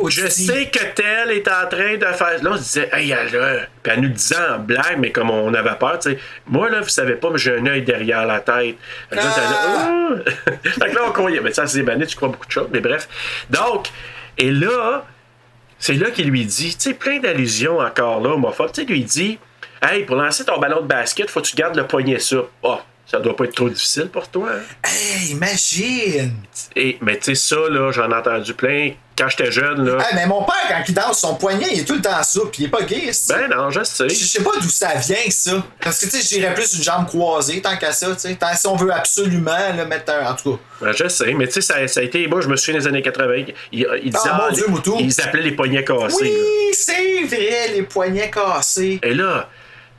je 0.08 0.28
sais 0.28 0.70
que 0.70 0.84
tel 0.96 1.32
est 1.32 1.48
en 1.48 1.68
train 1.70 1.98
de 1.98 2.06
faire. 2.06 2.44
Là, 2.44 2.52
on 2.52 2.58
se 2.58 2.64
disait, 2.64 2.90
hey, 2.94 3.12
elle 3.12 3.36
a. 3.36 3.56
Puis 3.82 3.94
elle 3.94 4.02
nous 4.02 4.10
disait 4.10 4.36
en 4.38 4.60
blague, 4.60 4.98
mais 4.98 5.12
comme 5.12 5.30
on 5.30 5.54
avait 5.54 5.76
peur, 5.80 6.00
tu 6.00 6.12
sais. 6.12 6.20
Moi, 6.48 6.70
là, 6.70 6.82
vous 6.82 6.90
savez 6.90 7.16
pas, 7.16 7.30
mais 7.30 7.38
j'ai 7.38 7.58
un 7.58 7.66
œil 7.68 7.84
derrière 7.84 8.26
la 8.26 8.40
tête. 8.40 8.76
Fait 9.10 9.16
que 9.16 9.22
là, 9.22 9.24
là, 9.24 9.58
Ah! 9.68 10.10
Fait 10.64 10.90
que 10.90 10.96
là, 10.96 11.02
on 11.08 11.12
croyait. 11.12 11.42
Mais 11.42 11.54
ça, 11.54 11.68
c'est 11.68 11.80
des 11.80 11.84
bannies, 11.84 12.08
tu 12.08 12.16
crois 12.16 12.30
beaucoup 12.30 12.48
de 12.48 12.52
choses, 12.52 12.70
mais 12.72 12.80
bref. 12.80 13.08
Donc, 13.50 13.88
et 14.38 14.52
là, 14.52 15.06
c'est 15.80 15.94
là 15.94 16.12
qu'il 16.12 16.30
lui 16.30 16.46
dit, 16.46 16.76
tu 16.76 16.90
sais, 16.90 16.94
plein 16.94 17.20
d'allusions 17.20 17.80
encore 17.80 18.22
là, 18.22 18.32
homophobe. 18.32 18.72
Tu 18.72 18.82
sais, 18.82 18.88
lui 18.88 19.04
dit, 19.04 19.38
hey, 19.82 20.04
pour 20.06 20.16
lancer 20.16 20.44
ton 20.46 20.60
ballon 20.60 20.82
de 20.82 20.88
basket, 20.88 21.30
faut 21.30 21.42
que 21.42 21.48
tu 21.48 21.56
gardes 21.56 21.76
le 21.76 21.86
poignet 21.86 22.20
sur. 22.20 22.50
Oh, 22.64 22.80
ça 23.06 23.20
doit 23.20 23.36
pas 23.36 23.44
être 23.46 23.56
trop 23.56 23.70
difficile 23.70 24.08
pour 24.08 24.28
toi. 24.28 24.50
hein? 24.54 24.62
Hey, 24.90 25.32
imagine. 25.32 26.34
Et, 26.76 26.98
mais 27.02 27.18
tu 27.20 27.36
sais, 27.36 27.56
ça, 27.56 27.70
là, 27.70 27.92
j'en 27.92 28.10
ai 28.10 28.16
entendu 28.16 28.54
plein. 28.54 28.92
Quand 29.16 29.30
j'étais 29.30 29.52
jeune, 29.52 29.86
là. 29.86 30.00
Hey, 30.00 30.16
mais 30.16 30.26
mon 30.26 30.44
père, 30.44 30.56
quand 30.68 30.82
il 30.88 30.94
danse 30.96 31.20
son 31.20 31.36
poignet, 31.36 31.68
il 31.72 31.82
est 31.82 31.84
tout 31.84 31.94
le 31.94 32.02
temps 32.02 32.24
ça, 32.24 32.40
puis 32.52 32.64
il 32.64 32.66
est 32.66 32.70
pas 32.70 32.82
gay. 32.82 33.12
Ben 33.30 33.48
non, 33.48 33.70
je 33.70 33.84
sais. 33.84 34.10
Je 34.10 34.16
sais 34.26 34.42
pas 34.42 34.50
d'où 34.60 34.70
ça 34.70 34.96
vient, 34.96 35.30
ça. 35.30 35.64
Parce 35.80 36.00
que, 36.00 36.06
tu 36.06 36.18
sais, 36.18 36.22
je 36.24 36.40
dirais 36.40 36.52
plus 36.56 36.74
une 36.74 36.82
jambe 36.82 37.06
croisée, 37.06 37.62
tant 37.62 37.78
qu'à 37.78 37.92
ça, 37.92 38.08
tu 38.14 38.20
sais. 38.22 38.34
Tant 38.36 38.56
si 38.56 38.66
on 38.66 38.76
veut 38.76 38.92
absolument 38.92 39.52
là, 39.52 39.86
mettre 39.86 40.12
un. 40.14 40.32
En 40.32 40.36
tout 40.36 40.54
cas. 40.54 40.60
Ben, 40.82 40.94
je 40.94 41.08
sais, 41.10 41.32
mais 41.36 41.46
tu 41.46 41.54
sais, 41.54 41.62
ça, 41.62 41.88
ça 41.88 42.00
a 42.00 42.04
été. 42.04 42.26
Moi, 42.28 42.42
je 42.42 42.48
me 42.48 42.56
souviens 42.56 42.80
des 42.80 42.88
années 42.88 43.04
80. 43.04 43.54
Il, 43.72 43.88
il 44.04 44.10
disait. 44.10 44.18
Ah, 44.32 44.46
mon 44.48 44.56
Dieu, 44.56 44.66
Moutou. 44.68 44.98
Ils 45.00 45.22
appelaient 45.22 45.44
les 45.44 45.52
poignets 45.52 45.84
cassés. 45.84 46.16
Oui, 46.24 46.74
c'est 46.74 47.24
vrai, 47.28 47.68
les 47.76 47.84
poignets 47.84 48.32
cassés. 48.32 49.00
Et 49.04 49.14
là, 49.14 49.48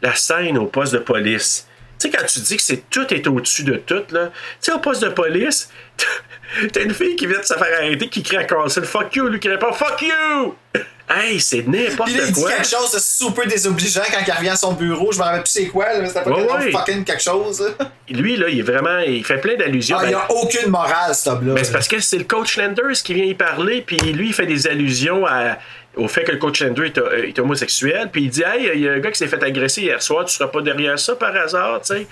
la 0.02 0.16
scène 0.16 0.58
au 0.58 0.66
poste 0.66 0.92
de 0.92 0.98
police. 0.98 1.68
Tu 1.98 2.10
sais, 2.10 2.16
quand 2.16 2.26
tu 2.26 2.40
dis 2.40 2.56
que 2.56 2.62
c'est 2.62 2.90
tout 2.90 3.12
est 3.14 3.26
au-dessus 3.26 3.64
de 3.64 3.76
tout, 3.76 4.02
là. 4.10 4.26
Tu 4.26 4.32
sais, 4.60 4.72
au 4.72 4.78
poste 4.78 5.02
de 5.02 5.08
police, 5.08 5.68
t'as 6.72 6.82
une 6.82 6.94
fille 6.94 7.16
qui 7.16 7.26
vient 7.26 7.38
de 7.38 7.44
se 7.44 7.54
faire 7.54 7.78
arrêter 7.78 8.08
qui 8.08 8.22
crie 8.22 8.36
à 8.36 8.44
Carlson 8.44 8.82
Fuck 8.82 9.14
you, 9.16 9.28
lui 9.28 9.40
qui 9.40 9.48
répond 9.48 9.72
Fuck 9.72 10.02
you! 10.02 10.54
Hey, 11.06 11.38
c'est 11.38 11.68
n'importe 11.68 12.08
là, 12.12 12.22
il 12.26 12.32
dit 12.32 12.40
quoi. 12.40 12.50
quelque 12.52 12.66
chose 12.66 12.90
de 12.92 12.98
super 12.98 13.46
désobligeant 13.46 14.00
quand 14.10 14.20
il 14.26 14.32
revient 14.32 14.48
à 14.48 14.56
son 14.56 14.72
bureau. 14.72 15.12
Je 15.12 15.18
me 15.18 15.22
rappelle 15.22 15.42
plus 15.42 15.50
c'est 15.50 15.66
quoi, 15.66 15.92
là. 15.92 16.06
C'était 16.06 16.22
pas 16.22 16.30
Ouais, 16.30 16.50
ouais. 16.50 16.70
fucking 16.72 17.04
quelque 17.04 17.22
chose. 17.22 17.62
Lui, 18.08 18.38
là, 18.38 18.48
il 18.48 18.60
est 18.60 18.62
vraiment. 18.62 19.00
Il 19.00 19.22
fait 19.22 19.36
plein 19.36 19.54
d'allusions. 19.54 19.98
Ah, 20.00 20.04
il 20.06 20.12
Ben, 20.12 20.16
a 20.16 20.32
aucune 20.32 20.70
morale, 20.70 21.14
ce 21.14 21.28
homme-là. 21.28 21.52
Ben, 21.56 21.62
c'est 21.62 21.72
parce 21.72 21.88
que 21.88 22.00
c'est 22.00 22.16
le 22.16 22.24
coach 22.24 22.56
Landers 22.56 22.94
qui 23.04 23.12
vient 23.12 23.26
y 23.26 23.34
parler, 23.34 23.82
puis 23.86 23.98
lui, 23.98 24.28
il 24.28 24.32
fait 24.32 24.46
des 24.46 24.66
allusions 24.66 25.26
à- 25.26 25.58
au 25.96 26.08
fait 26.08 26.24
que 26.24 26.32
le 26.32 26.38
coach 26.38 26.60
Landers 26.62 26.86
est, 26.86 26.98
euh, 26.98 27.26
est 27.28 27.38
homosexuel, 27.38 28.08
puis 28.12 28.24
il 28.24 28.30
dit 28.30 28.42
Hey, 28.42 28.70
il 28.74 28.80
y 28.80 28.88
a 28.88 28.92
un 28.92 28.98
gars 29.00 29.10
qui 29.10 29.18
s'est 29.18 29.28
fait 29.28 29.42
agresser 29.42 29.82
hier 29.82 30.02
soir, 30.02 30.24
tu 30.24 30.34
seras 30.34 30.48
pas 30.48 30.60
derrière 30.62 30.98
ça 30.98 31.14
par 31.16 31.34
hasard, 31.36 31.80
tu 31.82 31.94
sais? 31.94 32.06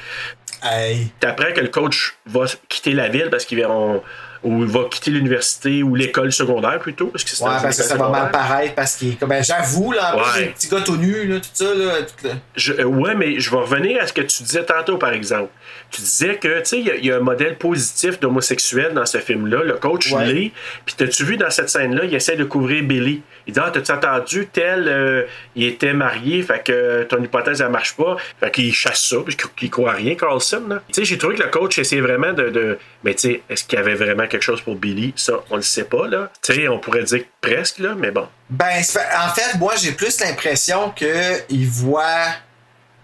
Hey. 0.63 1.09
T'apprends 1.19 1.53
que 1.55 1.61
le 1.61 1.69
coach 1.69 2.15
va 2.27 2.45
quitter 2.69 2.93
la 2.93 3.09
ville 3.09 3.29
parce 3.31 3.45
qu'il 3.45 3.61
va, 3.61 3.69
on- 3.71 4.03
ou 4.45 4.63
il 4.65 4.69
va 4.69 4.81
quitter 4.91 5.13
l'université 5.13 5.85
ou 5.85 5.95
l'école 5.95 6.33
secondaire 6.33 6.81
plutôt. 6.81 7.07
Parce 7.07 7.23
que 7.23 7.31
Ouais, 7.45 7.51
parce 7.63 7.77
que 7.77 7.83
ça 7.85 7.95
va 7.97 8.09
mal 8.09 8.31
paraître 8.33 8.75
parce 8.75 8.97
qu'il 8.97 9.17
comme. 9.17 9.29
Ben, 9.29 9.43
j'avoue, 9.43 9.93
là, 9.93 10.17
en 10.17 10.19
Ouais. 10.19 10.25
les 10.41 10.47
petits 10.47 10.69
gars 10.69 10.81
tout 10.81 10.97
nus, 10.97 11.27
là, 11.29 11.37
tout 11.39 11.49
ça, 11.53 11.75
là. 11.75 11.93
Tout. 12.03 12.29
Je- 12.57 12.73
euh, 12.73 12.85
ouais, 12.85 13.15
mais 13.15 13.39
je 13.39 13.51
vais 13.51 13.57
revenir 13.59 14.03
à 14.03 14.07
ce 14.09 14.13
que 14.13 14.21
tu 14.23 14.43
disais 14.43 14.65
tantôt, 14.65 14.99
par 14.99 15.13
exemple. 15.13 15.49
Tu 15.91 16.01
disais 16.01 16.37
que, 16.37 16.59
tu 16.61 16.65
sais, 16.65 16.79
il 16.81 16.87
y 16.87 16.91
a- 16.91 16.97
il 16.97 17.05
y, 17.05 17.13
a 17.13 17.17
un 17.17 17.21
modèle 17.21 17.57
positif 17.59 18.19
d'homosexuel 18.21 18.95
dans 18.95 19.05
ce 19.07 19.19
film-là. 19.19 19.63
Le 19.63 19.75
coach 19.75 20.11
Ouais. 20.13 20.25
l'est. 20.27 20.53
Puis, 20.87 20.95
t'as-tu 20.97 21.25
vu 21.25 21.37
dans 21.37 21.51
cette 21.51 21.69
scène-là, 21.69 22.05
il 22.05 22.15
essaie 22.15 22.37
de 22.37 22.45
couvrir 22.45 22.83
Billy. 22.83 23.23
Il 23.47 23.53
dit 23.53 23.61
Ah, 23.63 23.71
t'as-tu 23.73 23.93
entendu, 23.93 24.47
tel, 24.53 24.87
euh, 24.89 25.25
il 25.57 25.65
était 25.65 25.93
marié, 25.93 26.43
fait 26.43 26.63
que 26.65 27.03
ton 27.05 27.23
hypothèse, 27.23 27.61
elle 27.61 27.69
marche 27.71 27.95
pas. 27.95 28.17
Fait 28.41 28.51
qu'il 28.51 28.73
chasse 28.73 29.05
ça, 29.05 29.17
puis 29.27 29.37
qu'il 29.57 29.71
croit 29.71 29.93
à 29.93 29.95
rien, 29.95 30.15
Carlson. 30.15 30.63
Tu 30.89 30.95
sais, 30.95 31.05
j'ai 31.05 31.19
trouvé 31.19 31.35
que 31.37 31.43
le 31.43 31.49
coach 31.51 31.79
essayait 31.79 32.01
vraiment 32.03 32.33
de. 32.33 32.49
de- 32.51 32.79
mais, 33.05 33.15
tu 33.15 33.21
sais, 33.33 33.43
est-ce 33.51 33.65
qu'il 33.65 33.79
y 33.79 33.83
avait 33.83 33.95
vraiment 33.95 34.27
quelque 34.27 34.43
chose 34.43 34.61
pour 34.63 34.77
Billy? 34.77 35.13
Ça, 35.17 35.35
on 35.51 35.57
le 35.57 35.63
sait 35.63 35.85
pas, 35.85 36.07
là. 36.09 36.31
Tu 36.43 36.55
sais, 36.55 36.69
on 36.69 36.79
pourrait 36.79 37.03
dire 37.05 37.25
presque, 37.41 37.79
là, 37.81 37.95
mais 37.99 38.11
bon. 38.11 38.27
Ben, 38.49 38.67
en 38.79 39.29
fait, 39.35 39.59
moi, 39.59 39.75
j'ai 39.77 39.93
plus 39.93 40.21
l'impression 40.21 40.91
qu'il 40.91 41.67
voit. 41.69 42.27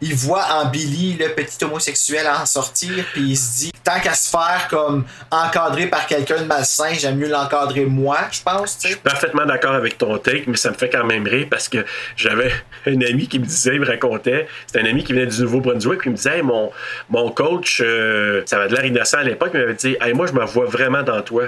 Il 0.00 0.14
voit 0.14 0.44
en 0.52 0.66
Billy 0.66 1.16
le 1.18 1.34
petit 1.34 1.64
homosexuel 1.64 2.28
en 2.28 2.46
sortir, 2.46 3.04
puis 3.12 3.30
il 3.30 3.36
se 3.36 3.58
dit, 3.58 3.72
tant 3.82 3.98
qu'à 4.00 4.14
se 4.14 4.30
faire 4.30 4.68
comme 4.70 5.04
encadrer 5.30 5.88
par 5.88 6.06
quelqu'un 6.06 6.42
de 6.42 6.46
malsain, 6.46 6.94
j'aime 6.94 7.16
mieux 7.16 7.28
l'encadrer 7.28 7.84
moi, 7.84 8.18
je 8.30 8.40
pense, 8.42 8.78
tu 8.78 8.90
sais. 8.90 8.96
parfaitement 8.96 9.44
d'accord 9.44 9.74
avec 9.74 9.98
ton 9.98 10.16
take, 10.18 10.44
mais 10.46 10.56
ça 10.56 10.70
me 10.70 10.76
fait 10.76 10.88
quand 10.88 11.04
même 11.04 11.26
rire 11.26 11.48
parce 11.50 11.68
que 11.68 11.84
j'avais 12.16 12.52
un 12.86 13.00
ami 13.02 13.26
qui 13.26 13.40
me 13.40 13.44
disait, 13.44 13.74
il 13.74 13.80
me 13.80 13.86
racontait, 13.86 14.46
c'était 14.66 14.80
un 14.80 14.86
ami 14.86 15.02
qui 15.02 15.12
venait 15.12 15.26
du 15.26 15.42
Nouveau-Brunswick, 15.42 15.98
puis 15.98 16.10
il 16.10 16.12
me 16.12 16.16
disait, 16.16 16.36
Hey, 16.36 16.42
mon, 16.42 16.70
mon 17.08 17.30
coach, 17.30 17.80
euh, 17.84 18.42
ça 18.46 18.56
avait 18.56 18.68
de 18.68 18.74
l'air 18.74 18.84
innocent 18.84 19.18
à 19.18 19.24
l'époque, 19.24 19.50
il 19.54 19.60
m'avait 19.60 19.74
dit, 19.74 19.96
hey, 20.00 20.12
moi, 20.12 20.26
je 20.26 20.32
me 20.32 20.44
vois 20.44 20.66
vraiment 20.66 21.02
dans 21.02 21.22
toi. 21.22 21.44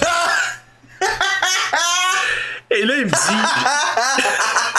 Et 2.70 2.84
là, 2.84 2.94
il 2.98 3.06
me 3.06 3.10
dit, 3.10 3.16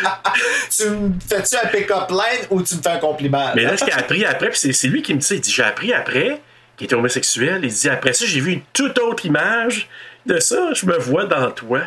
tu 0.76 0.88
me 0.88 1.12
fais-tu 1.28 1.56
un 1.56 1.68
pick-up 1.68 2.10
line 2.10 2.46
ou 2.50 2.62
tu 2.62 2.76
me 2.76 2.82
fais 2.82 2.90
un 2.90 2.98
compliment? 2.98 3.52
mais 3.54 3.62
là, 3.62 3.76
ce 3.76 3.84
qu'il 3.84 3.92
a 3.92 3.98
appris 3.98 4.24
après, 4.24 4.50
puis 4.50 4.72
c'est, 4.72 4.88
lui 4.88 5.02
qui 5.02 5.14
me 5.14 5.20
dit, 5.20 5.34
il 5.34 5.40
dit, 5.40 5.50
j'ai 5.50 5.62
appris 5.62 5.92
après 5.92 6.40
qu'il 6.76 6.86
était 6.86 6.94
homosexuel, 6.94 7.60
il 7.62 7.72
dit, 7.72 7.88
après 7.88 8.12
ça, 8.12 8.24
j'ai 8.26 8.40
vu 8.40 8.52
une 8.52 8.62
toute 8.72 8.98
autre 8.98 9.26
image 9.26 9.88
de 10.26 10.38
ça, 10.38 10.72
je 10.74 10.86
me 10.86 10.96
vois 10.98 11.24
dans 11.24 11.50
toi. 11.50 11.82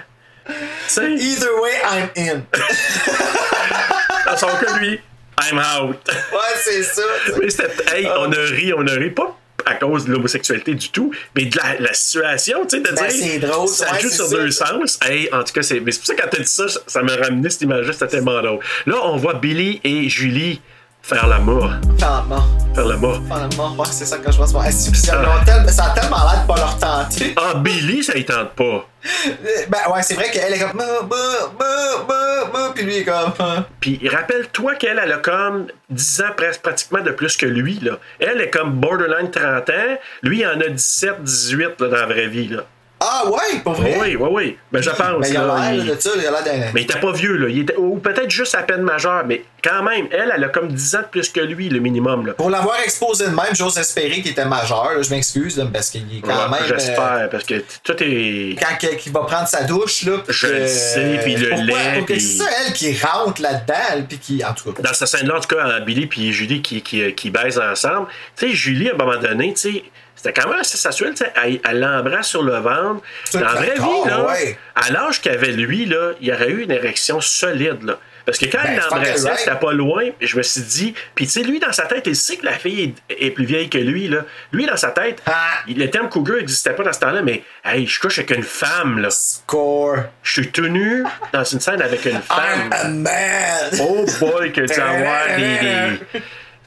Either 0.98 1.62
way, 1.62 1.72
I'm 1.86 2.10
in. 2.18 2.44
dans 4.26 4.38
son 4.38 4.48
cas, 4.48 4.78
lui, 4.78 5.00
I'm 5.42 5.58
out. 5.58 5.98
Ouais, 6.34 6.40
c'est 6.58 6.84
ça. 6.84 7.02
Mais 7.40 7.50
c'était. 7.50 7.98
Hey, 7.98 8.08
on 8.08 8.32
a 8.32 8.36
ri, 8.36 8.74
on 8.74 8.86
a 8.86 8.94
ri. 8.94 9.10
Pas 9.10 9.38
à 9.66 9.76
cause 9.76 10.06
de 10.06 10.12
l'homosexualité 10.12 10.74
du 10.76 10.90
tout, 10.90 11.12
mais 11.36 11.46
de 11.46 11.58
la, 11.58 11.80
la 11.80 11.94
situation, 11.94 12.66
tu 12.66 12.78
sais, 12.78 12.80
de 12.82 12.90
Ben, 12.96 13.08
dire. 13.08 13.12
c'est 13.12 13.40
drôle, 13.40 13.68
Ça 13.68 13.92
ouais, 13.94 14.00
joue 14.02 14.10
sur 14.10 14.26
ça. 14.28 14.36
deux 14.36 14.52
sens. 14.52 15.00
Hey, 15.06 15.30
en 15.34 15.44
tout 15.44 15.54
cas, 15.54 15.62
c'est. 15.62 15.80
Mais 15.80 15.92
c'est 15.92 16.00
pour 16.00 16.08
ça 16.08 16.16
que 16.16 16.22
quand 16.22 16.30
t'as 16.32 16.40
dit 16.40 16.46
ça, 16.48 16.66
ça 16.88 17.02
m'a 17.04 17.16
ramené 17.16 17.50
cette 17.50 17.62
image-là, 17.62 17.94
c'était 17.94 18.08
tellement 18.08 18.42
drôle. 18.42 18.60
Là, 18.86 18.96
on 19.04 19.18
voit 19.18 19.36
Billy 19.36 19.80
et 19.84 20.10
Julie 20.10 20.62
faire 21.04 21.28
l'amour. 21.28 21.70
Finalement. 21.98 22.44
Faire 22.74 22.86
l'amour. 22.86 23.20
Finalement, 23.26 23.76
ouais, 23.76 23.88
c'est 23.92 24.06
ça 24.06 24.18
que 24.18 24.32
je 24.32 24.38
pense. 24.38 24.54
Ouais, 24.54 24.72
c'est- 24.72 24.96
ça, 24.96 25.20
a 25.20 25.46
tel- 25.46 25.70
ça 25.70 25.86
a 25.86 25.90
tellement 26.00 26.18
l'air 26.24 26.42
de 26.42 26.48
pas 26.48 26.56
leur 26.56 26.78
tenter. 26.78 27.36
Ah, 27.38 27.54
Billy, 27.56 28.04
ça 28.04 28.18
y 28.18 28.26
tente 28.26 28.52
pas. 28.54 28.88
Ben 29.70 29.80
ouais, 29.94 30.02
c'est 30.02 30.16
vrai 30.16 30.32
qu'elle 30.32 30.54
est 30.54 30.60
comme. 30.60 30.78
Bah, 30.78 31.08
bah, 31.60 32.06
bah, 32.08 32.72
Puis 32.74 32.84
lui 32.86 32.98
est 32.98 33.04
comme. 33.04 33.34
ah. 33.40 33.64
Puis 33.80 34.00
rappelle-toi 34.10 34.76
qu'elle, 34.76 35.00
elle 35.04 35.12
a 35.12 35.18
comme 35.18 35.68
10 35.90 36.22
ans 36.22 36.32
presque 36.36 36.62
pratiquement 36.62 37.02
de 37.02 37.12
plus 37.12 37.36
que 37.38 37.46
lui. 37.46 37.80
Là. 37.82 37.94
Elle 38.20 38.42
est 38.42 38.50
comme 38.50 38.72
borderline 38.72 39.30
30 39.30 39.70
ans. 39.70 39.98
Lui, 40.24 40.40
il 40.40 40.48
en 40.48 40.60
a 40.62 40.68
17, 40.70 41.22
18 41.24 41.80
là, 41.82 41.88
dans 41.90 41.96
la 41.98 42.06
vraie 42.06 42.28
vie. 42.28 42.48
Là. 42.48 42.64
Ah 43.06 43.30
ouais, 43.30 43.60
pas 43.64 43.74
vrai? 43.74 43.98
Oui, 44.00 44.16
oui, 44.16 44.30
oui. 44.32 44.58
Ben, 44.72 44.82
je 44.82 44.90
pense. 44.90 45.00
Ben, 45.00 45.28
il 45.30 45.38
a 45.38 45.72
l'air 45.72 45.74
il- 45.74 45.96
de 45.96 46.00
ça, 46.00 46.10
il 46.16 46.26
a 46.26 46.32
l'air 46.32 46.44
d'un. 46.44 46.72
Mais 46.74 46.82
il 46.82 46.84
était 46.84 47.00
pas 47.00 47.12
vieux, 47.12 47.36
là. 47.38 47.50
Il 47.50 47.60
était... 47.62 47.76
Ou 47.76 47.98
peut-être 47.98 48.30
juste 48.32 48.56
à 48.56 48.64
peine 48.64 48.82
majeur, 48.82 49.24
mais 49.26 49.44
quand 49.64 49.84
même, 49.84 50.08
elle, 50.12 50.32
elle 50.36 50.44
a 50.44 50.48
comme 50.50 50.70
10 50.70 50.96
ans 50.96 51.00
de 51.00 51.06
plus 51.06 51.30
que 51.30 51.40
lui, 51.42 51.68
le 51.70 51.80
minimum. 51.80 52.26
Là. 52.28 52.34
Pour 52.34 52.50
l'avoir 52.50 52.80
exposé 52.82 53.26
de 53.26 53.30
même, 53.32 53.54
j'ose 53.54 53.78
espérer 53.78 54.22
qu'il 54.22 54.32
était 54.32 54.46
majeur. 54.46 54.92
là, 54.96 55.02
Je 55.02 55.10
m'excuse, 55.10 55.66
parce 55.74 55.90
qu'il 55.90 56.02
est 56.18 56.22
quand 56.22 56.30
Ouais, 56.30 56.60
même. 56.60 56.68
J'espère, 56.68 57.28
parce 57.30 57.44
que 57.44 57.64
tout 57.84 58.02
est. 58.04 58.06
euh, 58.06 58.56
quand 58.60 58.88
qu'il 58.98 59.12
va 59.12 59.22
prendre 59.22 59.48
sa 59.48 59.64
douche, 59.64 60.04
là. 60.04 60.14
puis 60.26 60.34
Je 60.36 60.48
que- 60.48 60.52
le 60.54 60.68
sais, 60.68 61.20
puis 61.24 61.36
le 61.36 61.50
Pourquoi? 61.50 61.66
lait, 61.66 61.98
Pour 61.98 62.06
puis- 62.06 62.22
C'est 62.22 62.44
ça, 62.44 62.50
elle 62.66 62.74
qui 62.74 62.98
rentre 63.02 63.42
là-dedans, 63.42 64.06
puis 64.08 64.18
qui. 64.18 64.44
En 64.46 64.54
tout 64.54 64.72
cas. 64.72 64.82
Dans 64.82 64.94
cette 64.94 65.08
scène-là, 65.08 65.38
en 65.38 65.42
tout 65.42 65.56
cas, 65.56 65.80
Billy 65.82 66.10
et 66.18 66.32
Julie 66.32 66.62
qui, 66.62 66.82
qui, 66.82 67.14
qui 67.14 67.30
baisent 67.30 67.60
ensemble. 67.60 68.08
Tu 68.36 68.48
sais, 68.50 68.54
Julie, 68.56 68.90
à 68.90 68.94
un 68.94 68.98
moment 68.98 69.18
donné, 69.18 69.54
tu 69.54 69.72
sais, 69.74 69.84
c'était 70.24 70.42
quand 70.42 70.50
même 70.50 70.60
assez 70.60 70.78
sensuel. 70.78 71.12
tu 71.14 71.18
sais, 71.26 71.34
Elle 71.44 71.60
elle 71.70 71.80
l'embrasse 71.82 72.28
sur 72.30 72.44
le 72.44 72.56
ventre. 72.58 73.02
Dans 73.34 73.40
la 73.42 73.48
vraie 73.54 73.74
vie, 73.76 74.08
là, 74.10 74.26
ouais. 74.26 74.58
à 74.76 74.90
l'âge 74.92 75.22
qu'avait 75.22 75.52
lui, 75.52 75.86
là, 75.86 76.12
il 76.22 76.32
aurait 76.32 76.50
eu 76.50 76.64
une 76.64 76.72
érection 76.72 77.20
solide. 77.22 77.84
Là. 77.84 78.00
Parce 78.26 78.38
que 78.38 78.46
quand 78.46 78.60
Ben, 78.64 78.76
il 78.76 78.80
l'embrassait, 78.90 79.36
c'était 79.36 79.60
pas 79.60 79.74
loin. 79.74 80.04
Je 80.22 80.38
me 80.38 80.44
suis 80.44 80.62
dit, 80.62 80.94
puis 81.14 81.26
tu 81.26 81.32
sais, 81.34 81.44
lui, 81.44 81.60
dans 81.60 81.74
sa 81.74 81.84
tête, 81.88 82.04
il 82.08 82.16
sait 82.16 82.38
que 82.38 82.46
la 82.46 82.54
fille 82.54 82.96
est, 83.10 83.26
est 83.28 83.32
plus 83.32 83.44
vieille 83.44 83.68
que 83.70 83.78
lui. 83.78 84.08
Là. 84.08 84.20
Lui, 84.54 84.66
dans 84.66 84.78
sa 84.78 84.92
tête, 84.92 85.22
Ah. 85.26 85.34
il- 85.68 85.78
le 85.78 85.90
terme 85.90 86.08
cougar 86.08 86.38
n'existait 86.38 86.72
pas 86.72 86.84
dans 86.84 86.94
ce 86.94 87.02
temps-là, 87.02 87.22
mais 87.22 87.44
hey, 87.66 87.86
je 87.86 88.00
couche 88.00 88.20
avec 88.20 88.32
une 88.32 88.44
femme. 88.44 89.00
Là. 89.00 89.10
Score. 89.12 89.98
Je 90.24 90.32
suis 90.42 90.52
tenu 90.52 91.04
dans 91.34 91.44
une 91.44 91.60
scène 91.60 91.82
avec 91.82 92.06
une 92.06 92.22
femme. 92.22 92.70
I'm 92.72 92.72
a 92.72 92.88
man! 92.88 93.80
Oh 93.82 94.06
boy, 94.22 94.54
qu'il 94.54 94.64
a 94.64 94.66
dû 94.68 94.80
avoir 94.80 95.28
des. 95.36 95.60
des... 96.14 96.22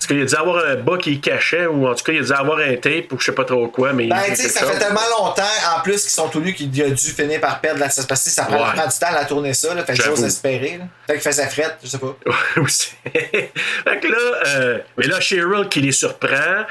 Tout 0.07 0.15
cas, 0.15 0.21
il 0.21 0.23
a 0.23 0.27
dû 0.27 0.35
avoir 0.37 0.65
un 0.65 0.77
bas 0.77 0.99
qui 0.99 1.21
cachait, 1.21 1.67
ou 1.67 1.89
en 1.89 1.95
tout 1.95 2.05
cas, 2.05 2.13
il 2.13 2.21
a 2.21 2.23
dû 2.23 2.33
avoir 2.33 2.59
un 2.59 2.77
tape, 2.77 3.13
ou 3.13 3.19
je 3.19 3.25
sais 3.25 3.33
pas 3.33 3.45
trop 3.45 3.67
quoi, 3.69 3.93
mais. 3.93 4.07
Ben, 4.07 4.17
tu 4.29 4.37
sais, 4.37 4.49
ça 4.49 4.65
fait 4.65 4.79
tellement 4.79 5.01
longtemps, 5.19 5.43
en 5.77 5.83
plus, 5.83 6.03
qu'ils 6.03 6.11
sont 6.11 6.29
tout 6.29 6.41
nus 6.41 6.55
qu'il 6.55 6.69
a 6.83 6.91
dû 6.91 7.11
finir 7.11 7.41
par 7.41 7.61
perdre 7.61 7.81
la 7.81 7.87
parce 7.87 8.25
que 8.25 8.31
ça 8.31 8.45
prend, 8.45 8.57
Ouais. 8.57 8.73
prend 8.75 8.87
du 8.87 8.99
temps 8.99 9.09
à 9.09 9.15
la 9.15 9.25
tourner 9.25 9.53
ça, 9.53 9.75
là. 9.75 9.85
Fait 9.85 9.97
que 9.97 10.03
j'ose 10.05 10.23
espérer. 10.23 10.79
Fait 11.07 11.15
qu'il 11.15 11.23
faisait 11.23 11.47
frette, 11.49 11.79
je 11.83 11.89
sais 11.89 11.99
pas. 11.99 12.17
fait 12.65 14.01
que 14.01 14.09
là, 14.09 14.43
euh, 14.47 14.79
mais 14.97 15.07
là, 15.07 15.21
Cheryl 15.21 15.69
qui 15.69 15.81
les 15.81 15.93
surprend. 15.93 16.65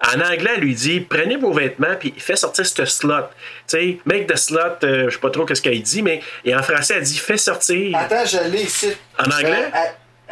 En 0.00 0.20
anglais, 0.20 0.52
elle 0.54 0.60
lui 0.60 0.74
dit 0.76 1.00
prenez 1.00 1.36
vos 1.36 1.52
vêtements 1.52 1.96
puis 1.98 2.14
fais 2.16 2.36
sortir 2.36 2.64
ce 2.64 2.84
slot. 2.84 3.24
Tu 3.66 3.76
sais, 3.78 3.98
make 4.04 4.28
the 4.28 4.36
slot, 4.36 4.84
euh, 4.84 5.06
je 5.08 5.14
sais 5.14 5.20
pas 5.20 5.30
trop 5.30 5.44
qu'est-ce 5.44 5.60
qu'elle 5.60 5.82
dit, 5.82 6.02
mais 6.02 6.20
et 6.44 6.54
en 6.54 6.62
français, 6.62 6.94
elle 6.98 7.02
dit 7.02 7.18
fais 7.18 7.36
sortir. 7.36 7.98
Attends, 7.98 8.24
je 8.24 8.48
l'ai 8.48 8.62
ici. 8.62 8.92
En 9.18 9.24
anglais? 9.24 9.68
Euh, 9.74 9.78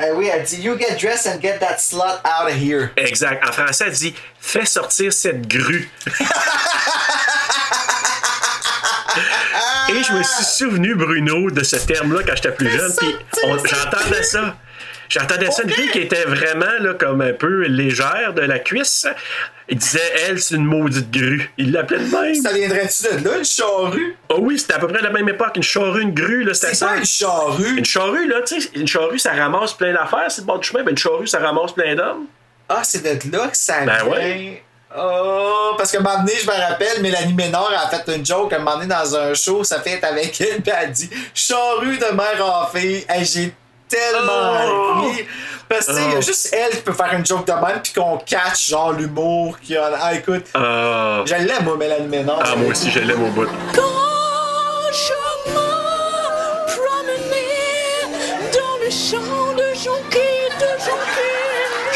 euh, 0.01 0.12
oui, 0.14 0.28
elle 0.32 0.42
dit 0.42 0.61
You 0.61 0.78
get 0.78 0.97
dressed 0.97 1.26
and 1.26 1.40
get 1.40 1.59
that 1.61 1.78
slot 1.78 2.20
out 2.24 2.51
of 2.51 2.55
here. 2.55 2.90
Exact. 2.97 3.42
En 3.47 3.53
français, 3.53 3.84
elle 3.86 3.92
dit 3.92 4.14
fais 4.40 4.66
sortir 4.66 5.12
cette 5.12 5.47
grue. 5.49 5.90
Et 9.88 10.03
je 10.03 10.12
me 10.12 10.22
suis 10.22 10.44
souvenu, 10.44 10.94
Bruno, 10.94 11.51
de 11.51 11.62
ce 11.62 11.76
terme-là 11.76 12.22
quand 12.26 12.34
j'étais 12.36 12.53
plus 12.53 12.68
jeune. 12.70 12.92
Puis 12.99 13.16
j'entendais 13.64 14.22
ça. 14.22 14.57
J'entendais 15.09 15.51
ça, 15.51 15.63
une 15.63 15.71
fille 15.71 15.91
qui 15.91 16.01
était 16.01 16.25
vraiment 16.25 16.67
là, 16.81 16.95
comme 16.95 17.21
un 17.21 17.33
peu 17.33 17.63
légère 17.67 18.33
de 18.35 18.43
la 18.43 18.59
cuisse. 18.59 19.07
Il 19.69 19.79
disait, 19.79 20.01
elle, 20.29 20.41
c'est 20.41 20.55
une 20.55 20.65
maudite 20.65 21.11
grue. 21.11 21.51
Il 21.59 21.73
l'appelait 21.73 21.99
de 21.99 22.05
même. 22.17 22.35
Ça 22.37 22.53
viendrait-tu 22.53 23.03
de 23.21 23.29
là, 23.29 23.39
une 23.39 23.45
charrue? 23.45 24.17
Oh 24.29 24.37
oui, 24.41 24.59
c'était 24.59 24.75
à 24.75 24.79
peu 24.79 24.87
près 24.87 25.03
la 25.03 25.11
même 25.11 25.29
époque. 25.29 25.53
Une 25.57 25.63
charrue, 25.63 26.03
une 26.03 26.15
grue, 26.15 26.45
là, 26.45 26.55
c'était 26.55 26.69
C'est 26.69 26.75
ça. 26.77 26.87
pas 26.87 26.97
une 26.99 27.05
charrue. 27.05 27.79
Une 27.79 27.85
charrue, 27.85 28.29
là, 28.29 28.37
tu 28.47 28.61
sais, 28.61 28.71
une 28.77 28.87
charrue, 28.87 29.19
ça 29.19 29.33
ramasse 29.33 29.73
plein 29.75 29.93
d'affaires, 29.93 30.27
c'est 30.31 30.43
le 30.43 30.47
bord 30.47 30.61
du 30.61 30.69
chemin. 30.69 30.85
Ben, 30.85 30.91
une 30.93 30.99
charrue, 30.99 31.27
ça 31.27 31.41
ramasse 31.41 31.73
plein 31.73 31.95
d'hommes. 31.97 32.27
Ah, 32.69 32.83
c'est 32.85 33.03
de 33.03 33.37
là 33.37 33.49
que 33.49 33.57
ça 33.57 33.81
Ben 33.85 33.97
vient. 33.97 34.13
ouais. 34.13 34.63
Oh, 34.99 35.75
parce 35.77 35.91
qu'à 35.91 35.99
un 35.99 36.03
moment 36.03 36.19
donné, 36.21 36.33
je 36.41 36.47
me 36.47 36.53
rappelle, 36.53 37.03
Mélanie 37.03 37.35
Ménard 37.35 37.71
a 37.77 37.89
fait 37.91 38.17
une 38.17 38.25
joke 38.25 38.53
à 38.53 38.57
un 38.57 38.59
moment 38.61 38.77
donné 38.77 38.87
dans 38.87 39.17
un 39.17 39.35
show, 39.35 39.63
ça 39.65 39.81
fait 39.81 40.03
avec 40.03 40.41
elle, 40.41 40.63
puis 40.63 40.73
elle 40.75 40.85
a 40.85 40.87
dit 40.87 41.11
Charrue 41.35 41.99
de 41.99 42.15
mère 42.15 42.41
en 42.41 42.67
fille. 42.69 43.05
Hey, 43.09 43.25
j'ai 43.25 43.53
tellement 43.89 44.53
Oh! 44.68 45.01
ri. 45.11 45.26
Parce 45.68 45.87
que, 45.87 45.93
tu 45.93 45.97
sais, 45.99 46.05
il 46.05 46.11
y 46.12 46.14
a 46.14 46.18
Oh. 46.18 46.22
juste 46.22 46.49
elle 46.57 46.70
qui 46.76 46.82
peut 46.82 46.93
faire 46.93 47.12
une 47.12 47.26
joke 47.26 47.47
de 47.47 47.53
même, 47.53 47.80
puis 47.82 47.93
qu'on 47.93 48.18
catch, 48.18 48.68
genre, 48.70 48.93
l'humour. 48.93 49.59
Qui 49.61 49.76
a... 49.76 49.91
Ah, 50.01 50.14
écoute, 50.14 50.45
Ah, 50.55 51.22
je 51.26 51.34
l'aime, 51.34 51.64
moi, 51.64 51.76
Mélanie 51.76 52.07
Ménard. 52.07 52.39
ah, 52.45 52.55
moi 52.57 52.70
aussi, 52.70 52.91
je 52.91 53.01
l'aime 53.01 53.22
au 53.24 53.30
bout. 53.30 53.47
Quand 53.74 53.82
je 54.93 55.12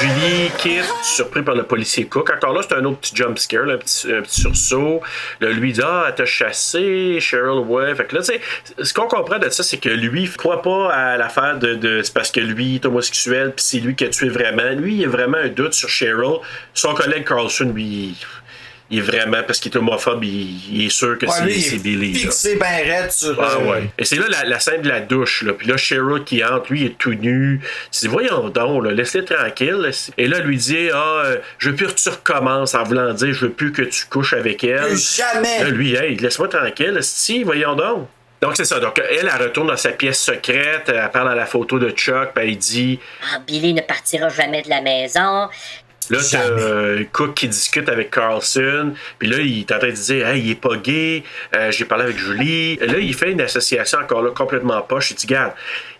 Julie 0.01 0.51
quitte, 0.57 0.91
surpris 1.03 1.43
par 1.43 1.55
le 1.55 1.65
policier 1.65 2.07
Cook. 2.07 2.31
Encore 2.31 2.55
là, 2.55 2.63
c'est 2.63 2.75
un 2.75 2.85
autre 2.87 2.99
petit 3.01 3.15
jump 3.15 3.39
scare, 3.39 3.69
un, 3.69 3.77
petit, 3.77 4.09
sursaut. 4.27 5.03
Là, 5.41 5.51
lui 5.51 5.73
dit 5.75 5.83
Ah, 5.85 6.07
elle 6.09 6.15
t'a 6.15 6.25
chassé, 6.25 7.19
Cheryl, 7.21 7.61
ouais. 7.67 7.95
Fait 7.95 8.07
que 8.07 8.17
là, 8.17 8.23
tu 8.23 8.33
sais, 8.33 8.41
ce 8.83 8.95
qu'on 8.95 9.09
comprend 9.09 9.39
de 9.39 9.51
ça, 9.51 9.63
c'est 9.63 9.77
que 9.77 9.91
lui, 9.91 10.23
il 10.23 10.37
croit 10.37 10.63
pas 10.63 10.91
à 10.91 11.17
l'affaire 11.19 11.59
de. 11.59 11.75
de 11.75 12.01
c'est 12.03 12.15
parce 12.15 12.31
que 12.31 12.41
lui 12.41 12.77
est 12.77 12.87
homosexuel, 12.87 13.53
puis 13.55 13.63
c'est 13.63 13.81
lui 13.81 13.95
qui 13.95 14.05
a 14.05 14.09
tué 14.09 14.31
vraiment. 14.31 14.71
Lui, 14.75 14.95
il 14.95 15.05
a 15.05 15.09
vraiment 15.09 15.39
un 15.39 15.49
doute 15.49 15.75
sur 15.75 15.91
Cheryl. 15.91 16.39
Son 16.73 16.95
collègue 16.95 17.27
Carlson, 17.27 17.71
lui, 17.75 18.17
il- 18.91 18.99
est 18.99 19.03
vraiment, 19.03 19.43
parce 19.47 19.59
qu'il 19.59 19.73
est 19.73 19.77
homophobe, 19.77 20.25
il, 20.25 20.75
il 20.75 20.87
est 20.87 20.91
sûr 20.91 21.17
que 21.19 21.27
Ouais, 21.27 21.33
c'est 21.33 21.61
c'est 21.61 21.79
Billy. 21.79 22.15
Fixé 22.15 22.57
ben 22.57 22.67
raide 22.67 23.11
sur. 23.13 23.37
Ah 23.41 23.57
euh, 23.61 23.71
ouais. 23.71 23.91
Et 23.99 24.05
c'est 24.05 24.17
là 24.17 24.27
la, 24.29 24.45
la 24.45 24.61
scène 24.61 24.83
de 24.83 24.89
la 24.89 25.01
douche. 25.01 25.43
Là. 25.43 25.53
Puis 25.53 25.67
là, 25.69 25.77
Cheryl 25.77 26.25
qui 26.25 26.45
entre, 26.45 26.71
lui, 26.73 26.81
il 26.83 26.87
est 26.87 26.99
tout 26.99 27.15
nu. 27.15 27.61
Tu 27.93 28.01
dis, 28.01 28.07
voyons 28.09 28.49
donc, 28.49 28.85
là, 28.85 28.91
laisse-le 28.93 29.25
tranquille. 29.25 29.91
Et 30.19 30.27
là, 30.27 30.39
lui 30.41 30.57
dit, 30.57 30.89
ah, 30.93 31.23
euh, 31.25 31.37
je 31.59 31.71
veux 31.71 31.77
plus 31.77 31.87
que 31.89 31.95
tu 31.95 32.09
recommences 32.09 32.75
en 32.75 32.83
voulant 32.85 33.13
dire, 33.15 33.33
je 33.33 33.47
veux 33.47 33.53
plus 33.53 33.73
que 33.73 33.83
tu 33.83 34.05
couches 34.07 34.33
avec 34.35 34.65
elle. 34.65 34.87
Plus 34.89 35.17
jamais. 35.17 35.63
Là, 35.65 35.71
lui, 35.71 35.95
hey, 35.95 36.17
laisse-moi 36.17 36.49
tranquille. 36.49 36.99
Si, 37.03 37.43
voyons 37.45 37.75
donc. 37.75 38.09
Donc, 38.43 38.57
c'est 38.57 38.65
ça. 38.65 38.81
Donc, 38.81 38.99
elle, 39.11 39.31
elle 39.35 39.43
retourne 39.43 39.67
dans 39.69 39.77
sa 39.77 39.91
pièce 39.91 40.19
secrète. 40.19 40.85
Elle 40.89 41.11
parle 41.13 41.31
à 41.31 41.35
la 41.35 41.45
photo 41.45 41.79
de 41.79 41.91
Chuck. 41.91 42.31
Puis 42.35 42.45
elle 42.49 42.57
dit, 42.57 42.99
Ah, 43.35 43.39
Billy 43.47 43.75
ne 43.75 43.83
partira 43.83 44.31
jamais 44.31 44.63
de 44.63 44.71
la 44.71 44.81
maison. 44.81 45.49
Là, 46.11 46.19
t'as 46.31 46.43
euh, 46.43 47.05
Cook 47.13 47.35
qui 47.35 47.49
discute 47.49 47.89
avec 47.89 48.11
Carlson. 48.11 48.93
Puis 49.19 49.29
là, 49.29 49.39
il 49.39 49.61
est 49.61 49.73
en 49.73 49.79
train 49.79 49.89
de 49.89 49.93
dire 49.93 50.27
Hey, 50.29 50.43
il 50.43 50.51
est 50.51 50.55
pas 50.61 50.77
gay. 50.77 51.23
Euh, 51.55 51.71
J'ai 51.71 51.85
parlé 51.85 52.05
avec 52.05 52.19
Julie. 52.19 52.77
Là, 52.77 52.99
il 52.99 53.15
fait 53.15 53.31
une 53.33 53.41
association 53.41 54.01
encore 54.01 54.23
là 54.23 54.31
complètement 54.31 54.81
poche. 54.83 55.13
Il 55.13 55.15
dit 55.17 55.27
Garde, 55.27 55.53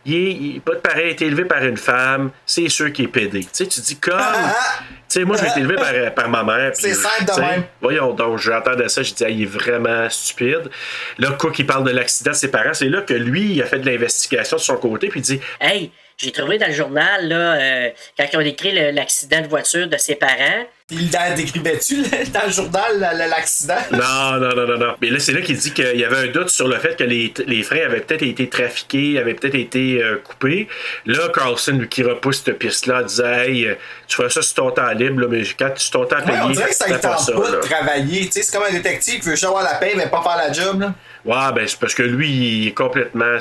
il 0.05 0.15
est, 0.15 0.33
il 0.33 0.57
est 0.57 0.61
pas 0.61 0.75
de 0.75 0.81
pareil, 0.81 1.03
il 1.05 1.09
a 1.09 1.13
été 1.13 1.27
élevé 1.27 1.45
par 1.45 1.63
une 1.65 1.77
femme. 1.77 2.31
C'est 2.45 2.69
sûr 2.69 2.93
qu'il 2.93 3.05
est 3.07 3.09
pédé. 3.09 3.41
Tu 3.41 3.49
sais, 3.53 3.67
tu 3.67 3.81
dis 3.81 3.97
comme. 3.99 4.19
Tu 4.19 5.19
sais, 5.19 5.25
moi, 5.25 5.37
j'ai 5.41 5.49
été 5.49 5.61
élevé 5.61 5.75
par, 5.77 6.15
par 6.15 6.29
ma 6.29 6.45
mère. 6.45 6.71
C'est 6.75 6.95
simple 6.95 7.25
de 7.37 7.41
même. 7.41 7.65
Voyons 7.81 8.13
donc, 8.13 8.39
j'entendais 8.39 8.89
ça, 8.89 9.03
je 9.03 9.13
dis, 9.13 9.25
Ah, 9.25 9.29
il 9.31 9.43
est 9.43 9.47
vraiment 9.47 10.09
stupide. 10.09 10.71
Là, 11.19 11.33
Cook, 11.33 11.59
il 11.59 11.67
parle 11.67 11.85
de 11.85 11.91
l'accident 11.91 12.31
de 12.31 12.37
ses 12.37 12.49
parents. 12.51 12.75
C'est 12.75 12.89
là 12.89 13.03
que 13.03 13.15
lui, 13.15 13.53
il 13.55 13.63
a 13.63 13.67
fait 13.67 13.79
de 13.81 13.87
l'investigation 13.87 14.57
de 14.57 14.63
son 14.63 14.77
côté, 14.77 15.09
puis 15.09 15.21
il 15.21 15.23
dit 15.25 15.41
Hey, 15.61 15.91
j'ai 16.23 16.33
trouvé 16.33 16.59
dans 16.59 16.67
le 16.67 16.73
journal, 16.75 17.29
là, 17.29 17.55
euh, 17.55 17.89
quand 18.19 18.25
ils 18.31 18.37
ont 18.37 18.43
décrit 18.43 18.73
l'accident 18.93 19.41
de 19.41 19.47
voiture 19.49 19.87
de 19.89 19.97
ses 19.97 20.17
parents. 20.17 20.67
Il 20.93 21.09
décrivait-tu 21.37 22.03
là, 22.03 22.09
dans 22.35 22.47
le 22.47 22.53
journal 22.53 22.99
la- 22.99 23.15
la- 23.15 23.29
l'accident? 23.29 23.77
Non, 23.93 24.41
non, 24.41 24.55
non, 24.57 24.67
non, 24.67 24.77
non. 24.77 24.95
Mais 25.01 25.09
là, 25.09 25.21
c'est 25.21 25.33
là 25.33 25.41
qu'il 25.41 25.57
dit 25.57 25.73
qu'il 25.73 25.97
y 25.97 26.05
avait 26.05 26.29
un 26.29 26.33
doute 26.33 26.49
sur 26.51 26.67
le 26.67 26.79
fait 26.81 26.97
que 26.97 27.05
les, 27.05 27.33
les 27.47 27.63
freins 27.63 27.85
avaient 27.87 28.01
peut-être 28.01 28.25
été 28.25 28.49
trafiqués, 28.49 29.17
avaient 29.19 29.35
peut-être 29.35 29.55
été 29.55 30.03
euh, 30.03 30.17
coupés. 30.17 30.69
Là, 31.07 31.29
Carlson, 31.33 31.73
lui, 31.79 31.89
qui 31.89 32.03
repousse 32.03 32.43
cette 32.45 32.59
piste-là, 32.59 33.05
disait 33.05 33.49
Hey, 33.51 33.67
euh, 33.67 33.75
tu 34.09 34.17
feras 34.17 34.31
ça 34.31 34.43
sur 34.43 34.55
ton 34.55 34.71
temps 34.73 34.91
libre, 34.91 35.21
là, 35.23 35.27
mais 35.31 35.43
quand 35.57 35.71
tu 35.71 35.91
ton 35.93 36.05
temps 36.07 36.17
Ouais, 36.17 36.25
payé, 36.27 36.39
on 36.43 36.51
dirait 36.51 36.69
que 36.71 36.75
ça 36.75 36.87
fais 36.87 36.93
ne 36.95 36.99
tente 36.99 37.21
ça, 37.21 37.33
pas 37.33 37.39
là. 37.51 37.51
de 37.51 37.57
travailler. 37.61 38.27
Tu 38.27 38.33
sais, 38.33 38.43
c'est 38.43 38.53
comme 38.59 38.67
un 38.69 38.73
détective 38.73 39.21
qui 39.21 39.27
veut 39.27 39.31
juste 39.33 39.45
avoir 39.45 39.63
la 39.63 39.75
paix, 39.75 39.93
mais 39.97 40.09
pas 40.09 40.23
faire 40.23 40.37
la 40.37 40.53
job. 40.53 40.81
Là. 40.81 40.93
Ouais, 41.25 41.53
ben 41.55 41.67
c'est 41.67 41.79
parce 41.79 41.95
que 41.95 42.03
lui, 42.03 42.31
il 42.31 42.69
est 42.69 42.73
complètement 42.73 43.37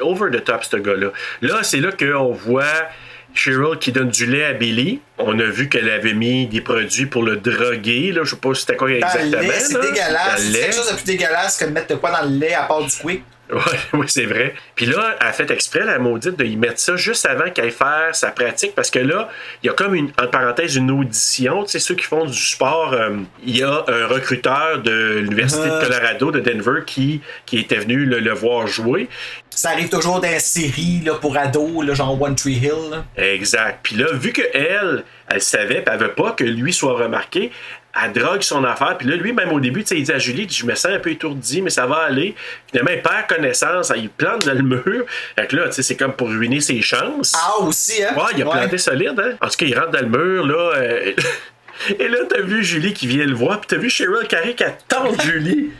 over 0.00 0.30
the 0.30 0.44
top, 0.44 0.64
ce 0.64 0.76
gars-là. 0.76 1.08
Là, 1.42 1.62
c'est 1.62 1.80
là 1.80 1.90
qu'on 1.92 2.32
voit 2.32 2.88
Cheryl 3.34 3.78
qui 3.78 3.90
donne 3.92 4.08
du 4.08 4.26
lait 4.26 4.44
à 4.44 4.52
Billy. 4.52 5.00
On 5.18 5.38
a 5.38 5.44
vu 5.44 5.68
qu'elle 5.68 5.90
avait 5.90 6.14
mis 6.14 6.46
des 6.46 6.60
produits 6.60 7.06
pour 7.06 7.24
le 7.24 7.36
droguer. 7.36 8.12
Là. 8.12 8.22
Je 8.24 8.30
sais 8.30 8.36
pas 8.36 8.54
si 8.54 8.60
c'était 8.60 8.76
quoi 8.76 8.88
le 8.88 8.96
exactement. 8.96 9.52
c'est 9.58 9.80
dégueulasse. 9.80 10.42
C'est 10.42 10.60
quelque 10.60 10.74
chose 10.74 10.90
de 10.90 10.96
plus 10.96 11.04
dégueulasse 11.04 11.56
que 11.58 11.64
de 11.64 11.70
mettre 11.70 11.88
de 11.88 11.94
quoi 11.96 12.10
dans 12.12 12.28
le 12.28 12.36
lait 12.36 12.54
à 12.54 12.62
part 12.62 12.84
du 12.84 12.96
quick. 12.96 13.24
Ouais, 13.52 13.60
oui, 13.92 14.06
c'est 14.08 14.24
vrai. 14.24 14.54
Puis 14.74 14.86
là, 14.86 15.16
elle 15.20 15.26
a 15.26 15.32
fait 15.32 15.50
exprès, 15.50 15.84
la 15.84 15.98
maudite, 15.98 16.38
de 16.38 16.44
y 16.44 16.56
mettre 16.56 16.78
ça 16.80 16.96
juste 16.96 17.26
avant 17.26 17.50
qu'elle 17.50 17.70
faire 17.70 18.08
sa 18.14 18.30
pratique, 18.30 18.74
parce 18.74 18.90
que 18.90 18.98
là, 18.98 19.28
il 19.62 19.66
y 19.66 19.68
a 19.70 19.72
comme 19.74 19.94
une, 19.94 20.10
en 20.20 20.26
parenthèse, 20.28 20.76
une 20.76 20.90
audition. 20.90 21.64
Tu 21.64 21.72
sais, 21.72 21.78
ceux 21.78 21.94
qui 21.94 22.04
font 22.04 22.24
du 22.24 22.32
sport, 22.38 22.92
euh, 22.94 23.10
il 23.44 23.56
y 23.58 23.62
a 23.62 23.84
un 23.86 24.06
recruteur 24.06 24.80
de 24.82 25.18
l'Université 25.18 25.68
Ah. 25.70 25.78
de 25.80 25.84
Colorado, 25.84 26.30
de 26.30 26.40
Denver, 26.40 26.80
qui, 26.86 27.20
qui 27.46 27.58
était 27.58 27.76
venu 27.78 28.04
le, 28.06 28.20
le 28.20 28.32
voir 28.32 28.66
jouer. 28.66 29.08
Ça 29.50 29.70
arrive 29.70 29.88
toujours 29.88 30.20
dans 30.20 30.28
les 30.28 30.40
séries 30.40 31.02
là, 31.04 31.14
pour 31.14 31.36
ados, 31.36 31.84
là, 31.86 31.94
genre 31.94 32.20
One 32.20 32.34
Tree 32.34 32.54
Hill. 32.54 32.90
là. 32.90 33.04
Exact. 33.16 33.80
Puis 33.82 33.96
là, 33.96 34.06
vu 34.12 34.32
que 34.32 34.42
elle, 34.52 35.04
elle 35.28 35.40
savait, 35.40 35.82
puis 35.82 35.92
elle 35.94 36.00
veut 36.00 36.12
pas 36.14 36.32
que 36.32 36.44
lui 36.44 36.72
soit 36.72 36.94
remarqué, 36.94 37.52
elle 38.02 38.12
drogue 38.12 38.42
son 38.42 38.64
affaire. 38.64 38.96
Puis 38.98 39.08
là, 39.08 39.16
lui, 39.16 39.32
même 39.32 39.52
au 39.52 39.60
début, 39.60 39.82
tu 39.82 39.88
sais, 39.88 39.96
il 39.98 40.04
dit 40.04 40.12
à 40.12 40.18
Julie, 40.18 40.48
je 40.50 40.66
me 40.66 40.74
sens 40.74 40.92
un 40.92 40.98
peu 40.98 41.10
étourdi, 41.10 41.62
mais 41.62 41.70
ça 41.70 41.86
va 41.86 41.96
aller. 41.98 42.34
Finalement, 42.70 42.90
il 42.92 43.02
perd 43.02 43.26
connaissance, 43.28 43.92
il 43.96 44.08
plante 44.10 44.46
dans 44.46 44.54
le 44.54 44.62
mur. 44.62 45.04
Fait 45.36 45.46
que 45.46 45.56
là, 45.56 45.66
tu 45.66 45.72
sais, 45.74 45.82
c'est 45.82 45.96
comme 45.96 46.12
pour 46.14 46.28
ruiner 46.28 46.60
ses 46.60 46.80
chances. 46.82 47.34
Ah, 47.36 47.60
aussi, 47.62 48.02
hein? 48.02 48.14
Ouais, 48.16 48.22
il 48.36 48.42
a 48.42 48.46
Ouais. 48.46 48.52
planté 48.52 48.78
solide, 48.78 49.18
hein? 49.18 49.36
En 49.40 49.48
tout 49.48 49.56
cas, 49.56 49.66
il 49.66 49.78
rentre 49.78 49.90
dans 49.90 50.00
le 50.00 50.08
mur, 50.08 50.46
là. 50.46 50.72
euh, 50.76 51.12
Et 51.98 52.08
là, 52.08 52.18
t'as 52.28 52.40
vu 52.40 52.64
Julie 52.64 52.92
qui 52.94 53.06
vient 53.06 53.24
le 53.26 53.34
voir, 53.34 53.60
puis 53.60 53.68
t'as 53.68 53.76
vu 53.76 53.90
Cheryl 53.90 54.26
Carré 54.28 54.54
qui 54.54 54.64
attend 54.64 55.12
Julie 55.22 55.70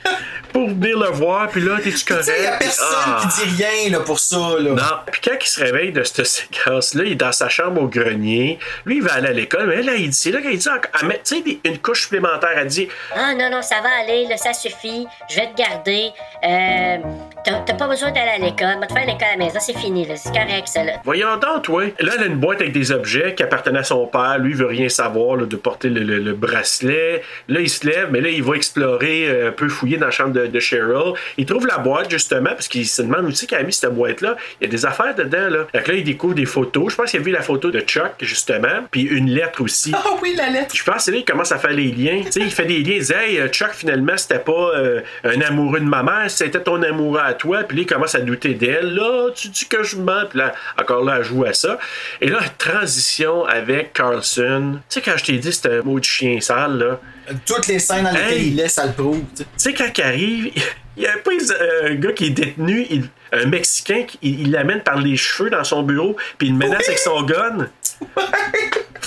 pour 0.53 0.69
venir 0.69 0.99
le 0.99 1.09
voir, 1.11 1.49
puis 1.49 1.61
là, 1.61 1.79
t'es-tu 1.83 1.99
Tu 1.99 2.05
correct? 2.05 2.31
il 2.39 2.45
y 2.45 2.47
a 2.47 2.57
personne 2.59 2.87
Ah. 3.07 3.23
qui 3.23 3.47
dit 3.47 3.65
rien 3.65 3.91
là, 3.91 4.01
pour 4.01 4.19
ça. 4.21 4.37
Là. 4.59 4.71
Non. 4.71 4.83
Puis 5.11 5.21
quand 5.25 5.37
il 5.41 5.49
se 5.49 5.61
réveille 5.61 5.93
de 5.93 6.03
cette 6.05 6.25
séquence-là, 6.27 7.03
il 7.05 7.13
est 7.13 7.17
dans 7.17 7.33
sa 7.33 7.49
chambre 7.49 7.83
au 7.83 7.89
grenier. 7.89 8.59
Lui, 8.87 8.97
il 8.99 9.03
va 9.03 9.15
aller 9.15 9.29
à 9.29 9.33
l'école, 9.33 9.67
mais 9.67 9.83
là, 9.83 9.95
il 9.95 10.11
dit, 10.11 10.17
c'est 10.17 10.31
là 10.31 10.41
qu'il 10.41 10.57
dit, 10.57 10.69
encore- 10.69 10.91
elle 11.01 11.09
met, 11.09 11.21
tu 11.25 11.37
sais, 11.37 11.43
des- 11.43 11.61
une 11.65 11.79
couche 11.79 12.03
supplémentaire. 12.03 12.51
Elle 12.57 12.67
dit, 12.69 12.89
Ah 13.17 13.35
non, 13.35 13.51
non, 13.51 13.63
ça 13.63 13.77
va 13.83 13.89
aller, 14.03 14.27
là, 14.29 14.37
ça 14.37 14.53
suffit. 14.53 15.07
Je 15.31 15.37
vais 15.37 15.49
te 15.49 15.57
garder. 15.61 16.11
Euh, 16.45 16.97
t'as 17.45 17.61
t'as 17.61 17.75
pas 17.75 17.89
besoin 17.89 18.11
d'aller 18.13 18.31
à 18.31 18.39
l'école. 18.39 18.79
Va 18.81 18.87
te 18.87 18.93
faire 18.93 19.07
l'école 19.07 19.29
à 19.29 19.37
la 19.37 19.45
maison, 19.45 19.59
c'est 19.61 19.77
fini, 19.77 20.07
là. 20.07 20.15
C'est 20.17 20.33
correct, 20.33 20.69
ça, 20.69 20.85
là. 20.85 20.93
voyons 21.05 21.37
donc, 21.37 21.63
toi. 21.63 21.85
Là, 22.01 22.13
elle 22.17 22.23
a 22.23 22.27
une 22.27 22.37
boîte 22.39 22.61
avec 22.61 22.73
des 22.73 22.93
objets 22.93 23.35
qui 23.35 23.43
appartenaient 23.43 23.81
à 23.81 23.85
son 23.85 24.07
père. 24.07 24.39
Lui, 24.39 24.51
il 24.53 24.57
veut 24.57 24.67
rien 24.67 24.89
savoir 24.89 25.37
là, 25.37 25.47
de 25.47 25.57
porter 25.57 25.84
le, 25.89 26.01
le- 26.03 26.19
le 26.19 26.33
bracelet. 26.33 27.23
Là, 27.49 27.61
il 27.61 27.69
se 27.69 27.87
lève, 27.87 28.09
mais 28.11 28.21
là, 28.21 28.29
il 28.29 28.43
va 28.43 28.55
explorer, 28.57 29.29
euh, 29.29 29.49
un 29.49 29.53
peu 29.53 29.69
fouiller 29.69 29.97
dans 29.97 30.07
la 30.07 30.13
chambre 30.13 30.33
de, 30.33 30.47
de 30.47 30.61
Cheryl. 30.61 31.13
Il 31.39 31.47
trouve 31.47 31.67
la 31.67 31.79
boîte, 31.79 32.11
justement, 32.11 32.51
parce 32.51 32.69
qu'il 32.69 32.87
se 32.87 33.03
demande 33.03 33.27
aussi 33.27 33.47
qui 33.47 33.55
a 33.55 33.63
mis 33.63 33.73
cette 33.73 33.93
boîte-là. 33.95 34.37
Il 34.61 34.65
y 34.67 34.69
a 34.69 34.71
des 34.71 34.87
affaires 34.87 35.15
dedans, 35.15 35.49
là. 35.51 35.67
Fait 35.73 35.83
que 35.83 35.91
là, 35.93 35.99
il 35.99 36.05
découvre 36.05 36.35
des 36.35 36.47
photos. 36.47 36.93
Je 36.93 36.97
pense 36.97 37.11
qu'il 37.11 37.21
a 37.21 37.23
vu 37.23 37.31
la 37.31 37.43
photo 37.43 37.71
de 37.71 37.81
Chuck, 37.81 38.13
justement, 38.21 38.87
puis 38.91 39.03
une 39.03 39.31
lettre 39.31 39.63
aussi. 39.63 39.93
Ah 39.95 40.03
oui, 40.23 40.35
la 40.37 40.51
lettre. 40.51 40.75
Je 40.75 40.83
pense 40.85 40.97
que 40.97 41.03
c'est 41.03 41.11
là 41.11 41.17
qu'il 41.19 41.27
commence 41.27 41.53
à 41.53 41.59
faire 41.59 41.73
les 41.73 41.91
liens. 41.91 42.23
Tu 42.25 42.33
sais, 42.33 42.41
il 42.41 42.51
fait 42.51 42.65
des 42.65 42.79
liens. 42.79 42.95
Il 42.97 43.03
dit, 43.05 43.13
hey, 43.13 43.39
euh, 43.41 43.49
Chuck, 43.49 43.71
finalement, 43.73 44.17
c'était 44.17 44.39
pas 44.39 44.71
euh, 44.77 45.01
un 45.25 45.41
amoureux 45.41 45.81
de 45.81 45.85
ma 45.85 46.03
mère, 46.03 46.31
c'était 46.31 46.61
ton 46.61 46.83
amoureux 46.83 47.21
à 47.25 47.35
toi. 47.35 47.63
Puis 47.67 47.77
là, 47.79 47.83
il 47.83 47.87
commence 47.87 48.15
à 48.15 48.21
douter 48.21 48.55
d'elle. 48.55 48.95
Là, 48.95 49.29
tu 49.35 49.49
dis 49.49 49.67
que 49.67 49.83
je 49.83 49.97
mens. 49.97 50.25
Puis 50.29 50.39
là, 50.39 50.53
encore 50.81 51.05
là, 51.05 51.17
elle 51.19 51.25
joue 51.25 51.45
à 51.45 51.53
ça. 51.53 51.79
Et 52.21 52.29
là, 52.29 52.41
transition 52.59 53.45
avec 53.45 53.93
Carlson. 53.93 54.79
Tu 54.89 54.95
sais, 54.95 55.01
quand 55.01 55.17
je 55.17 55.25
t'ai 55.25 55.39
dit, 55.39 55.53
c'était 55.53 55.74
un 55.81 55.83
mot 55.83 55.99
de 55.99 56.05
chien 56.05 56.41
sale, 56.41 56.79
là. 56.79 57.01
Toutes 57.47 57.67
les 57.69 57.79
scènes 57.79 58.05
dans 58.05 58.11
lesquelles 58.11 58.33
Hey. 58.33 58.49
il 58.49 58.57
laisse, 58.57 58.75
ça 58.75 58.87
le 58.87 58.93
prouve. 58.93 59.21
tu 59.37 59.43
sais. 59.43 59.45
Tu 59.45 59.49
sais, 59.57 59.75
quand 59.75 59.91
il 59.97 60.03
arrive, 60.05 60.53
il 60.97 61.03
y 61.03 61.07
a 61.07 61.17
pas 61.19 61.31
euh, 61.33 61.91
un 61.91 61.95
gars 61.95 62.13
qui 62.13 62.27
est 62.27 62.31
détenu, 62.31 62.87
il- 62.91 63.09
un 63.33 63.47
Mexicain, 63.47 64.05
qui- 64.07 64.19
il 64.23 64.51
l'amène 64.53 64.81
par 64.83 64.99
les 65.01 65.17
cheveux 65.17 65.51
dans 65.51 65.65
son 65.65 65.83
bureau, 65.83 66.17
puis 66.39 66.49
il 66.49 66.53
le 66.53 66.59
menace 66.59 66.87
avec 66.87 66.99
son 66.99 67.23
gun. 67.23 67.69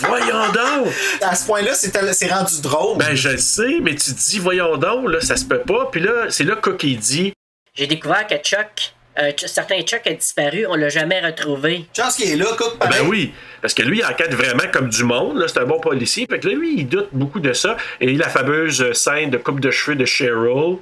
Voyons 0.02 0.48
donc! 0.54 0.94
À 1.22 1.36
ce 1.36 1.46
point-là, 1.46 1.74
c'est 1.74 2.32
rendu 2.32 2.62
drôle. 2.62 2.98
Ben, 2.98 3.16
je 3.16 3.30
le 3.30 3.38
sais, 3.38 3.80
mais 3.82 3.96
tu 3.96 4.14
te 4.14 4.20
dis, 4.20 4.40
voyons 4.40 4.78
donc, 4.78 5.10
là, 5.10 5.22
ça 5.22 5.36
se 5.38 5.46
peut 5.46 5.62
pas. 5.62 5.90
Puis 5.92 6.02
là, 6.02 6.26
c'est 6.30 6.44
là 6.44 6.56
que 6.56 6.70
dit, 6.86 7.34
J'ai 7.74 7.88
découvert 7.88 8.26
que 8.28 8.36
Chuck, 8.36 8.94
euh, 9.20 9.32
certain 9.36 9.82
Chuck 9.82 10.06
a 10.06 10.14
disparu, 10.14 10.66
on 10.68 10.76
l'a 10.76 10.90
jamais 10.90 11.20
retrouvé. 11.20 11.86
Chance 11.96 12.16
qu'il 12.18 12.30
est 12.32 12.36
là, 12.36 12.46
Cook, 12.58 12.78
ben 12.80 13.08
oui, 13.08 13.34
parce 13.62 13.74
que 13.74 13.82
lui, 13.82 14.00
il 14.00 14.06
enquête 14.06 14.34
vraiment 14.34 14.70
comme 14.72 14.90
du 14.90 15.04
monde, 15.04 15.44
c'est 15.48 15.60
un 15.60 15.66
bon 15.66 15.80
policier. 15.80 16.28
Fait 16.30 16.40
que 16.40 16.48
là, 16.48 16.54
lui, 16.56 16.76
il 16.80 16.88
doute 16.88 17.10
beaucoup 17.12 17.40
de 17.40 17.54
ça. 17.54 17.78
Et 18.00 18.14
la 18.16 18.30
fameuse 18.30 18.92
scène 18.94 19.30
de 19.30 19.38
coupe 19.38 19.60
de 19.60 19.72
cheveux 19.72 19.96
de 19.96 20.06
Cheryl. 20.06 20.78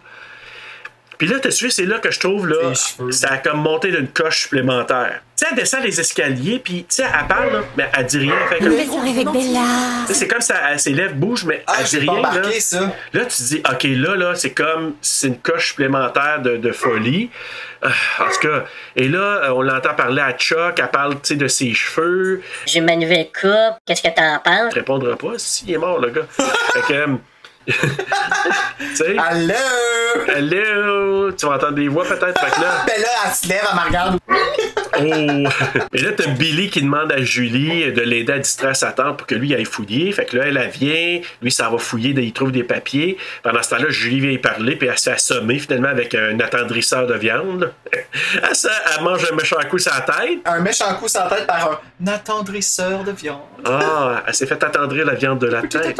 Puis 1.17 1.27
là, 1.27 1.39
tu 1.39 1.51
sais, 1.51 1.69
c'est 1.69 1.85
là 1.85 1.99
que 1.99 2.11
je 2.11 2.19
trouve, 2.19 2.47
là, 2.47 2.73
ça 3.11 3.29
a 3.29 3.37
comme 3.37 3.61
monté 3.61 3.91
d'une 3.91 4.07
coche 4.07 4.41
supplémentaire. 4.43 5.21
Tu 5.37 5.43
sais, 5.43 5.47
elle 5.51 5.57
descend 5.57 5.83
les 5.83 5.99
escaliers, 5.99 6.59
puis, 6.59 6.85
tu 6.87 6.95
sais, 6.95 7.03
elle 7.03 7.27
parle, 7.27 7.51
là, 7.51 7.59
mais 7.75 7.89
elle 7.97 8.05
dit 8.05 8.17
rien. 8.19 8.33
Elle 8.51 8.57
fait 8.57 8.63
comme- 8.87 8.99
avec 9.01 9.25
Bella. 9.27 9.59
Tu 10.07 10.07
sais, 10.07 10.13
C'est 10.13 10.27
comme 10.27 10.41
ça, 10.41 10.55
elle- 10.71 10.79
ses 10.79 10.93
lèvres 10.93 11.15
bougent, 11.15 11.43
mais 11.45 11.63
elle 11.77 11.83
dit 11.85 11.97
rien. 11.99 12.11
remarqué 12.13 12.39
là. 12.39 12.59
ça. 12.59 12.79
Là, 13.13 13.25
tu 13.25 13.37
te 13.37 13.43
dis, 13.43 13.61
OK, 13.69 13.83
là, 13.83 14.15
là, 14.15 14.35
c'est 14.35 14.51
comme, 14.51 14.95
c'est 15.01 15.27
une 15.27 15.37
coche 15.39 15.69
supplémentaire 15.69 16.41
de, 16.41 16.55
de 16.57 16.71
folie. 16.71 17.29
Euh, 17.83 17.89
en 18.19 18.25
tout 18.31 18.47
cas, 18.47 18.63
et 18.95 19.07
là, 19.09 19.19
euh, 19.19 19.49
on 19.51 19.61
l'entend 19.61 19.93
parler 19.93 20.21
à 20.21 20.31
Chuck, 20.33 20.79
elle 20.79 20.87
parle, 20.89 21.15
tu 21.15 21.19
sais, 21.23 21.35
de 21.35 21.47
ses 21.47 21.73
cheveux. 21.73 22.41
J'ai 22.65 22.79
ma 22.81 22.95
nouvelle 22.95 23.27
coupe. 23.27 23.77
Qu'est-ce 23.85 24.01
que 24.03 24.15
t'en 24.15 24.39
penses? 24.39 24.71
Il 24.71 24.75
répondra 24.75 25.15
pas, 25.17 25.33
s'il 25.37 25.71
est 25.73 25.77
mort, 25.77 25.99
le 25.99 26.09
gars. 26.09 26.25
fait 26.37 26.81
que, 26.87 26.93
euh. 26.93 27.07
Allô? 29.17 29.53
Allô? 30.35 31.31
Tu 31.31 31.45
vas 31.45 31.55
entendre 31.55 31.73
des 31.73 31.87
voix 31.87 32.05
peut-être, 32.05 32.39
fait 32.39 32.55
que 32.55 32.61
là. 32.61 32.85
Ben 32.87 33.01
là, 33.01 33.07
elle 33.25 33.33
se 33.33 33.47
lève, 33.49 33.67
elle 33.69 33.75
me 33.75 33.85
regarde. 33.85 34.19
Oh! 34.97 35.49
Et 35.93 36.01
là, 36.01 36.11
t'as 36.15 36.27
Billy 36.27 36.69
qui 36.69 36.81
demande 36.81 37.11
à 37.11 37.21
Julie 37.21 37.91
de 37.91 38.01
l'aider 38.01 38.33
à 38.33 38.39
distraire 38.39 38.75
sa 38.75 38.91
tante 38.91 39.17
pour 39.17 39.27
que 39.27 39.35
lui 39.35 39.53
aille 39.53 39.65
fouiller. 39.65 40.11
Fait 40.11 40.25
que 40.25 40.37
là, 40.37 40.45
elle, 40.47 40.57
elle 40.57 40.69
vient, 40.69 41.19
lui, 41.41 41.51
ça 41.51 41.69
va 41.69 41.77
fouiller, 41.77 42.11
il 42.11 42.33
trouve 42.33 42.51
des 42.51 42.63
papiers. 42.63 43.17
Pendant 43.43 43.61
ce 43.61 43.71
temps-là, 43.71 43.89
Julie 43.89 44.21
vient 44.21 44.31
y 44.31 44.37
parler, 44.37 44.75
puis 44.75 44.87
elle 44.87 44.97
se 44.97 45.09
fait 45.09 45.15
assommer 45.15 45.59
finalement 45.59 45.89
avec 45.89 46.15
un 46.15 46.39
attendrisseur 46.39 47.07
de 47.07 47.15
viande. 47.15 47.73
Elle, 48.35 48.51
elle 48.97 49.03
mange 49.03 49.25
un 49.31 49.35
méchant 49.35 49.57
coup 49.69 49.77
sur 49.77 49.91
la 49.93 50.01
tête. 50.01 50.39
Un 50.45 50.59
méchant 50.59 50.93
coup 50.95 51.07
sur 51.07 51.21
la 51.21 51.27
tête 51.27 51.47
par 51.47 51.81
un 52.01 52.07
attendrisseur 52.07 53.03
de 53.03 53.11
viande. 53.11 53.39
Ah, 53.65 54.23
elle 54.27 54.33
s'est 54.33 54.45
fait 54.45 54.61
attendrir 54.63 55.05
la 55.05 55.13
viande 55.15 55.39
de 55.39 55.47
la 55.47 55.61
tête. 55.63 55.99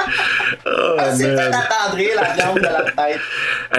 Oh, 0.65 0.95
Elle 0.99 1.15
s'est 1.15 1.35
fait 1.35 1.41
attendrir 1.55 2.09
la 2.21 2.33
viande 2.33 2.57
de 2.59 2.63
la 2.63 2.83
tête. 2.91 3.19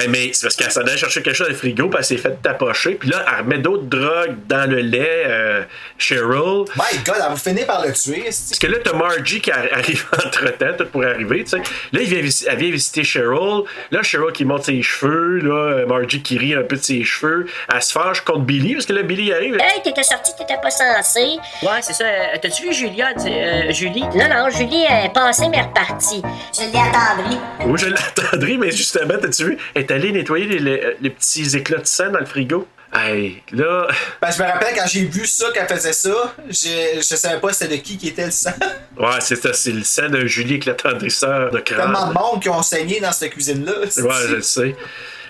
Mais 0.08 0.30
c'est 0.32 0.46
parce 0.46 0.56
qu'elle 0.56 0.70
s'en 0.70 0.80
allait 0.82 0.96
chercher 0.96 1.22
quelque 1.22 1.34
chose 1.36 1.46
dans 1.48 1.52
le 1.52 1.58
frigo, 1.58 1.88
puis 1.88 1.96
elle 1.98 2.04
s'est 2.04 2.16
fait 2.16 2.40
tapocher. 2.42 2.94
Puis 2.94 3.08
là, 3.10 3.24
elle 3.28 3.44
remet 3.44 3.58
d'autres 3.58 3.84
drogues 3.84 4.36
dans 4.48 4.68
le 4.68 4.80
lait, 4.80 5.22
euh, 5.26 5.62
Cheryl. 5.98 6.64
My 6.76 6.98
God, 7.04 7.16
elle 7.16 7.28
va 7.30 7.36
finir 7.36 7.66
par 7.66 7.84
le 7.84 7.92
tuer. 7.92 8.24
Parce 8.24 8.58
que 8.58 8.66
là, 8.66 8.78
t'as 8.82 8.92
Margie 8.94 9.40
qui 9.40 9.50
arri- 9.50 9.72
arrive 9.72 10.06
entre-temps, 10.12 10.76
tout 10.78 10.86
pour 10.86 11.04
arriver, 11.04 11.44
tu 11.44 11.50
sais. 11.50 11.56
Là, 11.92 12.00
il 12.00 12.06
vient, 12.08 12.18
elle 12.48 12.58
vient 12.58 12.70
visiter 12.70 13.04
Cheryl. 13.04 13.62
Là, 13.90 14.02
Cheryl 14.02 14.32
qui 14.32 14.44
monte 14.44 14.64
ses 14.64 14.82
cheveux. 14.82 15.38
Là, 15.38 15.86
Margie 15.86 16.22
qui 16.22 16.38
rit 16.38 16.54
un 16.54 16.62
peu 16.62 16.76
de 16.76 16.82
ses 16.82 17.04
cheveux. 17.04 17.46
Elle 17.72 17.82
se 17.82 17.92
fâche 17.92 18.20
contre 18.22 18.40
Billy, 18.40 18.74
parce 18.74 18.86
que 18.86 18.92
là, 18.92 19.02
Billy 19.02 19.32
arrive. 19.32 19.56
Hey, 19.60 19.82
t'étais 19.82 20.02
sorti, 20.02 20.32
t'étais 20.38 20.60
pas 20.60 20.70
censé. 20.70 21.38
Ouais, 21.62 21.68
c'est 21.82 21.92
ça. 21.92 22.04
Euh, 22.04 22.36
T'as-tu 22.40 22.62
vu 22.68 22.72
Julia, 22.74 23.10
euh, 23.26 23.72
Julie? 23.72 24.02
Non, 24.14 24.28
non, 24.28 24.50
Julie 24.50 24.84
est 24.84 25.12
passée, 25.12 25.46
mais 25.50 25.60
repartie. 25.60 26.21
Je 26.54 26.60
l'ai 26.60 26.78
attendrie. 26.78 27.38
Oui, 27.66 27.78
je 27.78 27.86
l'attendrai, 27.88 28.56
mais 28.56 28.70
justement, 28.70 29.14
t'as-tu 29.20 29.44
vu? 29.44 29.58
Elle 29.74 29.82
est 29.82 29.90
allée 29.90 30.12
nettoyer 30.12 30.46
les, 30.46 30.58
les- 30.58 30.96
les 31.00 31.10
petits 31.10 31.56
éclats 31.56 31.78
de 31.78 31.86
sang 31.86 32.10
dans 32.10 32.20
le 32.20 32.26
frigo. 32.26 32.66
Hey, 32.94 33.42
là. 33.52 33.88
Ben, 34.20 34.30
je 34.30 34.42
me 34.42 34.46
rappelle 34.46 34.74
quand 34.76 34.86
j'ai 34.86 35.06
vu 35.06 35.24
ça, 35.26 35.46
qu'elle 35.52 35.66
faisait 35.66 35.94
ça, 35.94 36.34
je, 36.50 36.96
je 36.98 37.16
savais 37.16 37.40
pas 37.40 37.50
c'était 37.54 37.78
de 37.78 37.82
qui 37.82 37.96
qui 37.96 38.08
était 38.08 38.26
le 38.26 38.30
sang. 38.30 38.50
Ouais, 38.98 39.16
c'est 39.20 39.36
ça, 39.36 39.54
c'est 39.54 39.72
le 39.72 39.82
sang 39.82 40.10
de 40.10 40.26
Julie 40.26 40.50
avec 40.52 40.66
l'attendrisseur 40.66 41.50
de 41.50 41.58
crâne. 41.60 41.78
Tellement 41.80 42.08
de 42.08 42.12
monde 42.12 42.42
qui 42.42 42.50
ont 42.50 42.62
saigné 42.62 43.00
dans 43.00 43.10
cette 43.12 43.30
cuisine-là. 43.32 43.72
Ouais, 43.80 44.14
je 44.28 44.34
le 44.34 44.42
sais. 44.42 44.76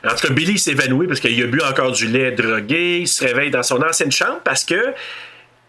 En 0.05 0.09
tout 0.17 0.27
cas, 0.27 0.33
Billy 0.35 0.59
s'évanouit 0.59 1.07
parce 1.07 1.21
qu'il 1.21 1.41
a 1.41 1.47
bu 1.47 1.63
encore 1.63 1.93
du 1.93 2.09
lait 2.09 2.33
drogué. 2.33 2.99
Il 3.03 3.07
se 3.09 3.25
réveille 3.25 3.53
dans 3.53 3.63
son 3.63 3.81
ancienne 3.81 4.11
chambre 4.11 4.41
parce 4.43 4.65
que 4.65 4.93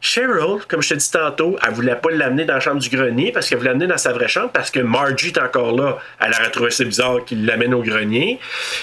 Cheryl, 0.06 0.58
comme 0.68 0.82
je 0.82 0.89
te 0.89 0.93
dis 0.95 1.10
tantôt, 1.12 1.58
elle 1.66 1.74
voulait 1.74 1.95
pas 1.95 2.12
l'amener 2.12 2.43
dans 2.43 2.56
la 2.56 2.60
chambre 2.60 2.82
du 2.82 2.89
grenier 2.89 3.32
parce 3.32 3.47
qu'elle 3.47 3.58
voulait 3.58 3.70
l'amener 3.70 3.88
dans 3.88 3.97
sa 3.97 4.12
vraie 4.12 4.28
chambre 4.28 4.49
parce 4.51 4.70
que 4.70 4.82
Margie 4.82 5.28
est 5.30 5.38
encore 5.38 5.74
là. 5.74 5.97
Elle 6.20 6.34
aurait 6.34 6.51
trouvé 6.51 6.72
ça 6.72 6.84
bizarre 6.84 7.24
qu'il 7.26 7.45
l'amène 7.45 7.74
au 7.74 7.82
grenier. 7.82 8.38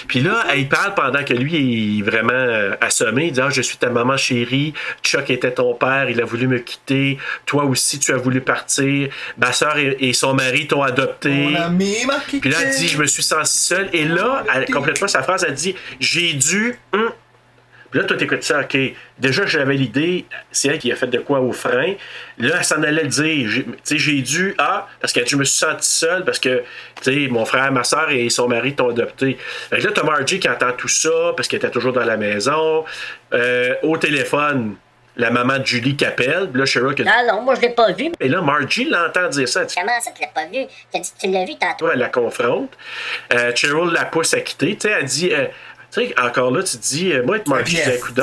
Puis 0.07 0.21
là, 0.21 0.43
elle 0.51 0.67
parle 0.67 0.95
pendant 0.95 1.23
que 1.23 1.33
lui 1.35 1.99
est 1.99 2.01
vraiment 2.01 2.33
euh, 2.33 2.73
assommé. 2.81 3.27
Il 3.27 3.33
dit 3.33 3.39
Ah, 3.39 3.51
Je 3.51 3.61
suis 3.61 3.77
ta 3.77 3.89
maman 3.91 4.17
chérie. 4.17 4.73
Chuck 5.03 5.29
était 5.29 5.51
ton 5.51 5.75
père. 5.75 6.09
Il 6.09 6.19
a 6.19 6.25
voulu 6.25 6.47
me 6.47 6.57
quitter. 6.57 7.19
Toi 7.45 7.65
aussi, 7.65 7.99
tu 7.99 8.11
as 8.13 8.17
voulu 8.17 8.41
partir. 8.41 9.09
Ma 9.37 9.53
soeur 9.53 9.77
et, 9.77 9.95
et 9.99 10.13
son 10.13 10.33
mari 10.33 10.65
t'ont 10.65 10.81
adopté. 10.81 11.29
Puis 12.41 12.49
là, 12.49 12.57
elle 12.63 12.71
dit, 12.75 12.87
je 12.87 12.97
me 12.97 13.05
suis 13.05 13.21
senti 13.23 13.59
seule. 13.59 13.89
Et 13.93 14.05
là, 14.05 14.43
elle 14.55 14.65
complète 14.73 14.99
pas 14.99 15.07
sa 15.07 15.21
phrase, 15.21 15.45
elle 15.47 15.53
dit, 15.53 15.75
j'ai 15.99 16.33
dû. 16.33 16.79
hum. 16.93 17.11
Puis 17.91 17.99
là, 17.99 18.05
toi, 18.05 18.15
t'écoutes 18.17 18.43
ça, 18.43 18.61
OK. 18.61 18.77
Déjà, 19.19 19.45
j'avais 19.45 19.75
l'idée, 19.75 20.25
c'est 20.51 20.69
elle 20.69 20.79
qui 20.79 20.91
a 20.91 20.95
fait 20.95 21.07
de 21.07 21.19
quoi 21.19 21.41
au 21.41 21.51
frein. 21.51 21.93
Là, 22.37 22.55
elle 22.57 22.63
s'en 22.63 22.81
allait 22.83 23.05
dire. 23.07 23.49
Tu 23.51 23.65
sais, 23.83 23.97
j'ai 23.97 24.21
dû, 24.21 24.55
ah, 24.57 24.87
parce 25.01 25.11
que 25.13 25.25
je 25.25 25.35
me 25.35 25.43
suis 25.43 25.57
senti 25.59 25.89
seule, 25.89 26.23
parce 26.23 26.39
que, 26.39 26.63
tu 27.03 27.13
sais, 27.25 27.27
mon 27.29 27.45
frère, 27.45 27.71
ma 27.71 27.83
soeur 27.83 28.09
et 28.09 28.29
son 28.29 28.47
mari 28.47 28.73
t'ont 28.75 28.89
adopté. 28.89 29.37
Fait 29.69 29.79
que 29.79 29.83
là, 29.87 29.91
t'as 29.93 30.03
Margie 30.03 30.39
qui 30.39 30.49
entend 30.49 30.71
tout 30.71 30.87
ça, 30.87 31.09
parce 31.35 31.47
qu'elle 31.47 31.57
était 31.59 31.69
toujours 31.69 31.93
dans 31.93 32.05
la 32.05 32.17
maison. 32.17 32.85
Euh, 33.33 33.75
au 33.83 33.97
téléphone, 33.97 34.75
la 35.17 35.29
maman 35.29 35.59
de 35.59 35.65
Julie 35.65 35.97
qui 35.97 36.05
appelle. 36.05 36.49
Puis 36.49 36.59
là, 36.59 36.65
Cheryl 36.65 36.95
qui 36.95 37.03
Non, 37.03 37.11
non, 37.27 37.41
moi, 37.41 37.55
je 37.55 37.61
l'ai 37.61 37.71
pas 37.71 37.91
vu. 37.91 38.11
Et 38.19 38.29
là, 38.29 38.41
Margie 38.41 38.85
l'entend 38.85 39.27
dire 39.27 39.47
ça. 39.47 39.61
Elle 39.61 39.67
dit, 39.67 39.75
Comment 39.77 39.99
ça, 39.99 40.11
tu 40.15 40.21
l'as 40.21 40.27
pas 40.29 40.45
vu? 40.45 40.65
T'as 40.91 40.99
dit 40.99 41.11
tu 41.21 41.29
l'as 41.29 41.45
vu 41.45 41.55
tantôt. 41.59 41.91
elle 41.91 41.99
la 41.99 42.07
confronte. 42.09 42.71
Euh, 43.33 43.51
Cheryl 43.53 43.91
la 43.91 44.05
pousse 44.05 44.33
à 44.33 44.39
quitter. 44.39 44.77
Tu 44.77 44.87
sais, 44.87 44.95
elle 44.97 45.05
dit. 45.05 45.31
euh, 45.33 45.47
tu 45.91 46.07
sais, 46.07 46.15
encore 46.19 46.51
là, 46.51 46.63
tu 46.63 46.77
te 46.77 46.81
dis, 46.83 47.11
euh, 47.11 47.23
moi, 47.25 47.37
être 47.37 47.47
Margie, 47.47 47.75
Puis 47.75 47.83
j'ai 47.83 47.91
un 47.91 47.93
elle 47.95 47.99
coup 47.99 48.13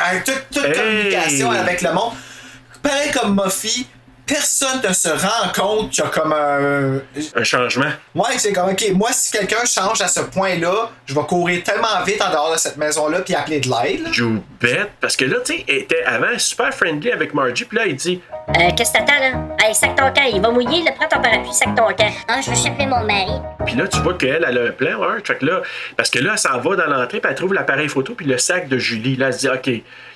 avec 0.00 0.24
toute, 0.24 0.42
toute 0.52 0.64
Hey! 0.64 0.74
communication 0.74 1.50
avec 1.50 1.82
le 1.82 1.92
monde. 1.92 2.12
Pareil 2.82 3.10
comme 3.10 3.34
Muffy, 3.42 3.86
personne 4.28 4.80
ne 4.86 4.92
se 4.92 5.08
rend 5.08 5.50
compte 5.56 5.90
qu'il 5.90 6.04
y 6.04 6.06
a 6.06 6.10
comme 6.10 6.32
un. 6.32 7.00
Un 7.34 7.44
changement. 7.44 7.90
Ouais, 8.14 8.36
c'est 8.36 8.52
comme, 8.52 8.70
ok, 8.70 8.90
moi, 8.94 9.08
si 9.12 9.32
quelqu'un 9.32 9.64
change 9.64 10.00
à 10.00 10.08
ce 10.08 10.20
point-là, 10.20 10.90
je 11.06 11.14
vais 11.14 11.22
courir 11.22 11.62
tellement 11.64 12.02
vite 12.06 12.20
en 12.22 12.30
dehors 12.30 12.52
de 12.52 12.58
cette 12.58 12.76
maison-là 12.76 13.20
puis 13.22 13.34
appeler 13.34 13.60
de 13.60 13.68
l'aide. 13.68 14.14
You 14.14 14.42
bet. 14.60 14.90
Parce 15.00 15.16
que 15.16 15.24
là, 15.24 15.36
tu 15.44 15.54
sais, 15.56 15.64
elle 15.68 15.76
était 15.76 16.04
avant 16.04 16.38
super 16.38 16.72
friendly 16.72 17.10
avec 17.10 17.34
Margie. 17.34 17.64
Puis 17.64 17.76
là, 17.78 17.86
il 17.86 17.96
dit, 17.96 18.20
Euh, 18.50 18.70
qu'est-ce 18.76 18.92
que 18.92 18.98
t'attends, 18.98 19.18
là? 19.20 19.32
Hey, 19.62 19.74
sac 19.74 19.96
ton 19.96 20.12
camp, 20.12 20.28
il 20.32 20.40
va 20.40 20.50
mouiller, 20.50 20.82
là, 20.84 20.92
prends 20.92 21.08
ton 21.08 21.20
parapluie, 21.20 21.52
sac 21.52 21.74
ton 21.74 21.86
camp. 21.88 22.12
Ah, 22.28 22.40
je 22.44 22.50
vais 22.50 22.56
chercher 22.56 22.86
mon 22.86 23.04
mari. 23.04 23.32
Puis 23.66 23.74
là, 23.76 23.88
tu 23.88 23.98
vois 24.00 24.14
qu'elle, 24.14 24.44
elle 24.48 24.58
a 24.58 24.62
un 24.68 24.70
plan, 24.72 24.98
ouais. 24.98 25.18
Fait 25.24 25.36
que 25.38 25.44
là, 25.46 25.62
parce 25.96 26.10
que 26.10 26.18
là, 26.18 26.30
elle 26.32 26.38
s'en 26.38 26.58
va 26.58 26.76
dans 26.76 26.86
l'entrée, 26.86 27.20
puis 27.20 27.30
elle 27.30 27.34
trouve 27.36 27.54
l'appareil 27.54 27.88
photo, 27.88 28.14
puis 28.14 28.26
le 28.26 28.38
sac 28.38 28.68
de 28.68 28.78
Julie. 28.78 29.16
Là, 29.16 29.26
elle 29.28 29.34
se 29.34 29.38
dit, 29.40 29.48
OK, 29.48 29.70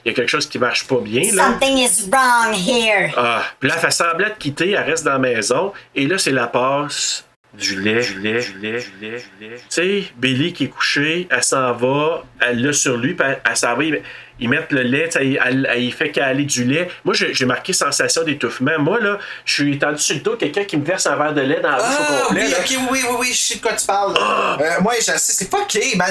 il 0.05 0.09
y 0.09 0.12
a 0.12 0.14
quelque 0.14 0.28
chose 0.28 0.48
qui 0.48 0.59
marche 0.59 0.86
pas 0.86 0.98
bien, 1.00 1.22
là. 1.34 1.44
Something 1.44 1.78
is 1.78 2.09
wrong 2.11 2.55
here. 2.55 3.12
Ah, 3.16 3.44
puis 3.61 3.68
là, 3.68 3.76
elle 3.76 3.80
fait 3.82 3.90
semblant 3.90 4.28
de 4.28 4.34
quitter, 4.38 4.70
elle 4.72 4.84
reste 4.90 5.05
dans 5.05 5.12
la 5.12 5.18
maison, 5.18 5.72
et 5.94 6.07
là, 6.07 6.18
c'est 6.18 6.32
la 6.32 6.46
passe 6.46 7.24
du 7.55 7.78
lait, 7.82 8.00
du 8.00 8.18
lait, 8.20 8.40
du 8.40 8.59
lait, 8.61 8.78
du 8.80 8.92
lait, 9.07 9.24
du 9.38 9.46
lait. 9.50 9.57
Tu 9.57 9.62
sais, 9.68 10.05
Billy 10.16 10.55
qui 10.55 10.64
est 10.64 10.68
couché, 10.68 11.28
elle 11.30 11.42
s'en 11.44 11.72
va, 11.74 12.24
elle 12.40 12.62
l'a 12.62 12.72
sur 12.72 12.96
lui, 12.96 13.12
puis 13.14 13.26
elle, 13.28 13.42
elle 13.48 13.57
s'en 13.57 13.76
va, 13.76 13.84
ils, 13.84 14.00
ils 14.40 14.48
mettent 14.48 14.72
le 14.72 14.80
lait, 14.82 15.05
tu 15.11 15.18
sais, 15.18 15.26
elle, 15.26 15.38
elle, 15.44 15.68
elle 15.70 15.82
y 15.84 15.90
fait 15.90 16.11
caler 16.11 16.44
du 16.44 16.64
lait. 16.64 16.88
Moi, 17.05 17.14
j'ai 17.14 17.44
marqué 17.44 17.74
sensation 17.74 18.24
d'étouffement. 18.24 18.78
Moi, 18.78 19.00
là, 19.00 19.18
je 19.44 19.53
suis 19.53 19.74
étendu 19.74 19.98
sur 19.98 20.14
le 20.16 20.22
dos, 20.22 20.36
quelqu'un 20.36 20.64
qui 20.64 20.78
me 20.78 20.84
verse 20.84 21.07
un 21.07 21.14
verre 21.16 21.34
de 21.34 21.42
lait 21.42 21.61
dans 21.61 21.72
la 21.72 21.76
bouche 21.76 21.84
au 21.84 22.03
Ah, 22.09 22.22
complet. 22.28 22.42
oui, 22.46 22.50
là. 22.50 22.57
ok, 22.59 22.90
oui, 22.90 23.00
oui, 23.11 23.16
oui, 23.20 23.28
je 23.32 23.38
sais 23.38 23.55
de 23.57 23.61
quoi 23.61 23.72
tu 23.74 23.84
parles. 23.86 24.14
Euh, 24.18 24.80
moi, 24.80 24.94
je 24.98 25.03
sais, 25.05 25.18
c'est 25.18 25.50
fucké, 25.50 25.94
man. 25.96 26.07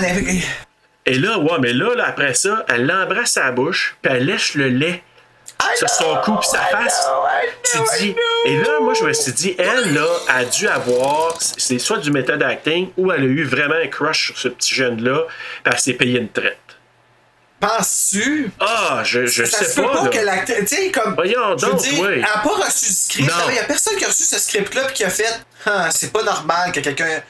Et 1.05 1.15
là, 1.15 1.39
ouais, 1.39 1.57
mais 1.59 1.73
là, 1.73 1.95
là, 1.95 2.05
après 2.07 2.33
ça, 2.33 2.65
elle 2.69 2.85
l'embrasse 2.85 3.37
à 3.37 3.45
la 3.45 3.51
bouche, 3.51 3.97
puis 4.01 4.11
elle 4.13 4.25
lèche 4.25 4.55
le 4.55 4.69
lait 4.69 5.03
sur 5.75 5.89
son 5.89 6.15
cou 6.23 6.35
puis 6.37 6.49
sa 6.49 6.59
face. 6.59 7.07
Tu 7.63 7.77
dis. 7.99 8.15
Et 8.45 8.57
là, 8.57 8.79
moi, 8.81 8.93
je 8.93 9.03
me 9.03 9.13
suis 9.13 9.31
dit, 9.31 9.55
elle, 9.57 9.93
là, 9.93 10.05
a 10.27 10.45
dû 10.45 10.67
avoir. 10.67 11.35
C'est 11.39 11.79
soit 11.79 11.97
du 11.97 12.11
méthode 12.11 12.43
acting 12.43 12.91
ou 12.97 13.11
elle 13.11 13.21
a 13.21 13.25
eu 13.25 13.43
vraiment 13.43 13.75
un 13.75 13.87
crush 13.87 14.27
sur 14.27 14.37
ce 14.37 14.47
petit 14.47 14.75
jeune-là, 14.75 15.25
puis 15.63 15.73
elle 15.73 15.79
s'est 15.79 15.93
payé 15.93 16.19
une 16.19 16.29
traite. 16.29 16.57
Penses-tu? 17.59 18.51
Ah, 18.59 19.03
je, 19.03 19.27
je 19.27 19.45
ça 19.45 19.59
sais 19.59 19.65
se 19.65 19.75
peut 19.75 19.83
pas. 19.83 19.97
pas 19.97 20.03
là. 20.05 20.09
que 20.09 20.17
l'acteur. 20.17 20.57
Tu 20.61 20.67
sais, 20.67 20.91
comme. 20.91 21.13
Voyons 21.13 21.55
je 21.57 21.65
veux 21.65 21.71
donc, 21.71 21.81
dire, 21.81 21.99
ouais. 22.01 22.17
Elle 22.17 22.23
a 22.23 22.39
pas 22.39 22.55
reçu 22.55 22.87
le 22.87 22.95
script. 22.95 23.31
Il 23.49 23.55
y 23.55 23.59
a 23.59 23.63
personne 23.65 23.95
qui 23.97 24.03
a 24.03 24.07
reçu 24.07 24.23
ce 24.23 24.39
script-là 24.39 24.91
qui 24.91 25.03
a 25.03 25.11
fait. 25.11 25.39
Ah, 25.67 25.89
c'est 25.91 26.11
pas 26.11 26.23
normal 26.23 26.71
que 26.71 26.79
quelqu'un 26.79 27.21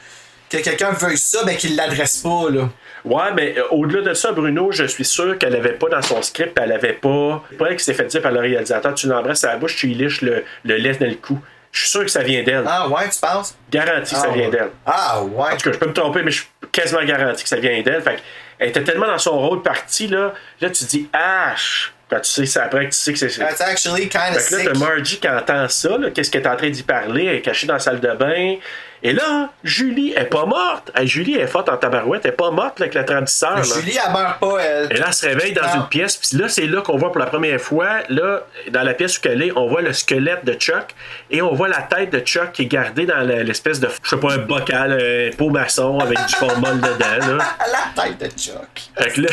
que 0.58 0.62
quelqu'un 0.62 0.92
veuille 0.92 1.18
ça, 1.18 1.40
mais 1.46 1.56
qu'il 1.56 1.76
l'adresse 1.76 2.18
pas, 2.18 2.50
là. 2.50 2.68
Ouais, 3.04 3.32
mais 3.34 3.54
euh, 3.58 3.62
au-delà 3.70 4.02
de 4.10 4.14
ça, 4.14 4.32
Bruno, 4.32 4.70
je 4.70 4.84
suis 4.84 5.04
sûr 5.04 5.36
qu'elle 5.38 5.56
avait 5.56 5.72
pas 5.72 5.88
dans 5.88 6.02
son 6.02 6.22
script, 6.22 6.56
elle 6.62 6.72
avait 6.72 6.92
pas. 6.92 7.42
C'est 7.50 7.56
pas 7.56 7.66
elle 7.70 7.76
qui 7.76 7.84
s'est 7.84 7.94
fait 7.94 8.04
dire 8.06 8.22
par 8.22 8.30
le 8.32 8.40
réalisateur, 8.40 8.94
tu 8.94 9.08
l'embrasses 9.08 9.42
à 9.44 9.48
la 9.52 9.56
bouche, 9.56 9.76
tu 9.76 9.88
y 9.90 9.94
liches 9.94 10.22
le, 10.22 10.44
le 10.64 10.76
lait 10.76 10.92
dans 10.94 11.06
le 11.06 11.14
cou. 11.14 11.38
Je 11.72 11.80
suis 11.80 11.88
sûr 11.88 12.00
que 12.02 12.10
ça 12.10 12.22
vient 12.22 12.42
d'elle. 12.42 12.64
Ah 12.66 12.86
ouais, 12.88 13.08
tu 13.08 13.18
penses? 13.18 13.56
Garanti 13.70 14.14
que 14.14 14.20
ça 14.20 14.26
Ah, 14.30 14.34
vient 14.34 14.44
ouais. 14.44 14.50
d'elle. 14.50 14.70
Ah 14.86 15.22
ouais. 15.24 15.52
En 15.52 15.56
tout 15.56 15.64
cas, 15.70 15.72
je 15.72 15.78
peux 15.78 15.88
me 15.88 15.94
tromper, 15.94 16.22
mais 16.22 16.30
je 16.30 16.40
suis 16.42 16.48
quasiment 16.70 17.02
garanti 17.02 17.42
que 17.42 17.48
ça 17.48 17.56
vient 17.56 17.80
d'elle. 17.82 18.02
Fait 18.02 18.18
elle 18.58 18.68
était 18.68 18.84
tellement 18.84 19.06
dans 19.06 19.18
son 19.18 19.38
rôle 19.40 19.62
parti, 19.62 20.06
là. 20.06 20.34
Là, 20.60 20.68
tu 20.70 20.84
te 20.84 20.90
dis, 20.90 21.08
Ash! 21.12 21.92
Quand 22.12 22.20
tu 22.20 22.30
sais 22.30 22.44
ça 22.44 22.64
après 22.64 22.84
que 22.86 22.90
tu 22.92 22.98
sais 22.98 23.12
que 23.14 23.18
c'est. 23.18 23.38
That's 23.38 23.60
actually 23.62 24.06
kind 24.10 24.36
of 24.36 24.42
Fait 24.42 24.56
que 24.56 24.62
là, 24.66 24.70
t'as 24.74 24.78
Margie 24.78 25.18
qui 25.18 25.28
entend 25.28 25.66
ça, 25.70 25.88
qu'est-ce 26.14 26.30
qu'elle 26.30 26.42
est 26.42 26.46
en 26.48 26.56
train 26.56 26.68
d'y 26.68 26.82
parler, 26.82 27.24
elle 27.24 27.36
est 27.36 27.40
cachée 27.40 27.66
dans 27.66 27.72
la 27.74 27.80
salle 27.80 28.00
de 28.00 28.12
bain. 28.12 28.56
Et 29.04 29.12
là, 29.14 29.48
Julie, 29.64 30.12
est 30.14 30.26
pas 30.26 30.44
morte. 30.46 30.92
Hey, 30.94 31.08
Julie, 31.08 31.34
est 31.36 31.46
forte 31.48 31.68
en 31.70 31.76
tabarouette, 31.76 32.20
elle 32.24 32.32
est 32.32 32.36
pas 32.36 32.50
morte 32.52 32.78
là, 32.78 32.84
avec 32.84 32.94
la 32.94 33.02
tradisseur. 33.02 33.56
là. 33.56 33.62
Julie, 33.62 33.96
elle 34.06 34.12
meurt 34.12 34.38
pas, 34.38 34.58
elle. 34.60 34.92
Et 34.92 34.96
là, 34.96 35.06
elle 35.08 35.14
se 35.14 35.26
réveille 35.26 35.52
dans 35.54 35.62
Non. 35.62 35.74
une 35.76 35.88
pièce, 35.88 36.16
puis 36.18 36.38
là, 36.38 36.48
c'est 36.48 36.66
là 36.66 36.82
qu'on 36.82 36.98
voit 36.98 37.10
pour 37.10 37.18
la 37.18 37.26
première 37.26 37.60
fois, 37.60 38.02
là, 38.10 38.42
dans 38.70 38.82
la 38.82 38.94
pièce 38.94 39.18
où 39.18 39.20
elle 39.24 39.42
est, 39.42 39.52
on 39.56 39.66
voit 39.66 39.80
le 39.82 39.92
squelette 39.92 40.44
de 40.44 40.52
Chuck, 40.52 40.94
et 41.30 41.40
on 41.42 41.52
voit 41.54 41.66
la 41.68 41.82
tête 41.82 42.10
de 42.10 42.20
Chuck 42.20 42.52
qui 42.52 42.62
est 42.62 42.66
gardée 42.66 43.06
dans 43.06 43.26
l'espèce 43.26 43.80
de, 43.80 43.88
je 44.04 44.10
sais 44.10 44.16
pas, 44.18 44.34
un 44.34 44.38
bocal, 44.38 44.92
un 44.92 45.36
pot 45.36 45.48
maçon 45.50 45.98
avec 45.98 46.18
du 46.26 46.34
formol 46.34 46.76
dedans, 46.80 47.38
là. 47.38 47.44
La 47.96 48.04
tête 48.04 48.18
de 48.20 48.26
Chuck. 48.38 48.82
Fait 48.98 49.10
que 49.10 49.22
là, 49.22 49.28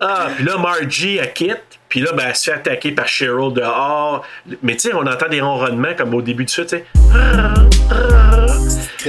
ah, 0.00 0.28
puis 0.34 0.44
là, 0.44 0.56
Margie, 0.56 1.18
elle 1.18 1.32
quitte. 1.32 1.78
Puis 1.90 2.00
là, 2.00 2.12
ben, 2.12 2.24
elle 2.28 2.36
se 2.36 2.44
fait 2.44 2.56
attaquer 2.56 2.92
par 2.92 3.06
Cheryl 3.08 3.52
dehors. 3.52 4.24
Mais 4.62 4.74
tu 4.76 4.88
sais, 4.88 4.94
on 4.94 5.06
entend 5.06 5.28
des 5.28 5.40
ronronnements 5.42 5.94
comme 5.98 6.14
au 6.14 6.22
début 6.22 6.44
de 6.46 6.50
ça, 6.50 6.62
tu 6.64 6.68
sais. 6.78 6.84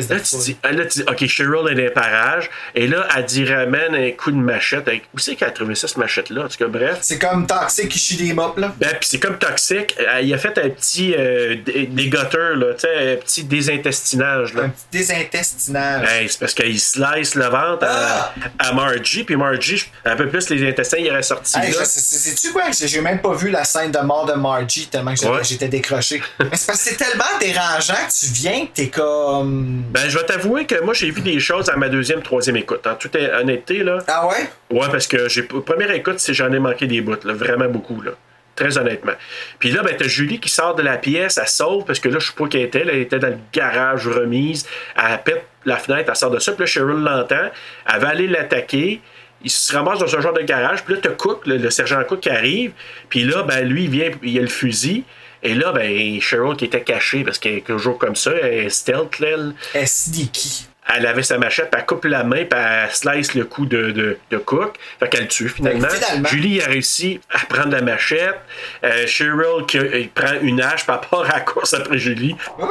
Là, 0.10 0.20
tu 0.22 0.36
dis, 0.38 0.58
ah, 0.64 0.72
là, 0.72 0.86
tu 0.86 0.99
dis, 0.99 1.06
OK, 1.06 1.28
Cheryl 1.28 1.68
est 1.70 1.76
dans 1.76 1.82
les 1.82 1.90
parages. 1.90 2.49
Et 2.76 2.88
là, 2.88 3.06
elle 3.16 3.26
dit, 3.26 3.44
ramène 3.45 3.94
un 3.94 4.12
coup 4.12 4.32
de 4.32 4.38
machette. 4.38 4.88
Avec... 4.88 5.03
Où 5.14 5.20
c'est 5.20 5.36
qu'elle 5.36 5.49
a 5.49 5.52
trouvé 5.52 5.76
ça, 5.76 5.88
cette 5.90 5.98
machette-là? 5.98 6.45
En 6.45 6.48
tout 6.48 6.58
cas, 6.58 6.68
bref. 6.68 6.99
C'est 7.02 7.20
comme 7.20 7.45
Toxic 7.45 7.90
qui 7.90 7.99
chie 7.99 8.16
des 8.16 8.32
mops, 8.34 8.58
là. 8.58 8.74
Ben, 8.80 8.88
puis 8.91 8.99
c'est 9.10 9.20
comme 9.20 9.38
toxique. 9.38 9.94
Euh, 9.99 10.22
Il 10.22 10.34
a 10.34 10.38
fait 10.38 10.58
un 10.58 10.70
petit 10.70 11.14
euh, 11.18 11.56
dé- 11.66 11.88
dégoteur, 11.88 12.56
là, 12.56 12.74
tu 12.74 12.82
sais, 12.88 13.14
un 13.14 13.16
petit 13.18 13.44
désintestinage, 13.44 14.53
là. 14.53 14.70
Désintestinage. 14.94 16.08
Hey, 16.10 16.30
c'est 16.30 16.40
parce 16.40 16.53
qu'il 16.53 16.80
slice 16.80 17.36
le 17.36 17.45
ventre 17.45 17.86
à, 17.86 18.34
à 18.60 18.72
Margie, 18.74 19.26
puis 19.26 19.36
Margie, 19.36 19.91
un 20.06 20.16
peu 20.16 20.30
plus 20.30 20.49
les 20.49 20.70
intestins, 20.70 20.98
il 20.99 21.10
aurait 21.12 21.22
sorti 21.22 21.58
Hey, 21.60 21.72
là. 21.72 21.80
je- 21.82 21.86
c'est- 21.86 21.99
Sais-tu 22.32 22.53
quoi? 22.53 22.70
J'ai 22.77 22.88
j'ai 22.88 23.02
même 23.02 23.22
pas 23.22 23.34
vu 23.34 23.49
la 23.49 23.64
scène 23.64 23.91
de 23.91 23.99
mort 23.99 24.26
de 24.26 24.34
Margie 24.34 24.88
tellement 24.88 25.11
que 25.14 25.18
j'étais- 25.19 25.31
Ouais. 25.31 25.43
j'étais 25.43 25.68
décroché. 25.68 26.22
Mais 26.39 26.45
c'est 26.53 26.68
parce 26.68 26.84
que 26.84 26.89
c'est 26.89 26.95
tellement 26.98 27.23
dérangeant 27.39 27.93
que 27.93 28.19
tu 28.26 28.31
viens 28.34 28.65
que 28.65 28.72
t'es 28.73 28.88
comme. 28.89 29.84
Ben, 29.91 30.10
je 30.10 30.18
vais 30.18 30.26
t'avouer 30.26 30.65
que 30.65 30.81
moi, 30.81 30.93
j'ai 30.93 31.11
vu 31.11 31.22
des 31.22 31.39
choses 31.39 31.69
à 31.69 31.76
ma 31.76 31.89
deuxième, 31.89 32.22
troisième 32.22 32.57
écoute. 32.57 32.85
En 32.88 32.95
toute 32.95 33.15
honnêteté, 33.15 33.84
là. 33.84 33.99
Ah 34.07 34.27
ouais? 34.27 34.49
Ouais, 34.72 34.88
parce 34.91 35.07
que 35.07 35.27
j'ai 35.30 35.43
première 35.43 35.91
écoute, 35.91 36.19
c'est 36.19 36.34
j'en 36.34 36.52
ai 36.52 36.60
manqué 36.60 36.88
des 36.88 37.02
bouts, 37.02 37.15
là, 37.23 37.34
vraiment 37.34 37.68
beaucoup, 37.68 38.02
là. 38.02 38.11
Très 38.56 38.77
honnêtement. 38.77 39.14
Puis 39.60 39.72
là, 39.72 39.81
ben, 39.81 39.95
t'as 39.98 40.07
Julie 40.07 40.39
qui 40.39 40.49
sort 40.49 40.76
de 40.76 40.81
la 40.84 40.98
pièce, 40.98 41.38
elle 41.41 41.48
sauve, 41.48 41.85
parce 41.85 41.99
que 41.99 42.10
là, 42.10 42.19
je 42.19 42.27
sais 42.27 42.34
pas 42.38 42.48
qu'elle 42.48 42.61
était, 42.64 42.84
là, 42.84 42.91
elle 42.93 42.99
était 43.02 43.18
dans 43.18 43.30
le 43.30 43.38
garage 43.53 44.07
remise, 44.07 44.65
elle 44.98 45.22
pète 45.23 45.45
la 45.65 45.77
fenêtre, 45.77 46.10
elle 46.10 46.15
sort 46.15 46.31
de 46.31 46.39
ça, 46.39 46.52
puis 46.52 46.61
là, 46.61 46.65
Cheryl 46.65 46.98
l'entend, 46.98 47.49
elle 47.93 47.99
va 48.02 48.10
aller 48.10 48.27
l'attaquer, 48.27 49.02
il 49.43 49.49
se 49.49 49.76
ramasse 49.76 49.99
dans 49.99 50.15
un 50.15 50.22
genre 50.22 50.34
de 50.34 50.41
garage, 50.41 50.84
puis 50.84 50.95
là, 50.95 50.99
t'as 51.03 51.09
Cook, 51.09 51.45
le, 51.45 51.57
le 51.57 51.69
sergent 51.69 52.03
Cook 52.03 52.22
qui 52.22 52.30
arrive, 52.30 52.72
puis 53.09 53.23
là, 53.23 53.43
ben, 53.43 53.68
lui, 53.68 53.85
il 53.85 53.89
vient, 53.89 54.11
il 54.23 54.38
a 54.38 54.41
le 54.41 54.47
fusil, 54.47 55.03
et 55.43 55.55
là, 55.55 55.72
ben, 55.72 56.22
Cheryl 56.22 56.55
qui 56.55 56.65
était 56.65 56.81
cachée, 56.81 57.23
parce 57.23 57.39
qu'elle 57.39 57.57
est 57.57 57.65
toujours 57.65 57.97
comme 57.97 58.15
ça, 58.15 58.31
elle 58.31 58.65
est 58.65 58.69
stealth, 58.69 59.19
elle. 59.19 59.53
Elle 59.73 59.84
est 59.84 59.85
sneaky. 59.85 60.68
Elle 60.93 61.05
avait 61.05 61.23
sa 61.23 61.38
machette, 61.38 61.72
puis 61.72 61.80
elle 61.80 61.85
coupe 61.85 62.05
la 62.05 62.23
main, 62.23 62.43
puis 62.43 62.59
elle 62.59 62.91
slice 62.91 63.34
le 63.34 63.45
cou 63.45 63.65
de, 63.65 63.91
de, 63.91 64.18
de 64.30 64.38
Cook. 64.38 64.77
Fait 64.99 65.09
qu'elle 65.09 65.22
le 65.22 65.27
tue 65.27 65.47
finalement. 65.47 65.88
Ben, 65.88 65.89
finalement. 65.89 66.27
Julie 66.27 66.61
a 66.61 66.65
réussi 66.65 67.22
à 67.31 67.39
prendre 67.45 67.72
la 67.72 67.81
machette. 67.81 68.39
Euh, 68.84 69.07
Cheryl 69.07 69.65
qui 69.68 69.77
euh, 69.77 70.03
prend 70.13 70.34
une 70.41 70.61
hache, 70.61 70.85
elle 70.88 70.99
part 71.09 71.22
à 71.22 71.34
la 71.34 71.39
course 71.41 71.73
après 71.73 71.97
Julie. 71.97 72.35
Ah, 72.59 72.68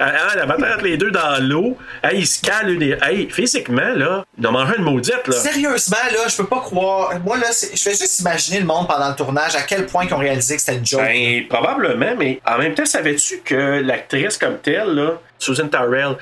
ah, 0.00 0.28
elle 0.34 0.48
va 0.48 0.56
mettre 0.56 0.82
les 0.82 0.96
deux 0.96 1.10
dans 1.10 1.42
l'eau. 1.42 1.76
Hey, 2.02 2.20
il 2.20 2.26
se 2.26 2.40
cale 2.40 2.70
une. 2.70 2.96
Hey, 3.02 3.28
physiquement, 3.30 3.92
là, 3.94 4.24
il 4.38 4.46
a 4.46 4.50
mangé 4.50 4.74
une 4.78 4.84
maudite, 4.84 5.26
là. 5.26 5.36
Sérieusement, 5.36 5.96
là, 6.10 6.28
je 6.28 6.36
peux 6.36 6.46
pas 6.46 6.60
croire. 6.60 7.20
Moi, 7.20 7.36
là, 7.36 7.48
je 7.50 7.80
fais 7.80 7.90
juste 7.90 8.20
imaginer 8.20 8.60
le 8.60 8.66
monde 8.66 8.88
pendant 8.88 9.10
le 9.10 9.14
tournage, 9.14 9.54
à 9.56 9.62
quel 9.62 9.86
point 9.86 10.06
ils 10.06 10.14
ont 10.14 10.18
réalisé 10.18 10.56
que 10.56 10.62
c'était 10.62 10.78
une 10.78 10.86
joke. 10.86 11.02
Ben, 11.02 11.46
probablement, 11.48 12.14
mais 12.18 12.40
en 12.46 12.56
même 12.56 12.74
temps, 12.74 12.86
savais-tu 12.86 13.40
que 13.44 13.82
l'actrice 13.82 14.38
comme 14.38 14.58
telle, 14.58 14.94
là, 14.94 15.20
Susan 15.38 15.68
Tyrrell, 15.68 16.16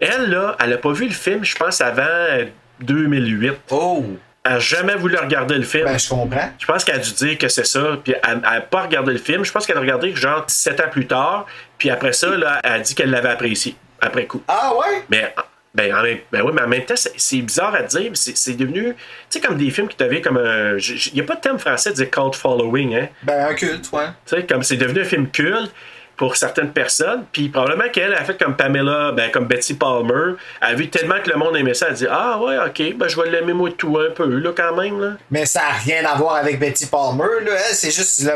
elle, 0.00 0.30
là, 0.30 0.56
elle 0.58 0.72
a 0.72 0.78
pas 0.78 0.92
vu 0.92 1.06
le 1.06 1.14
film, 1.14 1.44
je 1.44 1.54
pense, 1.54 1.80
avant 1.80 2.02
euh, 2.02 2.46
2008. 2.80 3.52
Oh! 3.70 4.04
Elle 4.42 4.52
a 4.52 4.58
jamais 4.58 4.94
voulu 4.94 5.16
regarder 5.16 5.56
le 5.56 5.64
film. 5.64 5.84
Ben, 5.84 5.98
je 5.98 6.08
comprends. 6.08 6.50
Je 6.58 6.66
pense 6.66 6.84
qu'elle 6.84 6.96
a 6.96 6.98
dû 6.98 7.12
dire 7.12 7.36
que 7.36 7.48
c'est 7.48 7.66
ça, 7.66 7.98
puis 8.02 8.14
elle 8.26 8.38
n'a 8.38 8.60
pas 8.62 8.82
regardé 8.82 9.12
le 9.12 9.18
film. 9.18 9.44
Je 9.44 9.52
pense 9.52 9.66
qu'elle 9.66 9.76
a 9.76 9.80
regardé 9.80 10.14
genre 10.14 10.46
17 10.46 10.80
ans 10.80 10.88
plus 10.90 11.06
tard, 11.06 11.46
puis 11.76 11.90
après 11.90 12.12
ça, 12.12 12.28
là, 12.34 12.58
elle 12.64 12.72
a 12.72 12.78
dit 12.78 12.94
qu'elle 12.94 13.10
l'avait 13.10 13.28
apprécié, 13.28 13.76
après 14.00 14.26
coup. 14.26 14.42
Ah 14.48 14.72
ouais? 14.74 15.04
Mais, 15.10 15.34
ben, 15.74 15.94
en 15.94 16.02
même, 16.02 16.18
ben 16.32 16.42
oui, 16.42 16.52
mais 16.54 16.62
en 16.62 16.68
même 16.68 16.84
temps, 16.84 16.94
c'est, 16.96 17.42
bizarre 17.42 17.74
à 17.74 17.82
dire, 17.82 18.10
mais 18.10 18.16
c'est, 18.16 18.36
c'est 18.36 18.54
devenu, 18.54 18.94
tu 18.94 18.94
sais, 19.28 19.40
comme 19.40 19.58
des 19.58 19.70
films 19.70 19.88
qui 19.88 19.96
deviennent 19.96 20.22
comme 20.22 20.38
un. 20.38 20.78
Il 20.78 21.14
n'y 21.14 21.20
a 21.20 21.24
pas 21.24 21.36
de 21.36 21.40
terme 21.40 21.58
français 21.58 21.90
de 21.90 21.96
dire 21.96 22.10
cult 22.10 22.34
following, 22.34 22.96
hein? 22.96 23.08
Ben, 23.22 23.46
un 23.50 23.54
culte, 23.54 23.90
ouais. 23.92 24.06
Tu 24.26 24.36
sais, 24.36 24.46
comme 24.46 24.62
c'est 24.62 24.76
devenu 24.76 25.02
un 25.02 25.04
film 25.04 25.30
culte 25.30 25.72
pour 26.20 26.36
certaines 26.36 26.70
personnes, 26.70 27.24
puis 27.32 27.48
probablement 27.48 27.88
qu'elle 27.90 28.12
a 28.12 28.22
fait 28.22 28.36
comme 28.36 28.54
Pamela, 28.54 29.10
ben, 29.12 29.30
comme 29.30 29.46
Betty 29.46 29.72
Palmer, 29.72 30.34
a 30.60 30.74
vu 30.74 30.90
tellement 30.90 31.18
que 31.24 31.30
le 31.30 31.36
monde 31.36 31.56
aimait 31.56 31.72
ça, 31.72 31.86
elle 31.86 31.92
a 31.92 31.96
dit 31.96 32.06
Ah 32.10 32.38
ouais, 32.38 32.58
ok, 32.58 32.98
ben 32.98 33.08
je 33.08 33.18
vais 33.18 33.30
l'aimer 33.30 33.54
moi 33.54 33.70
tout 33.74 33.96
un 33.96 34.10
peu, 34.10 34.26
là, 34.26 34.50
quand 34.54 34.76
même, 34.76 35.00
là. 35.00 35.12
Mais 35.30 35.46
ça 35.46 35.62
a 35.70 35.78
rien 35.82 36.04
à 36.04 36.14
voir 36.16 36.34
avec 36.34 36.58
Betty 36.58 36.84
Palmer, 36.88 37.42
là. 37.46 37.56
C'est 37.72 37.90
juste 37.90 38.22
le, 38.24 38.32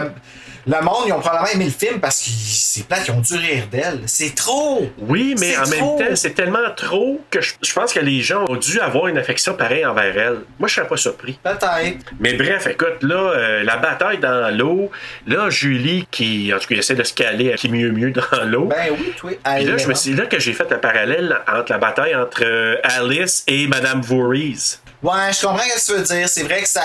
le 0.67 0.81
monde, 0.83 1.05
ils 1.07 1.13
ont 1.13 1.21
probablement 1.21 1.51
aimé 1.53 1.65
le 1.67 1.71
film 1.71 2.01
parce 2.01 2.21
que 2.23 2.31
c'est 2.31 2.87
plate, 2.87 3.07
ils 3.09 3.11
ont 3.13 3.21
dû 3.21 3.35
rire 3.35 3.67
d'elle. 3.71 4.01
C'est 4.07 4.35
trop! 4.35 4.89
Oui, 4.99 5.35
mais 5.39 5.57
en 5.57 5.63
trop. 5.63 5.71
même 5.99 6.09
temps, 6.09 6.17
c'est 6.17 6.35
tellement 6.35 6.71
trop 6.77 7.21
que 7.31 7.41
je, 7.41 7.53
je 7.63 7.73
pense 7.73 7.93
que 7.93 8.01
les 8.01 8.21
gens 8.21 8.45
ont 8.49 8.57
dû 8.57 8.81
avoir 8.81 9.09
une 9.09 9.19
affection 9.19 9.55
pareille 9.55 9.85
envers 9.85 10.17
elle. 10.17 10.39
Moi, 10.59 10.69
je 10.69 10.75
serais 10.75 10.87
pas 10.87 10.97
surpris. 10.97 11.39
Peut-être. 11.43 12.13
Mais 12.21 12.35
bref, 12.35 12.67
écoute, 12.67 13.03
là, 13.03 13.17
euh, 13.17 13.63
la 13.65 13.77
bataille 13.77 14.19
dans 14.19 14.57
l'eau, 14.57 14.91
là, 15.27 15.51
Julie, 15.51 16.07
qui, 16.11 16.53
en 16.55 16.59
tout 16.59 16.69
cas, 16.69 16.77
essaie 16.77 16.95
de 16.95 17.05
se 17.05 17.15
caler 17.15 17.55
qui 17.57 17.69
mieux 17.69 17.91
mieux 17.93 18.11
dans 18.11 18.45
l'eau. 18.45 18.67
Ben 18.67 18.91
oui, 18.91 19.13
toi. 19.17 19.31
Puis 19.31 19.65
là, 19.65 19.77
je 19.77 19.89
me 19.89 19.95
suis 19.95 20.15
là 20.15 20.27
que 20.27 20.39
j'ai 20.39 20.53
fait 20.53 20.71
le 20.71 20.81
parallèle 20.81 21.39
entre 21.53 21.73
la 21.73 21.79
bataille 21.79 22.15
entre 22.15 22.45
euh, 22.45 22.77
Alice 22.83 23.45
et 23.47 23.67
Madame 23.67 24.01
Voorhees. 24.01 24.81
Ouais, 25.05 25.33
je 25.39 25.47
comprends 25.47 25.59
ce 25.77 25.93
que 25.93 25.93
tu 25.93 25.99
veux 25.99 26.03
dire. 26.19 26.29
C'est 26.31 26.45
vrai 26.45 26.63
que 26.63 26.69
ça. 26.69 26.81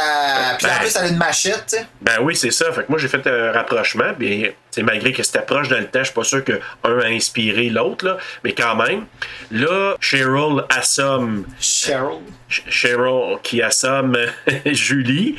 Puis 0.58 0.68
en 0.68 0.70
Ben. 0.70 0.80
plus, 0.82 0.96
elle 0.98 1.06
a 1.06 1.08
une 1.08 1.18
machette, 1.18 1.64
tu 1.70 1.78
sais. 1.78 1.86
Ben 2.02 2.18
oui, 2.22 2.36
c'est 2.36 2.52
ça. 2.52 2.70
Fait 2.74 2.82
que 2.84 2.90
moi, 2.90 3.00
j'ai 3.00 3.08
fait 3.08 3.26
un 3.26 3.54
rapprochement. 3.54 4.12
Bien, 4.18 4.50
c'est 4.72 4.84
malgré 4.84 5.14
que 5.14 5.24
c'était 5.24 5.41
proche 5.41 5.70
dans 5.70 5.78
le 5.80 5.86
temps, 5.88 6.00
je 6.00 6.06
suis 6.06 6.14
pas 6.14 6.26
sûr 6.26 6.44
qu'un 6.44 6.60
a 6.84 7.06
inspiré 7.06 7.70
l'autre, 7.70 8.06
là. 8.06 8.18
Mais 8.44 8.52
quand 8.52 8.76
même, 8.76 9.06
là, 9.52 9.96
Cheryl 10.02 10.64
assomme. 10.70 11.46
Cheryl. 11.62 12.20
Cheryl 12.50 13.38
qui 13.41 13.62
assomme 13.62 14.18
Julie. 14.66 15.38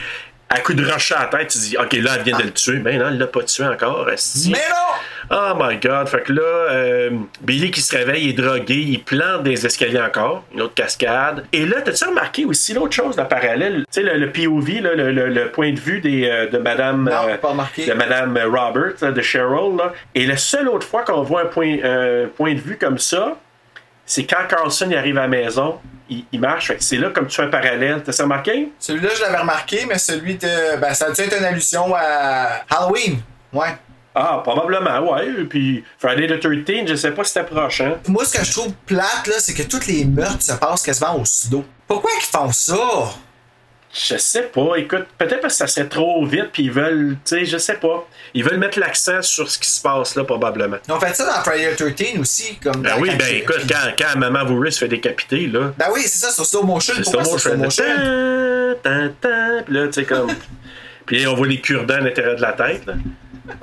À 0.53 0.59
coup 0.61 0.75
de 0.75 0.85
rocher 0.85 1.15
à 1.15 1.21
la 1.21 1.27
tête, 1.27 1.49
tu 1.49 1.59
dis, 1.59 1.77
OK, 1.79 1.93
là, 1.93 2.13
elle 2.17 2.23
vient 2.23 2.37
de 2.37 2.43
le 2.43 2.51
tuer. 2.53 2.79
Ben 2.79 2.99
non, 2.99 3.07
elle 3.09 3.19
l'a 3.19 3.29
pas 3.29 3.43
tué 3.45 3.65
encore. 3.65 4.05
Mais 4.07 4.53
non! 4.53 5.33
Oh 5.33 5.53
my 5.57 5.77
god. 5.77 6.09
Fait 6.09 6.23
que 6.23 6.33
là, 6.33 6.43
euh, 6.43 7.11
Billy 7.43 7.71
qui 7.71 7.81
se 7.81 7.97
réveille, 7.97 8.25
il 8.25 8.31
est 8.31 8.33
drogué, 8.43 8.75
il 8.75 9.01
plante 9.05 9.45
des 9.45 9.65
escaliers 9.65 10.01
encore, 10.01 10.43
une 10.53 10.63
autre 10.63 10.75
cascade. 10.75 11.45
Et 11.53 11.65
là, 11.67 11.81
t'as-tu 11.83 12.05
remarqué 12.05 12.45
aussi 12.45 12.75
l'autre 12.75 12.95
chose, 12.97 13.17
la 13.17 13.27
parallèle? 13.27 13.85
Tu 13.93 14.01
sais, 14.01 14.03
le, 14.03 14.17
le 14.19 14.33
POV, 14.33 14.81
là, 14.81 14.95
le, 14.97 15.13
le- 15.13 15.29
le 15.29 15.49
point 15.53 15.71
de 15.73 15.79
vue 15.79 16.01
des, 16.01 16.29
euh, 16.29 16.49
de 16.49 16.59
Madame, 16.59 17.05
Non, 17.09 17.29
euh, 17.29 17.37
pas 17.37 17.51
remarqué. 17.51 17.87
de 17.87 17.93
Madame 17.93 18.37
Robert, 18.37 18.95
là, 19.01 19.13
de 19.13 19.23
Cheryl. 19.23 19.77
Là. 19.79 19.93
Et 20.17 20.27
la 20.27 20.37
seule 20.37 20.69
autre 20.69 20.85
fois 20.87 21.03
qu'on 21.05 21.23
voit 21.23 21.43
un 21.43 21.47
point, 21.47 21.77
euh, 21.85 22.27
point 22.37 22.55
de 22.55 22.61
vue 22.61 22.77
comme 22.77 22.99
ça, 22.99 23.37
c'est 24.11 24.25
quand 24.25 24.45
Carlson 24.49 24.89
il 24.91 24.97
arrive 24.97 25.17
à 25.19 25.23
la 25.23 25.29
maison, 25.29 25.79
il, 26.09 26.25
il 26.33 26.41
marche. 26.41 26.73
C'est 26.81 26.97
là 26.97 27.11
comme 27.11 27.29
tu 27.29 27.37
fais 27.37 27.45
un 27.45 27.49
parallèle. 27.49 28.03
T'as 28.03 28.11
ça 28.11 28.25
remarqué? 28.25 28.73
Celui-là, 28.81 29.11
je 29.17 29.23
l'avais 29.23 29.37
remarqué, 29.39 29.87
mais 29.87 29.99
celui 29.99 30.35
de. 30.35 30.81
Ben, 30.81 30.93
ça 30.95 31.07
a 31.07 31.11
dû 31.13 31.21
être 31.21 31.39
une 31.39 31.45
allusion 31.45 31.95
à 31.95 32.63
Halloween. 32.69 33.21
Ouais. 33.53 33.69
Ah, 34.13 34.41
probablement, 34.43 35.13
ouais. 35.13 35.45
Puis 35.49 35.85
Friday 35.97 36.27
the 36.27 36.41
13, 36.41 36.89
je 36.89 36.95
sais 36.97 37.13
pas 37.13 37.23
si 37.23 37.35
c'était 37.35 37.47
proche, 37.47 37.83
hein? 37.83 37.99
Moi, 38.09 38.25
ce 38.25 38.37
que 38.37 38.45
je 38.45 38.51
trouve 38.51 38.73
plate, 38.85 39.29
là, 39.29 39.35
c'est 39.39 39.55
que 39.55 39.63
tous 39.63 39.87
les 39.87 40.05
meurtres 40.05 40.43
se 40.43 40.55
passent 40.55 40.83
quasiment 40.83 41.17
au 41.17 41.25
sudo. 41.25 41.65
Pourquoi 41.87 42.11
ils 42.19 42.25
font 42.25 42.51
ça? 42.51 42.75
Je 43.93 44.17
sais 44.19 44.43
pas. 44.45 44.77
Écoute, 44.77 45.07
peut-être 45.19 45.41
parce 45.41 45.55
que 45.55 45.59
ça 45.59 45.67
serait 45.67 45.89
trop 45.89 46.25
vite, 46.25 46.51
puis 46.53 46.65
ils 46.65 46.71
veulent, 46.71 47.17
tu 47.25 47.39
sais, 47.39 47.45
je 47.45 47.59
sais 47.59 47.75
pas. 47.75 48.07
Ils 48.35 48.45
veulent 48.45 48.59
mettre 48.59 48.79
l'accent 48.79 49.21
sur 49.21 49.51
ce 49.51 49.59
qui 49.59 49.69
se 49.69 49.83
passe 49.83 50.15
là, 50.15 50.23
probablement. 50.23 50.77
Ils 50.87 50.93
ont 50.93 51.01
fait 51.01 51.13
ça 51.15 51.27
dans 51.27 51.43
Friday 51.43 51.75
the 51.75 51.95
13 51.97 52.19
aussi. 52.21 52.57
Comme 52.63 52.83
Ben 52.83 52.95
oui, 53.01 53.11
ben 53.19 53.27
il- 53.29 53.39
écoute, 53.39 53.63
quand, 53.69 53.93
quand 53.99 54.17
Maman 54.19 54.47
se 54.71 54.79
fait 54.79 54.87
décapiter, 54.89 55.49
là. 55.49 55.73
Ben 55.77 55.87
oui, 55.93 56.03
c'est 56.05 56.25
ça, 56.25 56.31
sur 56.31 56.47
slow 56.47 56.63
motion. 56.63 56.95
C'est 56.97 57.05
slow 57.05 57.21
motion. 57.57 57.85
Puis 58.83 59.75
là, 59.75 59.87
tu 59.89 59.93
sais, 59.93 60.05
comme. 60.05 60.29
Puis 61.07 61.27
on 61.27 61.35
voit 61.35 61.49
les 61.49 61.61
cure-dents 61.61 61.95
à 61.97 62.01
l'intérieur 62.01 62.37
de 62.37 62.43
la 62.43 62.53
tête, 62.53 62.87
là. 62.87 62.95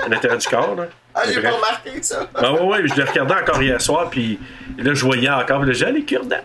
À 0.05 0.09
l'intérieur 0.09 0.37
du 0.37 0.47
corps, 0.47 0.75
là. 0.75 0.87
Ah, 1.15 1.21
j'ai 1.25 1.41
pas 1.41 1.51
remarqué 1.51 2.03
ça. 2.03 2.27
Ah 2.35 2.51
ouais, 2.51 2.61
ouais, 2.61 2.87
je 2.87 2.93
l'ai 2.95 3.03
regardé 3.03 3.33
encore 3.33 3.63
hier 3.63 3.81
soir, 3.81 4.09
puis 4.09 4.37
là, 4.77 4.93
je 4.93 5.03
voyais 5.05 5.29
encore, 5.29 5.63
là, 5.63 5.71
j'ai 5.71 5.89
les 5.91 6.03
cure-dents. 6.03 6.35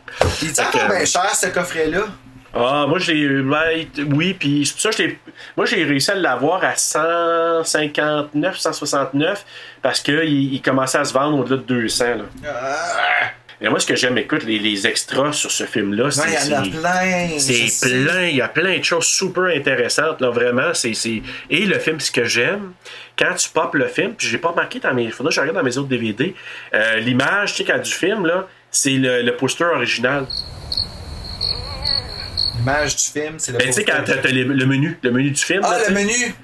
Il 0.40 0.52
que- 0.52 0.88
bien 0.88 1.04
cher, 1.04 1.34
ce 1.34 1.48
coffret-là. 1.48 2.04
Ah, 2.54 2.84
moi, 2.86 2.98
j'ai. 2.98 3.26
oui, 4.12 4.34
puis 4.34 4.66
c'est 4.66 4.72
pour 4.72 4.80
ça. 4.94 5.02
Moi, 5.56 5.66
j'ai 5.66 5.84
réussi 5.84 6.10
à 6.10 6.14
l'avoir 6.16 6.62
à 6.62 6.74
159, 6.76 8.56
169, 8.58 9.44
parce 9.80 10.00
qu'il 10.00 10.52
il 10.54 10.60
commençait 10.62 10.98
à 10.98 11.04
se 11.04 11.12
vendre 11.14 11.38
au-delà 11.38 11.56
de 11.56 11.62
200, 11.62 12.04
là. 12.04 12.24
Et 13.64 13.68
moi, 13.68 13.78
ce 13.78 13.86
que 13.86 13.94
j'aime, 13.94 14.18
écoute, 14.18 14.42
les, 14.42 14.58
les 14.58 14.86
extras 14.88 15.32
sur 15.32 15.50
ce 15.52 15.64
film-là, 15.64 16.10
c'est. 16.10 16.28
Il 16.28 16.50
y 16.50 16.54
en 16.54 16.58
a 16.60 16.64
c'est- 16.64 16.70
plein. 16.70 17.28
C'est 17.70 17.88
plein, 18.04 18.22
il 18.26 18.36
y 18.36 18.40
a 18.42 18.48
plein 18.48 18.76
de 18.78 18.82
choses 18.84 19.06
super 19.06 19.44
intéressantes, 19.44 20.20
là, 20.20 20.30
vraiment. 20.30 20.74
C'est, 20.74 20.92
Et 21.48 21.64
le 21.64 21.78
film, 21.78 22.00
ce 22.00 22.10
que 22.10 22.24
j'aime, 22.24 22.72
quand 23.16 23.34
tu 23.36 23.48
popes 23.50 23.76
le 23.76 23.86
film, 23.86 24.14
puis 24.14 24.26
j'ai 24.26 24.38
pas 24.38 24.52
marqué 24.54 24.80
dans 24.80 24.92
mes. 24.92 25.10
Faudrait 25.10 25.30
que 25.30 25.36
je 25.36 25.40
regarde 25.40 25.56
dans 25.56 25.62
mes 25.62 25.78
autres 25.78 25.88
DVD, 25.88 26.34
euh, 26.74 26.96
l'image, 26.96 27.54
tu 27.54 27.64
sais, 27.64 27.72
quand 27.72 27.78
du 27.80 27.90
film, 27.92 28.26
là, 28.26 28.46
c'est 28.70 28.90
le, 28.90 29.22
le 29.22 29.36
poster 29.36 29.64
original. 29.64 30.26
L'image 32.58 32.96
du 32.96 33.02
film, 33.04 33.34
c'est 33.38 33.52
le. 33.52 33.58
Ben, 33.58 33.66
tu 33.68 33.72
sais, 33.72 33.84
quand 33.84 34.02
t'as, 34.04 34.14
le 34.30 34.66
menu, 34.66 34.98
le 35.02 35.10
menu 35.10 35.30
du 35.30 35.42
film. 35.42 35.60
Ah, 35.64 35.78
là, 35.78 35.88
le 35.88 35.94
menu! 35.94 36.34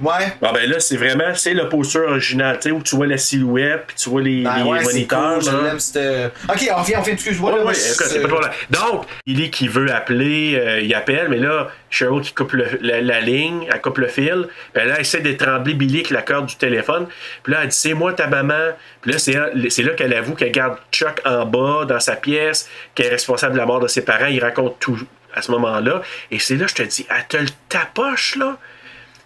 Ouais. 0.00 0.32
Bon, 0.40 0.52
ben 0.52 0.70
là, 0.70 0.78
c'est 0.78 0.96
vraiment, 0.96 1.34
c'est 1.34 1.54
le 1.54 1.68
poster 1.68 1.98
original, 1.98 2.56
tu 2.60 2.68
sais, 2.68 2.70
où 2.70 2.80
tu 2.80 2.94
vois 2.94 3.08
la 3.08 3.18
silhouette, 3.18 3.82
puis 3.88 3.96
tu 3.96 4.08
vois 4.08 4.22
les, 4.22 4.44
Ben 4.44 4.58
les 4.58 4.62
ouais, 4.62 4.78
c'est 4.84 4.92
moniteurs. 4.92 5.38
cool, 5.40 5.52
là. 5.64 5.74
c'était. 5.80 6.26
Ok, 6.48 6.70
on 6.76 6.82
vient, 6.82 7.00
on 7.00 7.02
fait, 7.02 7.12
excuse-moi. 7.14 7.52
Ouais, 7.52 7.62
ouais, 7.64 7.74
c'est 7.74 8.22
pas 8.22 8.28
problème. 8.28 8.52
Donc, 8.70 9.06
il 9.26 9.42
est 9.42 9.50
qui 9.50 9.66
veut 9.66 9.92
appeler, 9.92 10.54
euh, 10.56 10.80
il 10.82 10.94
appelle, 10.94 11.26
mais 11.30 11.38
là, 11.38 11.66
Cheryl 11.90 12.20
qui 12.20 12.32
coupe 12.32 12.52
le- 12.52 12.78
la, 12.80 13.00
la 13.00 13.20
ligne, 13.20 13.66
elle 13.72 13.80
coupe 13.80 13.98
le 13.98 14.06
fil, 14.06 14.46
puis 14.72 14.86
là, 14.86 14.94
elle 14.94 15.00
essaie 15.00 15.18
d'étrangler 15.20 15.74
Billy 15.74 15.96
avec 15.96 16.10
la 16.10 16.22
corde 16.22 16.46
du 16.46 16.54
téléphone, 16.54 17.08
puis 17.42 17.52
là, 17.54 17.60
elle 17.62 17.68
dit 17.68 17.76
C'est 17.76 17.94
moi 17.94 18.12
ta 18.12 18.28
maman. 18.28 18.68
Puis 19.00 19.10
là, 19.10 19.18
c'est 19.18 19.36
c'est 19.68 19.82
là 19.82 19.94
qu'elle 19.94 20.14
avoue 20.14 20.34
qu'elle 20.36 20.52
garde 20.52 20.78
Chuck 20.92 21.20
en 21.24 21.44
bas 21.44 21.84
dans 21.88 21.98
sa 21.98 22.14
pièce, 22.14 22.68
qu'elle 22.94 23.06
est 23.06 23.10
responsable 23.10 23.54
de 23.54 23.58
la 23.58 23.66
mort 23.66 23.80
de 23.80 23.88
ses 23.88 24.02
parents. 24.02 24.26
Il 24.26 24.40
raconte 24.40 24.78
tout 24.78 24.96
à 25.34 25.42
ce 25.42 25.50
moment-là. 25.52 26.02
Et 26.30 26.38
c'est 26.38 26.56
là, 26.56 26.66
je 26.66 26.74
te 26.74 26.82
dis 26.82 27.06
Elle 27.10 27.26
te 27.26 27.36
le 27.36 27.48
tapoche, 27.68 28.36
là. 28.36 28.58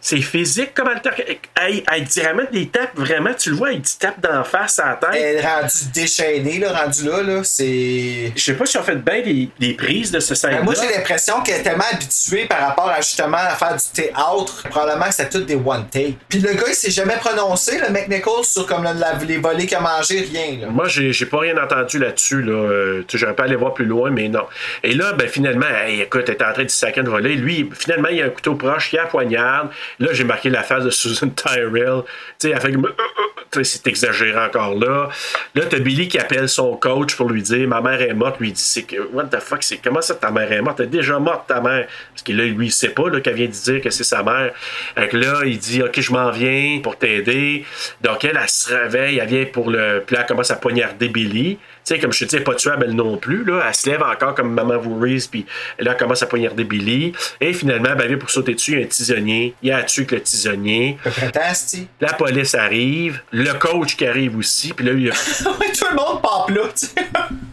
C'est 0.05 0.21
physique 0.21 0.75
comme 0.75 0.91
elle 0.93 1.01
te. 1.01 1.09
Elle, 1.21 1.83
elle 1.93 2.05
vraiment 2.23 2.43
des 2.53 2.67
tapes, 2.67 2.91
vraiment, 2.97 3.33
tu 3.35 3.51
le 3.51 3.57
vois, 3.57 3.71
il 3.71 3.83
te 3.83 3.99
tape 4.01 4.21
d'en 4.21 4.43
face 4.43 4.81
à 4.81 4.87
la 4.89 4.95
tête. 4.97 5.11
Elle 5.23 5.37
est 5.37 5.41
rendue 5.47 5.69
déchaînée, 5.95 6.59
là, 6.59 6.73
rendue 6.73 7.05
là, 7.05 7.23
là. 7.23 7.45
C'est. 7.45 8.33
Je 8.35 8.43
sais 8.43 8.55
pas 8.55 8.67
si 8.67 8.77
on 8.79 8.83
fait 8.83 8.97
bien 8.97 9.21
des, 9.23 9.49
des 9.61 9.75
prises 9.75 10.11
de 10.11 10.19
ce 10.19 10.35
scène 10.35 10.57
Ben, 10.57 10.65
moi, 10.65 10.75
j'ai 10.75 10.93
l'impression 10.93 11.41
qu'elle 11.43 11.61
est 11.61 11.63
tellement 11.63 11.85
habituée 11.93 12.47
par 12.47 12.59
rapport 12.67 12.89
à 12.89 12.97
justement 13.01 13.37
à 13.37 13.55
faire 13.55 13.77
du 13.77 14.03
théâtre. 14.03 14.65
Probablement 14.69 15.07
que 15.07 15.15
c'est 15.15 15.29
tout 15.31 15.43
des 15.45 15.55
one 15.55 15.87
take. 15.89 16.17
Puis 16.29 16.41
le 16.41 16.53
gars, 16.55 16.65
il 16.69 16.75
s'est 16.75 16.91
jamais 16.91 17.17
prononcé, 17.19 17.79
le 17.79 17.91
McNichol, 17.91 18.45
sur 18.45 18.67
comme 18.67 18.83
la- 18.83 19.15
les 19.25 19.39
volets 19.39 19.67
qu'il 19.67 19.77
a 19.77 19.81
mangé, 19.81 20.27
rien, 20.33 20.63
là. 20.63 20.67
Moi, 20.69 20.89
j'ai 20.89 21.13
j'ai 21.13 21.27
pas 21.27 21.39
rien 21.39 21.57
entendu 21.57 22.01
là-dessus. 22.01 22.43
Là. 22.43 22.53
Euh, 22.53 23.05
J'aurais 23.15 23.37
pas 23.37 23.45
aller 23.45 23.55
voir 23.55 23.73
plus 23.73 23.85
loin, 23.85 24.11
mais 24.11 24.29
non. 24.29 24.47
Et 24.83 24.95
là, 24.95 25.13
ben, 25.13 25.29
finalement, 25.29 25.67
hey, 25.87 26.01
écoute, 26.01 26.25
elle 26.29 26.35
est 26.35 26.43
en 26.43 26.53
train 26.53 26.65
de 26.65 26.69
saquer 26.71 27.03
de 27.03 27.09
voler. 27.09 27.37
Lui, 27.37 27.71
finalement, 27.79 28.09
il 28.09 28.17
y 28.17 28.23
a 28.23 28.27
un 28.27 28.31
couteau 28.31 28.57
proche, 28.57 28.93
il 28.93 28.99
a 28.99 29.07
poignarde. 29.07 29.69
Là, 29.99 30.09
j'ai 30.13 30.25
marqué 30.25 30.51
la 30.51 30.63
face 30.63 30.85
de 30.85 30.91
Susan 30.91 31.29
Tyrell. 31.29 32.03
Tu 32.39 32.49
sais, 32.49 32.51
elle 32.51 32.73
comme. 32.73 32.87
euh, 32.87 32.89
euh, 32.89 33.33
sais, 33.63 33.65
c'est 33.65 33.87
exagéré 33.87 34.39
encore 34.39 34.75
là. 34.75 35.09
Là, 35.55 35.65
t'as 35.69 35.79
Billy 35.79 36.09
qui 36.09 36.19
appelle 36.19 36.49
son 36.49 36.77
coach 36.77 37.17
pour 37.17 37.29
lui 37.29 37.43
dire 37.43 37.69
Ma 37.69 37.81
mère 37.81 38.01
est 38.01 38.15
morte. 38.15 38.41
Lui, 38.41 38.53
dit 38.53 38.61
c'est 38.61 38.87
What 39.13 39.27
the 39.27 39.41
fuck, 39.41 39.63
c'est 39.63 39.79
comment 39.79 40.01
ça 40.01 40.15
ta 40.15 40.31
mère 40.31 40.51
est 40.51 40.63
morte? 40.63 40.81
Elle 40.81 40.87
est 40.87 40.91
déjà 40.91 41.19
morte, 41.19 41.47
ta 41.49 41.61
mère. 41.61 41.87
Parce 42.11 42.23
que 42.23 42.33
là, 42.33 42.45
lui, 42.45 42.67
il 42.67 42.73
sait 42.73 42.91
pas 42.91 43.09
là, 43.09 43.21
qu'elle 43.21 43.35
vient 43.35 43.47
de 43.47 43.53
dire 43.53 43.81
que 43.81 43.91
c'est 43.91 44.05
sa 44.05 44.23
mère. 44.23 44.53
Donc 44.97 45.13
là, 45.13 45.41
il 45.45 45.59
dit 45.59 45.83
Ok, 45.83 46.01
je 46.01 46.13
m'en 46.13 46.31
viens 46.31 46.81
pour 46.83 46.97
t'aider. 46.97 47.65
Donc 48.01 48.25
elle, 48.25 48.39
elle 48.41 48.49
se 48.49 48.73
réveille, 48.73 49.19
elle 49.19 49.29
vient 49.29 49.45
pour 49.47 49.71
le. 49.71 50.03
Puis 50.07 50.15
là, 50.17 50.23
elle 50.23 50.29
commence 50.29 50.51
à 50.51 50.57
poignarder 50.57 51.09
Billy. 51.09 51.59
Tu 51.85 51.95
sais, 51.95 52.01
comme 52.01 52.13
je 52.13 52.21
te 52.21 52.25
dis, 52.27 52.37
elle 52.37 52.43
est 52.43 52.45
pas 52.45 52.55
tuable, 52.55 52.85
elle 52.89 52.95
non 52.95 53.17
plus. 53.17 53.45
Là. 53.45 53.65
Elle 53.67 53.75
se 53.75 53.91
lève 53.91 54.03
encore 54.03 54.35
comme 54.37 54.53
Maman 54.53 54.79
Voorhees, 54.79 55.27
puis 55.29 55.45
là, 55.81 55.91
elle 55.93 55.97
commence 55.97 56.23
à 56.23 56.27
poignarder 56.27 56.63
Billy. 56.63 57.13
Et 57.41 57.53
finalement, 57.53 57.91
ben, 57.97 58.01
elle 58.03 58.09
vient 58.11 58.19
pour 58.19 58.31
sauter 58.31 58.55
dessus, 58.55 58.73
il 58.73 58.79
y 58.79 58.83
a 58.83 58.85
un 58.85 58.89
tisonnier. 58.89 59.55
Il 59.63 59.69
y 59.69 59.73
a 59.73 59.79
à 59.79 59.83
tuer 59.83 60.03
avec 60.03 60.11
le 60.13 60.21
tisonnier. 60.23 60.97
Fantastique. 61.05 61.89
La 62.01 62.13
police 62.13 62.55
arrive, 62.55 63.21
le 63.33 63.53
coach 63.55 63.97
qui 63.97 64.07
arrive 64.07 64.37
aussi, 64.37 64.73
puis 64.73 64.87
là, 64.87 64.93
il 64.93 65.03
y 65.07 65.11
a- 65.11 65.13
tout 65.45 65.87
le 65.91 65.97
monde 65.97 66.23
pop 66.23 66.51
là, 66.51 66.63
tu 66.79 66.87
sais. 66.87 66.93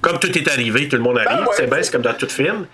comme 0.02 0.20
tout 0.20 0.38
est 0.38 0.48
arrivé, 0.48 0.88
tout 0.88 0.98
le 0.98 1.02
monde 1.02 1.18
arrive, 1.18 1.30
Ben 1.40 1.40
ouais, 1.46 1.54
c'est 1.56 1.66
bien, 1.68 1.78
c'est- 1.78 1.84
c'est 1.86 1.92
comme 1.94 2.02
dans 2.04 2.14
tout 2.14 2.30
film. 2.30 2.68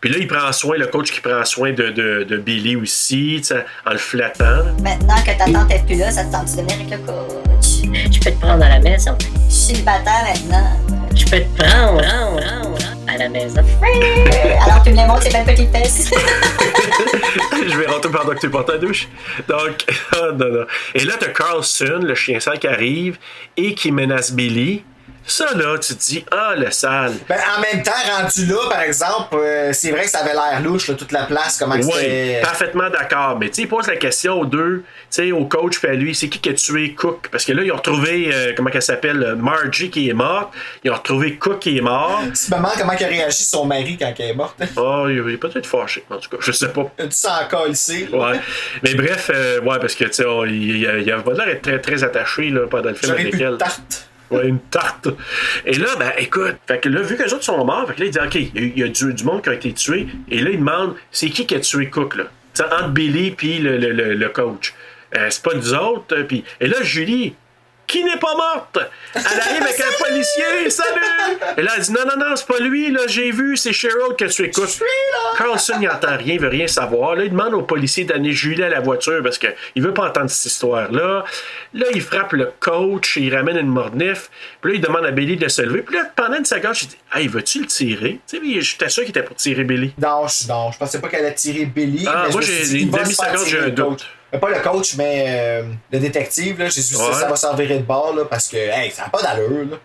Puis 0.00 0.10
là, 0.10 0.18
il 0.18 0.28
prend 0.28 0.50
soin, 0.52 0.76
le 0.78 0.86
coach 0.86 1.10
qui 1.10 1.20
prend 1.20 1.44
soin 1.44 1.72
de, 1.72 1.90
de, 1.90 2.22
de 2.24 2.36
Billy 2.38 2.76
aussi, 2.76 3.36
tu 3.38 3.44
sais, 3.48 3.64
en 3.84 3.90
le 3.92 3.98
flattant. 3.98 4.64
Maintenant 4.82 5.16
que 5.26 5.36
ta 5.36 5.44
tante 5.52 5.70
est 5.72 5.84
plus 5.84 5.96
là, 5.96 6.10
ça 6.10 6.24
te 6.24 6.32
tente 6.32 6.46
de 6.46 6.62
venir 6.62 6.74
avec 6.76 6.90
le 6.90 6.98
coach. 6.98 7.66
Je 8.12 8.18
peux 8.20 8.30
te 8.30 8.40
prendre 8.40 8.64
à 8.64 8.68
la 8.68 8.78
maison. 8.78 9.16
Je 9.20 9.26
suis 9.54 9.74
célibataire 9.74 10.24
maintenant. 10.24 10.76
Je 11.20 11.24
peux 11.26 11.40
te 11.40 11.62
prendre, 11.62 12.02
à 13.06 13.18
la 13.18 13.28
maison. 13.28 13.60
Alors 14.64 14.82
tu 14.82 14.90
me 14.90 14.96
les 14.96 15.06
montres 15.06 15.22
ces 15.22 15.30
belles 15.30 15.44
petites 15.44 15.70
fesses. 15.70 16.10
je 17.68 17.76
vais 17.76 17.86
rentrer 17.86 18.10
pendant 18.10 18.34
que 18.34 18.40
tu 18.40 18.48
portes 18.48 18.68
ta 18.68 18.78
douche. 18.78 19.06
Donc, 19.46 19.84
non, 20.12 20.50
non. 20.50 20.66
Et 20.94 21.04
là, 21.04 21.14
t'as 21.20 21.28
Carlson, 21.28 22.00
le 22.02 22.14
chien 22.14 22.40
sale 22.40 22.58
qui 22.58 22.66
arrive 22.66 23.18
et 23.56 23.74
qui 23.74 23.92
menace 23.92 24.32
Billy. 24.32 24.82
Ça, 25.26 25.46
là, 25.54 25.78
tu 25.78 25.94
te 25.94 26.00
dis, 26.00 26.24
ah, 26.32 26.54
le 26.56 26.70
sale. 26.72 27.12
Ben, 27.28 27.38
en 27.56 27.60
même 27.60 27.82
temps, 27.84 27.92
rendu 28.18 28.46
là, 28.46 28.56
par 28.68 28.80
exemple, 28.80 29.36
euh, 29.36 29.72
c'est 29.72 29.92
vrai 29.92 30.02
que 30.04 30.10
ça 30.10 30.20
avait 30.20 30.32
l'air 30.32 30.60
louche, 30.62 30.88
là, 30.88 30.94
toute 30.94 31.12
la 31.12 31.22
place, 31.24 31.56
comment 31.58 31.76
Oui, 31.76 31.82
c'était. 31.92 32.40
parfaitement 32.42 32.90
d'accord. 32.90 33.38
Mais 33.38 33.48
tu 33.48 33.56
sais, 33.56 33.62
il 33.62 33.68
pose 33.68 33.86
la 33.86 33.96
question 33.96 34.40
aux 34.40 34.46
deux, 34.46 34.78
tu 34.78 34.84
sais, 35.10 35.30
au 35.32 35.44
coach 35.44 35.78
puis 35.78 35.88
à 35.88 35.92
lui, 35.94 36.14
c'est 36.16 36.28
qui 36.28 36.40
qui 36.40 36.48
a 36.48 36.54
tué 36.54 36.94
Cook? 36.94 37.28
Parce 37.30 37.44
que 37.44 37.52
là, 37.52 37.62
ils 37.62 37.70
ont 37.70 37.76
retrouvé, 37.76 38.30
euh, 38.32 38.52
comment 38.56 38.70
elle 38.72 38.82
s'appelle, 38.82 39.22
euh, 39.22 39.36
Margie 39.36 39.90
qui 39.90 40.08
est 40.08 40.14
morte. 40.14 40.52
Ils 40.82 40.90
ont 40.90 40.94
retrouvé 40.94 41.36
Cook 41.36 41.60
qui 41.60 41.78
est 41.78 41.82
mort. 41.82 42.22
Tu 42.34 42.50
demandes 42.50 42.72
comment 42.78 42.92
il 42.98 43.04
a 43.04 43.08
réagi 43.08 43.44
son 43.44 43.66
mari 43.66 43.96
quand 44.00 44.12
elle 44.18 44.30
est 44.30 44.34
morte. 44.34 44.56
Oh, 44.76 45.06
il 45.08 45.18
est 45.18 45.36
peut-être 45.36 45.66
fâché, 45.66 46.02
en 46.10 46.16
tout 46.16 46.30
cas, 46.30 46.36
je 46.40 46.50
sais 46.50 46.68
pas. 46.70 46.90
Tu 46.98 47.06
sens 47.10 47.42
encore 47.44 47.68
ici. 47.68 48.08
Ouais. 48.12 48.40
Mais 48.82 48.94
bref, 48.94 49.30
euh, 49.32 49.60
ouais, 49.60 49.78
parce 49.78 49.94
que, 49.94 50.04
tu 50.04 50.12
sais, 50.14 50.24
on- 50.26 50.44
il, 50.44 50.52
il, 50.62 50.76
il 50.82 51.12
avait 51.12 51.22
pas 51.22 51.34
l'air 51.34 51.46
d'être 51.46 51.62
très, 51.62 51.78
très 51.80 52.02
attaché 52.02 52.50
là, 52.50 52.66
pendant 52.68 52.88
le 52.88 52.94
film 52.96 53.12
avec 53.12 53.30
plus 53.30 53.38
de 53.38 53.44
elle. 53.44 53.58
tarte. 53.58 54.06
Ouais, 54.30 54.46
une 54.46 54.60
tarte. 54.60 55.08
Et 55.66 55.74
là, 55.74 55.88
ben, 55.98 56.12
écoute, 56.18 56.56
fait 56.66 56.78
que 56.78 56.88
là, 56.88 57.02
vu 57.02 57.16
que 57.16 57.22
les 57.24 57.32
autres 57.34 57.44
sont 57.44 57.64
morts, 57.64 57.88
fait 57.88 58.04
il 58.04 58.10
dit, 58.10 58.18
OK, 58.18 58.34
il 58.54 58.78
y 58.78 58.82
a- 58.84 58.88
du, 58.88 59.12
du 59.12 59.24
monde 59.24 59.42
qui 59.42 59.48
a 59.48 59.54
été 59.54 59.72
tué. 59.72 60.06
Et 60.28 60.40
là, 60.40 60.50
il 60.50 60.58
demande, 60.58 60.94
c'est 61.10 61.30
qui 61.30 61.46
qui 61.46 61.54
a 61.56 61.60
tué 61.60 61.90
Cook, 61.90 62.16
là? 62.16 62.24
Tu 62.54 62.62
sais, 62.62 62.72
entre 62.72 62.88
Billy 62.90 63.32
puis 63.32 63.58
le, 63.58 63.76
le, 63.76 63.92
le, 63.92 64.14
le 64.14 64.28
coach. 64.28 64.74
Euh, 65.16 65.26
c'est 65.30 65.42
pas 65.42 65.54
nous 65.54 65.74
autres. 65.74 66.14
et 66.60 66.66
là, 66.68 66.76
Julie, 66.82 67.34
qui 67.90 68.04
n'est 68.04 68.18
pas 68.18 68.34
morte, 68.36 68.78
elle 69.14 69.40
arrive 69.40 69.62
avec 69.62 69.80
un 69.80 70.04
policier, 70.04 70.70
salut! 70.70 71.00
Et 71.56 71.62
là, 71.62 71.72
elle 71.76 71.82
dit, 71.82 71.92
non, 71.92 72.00
non, 72.06 72.16
non, 72.28 72.36
c'est 72.36 72.46
pas 72.46 72.60
lui, 72.60 72.90
là, 72.92 73.00
j'ai 73.08 73.32
vu, 73.32 73.56
c'est 73.56 73.72
Cheryl 73.72 74.14
qui 74.16 74.24
a 74.24 74.28
tué 74.28 74.50
Cook. 74.50 74.68
Carlson, 75.36 75.74
il 75.80 75.88
entend 75.88 76.16
rien, 76.16 76.34
il 76.34 76.40
veut 76.40 76.48
rien 76.48 76.66
savoir. 76.66 77.16
Là, 77.16 77.24
il 77.24 77.30
demande 77.30 77.54
au 77.54 77.62
policier 77.62 78.04
d'amener 78.04 78.32
Julie 78.32 78.62
à 78.62 78.68
la 78.68 78.80
voiture 78.80 79.20
parce 79.22 79.38
qu'il 79.38 79.82
veut 79.82 79.92
pas 79.94 80.08
entendre 80.08 80.30
cette 80.30 80.52
histoire-là. 80.52 81.24
Là, 81.74 81.86
il 81.94 82.00
frappe 82.00 82.32
le 82.32 82.52
coach, 82.60 83.16
il 83.16 83.34
ramène 83.34 83.56
une 83.56 83.68
mordnif. 83.68 84.30
Puis 84.60 84.72
là, 84.72 84.78
il 84.78 84.80
demande 84.80 85.04
à 85.06 85.10
Billy 85.10 85.36
de 85.36 85.48
se 85.48 85.62
lever. 85.62 85.82
Puis 85.82 85.96
là, 85.96 86.04
pendant 86.14 86.36
une 86.36 86.44
seconde, 86.44 86.74
je 86.74 86.86
dis 86.86 86.96
Hey, 87.12 87.26
veux-tu 87.26 87.60
le 87.60 87.66
tirer? 87.66 88.20
Tu 88.28 88.38
sais, 88.38 88.60
j'étais 88.60 88.88
sûr 88.88 89.02
qu'il 89.02 89.10
était 89.10 89.22
pour 89.22 89.36
tirer 89.36 89.64
Billy. 89.64 89.92
Non, 89.98 90.26
je, 90.28 90.48
non, 90.48 90.70
je 90.70 90.78
pensais 90.78 91.00
pas 91.00 91.08
qu'elle 91.08 91.24
allait 91.24 91.34
tirer 91.34 91.64
Billy. 91.64 92.06
Ah, 92.06 92.24
mais 92.26 92.32
moi, 92.32 92.40
j'ai- 92.42 92.62
dit, 92.62 92.80
une 92.82 92.90
demi-seconde, 92.90 93.46
j'ai 93.46 93.58
un 93.58 93.68
doute. 93.70 94.06
Euh, 94.34 94.38
Pas 94.38 94.50
le 94.50 94.60
coach, 94.60 94.94
mais 94.96 95.24
euh, 95.28 95.62
le 95.92 95.98
détective. 95.98 96.58
Là, 96.58 96.68
j'ai 96.68 96.80
dit 96.80 96.94
ça, 96.94 97.08
Ouais. 97.08 97.14
ça 97.14 97.28
va 97.28 97.36
servir 97.36 97.68
de 97.68 97.78
bord 97.82 98.14
là, 98.16 98.24
parce 98.28 98.48
que 98.48 98.56
hey, 98.56 98.90
ça 98.90 99.02
n'a 99.04 99.08
pas 99.08 99.22
d'allure. 99.22 99.66
Là. 99.70 99.76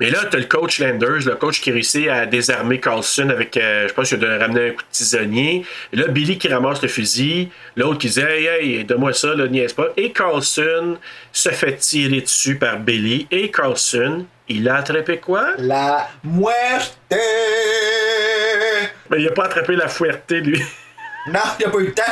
Mais 0.00 0.10
là, 0.10 0.18
t'as 0.28 0.38
le 0.38 0.44
coach 0.46 0.80
Landers, 0.80 1.24
le 1.24 1.36
coach 1.36 1.60
qui 1.60 1.70
réussit 1.70 2.08
à 2.08 2.26
désarmer 2.26 2.80
Carlson 2.80 3.28
avec, 3.30 3.56
euh, 3.56 3.86
je 3.88 3.94
pense 3.94 4.08
qu'il 4.08 4.24
a 4.24 4.38
ramené 4.38 4.68
un 4.68 4.70
coup 4.72 4.82
de 4.82 4.86
tisonnier. 4.90 5.64
Et 5.92 5.96
là, 5.96 6.08
Billy 6.08 6.36
qui 6.36 6.48
ramasse 6.48 6.82
le 6.82 6.88
fusil. 6.88 7.48
L'autre 7.76 7.98
qui 7.98 8.08
dit 8.08 8.20
Hey, 8.20 8.46
hey, 8.46 8.84
donne-moi 8.84 9.12
ça, 9.12 9.28
là, 9.34 9.46
niaise 9.46 9.72
pas. 9.72 9.86
Et 9.96 10.10
Carlson 10.10 10.98
se 11.32 11.48
fait 11.50 11.76
tirer 11.76 12.20
dessus 12.22 12.56
par 12.56 12.80
Billy. 12.80 13.28
Et 13.30 13.52
Carlson, 13.52 14.26
il 14.48 14.68
a 14.68 14.78
attrapé 14.78 15.18
quoi? 15.18 15.50
La 15.58 16.08
muerte. 16.24 16.98
Mais 19.10 19.20
il 19.20 19.28
a 19.28 19.32
pas 19.32 19.44
attrapé 19.44 19.76
la 19.76 19.86
fouetté, 19.88 20.40
lui. 20.40 20.60
Non, 21.26 21.40
il 21.58 21.66
a 21.66 21.70
pas 21.70 21.78
eu 21.78 21.86
le 21.86 21.94
temps. 21.94 22.02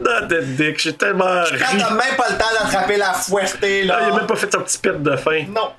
Non, 0.00 0.26
Dead 0.26 0.56
Dick, 0.56 0.80
j'ai 0.80 0.92
tellement. 0.94 1.44
Quand 1.50 1.78
t'as 1.78 1.90
même 1.90 2.16
pas 2.16 2.30
le 2.30 2.36
temps 2.36 2.50
d'attraper 2.58 2.96
la 2.96 3.12
fuerté, 3.14 3.84
là. 3.84 3.98
Ah, 4.00 4.06
il 4.08 4.12
a 4.12 4.16
même 4.16 4.26
pas 4.26 4.34
fait 4.36 4.52
son 4.52 4.60
petit 4.60 4.78
pet 4.78 5.00
de 5.00 5.16
fin. 5.16 5.44
Non. 5.44 5.70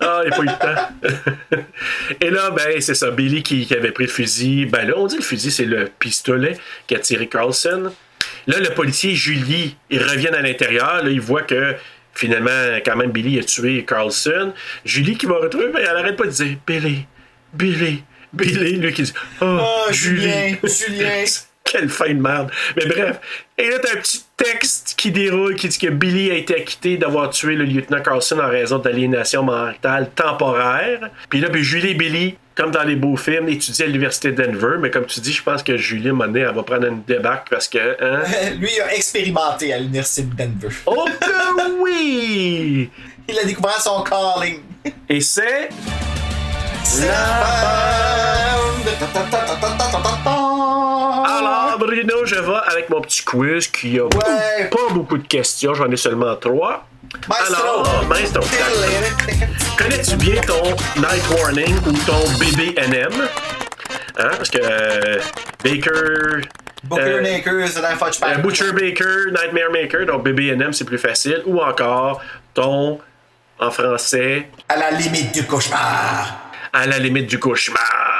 Ah, 0.00 0.22
il 0.24 0.32
a 0.32 0.36
pas 0.36 0.42
eu 0.42 0.46
le 0.46 0.58
temps. 0.58 1.58
Et 2.20 2.30
là, 2.30 2.50
ben, 2.50 2.80
c'est 2.80 2.94
ça, 2.94 3.10
Billy 3.10 3.42
qui, 3.42 3.66
qui 3.66 3.74
avait 3.74 3.90
pris 3.90 4.04
le 4.04 4.10
fusil. 4.10 4.66
Ben 4.66 4.86
là, 4.86 4.94
on 4.96 5.06
dit 5.06 5.16
le 5.16 5.22
fusil, 5.22 5.50
c'est 5.50 5.64
le 5.64 5.86
pistolet 5.98 6.56
qui 6.86 6.94
a 6.94 7.00
tiré 7.00 7.26
Carlson. 7.26 7.92
Là, 8.46 8.58
le 8.58 8.70
policier 8.70 9.14
Julie, 9.14 9.76
ils 9.90 10.02
reviennent 10.02 10.34
à 10.34 10.42
l'intérieur. 10.42 11.02
Là, 11.02 11.10
ils 11.10 11.20
voient 11.20 11.42
que 11.42 11.74
finalement, 12.14 12.78
quand 12.84 12.96
même, 12.96 13.10
Billy 13.10 13.40
a 13.40 13.42
tué 13.42 13.84
Carlson. 13.84 14.52
Julie 14.84 15.16
qui 15.16 15.26
va 15.26 15.34
retrouver, 15.38 15.68
ben, 15.68 15.80
elle 15.82 15.96
arrête 15.96 16.16
pas 16.16 16.26
de 16.26 16.30
dire 16.30 16.56
Billy, 16.66 17.06
Billy, 17.52 18.04
Billy. 18.32 18.76
Lui 18.76 18.92
qui 18.92 19.02
dit 19.02 19.14
Oh, 19.40 19.58
Ah, 19.60 19.92
Julie. 19.92 20.20
Julien, 20.22 20.56
Julien. 20.62 21.24
Quelle 21.74 21.88
fin 21.88 22.14
de 22.14 22.20
merde. 22.20 22.52
Mais 22.76 22.86
bref. 22.86 23.18
Et 23.58 23.68
là, 23.68 23.78
t'as 23.82 23.94
un 23.94 24.00
petit 24.00 24.22
texte 24.36 24.94
qui 24.96 25.10
déroule 25.10 25.56
qui 25.56 25.66
dit 25.66 25.76
que 25.76 25.88
Billy 25.88 26.30
a 26.30 26.34
été 26.34 26.54
acquitté 26.54 26.96
d'avoir 26.96 27.30
tué 27.30 27.56
le 27.56 27.64
lieutenant 27.64 28.00
Carlson 28.00 28.38
en 28.38 28.48
raison 28.48 28.78
d'aliénation 28.78 29.42
mentale 29.42 30.10
temporaire. 30.14 31.10
Puis 31.28 31.40
là, 31.40 31.48
ben, 31.48 31.60
Julie 31.60 31.90
et 31.90 31.94
Billy, 31.94 32.36
comme 32.54 32.70
dans 32.70 32.84
les 32.84 32.94
beaux 32.94 33.16
films, 33.16 33.48
étudient 33.48 33.86
à 33.86 33.88
l'université 33.88 34.30
de 34.30 34.40
Denver. 34.40 34.76
Mais 34.78 34.92
comme 34.92 35.06
tu 35.06 35.18
dis, 35.18 35.32
je 35.32 35.42
pense 35.42 35.64
que 35.64 35.76
Julie, 35.76 36.10
donné, 36.10 36.40
elle 36.40 36.54
va 36.54 36.62
prendre 36.62 36.86
une 36.86 37.02
débarque 37.02 37.50
parce 37.50 37.66
que. 37.66 37.96
Hein? 38.00 38.22
Lui, 38.60 38.70
il 38.72 38.80
a 38.80 38.94
expérimenté 38.94 39.72
à 39.72 39.78
l'université 39.78 40.22
de 40.22 40.34
Denver. 40.36 40.72
Oh 40.86 41.08
que 41.20 41.82
oui! 41.82 42.88
Il 43.28 43.36
a 43.36 43.42
découvert 43.42 43.80
son 43.80 44.04
calling. 44.04 44.60
Et 45.08 45.20
c'est. 45.20 45.70
Alors, 51.24 51.78
Bruno, 51.78 52.24
je 52.26 52.34
vais 52.34 52.52
avec 52.70 52.90
mon 52.90 53.00
petit 53.00 53.22
quiz 53.24 53.66
qui 53.68 53.98
a 53.98 54.04
Ouais. 54.04 54.68
pas 54.70 54.92
beaucoup 54.92 55.16
de 55.18 55.26
questions. 55.26 55.74
J'en 55.74 55.90
ai 55.90 55.96
seulement 55.96 56.36
trois. 56.36 56.86
Maestro. 57.28 57.54
Alors, 57.62 58.04
Maestro, 58.08 58.42
connais-tu 59.78 60.16
bien 60.16 60.40
ton 60.42 60.62
Night 61.00 61.24
Warning 61.30 61.76
ou 61.86 61.92
ton 62.04 62.28
BBNM? 62.38 63.12
Hein? 64.18 64.30
Parce 64.36 64.50
que 64.50 64.58
euh, 64.60 65.20
Baker. 65.62 66.42
Booker 66.84 67.02
euh, 67.02 67.22
Maker, 67.22 67.68
c'est 67.68 68.24
euh. 68.24 68.34
Butcher 68.42 68.72
Baker, 68.72 69.30
Nightmare 69.32 69.70
Maker, 69.72 70.06
donc 70.06 70.24
BBNM 70.24 70.72
c'est 70.74 70.84
plus 70.84 70.98
facile. 70.98 71.42
Ou 71.46 71.60
encore 71.60 72.20
ton, 72.52 72.98
en 73.58 73.70
français, 73.70 74.48
À 74.68 74.76
la 74.76 74.90
limite 74.90 75.32
du 75.32 75.44
cauchemar. 75.46 76.50
à 76.72 76.86
la 76.86 76.98
limite 76.98 77.26
du 77.26 77.38
cauchemar. 77.38 78.13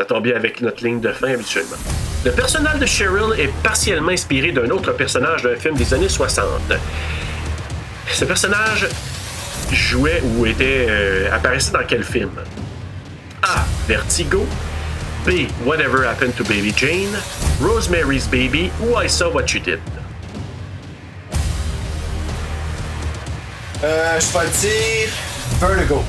Ça 0.00 0.06
tombe 0.06 0.24
bien 0.24 0.34
avec 0.34 0.62
notre 0.62 0.82
ligne 0.82 0.98
de 0.98 1.12
fin 1.12 1.34
habituellement. 1.34 1.76
Le 2.24 2.32
personnage 2.32 2.78
de 2.78 2.86
Cheryl 2.86 3.38
est 3.38 3.52
partiellement 3.62 4.12
inspiré 4.12 4.50
d'un 4.50 4.70
autre 4.70 4.92
personnage 4.92 5.42
d'un 5.42 5.56
film 5.56 5.74
des 5.74 5.92
années 5.92 6.08
60. 6.08 6.46
Ce 8.10 8.24
personnage 8.24 8.88
jouait 9.70 10.22
ou 10.24 10.46
était 10.46 10.86
euh, 10.88 11.30
apparaissait 11.30 11.72
dans 11.72 11.84
quel 11.86 12.02
film? 12.02 12.30
A. 13.42 13.66
Vertigo. 13.86 14.46
B. 15.26 15.50
Whatever 15.66 16.06
Happened 16.06 16.34
to 16.34 16.44
Baby 16.44 16.72
Jane. 16.74 17.14
Rosemary's 17.60 18.26
Baby 18.26 18.70
ou 18.80 18.98
I 18.98 19.06
Saw 19.06 19.30
What 19.30 19.52
You 19.52 19.60
Did. 19.60 19.80
Euh, 23.84 24.18
je 24.18 24.38
vais 24.38 24.48
dire 24.62 25.10
Vertigo. 25.60 26.02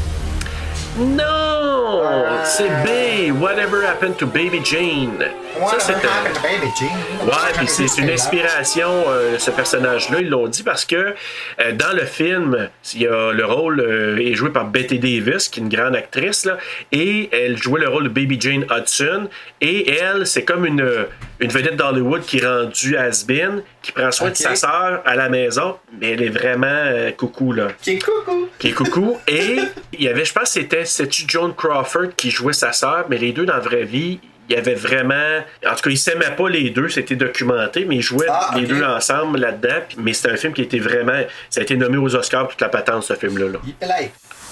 Non, 0.98 2.02
c'est 2.44 2.68
B. 2.84 3.32
Whatever 3.42 3.86
Happened 3.88 4.18
to 4.18 4.28
Baby 4.28 4.60
Jane? 4.64 5.24
Ça, 5.70 5.80
c'est 5.80 5.94
un- 5.94 5.98
Baby 6.44 6.72
Jean. 6.78 7.26
Ouais, 7.26 7.52
puis 7.58 7.68
c'est 7.68 8.02
une 8.02 8.10
inspiration, 8.10 8.90
euh, 9.08 9.38
ce 9.40 9.52
personnage-là, 9.52 10.20
ils 10.20 10.30
l'ont 10.30 10.48
dit 10.48 10.64
parce 10.64 10.84
que 10.86 10.96
euh, 11.60 11.72
dans 11.74 11.94
le 11.96 12.06
film, 12.06 12.70
il 12.94 13.02
y 13.04 13.08
a 13.08 13.32
le 13.32 13.46
rôle 13.46 13.80
euh, 13.80 14.18
est 14.18 14.34
joué 14.34 14.50
par 14.50 14.66
Betty 14.66 15.00
Davis, 15.00 15.48
qui 15.50 15.60
est 15.60 15.64
une 15.64 15.70
grande 15.70 15.96
actrice, 15.96 16.46
là, 16.46 16.58
et 16.92 17.30
elle 17.32 17.58
jouait 17.58 17.82
le 17.82 17.90
rôle 17.90 18.04
de 18.04 18.10
Baby 18.10 18.38
Jane 18.40 18.66
Hudson, 18.70 19.28
et 19.62 19.92
elle, 19.98 20.26
c'est 20.28 20.44
comme 20.44 20.66
une, 20.66 20.86
une 21.42 21.50
vedette 21.50 21.76
d'Hollywood 21.76 22.22
qui 22.22 22.38
est 22.38 22.46
rendue 22.46 22.96
has-been, 22.96 23.64
qui 23.82 23.92
prend 23.92 24.12
soin 24.12 24.30
de 24.30 24.36
sa 24.36 24.56
sœur 24.56 25.02
à 25.06 25.16
la 25.16 25.28
maison, 25.28 25.78
mais 26.00 26.12
elle 26.12 26.22
est 26.22 26.30
vraiment 26.30 26.68
euh, 26.68 27.12
coucou, 27.12 27.52
là. 27.52 27.70
Qui 27.82 27.92
est 27.92 28.00
coucou. 28.00 28.48
Qui 28.60 28.68
est 28.70 28.74
coucou. 28.74 29.18
Et 29.28 29.58
il 29.94 30.04
y 30.04 30.08
avait, 30.08 30.24
je 30.24 30.34
pense, 30.34 30.44
que 30.44 30.62
c'était 30.62 30.86
c'est-tu 30.86 31.24
Joan 31.28 31.54
Crawford 31.56 32.10
qui 32.16 32.30
jouait 32.30 32.54
sa 32.54 32.72
sœur, 32.72 33.06
mais 33.10 33.18
les 33.18 33.32
deux 33.32 33.46
dans 33.46 33.56
la 33.56 33.60
vraie 33.60 33.84
vie, 33.84 34.20
il 34.50 34.56
y 34.56 34.58
avait 34.58 34.76
vraiment. 34.76 35.40
En 35.66 35.76
tout 35.76 35.82
cas, 35.84 35.90
ils 35.90 35.98
s'aimaient 35.98 36.36
pas 36.36 36.50
les 36.50 36.70
deux, 36.70 36.90
c'était 36.90 37.16
documenté, 37.16 37.86
mais 37.86 37.96
ils 37.98 38.02
jouaient 38.02 38.28
Ah, 38.30 38.52
les 38.56 38.66
deux 38.66 38.84
ensemble 38.84 39.40
là-dedans. 39.40 39.82
Mais 39.98 40.14
c'était 40.14 40.32
un 40.32 40.38
film 40.38 40.54
qui 40.54 40.62
était 40.62 40.80
vraiment. 40.80 41.22
Ça 41.50 41.62
a 41.62 41.64
été 41.64 41.76
nommé 41.76 41.98
aux 41.98 42.16
Oscars 42.16 42.50
toute 42.50 42.62
la 42.62 42.70
patente, 42.70 43.04
ce 43.04 43.14
film-là. 43.16 43.48
là. 43.48 43.88
Là. 43.88 43.96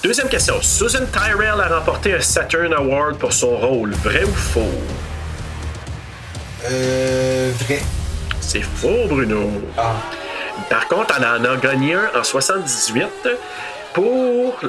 Deuxième 0.02 0.30
question. 0.30 0.56
Susan 0.62 1.06
Tyrell 1.12 1.60
a 1.60 1.68
remporté 1.68 2.14
un 2.14 2.22
Saturn 2.22 2.74
Award 2.74 3.18
pour 3.18 3.34
son 3.34 3.58
rôle. 3.58 3.92
Vrai 3.92 4.24
ou 4.24 4.34
faux? 4.34 4.72
Euh, 6.66 7.52
vrai. 7.66 7.80
C'est 8.42 8.62
faux, 8.64 9.06
Bruno. 9.08 9.50
Ah. 9.78 9.94
Par 10.70 10.88
contre, 10.88 11.16
elle 11.18 11.26
en 11.26 11.54
a 11.54 11.58
gagné 11.58 11.94
un 11.96 12.10
en 12.20 12.24
78 12.24 13.08
pour 13.94 14.60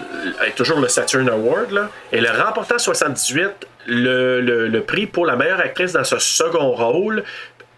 toujours 0.57 0.81
le 0.81 0.89
Saturn 0.89 1.29
Award. 1.29 1.73
Là. 1.73 1.89
Elle 2.13 2.27
a 2.27 2.45
remporté 2.45 2.75
en 2.75 2.79
78 2.79 3.49
le, 3.87 4.41
le- 4.41 4.69
le 4.69 4.83
prix 4.83 5.07
pour 5.07 5.27
la 5.27 5.37
meilleure 5.37 5.61
actrice 5.61 5.93
dans 5.93 6.05
ce 6.05 6.19
second 6.19 6.73
rôle 6.73 7.25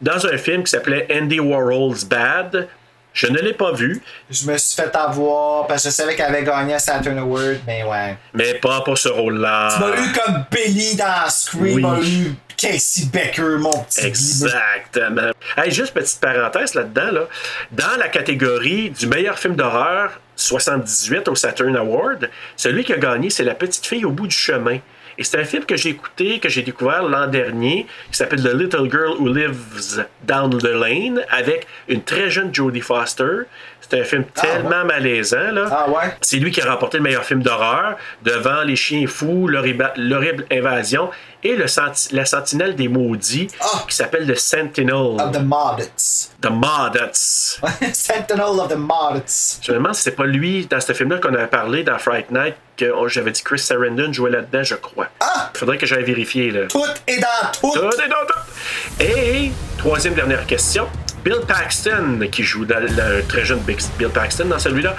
dans 0.01 0.27
un 0.27 0.37
film 0.37 0.65
qui 0.65 0.71
s'appelait 0.71 1.07
Andy 1.15 1.41
Warhol's 1.41 2.05
Bad. 2.05 2.69
Je 3.15 3.27
ne 3.27 3.39
l'ai 3.41 3.53
pas 3.53 3.73
vu, 3.73 4.03
Je 4.31 4.47
me 4.51 4.57
suis 4.57 4.75
fait 4.75 4.97
avoir 4.97 5.67
parce 5.67 5.83
que 5.85 5.91
je 5.91 5.95
savais 5.95 6.17
qu'elle 6.17 6.27
avait 6.35 6.45
gagné 6.45 6.75
un 6.75 6.79
Saturn 6.79 7.19
Award, 7.19 7.59
mais 7.67 7.85
ouais. 7.85 8.17
mais 8.33 8.55
pas 8.55 8.81
pour 8.81 8.97
ce 8.97 9.11
rôle-là. 9.11 9.69
Tu 9.75 9.81
m'as 9.81 9.97
eu 10.03 10.13
comme 10.13 10.45
Billy 10.51 10.97
dans 10.97 11.29
Scream, 11.29 11.85
Oui. 11.99 12.33
Casey 12.63 13.07
Becker, 13.13 13.59
mon 13.59 13.83
petit. 13.83 14.07
Exactement. 14.07 15.33
Hey, 15.57 15.73
juste 15.73 15.95
petite 15.95 16.21
parenthèse 16.21 16.75
là-dedans. 16.75 17.11
Là. 17.11 17.29
Dans 17.73 17.97
la 17.99 18.07
catégorie 18.07 18.91
du 18.91 19.09
meilleur 19.09 19.37
film 19.37 19.57
d'horreur 19.57 20.21
78 20.37 21.27
au 21.27 21.35
Saturn 21.35 21.75
Award, 21.77 22.31
celui 22.57 22.85
qui 22.85 22.93
a 22.93 22.99
gagné, 22.99 23.31
c'est 23.31 23.43
La 23.43 23.57
petite 23.57 23.85
fille 23.85 24.05
au 24.05 24.13
bout 24.13 24.29
du 24.29 24.37
chemin. 24.37 24.79
Et 25.19 25.25
c'est 25.25 25.41
un 25.41 25.45
film 25.45 25.65
que 25.65 25.77
j'ai 25.77 25.91
écouté, 25.91 26.39
que 26.39 26.49
j'ai 26.49 26.63
découvert 26.63 27.03
l'an 27.03 27.27
dernier, 27.27 27.87
qui 28.11 28.17
s'appelle 28.17 28.43
The 28.43 28.55
Little 28.55 28.89
Girl 28.89 29.17
Who 29.19 29.29
Lives 29.29 30.07
Down 30.23 30.57
the 30.57 30.63
Lane, 30.63 31.25
avec 31.31 31.67
une 31.89 32.03
très 32.03 32.31
jeune 32.31 32.55
Jodie 32.55 32.81
Foster. 32.81 33.41
C'est 33.89 34.01
un 34.01 34.05
film 34.05 34.25
tellement 34.27 34.85
malaisant. 34.85 35.51
Là. 35.53 35.67
Ah 35.71 35.91
ouais? 35.91 36.15
C'est 36.21 36.37
lui 36.39 36.51
qui 36.51 36.61
a 36.61 36.71
remporté 36.71 36.99
le 36.99 37.03
meilleur 37.03 37.25
film 37.25 37.43
d'horreur 37.43 37.97
devant 38.23 38.63
Les 38.63 38.77
Chiens 38.77 39.07
Fous, 39.07 39.49
L'horrible 39.49 40.47
Invasion 40.51 41.11
et 41.45 41.57
le 41.57 41.67
senti- 41.67 42.15
La 42.15 42.25
Sentinelle 42.25 42.77
des 42.77 42.89
Maudits, 42.89 43.49
qui 43.89 43.97
s'appelle 43.97 44.27
The 44.27 44.39
Sentinel. 44.39 45.21
Of 45.21 45.33
the 45.33 45.43
Moddits. 45.43 46.31
The 46.41 46.51
Moddits. 46.51 47.59
Sentinel 47.93 48.61
of 48.61 48.69
the 48.69 48.77
Moddits. 48.77 49.59
Je 49.63 49.73
me 49.73 49.79
demande 49.79 49.95
si 49.95 50.03
c'est 50.03 50.13
pas 50.13 50.25
lui, 50.27 50.67
dans 50.67 50.81
ce 50.81 50.93
film-là 50.93 51.19
qu'on 51.19 51.35
avait 51.35 51.49
parlé, 51.49 51.83
dans 51.83 51.99
Fright 51.99 52.31
Night, 52.31 52.55
que 52.77 52.93
oh, 52.97 53.09
j'avais 53.09 53.33
dit 53.33 53.43
Chris 53.43 53.59
Sarandon 53.59 54.13
jouait 54.13 54.31
là-dedans, 54.31 54.63
je 54.63 54.77
crois. 54.77 55.09
Ah! 55.21 55.51
Faudrait 55.55 55.79
que 55.79 55.87
j'aille 55.87 56.05
vérifier, 56.05 56.51
là. 56.51 56.67
Tout 56.69 56.85
est 57.07 57.19
dans 57.19 57.51
tout. 57.61 57.73
Tout 57.73 58.01
est 58.01 58.09
dans 58.09 58.27
tout. 58.27 59.03
Et, 59.05 59.51
troisième 59.83 60.15
dernière 60.15 60.47
question. 60.47 60.89
Bill 61.25 61.41
Paxton, 61.47 62.21
qui 62.31 62.43
joue 62.43 62.65
dans, 62.65 62.81
le- 62.81 63.19
un 63.19 63.23
très 63.29 63.45
jeune 63.45 63.61
Bill 63.61 64.09
Paxton 64.13 64.47
dans 64.47 64.59
celui-là, 64.59 64.97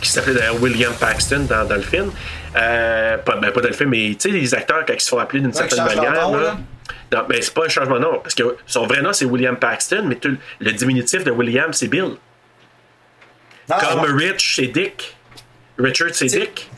qui 0.00 0.08
s'appelait 0.10 0.34
d'ailleurs 0.34 0.60
William 0.62 0.92
Paxton 0.98 1.46
dans, 1.48 1.64
dans 1.64 1.74
le 1.76 1.82
film. 1.82 2.10
Euh, 2.56 3.18
pas, 3.18 3.36
ben, 3.36 3.50
pas 3.50 3.60
dans 3.60 3.68
le 3.68 3.74
film, 3.74 3.90
mais 3.90 4.10
tu 4.10 4.16
sais, 4.20 4.28
les 4.30 4.54
acteurs, 4.54 4.84
quand 4.86 4.94
ils 4.94 5.00
se 5.00 5.08
font 5.08 5.18
appeler 5.18 5.40
d'une 5.40 5.50
Ouais, 5.50 5.54
certaine 5.56 5.78
leur 5.78 5.86
manière. 5.96 6.12
nom, 6.30 6.36
là, 6.36 6.42
là. 6.42 6.56
non, 7.12 7.24
mais 7.28 7.42
c'est 7.42 7.52
pas 7.54 7.64
un 7.66 7.68
changement 7.68 7.96
de 7.96 8.00
nom, 8.02 8.20
parce 8.22 8.34
que 8.34 8.56
son 8.66 8.86
vrai 8.86 9.02
nom, 9.02 9.12
c'est 9.12 9.24
William 9.24 9.56
Paxton, 9.56 10.04
mais 10.06 10.14
tout- 10.16 10.36
le 10.60 10.72
diminutif 10.72 11.24
de 11.24 11.30
William, 11.30 11.72
c'est 11.72 11.88
Bill. 11.88 12.12
Comme. 13.68 14.00
Rich, 14.16 14.54
c'est 14.56 14.68
Dick. 14.68 15.16
Richard, 15.78 16.08
c'est 16.12 16.26
Dick. 16.26 16.70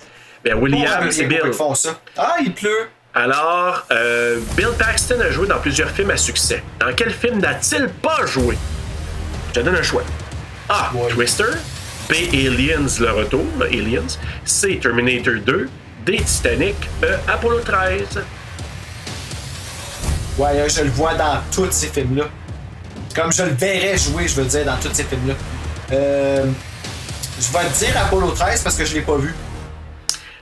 Ben, 0.45 0.55
William, 0.55 1.11
c'est 1.11 1.25
Bill. 1.27 1.41
qui 1.51 1.53
font 1.57 1.75
ça? 1.75 2.01
Ah, 2.17 2.37
il 2.41 2.53
pleut. 2.53 2.89
Alors, 3.15 3.85
euh, 3.91 4.39
Bill 4.57 4.69
Paxton 4.79 5.19
a 5.21 5.31
joué 5.31 5.49
dans 5.49 5.59
plusieurs 5.59 5.91
films 5.91 6.11
à 6.11 6.17
succès. 6.17 6.63
Dans 6.79 6.93
quel 6.95 7.11
film 7.13 7.41
n'a-t-il 7.41 7.89
pas 7.89 8.25
joué? 8.27 8.57
Je 9.49 9.61
te 9.61 9.65
donne 9.65 9.75
un 9.75 9.83
choix. 9.83 10.05
A. 10.69 10.93
Twister. 11.09 11.45
B. 12.09 12.13
Aliens, 12.33 12.87
le 13.01 13.11
retour, 13.11 13.45
Aliens. 13.61 14.17
C. 14.45 14.79
Terminator 14.81 15.35
2. 15.45 15.69
D. 16.07 16.23
Titanic. 16.25 16.77
E. 17.03 17.17
Apollo 17.27 17.61
13. 17.61 18.23
Ouais, 20.39 20.55
là, 20.55 20.69
je 20.69 20.83
le 20.83 20.91
vois 20.91 21.15
dans 21.15 21.41
tous 21.53 21.71
ces 21.73 21.89
films-là. 21.89 22.27
Comme 23.15 23.33
je 23.33 23.43
le 23.43 23.51
verrais 23.51 23.99
jouer, 23.99 24.29
je 24.29 24.37
veux 24.37 24.47
dire, 24.47 24.65
dans 24.65 24.77
tous 24.77 24.95
ces 24.95 25.03
films-là. 25.03 25.35
Euh, 25.93 26.47
je 27.41 27.53
vais 27.53 27.65
te 27.69 27.79
dire 27.85 28.01
Apollo 28.01 28.31
13 28.31 28.63
parce 28.63 28.77
que 28.77 28.85
je 28.85 28.95
l'ai 28.95 29.01
pas 29.01 29.17
vu. 29.17 29.35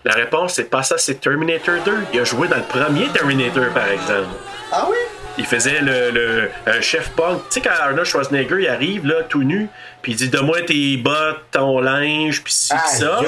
La 0.05 0.15
réponse, 0.15 0.55
c'est 0.55 0.71
pas 0.71 0.83
ça, 0.83 0.97
c'est 0.99 1.21
Terminator 1.21 1.77
2. 1.85 1.93
Il 2.15 2.21
a 2.21 2.25
joué 2.25 2.49
dans 2.49 2.57
le 2.57 2.63
premier 2.63 3.07
Terminator, 3.09 3.69
par 3.75 3.89
exemple. 3.89 4.29
Ah 4.73 4.87
oui? 4.91 4.97
Il 5.41 5.47
faisait 5.47 5.81
le, 5.81 6.11
le- 6.11 6.51
un 6.67 6.81
chef 6.81 7.11
punk. 7.11 7.39
Tu 7.49 7.55
sais, 7.55 7.61
quand 7.61 7.71
Arnold 7.81 8.05
Schwarzenegger 8.07 8.57
il 8.59 8.67
arrive 8.69 9.07
là, 9.07 9.23
tout 9.29 9.45
nu, 9.45 9.69
puis 10.03 10.13
il 10.13 10.17
dit 10.17 10.29
Donne-moi 10.29 10.63
tes 10.63 10.97
bottes, 10.97 11.43
ton 11.53 11.79
linge, 11.81 12.43
puis 12.43 12.53
ci, 12.53 12.73
puis 12.75 12.97
ça. 12.99 13.21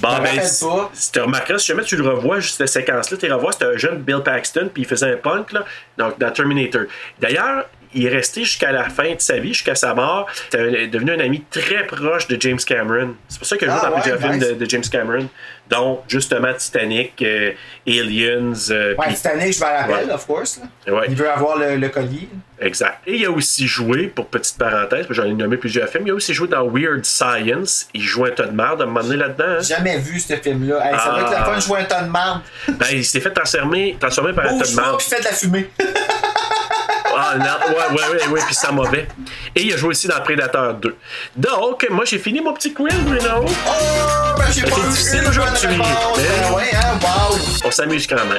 Bon, 0.00 0.18
ben, 0.22 0.38
si 0.92 1.12
tu 1.12 1.20
remarqueras, 1.20 1.58
si 1.58 1.68
jamais 1.68 1.82
tu 1.84 1.96
le 1.96 2.06
revois, 2.06 2.40
juste 2.40 2.58
cette 2.58 2.68
séquence-là, 2.68 3.16
tu 3.16 3.32
revois, 3.32 3.52
c'était 3.52 3.64
un 3.64 3.76
jeune 3.78 3.98
Bill 4.02 4.20
Paxton, 4.22 4.68
puis 4.72 4.82
il 4.82 4.86
faisait 4.86 5.12
un 5.14 5.16
punk, 5.16 5.52
là, 5.52 5.64
donc 5.96 6.18
dans 6.18 6.30
Terminator. 6.30 6.82
D'ailleurs, 7.18 7.64
il 7.94 8.04
est 8.06 8.10
resté 8.10 8.44
jusqu'à 8.44 8.70
la 8.70 8.88
fin 8.90 9.14
de 9.14 9.20
sa 9.20 9.38
vie, 9.38 9.54
jusqu'à 9.54 9.74
sa 9.74 9.94
mort. 9.94 10.26
C'était 10.50 10.86
devenu 10.88 11.12
un 11.12 11.20
ami 11.20 11.42
très 11.50 11.86
proche 11.86 12.28
de 12.28 12.36
James 12.38 12.58
Cameron. 12.64 13.14
C'est 13.28 13.38
pour 13.38 13.46
ça 13.48 13.56
qu'il 13.56 13.68
a 13.68 13.72
joué 13.72 13.80
Ah, 13.82 13.86
dans 13.88 13.94
ouais, 13.96 14.00
plusieurs 14.02 14.20
films 14.20 14.58
de 14.58 14.70
James 14.70 14.84
Cameron, 14.92 15.26
dont 15.70 16.00
justement 16.08 16.52
Titanic, 16.54 17.22
euh, 17.22 17.52
Aliens. 17.86 18.52
euh, 18.70 18.94
Ouais, 18.96 19.14
Titanic, 19.14 19.54
je 19.54 19.60
me 19.60 19.64
rappelle, 19.64 20.06
Ouais. 20.08 20.12
of 20.12 20.26
course. 20.26 20.60
Ouais. 20.88 21.06
Il 21.08 21.14
veut 21.14 21.30
avoir 21.30 21.58
le, 21.58 21.76
le 21.76 21.88
collier. 21.88 22.28
Exact. 22.60 22.98
Et 23.06 23.16
il 23.16 23.24
a 23.26 23.30
aussi 23.30 23.66
joué, 23.66 24.08
pour 24.08 24.26
petite 24.26 24.58
parenthèse, 24.58 25.06
j'en 25.10 25.24
ai 25.24 25.32
nommé 25.32 25.56
plusieurs 25.56 25.88
films, 25.88 26.04
il 26.06 26.10
a 26.10 26.14
aussi 26.14 26.34
joué 26.34 26.48
dans 26.48 26.66
Weird 26.68 27.04
Science. 27.06 27.88
Il 27.94 28.02
joue 28.02 28.26
un 28.26 28.30
tas 28.30 28.46
de 28.46 28.52
merde 28.54 28.80
à 28.82 28.84
un 28.84 28.86
moment 28.88 29.00
donné 29.02 29.16
là-dedans. 29.16 29.44
hein. 29.58 29.60
Jamais 29.62 29.96
vu 29.98 30.18
ce 30.20 30.34
film-là. 30.36 30.84
Hey, 30.86 30.98
Ça 30.98 31.10
doit 31.10 31.20
être 31.20 31.28
Ah. 31.28 31.38
la 31.40 31.44
fun 31.44 31.56
de 31.56 31.60
jouer 31.62 31.78
un 31.80 31.84
tas 31.84 32.02
de 32.02 32.10
marde. 32.10 32.42
Ben, 32.68 32.86
il 32.92 33.04
s'est 33.04 33.20
fait 33.20 33.30
transformer, 33.30 33.96
transformer 33.98 34.32
par 34.34 34.46
un 34.46 34.58
tas 34.58 34.68
de 34.70 34.74
pas 34.76 34.82
marde. 34.82 34.98
puis 34.98 35.08
fais 35.08 35.20
de 35.20 35.24
la 35.24 35.32
fumée. 35.32 35.70
Ah 37.16 37.34
non, 37.38 37.44
ouais, 37.44 37.98
ouais, 37.98 38.08
ouais, 38.20 38.26
ouais, 38.28 38.40
puis 38.46 38.54
ça 38.54 38.70
mauvais. 38.72 39.08
Et 39.54 39.62
il 39.62 39.72
a 39.72 39.76
joué 39.76 39.90
aussi 39.90 40.06
dans 40.08 40.20
Predator 40.20 40.74
2. 40.74 40.96
Donc, 41.36 41.86
moi 41.90 42.04
j'ai 42.04 42.18
fini 42.18 42.40
mon 42.40 42.52
petit 42.54 42.72
quiz, 42.72 42.94
Bruno. 43.00 43.44
Oh, 43.44 44.34
ben 44.38 44.44
j'ai 44.52 44.62
pas 44.62 44.76
difficile 44.90 45.22
aujourd'hui, 45.28 45.68
mais- 45.68 45.76
Ben 46.16 46.54
ouais, 46.54 46.70
hein, 46.74 46.98
wow. 47.02 47.36
On 47.64 47.70
s'amuse 47.70 48.06
quand 48.06 48.16
même. 48.26 48.38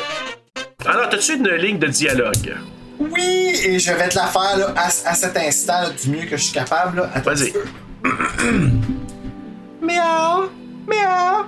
Alors, 0.85 1.09
t'as-tu 1.09 1.35
une 1.35 1.49
ligne 1.49 1.79
de 1.79 1.87
dialogue? 1.87 2.55
Oui, 2.99 3.59
et 3.63 3.79
je 3.79 3.91
vais 3.91 4.09
te 4.09 4.15
la 4.15 4.27
faire 4.27 4.57
là, 4.57 4.73
à, 4.75 4.85
à 4.87 5.13
cet 5.15 5.35
instant 5.37 5.81
là, 5.81 5.89
du 5.89 6.09
mieux 6.09 6.25
que 6.25 6.37
je 6.37 6.43
suis 6.43 6.53
capable. 6.53 7.07
Vas-y. 7.23 7.53
Miaou, 9.81 10.49
miaou. 10.87 11.45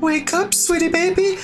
Wake 0.00 0.32
up, 0.34 0.52
sweetie 0.54 0.88
baby. 0.90 1.36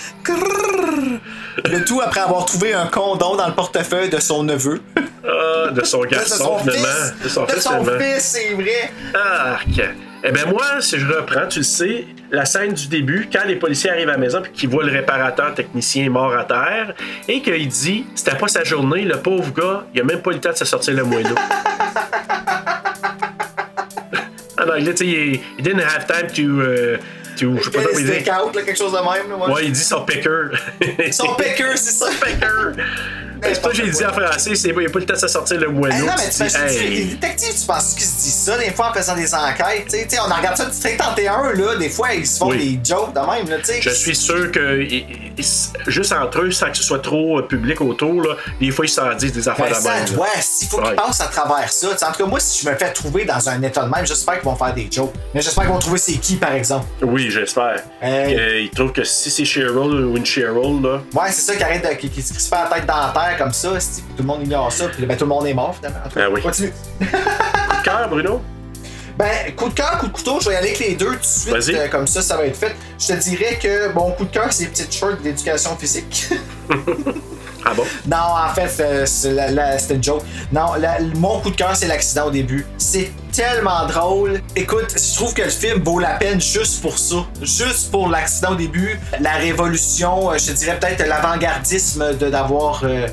Le 1.65 1.85
tout 1.85 2.01
après 2.01 2.21
avoir 2.21 2.45
trouvé 2.45 2.75
un 2.75 2.87
condom 2.87 3.37
dans 3.37 3.47
le 3.49 3.55
portefeuille 3.55 4.09
de 4.11 4.21
son 4.21 4.43
neveu. 4.45 4.81
Ah, 5.27 5.71
de 5.71 5.83
son 5.85 6.01
de 6.03 6.07
garçon, 6.07 6.37
son 6.45 6.59
finalement. 6.59 6.85
fils. 6.85 7.15
De 7.25 7.29
son 7.29 7.45
De 7.45 7.51
fils, 7.53 7.63
son 7.63 7.71
finalement. 7.85 7.99
fils, 8.05 8.23
c'est 8.23 8.55
vrai. 8.55 8.93
Arc. 9.15 9.81
Eh 10.25 10.31
bien, 10.31 10.47
moi, 10.47 10.81
si 10.81 10.99
je 11.01 11.07
reprends, 11.07 11.49
tu 11.49 11.59
le 11.61 11.65
sais, 11.65 12.05
la 12.31 12.45
scène 12.45 12.73
du 12.75 12.87
début, 12.87 13.29
quand 13.33 13.45
les 13.47 13.57
policiers 13.57 13.91
arrivent 13.91 14.09
à 14.09 14.13
la 14.13 14.19
maison 14.19 14.41
puis 14.43 14.53
qu'ils 14.53 14.69
voient 14.69 14.85
le 14.85 14.93
réparateur 14.93 15.53
technicien 15.55 16.09
mort 16.11 16.33
à 16.37 16.45
terre 16.45 16.95
et 17.27 17.41
qu'il 17.43 17.67
dit 17.69 18.07
c'était 18.15 18.37
pas 18.37 18.47
sa 18.49 18.63
journée, 18.63 19.03
le 19.03 19.17
pauvre 19.17 19.53
gars, 19.53 19.85
il 19.95 20.01
a 20.01 20.05
même 20.05 20.23
pas 20.23 20.31
eu 20.31 20.35
le 20.35 20.41
temps 20.41 20.53
de 20.53 20.57
se 20.57 20.65
sortir 20.65 20.95
le 20.95 21.03
moineau. 21.05 21.35
en 24.59 24.63
anglais, 24.69 24.95
tu 24.95 24.99
sais, 24.99 25.07
il, 25.07 25.41
il 25.59 25.65
didn't 25.65 25.81
have 25.81 26.07
time 26.07 26.29
to. 26.29 26.43
euh, 26.61 26.99
to 27.37 27.57
je 27.59 27.65
sais 27.65 27.71
pas 27.71 27.81
il 27.99 28.05
dit. 28.05 28.31
Out, 28.31 28.55
là, 28.55 28.63
quelque 28.63 28.77
chose 28.77 28.93
de 28.93 28.99
même. 28.99 29.29
Là, 29.31 29.37
ouais. 29.47 29.53
Ouais, 29.53 29.65
il 29.67 29.73
dit 29.73 29.85
son 29.85 30.05
picker. 30.05 30.51
Son 31.13 31.35
picker, 31.39 31.77
c'est 31.77 31.93
ça. 31.93 32.11
picker. 32.23 32.83
C'est 33.43 33.61
pas 33.63 33.69
que 33.71 33.77
j'ai 33.77 33.91
dit 33.91 34.05
en 34.05 34.13
français, 34.13 34.55
c'est 34.55 34.69
il 34.69 34.87
a 34.87 34.91
pas 34.91 34.99
le 34.99 35.07
temps 35.07 35.15
de 35.21 35.27
sortir 35.27 35.61
le 35.61 35.69
moineau. 35.69 35.95
Hey, 35.97 36.03
non, 36.03 36.13
mais 36.17 36.31
tu 36.31 36.53
tu 36.53 36.59
hey. 36.59 36.91
les 36.95 37.05
détectives, 37.05 37.61
tu 37.61 37.67
penses 37.67 37.95
qu'ils 37.95 38.03
se 38.07 38.23
disent 38.23 38.43
ça 38.45 38.59
des 38.59 38.71
fois 38.71 38.91
en 38.91 38.95
faisant 38.95 39.15
des 39.15 39.35
enquêtes? 39.35 39.85
Tu 39.87 39.91
sais, 39.99 40.07
tu 40.09 40.17
sais, 40.17 40.21
on 40.27 40.31
en 40.31 40.35
regarde 40.37 40.57
ça 40.57 40.67
du 40.67 40.97
31, 40.97 41.53
là, 41.55 41.77
des 41.77 41.89
fois, 41.91 42.15
ils 42.15 42.27
se 42.27 42.39
font 42.39 42.49
Oui. 42.51 42.77
des 42.79 42.89
jokes 42.95 43.13
de 43.15 43.21
même, 43.21 43.49
là, 43.49 43.59
tu 43.59 43.65
sais. 43.65 43.81
Je 43.83 43.91
suis 43.91 44.15
sûr 44.17 44.51
que 44.53 44.87
juste 45.87 46.13
entre 46.13 46.41
eux, 46.43 46.51
sans 46.51 46.71
que 46.71 46.77
ce 46.77 46.83
soit 46.83 47.01
trop 47.01 47.39
euh, 47.39 47.43
public 47.43 47.81
autour, 47.81 48.23
là, 48.23 48.37
des 48.61 48.71
fois 48.71 48.85
ils 48.85 48.89
s'en 48.89 49.13
disent 49.15 49.33
des 49.33 49.49
affaires 49.49 49.67
Ben, 49.71 49.79
de 50.05 50.11
même. 50.11 50.19
là. 50.19 50.27
s'il 50.41 50.69
faut 50.69 50.79
Ouais. 50.79 50.89
qu'ils 50.89 50.97
passent 50.97 51.21
à 51.21 51.27
travers 51.27 51.73
ça. 51.73 51.89
En 51.89 52.13
tout 52.13 52.23
cas, 52.25 52.27
moi, 52.27 52.41
si 52.41 52.65
je 52.65 52.69
me 52.71 52.75
fais 52.77 52.93
trouver 52.93 53.25
dans 53.25 53.49
un 53.49 53.63
état 53.63 53.85
de 53.85 53.91
même, 53.91 54.07
j'espère 54.07 54.35
qu'ils 54.35 54.45
vont 54.49 54.57
faire 54.57 54.75
des 54.75 54.89
jokes. 54.91 55.13
Mais 55.35 55.41
j'espère 55.41 55.65
qu'ils 55.65 55.73
vont 55.73 55.79
trouver 55.79 55.99
c'est 55.99 56.13
qui, 56.15 56.37
par 56.37 56.53
exemple. 56.53 56.87
Oui, 57.03 57.31
j'espère. 57.31 57.83
Hey. 58.01 58.35
Euh, 58.39 58.61
ils 58.61 58.71
trouvent 58.71 58.93
que 58.93 59.05
si 59.05 59.31
c'est 59.31 59.45
Cheryl 59.45 59.77
ou 59.77 60.17
une 60.17 60.27
Cheryl, 60.27 60.83
là. 60.83 61.01
Ouais, 61.15 61.31
c'est 61.31 61.43
ça 61.43 61.57
qui 61.57 61.63
arrête 61.63 61.83
de, 61.83 61.95
qui, 62.09 62.23
se 62.23 62.33
crispe 62.33 62.53
la 62.55 62.75
tête 62.77 62.87
dans 62.87 62.97
la 62.97 63.13
terre 63.13 63.32
comme 63.39 63.53
ça, 63.53 63.71
tout 63.71 64.23
le 64.23 64.25
monde 64.25 64.43
ignore 64.43 64.73
ça, 64.73 64.89
puis 64.89 65.05
ben, 65.07 65.17
tout 65.17 65.25
le 65.25 65.29
monde 65.31 65.47
est 65.47 65.55
mort 65.55 65.75
finalement. 65.75 65.99
En 66.05 66.09
tout 66.09 66.15
cas, 66.15 66.25
Ah 66.27 66.31
oui. 66.33 66.43
Continue. 66.43 66.73
Coup 66.99 67.07
de 67.07 67.83
cœur, 67.85 68.09
Bruno? 68.09 68.41
Ben, 69.19 69.55
coup 69.57 69.69
de 69.69 69.75
cœur, 69.75 69.99
coup 69.99 70.07
de 70.09 70.13
couteau, 70.13 70.41
je 70.41 70.49
vais 70.49 70.55
y 70.55 70.59
aller 70.59 70.69
avec 70.69 70.79
les 70.81 70.95
deux 70.95 71.11
tout 71.13 71.17
de 71.55 71.61
suite, 71.61 71.77
euh, 71.77 71.89
comme 71.89 72.07
ça, 72.07 72.23
ça 72.23 72.37
va 72.37 72.47
être 72.47 72.57
fait. 72.57 72.75
Je 72.99 73.09
te 73.09 73.13
dirais 73.13 73.59
que 73.61 73.93
mon 73.93 74.11
coup 74.13 74.25
de 74.25 74.31
cœur, 74.31 74.47
c'est 74.51 74.65
les 74.65 74.71
petites 74.71 74.95
shorts 74.95 75.17
d'éducation 75.23 75.77
physique. 75.77 76.29
Ah? 77.65 77.73
Non, 78.07 78.17
en 78.51 78.55
fait, 78.55 78.83
euh, 78.83 79.07
c'était 79.07 79.95
une 79.95 80.03
joke. 80.03 80.23
Non, 80.53 80.67
mon 81.17 81.41
coup 81.41 81.51
de 81.51 81.57
cœur, 81.57 81.75
c'est 81.77 81.87
l'accident 81.87 82.27
au 82.27 82.31
début. 82.31 82.67
C'est 82.79 83.11
tellement 83.33 83.87
drôle. 83.87 84.41
Écoute, 84.57 84.95
je 84.97 85.15
trouve 85.15 85.33
que 85.35 85.43
le 85.43 85.51
film 85.51 85.83
vaut 85.83 85.99
la 85.99 86.15
peine 86.15 86.41
juste 86.41 86.83
pour 86.83 86.99
ça. 86.99 87.17
Juste 87.41 87.91
pour 87.91 88.09
l'accident 88.09 88.53
au 88.53 88.57
début. 88.57 88.99
La 89.21 89.33
révolution, 89.35 90.31
euh, 90.33 90.39
je 90.39 90.53
dirais 90.53 90.79
peut-être 90.79 91.07
l'avant-gardisme 91.07 92.15
d'avoir 92.15 92.83
euh, 92.85 93.07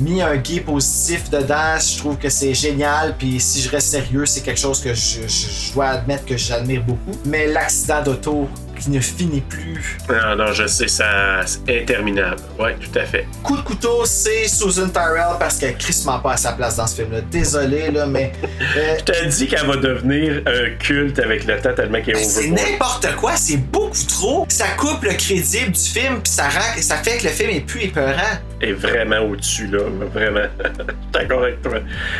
mis 0.00 0.22
un 0.22 0.36
gay 0.36 0.60
positif 0.60 1.30
dedans. 1.30 1.78
Je 1.80 1.98
trouve 1.98 2.16
que 2.16 2.28
c'est 2.28 2.54
génial. 2.54 3.16
Puis 3.18 3.40
si 3.40 3.62
je 3.62 3.70
reste 3.70 3.88
sérieux, 3.88 4.26
c'est 4.26 4.40
quelque 4.42 4.60
chose 4.60 4.80
que 4.80 4.92
je- 4.94 5.26
je 5.26 5.72
dois 5.72 5.86
admettre 5.86 6.24
que 6.26 6.36
j'admire 6.36 6.82
beaucoup. 6.82 7.18
Mais 7.24 7.46
l'accident 7.46 8.02
d'auto, 8.02 8.48
qui 8.84 8.90
ne 8.90 9.00
finit 9.00 9.40
plus. 9.40 9.96
Non, 10.08 10.36
non, 10.36 10.52
je 10.52 10.66
sais, 10.66 10.88
ça, 10.88 11.40
c'est 11.46 11.82
interminable. 11.82 12.40
Ouais, 12.58 12.76
tout 12.78 12.98
à 12.98 13.04
fait. 13.04 13.26
Coup 13.42 13.56
de 13.56 13.62
couteau, 13.62 14.04
c'est 14.04 14.46
Susan 14.46 14.88
Tyrell 14.88 15.36
parce 15.38 15.56
qu'elle 15.58 15.76
crissement 15.76 16.18
pas 16.18 16.32
à 16.32 16.36
sa 16.36 16.52
place 16.52 16.76
dans 16.76 16.86
ce 16.86 16.96
film-là. 16.96 17.20
Désolé, 17.30 17.90
là, 17.90 18.06
mais. 18.06 18.32
euh, 18.76 18.96
Je 18.98 19.04
t'ai 19.04 19.26
dit 19.26 19.46
qu'elle 19.46 19.66
va 19.66 19.76
devenir 19.76 20.42
un 20.46 20.70
culte 20.78 21.18
avec 21.18 21.46
le 21.46 21.58
temps 21.60 21.72
tellement 21.74 22.00
qu'elle 22.02 22.16
est 22.16 22.20
Ben, 22.20 22.28
c'est 22.28 22.50
n'importe 22.50 23.14
quoi, 23.16 23.32
c'est 23.36 23.56
beaucoup 23.56 23.96
trop. 24.08 24.44
Ça 24.48 24.66
coupe 24.76 25.02
le 25.02 25.14
crédible 25.14 25.72
du 25.72 25.80
film, 25.80 26.20
puis 26.22 26.32
ça, 26.32 26.44
rend, 26.44 26.80
ça 26.80 26.96
fait 26.96 27.18
que 27.18 27.24
le 27.24 27.30
film 27.30 27.50
est 27.50 27.60
plus 27.66 27.84
épeurant. 27.84 28.38
est 28.60 28.72
vraiment 28.72 29.20
au-dessus, 29.20 29.66
là. 29.68 29.80
Vraiment. 30.12 30.46
D'accord 31.12 31.42
avec 31.44 31.62
toi. 31.62 31.78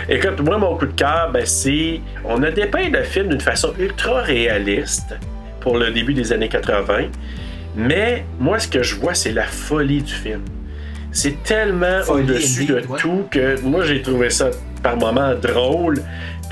Écoute, 0.09 0.41
moi, 0.41 0.57
mon 0.59 0.77
coup 0.79 0.87
de 0.87 0.93
cœur, 0.93 1.31
ben, 1.33 1.45
c'est. 1.45 2.01
On 2.25 2.43
a 2.43 2.51
dépeint 2.51 2.89
le 2.89 3.03
film 3.03 3.29
d'une 3.29 3.41
façon 3.41 3.73
ultra 3.79 4.23
réaliste 4.23 5.15
pour 5.65 5.79
le 5.79 5.91
début 5.91 6.13
des 6.13 6.31
années 6.33 6.51
80. 6.51 7.09
Mais 7.75 8.25
moi, 8.39 8.59
ce 8.59 8.69
que 8.69 8.83
je 8.83 8.97
vois, 8.97 9.15
c'est 9.15 9.33
la 9.33 9.47
folie 9.47 10.03
du 10.03 10.13
film. 10.13 10.43
C'est 11.11 11.43
tellement 11.43 12.01
au-dessus 12.09 12.67
de 12.67 12.75
ouais. 12.75 12.99
tout 12.99 13.25
que 13.31 13.59
moi, 13.63 13.83
j'ai 13.85 14.03
trouvé 14.03 14.29
ça 14.29 14.51
par 14.83 14.99
moments 14.99 15.35
drôle. 15.35 16.03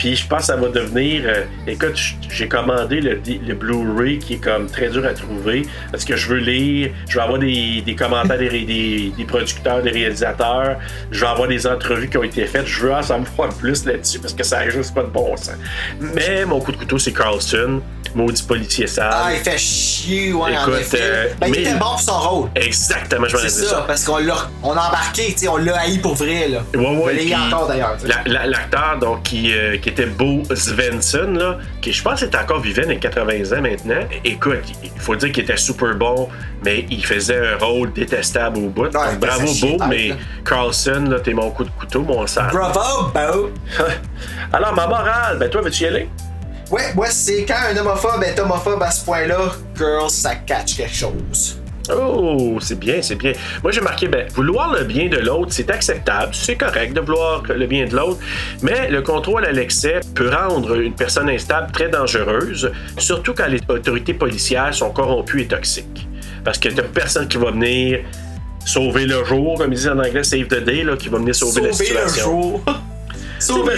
Puis 0.03 0.17
je 0.17 0.27
pense 0.27 0.41
que 0.41 0.47
ça 0.47 0.57
va 0.57 0.67
devenir. 0.67 1.23
euh, 1.27 1.45
écoute, 1.69 1.97
j'ai 2.29 2.49
commandé 2.49 3.01
le, 3.01 3.21
le 3.47 3.55
Blu-ray 3.55 4.19
qui 4.19 4.35
est 4.35 4.39
comme 4.39 4.67
très 4.67 4.89
dur 4.89 5.07
à 5.07 5.15
trouver 5.15 5.63
parce 5.93 6.05
que 6.05 6.17
je 6.17 6.27
veux 6.27 6.39
lire, 6.39 6.91
je 7.09 7.15
vais 7.15 7.23
avoir 7.23 7.39
des, 7.39 7.83
des 7.87 7.95
commentaires 7.95 8.37
des, 8.37 8.49
des, 8.49 9.13
des 9.17 9.25
producteurs, 9.25 9.81
des 9.81 9.91
réalisateurs, 9.93 10.77
je 11.13 11.21
vais 11.21 11.27
avoir 11.29 11.47
des 11.47 11.69
entrevues 11.69 12.09
qui 12.09 12.19
ont 12.19 12.25
été 12.25 12.45
faites. 12.47 12.67
Je 12.67 12.81
veux 12.81 12.93
en 12.93 13.01
savoir 13.03 13.49
plus 13.61 13.85
là-dessus 13.87 14.19
parce 14.19 14.35
que 14.35 14.43
ça 14.43 14.57
n'a 14.65 14.71
juste 14.71 14.93
pas 14.93 15.03
de 15.03 15.07
bon 15.07 15.37
sens. 15.37 15.53
Mais 16.01 16.45
mon 16.47 16.59
coup 16.61 16.73
de 16.73 16.79
couteau, 16.79 16.99
c'est 16.99 17.13
Carlson, 17.13 17.81
maudit 18.17 18.43
policier 18.43 18.89
sale. 18.89 19.09
Ah, 19.13 19.31
il 19.33 19.39
fait 19.39 19.57
chier, 19.57 20.33
ouais, 20.33 20.57
en 20.57 20.63
Écoute, 20.67 20.81
effet. 20.81 20.99
euh, 21.01 21.27
ben, 21.41 21.47
il 21.47 21.53
mais- 21.53 21.61
était 21.61 21.75
bon 21.75 21.79
pour 21.91 22.01
son 22.01 22.19
rôle. 22.19 22.49
Exactement, 22.57 23.29
je 23.29 23.37
m'en 23.37 23.43
C'est 23.43 23.49
ça, 23.51 23.69
ça. 23.71 23.85
parce 23.87 24.05
qu'on 24.05 24.19
l'a 24.19 24.51
on 24.65 24.73
a 24.73 24.89
embarqué, 24.89 25.35
on 25.49 25.57
l'a 25.59 25.79
haï 25.79 25.99
pour 25.99 26.15
vrai, 26.17 26.49
là. 26.49 26.63
Ouais, 26.75 26.97
ouais, 26.97 27.35
encore 27.37 27.69
d'ailleurs. 27.69 27.97
L'acteur 28.27 28.99
donc 29.01 29.23
qui, 29.23 29.53
euh, 29.55 29.77
qui 29.79 29.89
était 29.93 30.07
Bo 30.07 30.43
Svensson, 30.55 31.33
là, 31.33 31.59
qui 31.81 31.93
je 31.93 32.03
pense 32.03 32.23
est 32.23 32.35
encore 32.35 32.61
vivant 32.61 32.89
à 32.89 32.95
80 32.95 33.57
ans 33.57 33.63
maintenant. 33.63 34.01
Écoute, 34.25 34.65
il 34.83 35.01
faut 35.01 35.17
dire 35.17 35.33
qu'il 35.33 35.45
était 35.45 35.57
super 35.57 35.95
bon, 35.95 36.29
mais 36.65 36.87
il 36.91 37.05
faisait 37.05 37.37
un 37.37 37.57
rôle 37.57 37.93
détestable 37.93 38.59
au 38.59 38.69
bout. 38.69 38.89
Donc, 38.89 39.03
il 39.13 39.19
bravo 39.19 39.53
Bo, 39.61 39.85
mais 39.89 40.09
là. 40.09 40.15
Carlson, 40.45 41.05
là, 41.09 41.21
t'es 41.21 41.35
mon 41.35 41.51
coup 41.51 41.65
de 41.65 41.71
couteau, 41.71 42.03
mon 42.03 42.27
sang. 42.27 42.49
Bravo, 42.53 43.13
Bo! 43.13 43.51
Alors, 44.53 44.75
ma 44.75 44.87
morale, 44.87 45.39
ben 45.39 45.49
toi, 45.49 45.61
veux-tu 45.61 45.85
y 45.85 45.87
aller? 45.87 46.09
Ouais, 46.71 46.93
ouais, 46.97 47.11
c'est 47.11 47.45
quand 47.45 47.55
un 47.71 47.77
homophobe 47.77 48.23
est 48.23 48.39
homophobe 48.41 48.83
à 48.83 48.91
ce 48.91 49.05
point-là, 49.05 49.53
girl, 49.77 50.09
ça 50.09 50.37
catch 50.37 50.77
quelque 50.77 50.95
chose. 50.95 51.62
Oh, 51.91 52.59
c'est 52.61 52.79
bien, 52.79 53.03
c'est 53.03 53.17
bien. 53.17 53.33
Moi, 53.63 53.73
j'ai 53.73 53.81
marqué, 53.81 54.07
ben, 54.09 54.27
vouloir 54.35 54.73
le 54.73 54.85
bien 54.85 55.09
de 55.09 55.19
l'autre, 55.19 55.53
c'est 55.53 55.71
acceptable, 55.71 56.33
c'est 56.35 56.57
correct 56.57 56.93
de 56.95 57.01
vouloir 57.01 57.43
le 57.49 57.67
bien 57.67 57.87
de 57.87 57.97
l'autre, 57.97 58.21
mais 58.63 58.89
le 58.89 59.03
contrôle 59.03 59.45
à 59.45 59.53
l'excès 59.53 60.01
peut 60.15 60.31
rendre 60.31 60.77
une 60.77 60.95
personne 60.95 61.29
instable 61.29 61.73
très 61.73 61.89
dangereuse, 61.89 62.71
surtout 62.99 63.35
quand 63.35 63.49
les 63.49 63.61
autorités 63.69 64.15
policières 64.15 64.73
sont 64.75 64.91
corrompues 64.91 65.43
et 65.43 65.47
toxiques. 65.47 66.07
Parce 66.45 66.59
que 66.59 66.69
t'as 66.69 66.83
personne 66.83 67.27
qui 67.29 67.39
va 67.39 67.51
venir 67.51 68.01
sauver 68.65 69.07
le 69.07 69.25
jour, 69.25 69.59
comme 69.59 69.73
ils 69.73 69.77
disent 69.77 69.89
en 69.89 69.99
anglais, 69.99 70.23
save 70.25 70.47
the 70.47 70.63
day, 70.65 70.85
là, 70.85 70.97
qui 70.97 71.09
va 71.09 71.19
venir 71.19 71.35
sauver, 71.35 71.63
la 71.63 71.73
Sauver 71.73 71.91
le 71.91 72.09
situation. 72.09 72.25
jour. 72.25 72.65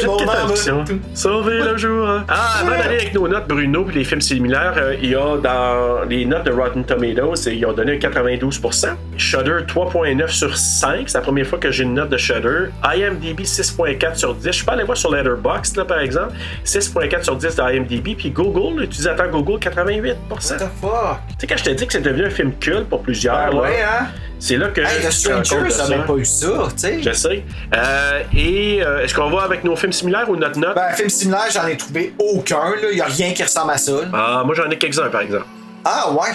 Mon 0.06 0.18
âme. 0.28 1.00
Sauver 1.14 1.58
le 1.62 1.76
jour. 1.76 2.06
Ah, 2.28 2.60
avant 2.60 2.70
d'aller 2.70 2.96
avec 2.96 3.14
nos 3.14 3.28
notes, 3.28 3.46
Bruno, 3.48 3.84
puis 3.84 3.96
les 3.96 4.04
films 4.04 4.20
similaires, 4.20 4.74
euh, 4.76 4.94
il 5.02 5.10
y 5.10 5.14
a 5.14 5.36
dans 5.38 6.04
les 6.08 6.24
notes 6.26 6.44
de 6.44 6.52
Rotten 6.52 6.84
Tomatoes, 6.84 7.46
ils 7.46 7.64
ont 7.66 7.72
donné 7.72 7.92
un 7.92 7.96
92%. 7.96 8.88
Shudder 9.16 9.64
3.9 9.66 10.28
sur 10.28 10.56
5. 10.56 11.04
C'est 11.08 11.18
la 11.18 11.22
première 11.22 11.46
fois 11.46 11.58
que 11.58 11.70
j'ai 11.70 11.84
une 11.84 11.94
note 11.94 12.10
de 12.10 12.16
Shudder. 12.16 12.70
IMDb 12.84 13.40
6.4 13.40 14.16
sur 14.16 14.34
10. 14.34 14.52
Je 14.52 14.64
peux 14.64 14.72
aller 14.72 14.84
voir 14.84 14.96
sur 14.96 15.12
Letterboxd, 15.14 15.76
là, 15.76 15.84
par 15.84 16.00
exemple. 16.00 16.32
6.4 16.64 17.22
sur 17.22 17.36
10 17.36 17.56
d'IMDb. 17.56 18.14
Puis 18.16 18.30
Google, 18.30 18.80
l'utilisateur 18.80 19.28
Google, 19.30 19.58
88%. 19.58 20.14
What 20.30 20.36
the 20.38 20.68
fuck? 20.80 21.18
Tu 21.28 21.34
sais, 21.38 21.46
quand 21.46 21.56
je 21.58 21.64
t'ai 21.64 21.74
dit 21.74 21.86
que 21.86 21.92
c'est 21.92 22.00
devenu 22.00 22.26
un 22.26 22.30
film 22.30 22.52
culte 22.60 22.88
pour 22.88 23.02
plusieurs, 23.02 23.34
Ah 23.36 23.50
là, 23.50 23.56
ouais, 23.62 23.82
hein? 23.82 24.06
C'est 24.46 24.56
là 24.58 24.68
que. 24.68 24.80
Hey, 24.82 25.00
The 25.02 25.10
Stranger, 25.10 25.70
ça 25.70 25.88
n'a 25.88 25.98
pas 26.02 26.14
eu 26.14 26.24
ça, 26.24 26.68
tu 26.72 26.78
sais. 26.80 27.02
Je 27.02 27.12
sais. 27.12 27.42
Euh, 27.74 28.22
et 28.36 28.82
euh, 28.82 29.02
est-ce 29.02 29.14
qu'on 29.14 29.30
va 29.30 29.42
avec 29.42 29.64
nos 29.64 29.74
films 29.74 29.92
similaires 29.92 30.28
ou 30.28 30.36
notre 30.36 30.58
note? 30.58 30.74
Ben, 30.74 30.92
film 30.94 31.08
similaire, 31.08 31.46
j'en 31.52 31.66
ai 31.66 31.76
trouvé 31.76 32.12
aucun, 32.18 32.76
là. 32.82 32.92
Y 32.92 33.00
a 33.00 33.06
rien 33.06 33.32
qui 33.32 33.42
ressemble 33.42 33.72
à 33.72 33.78
ça. 33.78 33.92
là. 33.92 34.08
Ah, 34.12 34.42
moi 34.44 34.54
j'en 34.54 34.68
ai 34.68 34.76
quelques-uns 34.76 35.08
par 35.08 35.22
exemple. 35.22 35.46
Ah, 35.86 36.10
ouais. 36.12 36.28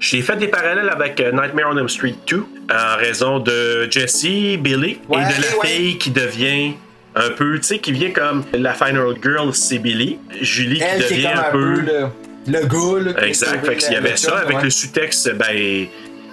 J'ai 0.00 0.20
fait 0.22 0.36
des 0.36 0.48
parallèles 0.48 0.88
avec 0.88 1.20
euh, 1.20 1.30
Nightmare 1.32 1.70
on 1.72 1.76
Elm 1.76 1.88
Street 1.88 2.14
2 2.28 2.44
en 2.72 2.96
raison 2.98 3.38
de 3.40 3.88
Jesse, 3.90 4.24
Billy 4.58 4.98
Ouais, 5.08 5.18
et 5.22 5.36
de 5.36 5.42
la 5.42 5.58
ouais. 5.58 5.66
fille 5.66 5.98
qui 5.98 6.10
devient 6.10 6.74
un 7.14 7.30
peu, 7.30 7.56
tu 7.58 7.62
sais, 7.66 7.78
qui 7.78 7.92
vient 7.92 8.10
comme 8.10 8.44
la 8.52 8.74
Final 8.74 9.14
Girl, 9.22 9.54
c'est 9.54 9.78
Billy. 9.78 10.18
Julie 10.40 10.80
Elle 10.82 11.02
qui 11.02 11.06
qui 11.08 11.14
est 11.14 11.16
devient 11.18 11.28
comme 11.34 11.44
un 11.44 11.50
peu. 11.50 11.80
le, 11.82 12.06
le 12.48 12.66
gars, 12.66 13.04
là. 13.04 13.12
qui 13.14 13.24
a 13.24 13.28
Exact. 13.28 13.64
Fait 13.66 13.76
qu'il 13.76 13.92
y 13.92 13.96
avait 13.96 14.10
le 14.10 14.16
ça 14.16 14.28
chum, 14.30 14.38
avec 14.38 14.56
ouais. 14.58 14.62
le 14.64 14.70
sous-texte, 14.70 15.34
ben 15.34 15.86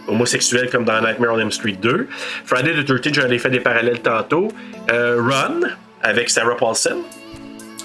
homosexuel 0.08 0.70
comme 0.70 0.86
dans 0.86 1.02
Nightmare 1.02 1.34
on 1.34 1.40
Elm 1.40 1.52
Street 1.52 1.78
2. 1.82 2.08
Friday 2.46 2.74
the 2.84 2.86
13 2.86 3.14
j'en 3.14 3.30
ai 3.30 3.40
fait 3.40 3.50
des 3.50 3.60
parallèles 3.60 4.02
tantôt. 4.02 4.50
Euh, 4.92 5.18
Run 5.22 5.62
avec 6.02 6.30
Sarah 6.30 6.56
Paulson. 6.58 6.98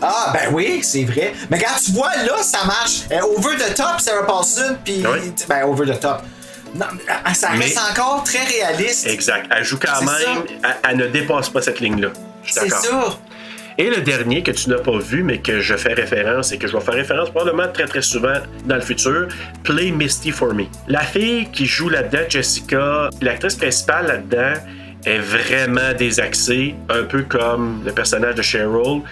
Ah, 0.01 0.33
ben 0.33 0.53
oui, 0.53 0.81
c'est 0.83 1.05
vrai. 1.05 1.33
Mais 1.51 1.59
quand 1.59 1.75
tu 1.85 1.91
vois, 1.93 2.15
là, 2.25 2.41
ça 2.43 2.65
marche. 2.65 3.03
Euh, 3.11 3.21
over 3.37 3.57
the 3.57 3.75
top, 3.75 4.01
Sarah 4.01 4.27
Paulson, 4.27 4.77
puis. 4.85 5.03
Ben, 5.49 5.65
over 5.65 5.93
the 5.93 5.99
top. 5.99 6.23
Non, 6.75 6.87
mais, 6.95 7.35
ça 7.35 7.51
Mais- 7.53 7.65
reste 7.65 7.79
encore 7.91 8.23
très 8.25 8.45
réaliste. 8.45 9.07
Exact. 9.07 9.51
Elle 9.51 9.65
joue 9.65 9.79
quand 9.79 10.01
même, 10.05 10.43
elle, 10.63 10.77
elle 10.91 10.97
ne 10.99 11.07
dépasse 11.07 11.49
pas 11.49 11.63
cette 11.63 11.81
ligne-là. 11.81 12.11
C'est 12.45 12.69
ça. 12.69 13.19
Et 13.81 13.91
le 13.91 14.01
dernier 14.01 14.43
que 14.43 14.51
tu 14.51 14.69
n'as 14.71 14.79
pas 14.79 14.99
vu, 14.99 15.23
mais 15.23 15.39
que 15.39 15.61
je 15.61 15.77
fais 15.77 15.95
référence 15.95 16.51
et 16.51 16.59
que 16.59 16.67
je 16.67 16.77
vais 16.77 16.83
faire 16.83 16.95
référence 16.95 17.31
probablement 17.31 17.69
très 17.73 17.85
très 17.87 18.03
souvent 18.03 18.35
dans 18.65 18.75
le 18.75 18.81
futur, 18.81 19.29
Play 19.63 19.93
Misty 19.93 20.33
for 20.33 20.53
Me. 20.53 20.65
La 20.89 21.01
fille 21.01 21.49
qui 21.53 21.65
joue 21.65 21.89
là-dedans, 21.89 22.25
Jessica, 22.29 23.09
l'actrice 23.23 23.55
principale 23.55 24.07
là-dedans, 24.09 24.55
est 25.07 25.19
vraiment 25.19 25.95
désaxée, 25.97 26.75
un 26.89 27.05
peu 27.05 27.23
comme 27.23 27.83
le 27.87 27.93
personnage 27.93 28.35
de 28.35 28.43
Cheryl. 28.43 29.03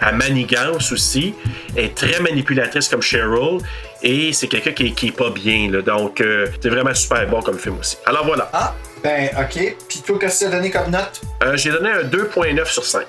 Elle 0.00 0.14
manigance 0.16 0.90
aussi, 0.90 1.34
est 1.76 1.94
très 1.94 2.18
manipulatrice 2.20 2.88
comme 2.88 3.02
Cheryl, 3.02 3.58
et 4.02 4.32
c'est 4.32 4.48
quelqu'un 4.48 4.72
qui, 4.72 4.86
est- 4.86 4.92
qui 4.92 5.08
est 5.08 5.16
pas 5.16 5.28
bien. 5.30 5.70
là. 5.70 5.82
donc, 5.82 6.22
euh, 6.22 6.46
c'est 6.62 6.70
vraiment 6.70 6.94
super 6.94 7.28
bon 7.28 7.42
comme 7.42 7.58
film 7.58 7.76
aussi. 7.78 7.98
Alors 8.06 8.24
voilà. 8.24 8.48
Ah, 8.54 8.74
ben, 9.02 9.28
ok. 9.38 9.76
Puis 9.86 10.02
toi, 10.04 10.18
qu'est-ce 10.18 10.46
que 10.46 10.50
tu 10.50 10.54
as 10.54 10.56
donné 10.56 10.70
comme 10.70 10.90
note? 10.90 11.20
Euh, 11.44 11.56
J'ai 11.58 11.70
donné 11.70 11.90
un 11.90 12.02
2.9 12.04 12.64
sur 12.72 12.84
5. 12.86 13.02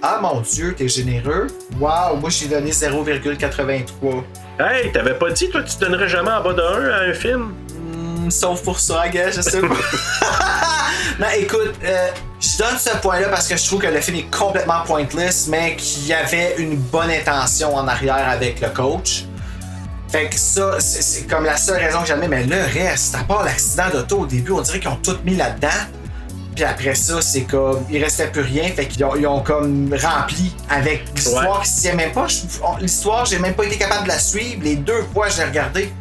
Ah, 0.00 0.20
mon 0.22 0.40
Dieu, 0.40 0.74
t'es 0.76 0.86
généreux. 0.86 1.48
Wow, 1.80 2.16
moi, 2.20 2.30
j'ai 2.30 2.46
donné 2.46 2.70
0,83. 2.70 4.22
Hey, 4.60 4.92
t'avais 4.92 5.14
pas 5.14 5.30
dit, 5.30 5.50
toi, 5.50 5.62
tu 5.62 5.76
donnerais 5.78 6.08
jamais 6.08 6.30
en 6.30 6.40
bas 6.40 6.52
de 6.52 6.62
1 6.62 6.90
à 6.90 7.00
un 7.10 7.12
film? 7.12 7.52
Hmm, 7.74 8.30
sauf 8.30 8.62
pour 8.62 8.78
ça, 8.78 9.08
gars, 9.08 9.32
je 9.32 9.40
sais 9.40 9.60
pas. 9.60 9.66
non, 11.18 11.26
écoute, 11.36 11.74
euh, 11.84 12.08
je 12.40 12.58
donne 12.58 12.78
ce 12.78 12.96
point-là 12.98 13.28
parce 13.28 13.48
que 13.48 13.56
je 13.56 13.66
trouve 13.66 13.80
que 13.80 13.88
le 13.88 14.00
film 14.00 14.18
est 14.18 14.30
complètement 14.36 14.82
pointless, 14.86 15.48
mais 15.48 15.74
qu'il 15.74 16.06
y 16.06 16.12
avait 16.12 16.54
une 16.58 16.76
bonne 16.76 17.10
intention 17.10 17.74
en 17.74 17.88
arrière 17.88 18.28
avec 18.28 18.60
le 18.60 18.68
coach. 18.68 19.24
Fait 20.08 20.28
que 20.28 20.36
ça, 20.36 20.78
c'est 20.78 21.26
comme 21.26 21.44
la 21.44 21.56
seule 21.56 21.82
raison 21.82 22.02
que 22.02 22.06
j'admets, 22.06 22.28
mais 22.28 22.44
le 22.44 22.62
reste, 22.62 23.16
à 23.16 23.24
part 23.24 23.44
l'accident 23.44 23.90
d'auto 23.92 24.20
au 24.20 24.26
début, 24.26 24.52
on 24.52 24.60
dirait 24.60 24.78
qu'ils 24.78 24.90
ont 24.90 25.00
tout 25.02 25.18
mis 25.24 25.34
là-dedans. 25.34 25.68
Puis 26.58 26.64
après 26.66 26.96
ça, 26.96 27.20
c'est 27.22 27.42
comme, 27.42 27.84
il 27.88 28.02
restait 28.02 28.26
plus 28.26 28.40
rien, 28.40 28.64
fait 28.64 28.86
qu'ils 28.86 29.04
ont, 29.04 29.14
ils 29.14 29.28
ont 29.28 29.42
comme 29.42 29.94
rempli 29.94 30.52
avec 30.68 31.04
l'histoire 31.14 31.44
Ouais. 31.60 31.62
qui 31.64 31.70
s'y 31.70 31.92
même 31.94 32.10
pas. 32.10 32.26
L'histoire, 32.80 33.24
j'ai 33.26 33.38
même 33.38 33.54
pas 33.54 33.62
été 33.64 33.78
capable 33.78 34.02
de 34.02 34.08
la 34.08 34.18
suivre. 34.18 34.60
Les 34.64 34.74
deux 34.74 35.04
fois, 35.14 35.28
je 35.28 35.36
l'ai 35.36 35.44
regardée. 35.44 35.92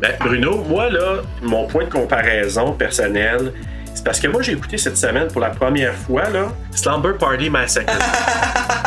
Ben, 0.00 0.12
Bruno, 0.18 0.64
moi, 0.66 0.88
là, 0.88 1.16
mon 1.42 1.66
point 1.66 1.84
de 1.84 1.90
comparaison 1.90 2.72
personnel, 2.72 3.52
c'est 3.94 4.02
parce 4.02 4.18
que 4.20 4.28
moi, 4.28 4.40
j'ai 4.40 4.52
écouté 4.52 4.78
cette 4.78 4.96
semaine 4.96 5.28
pour 5.28 5.42
la 5.42 5.50
première 5.50 5.92
fois, 5.94 6.30
là, 6.30 6.46
Slumber 6.74 7.18
Party 7.18 7.50
Massacre. 7.50 7.92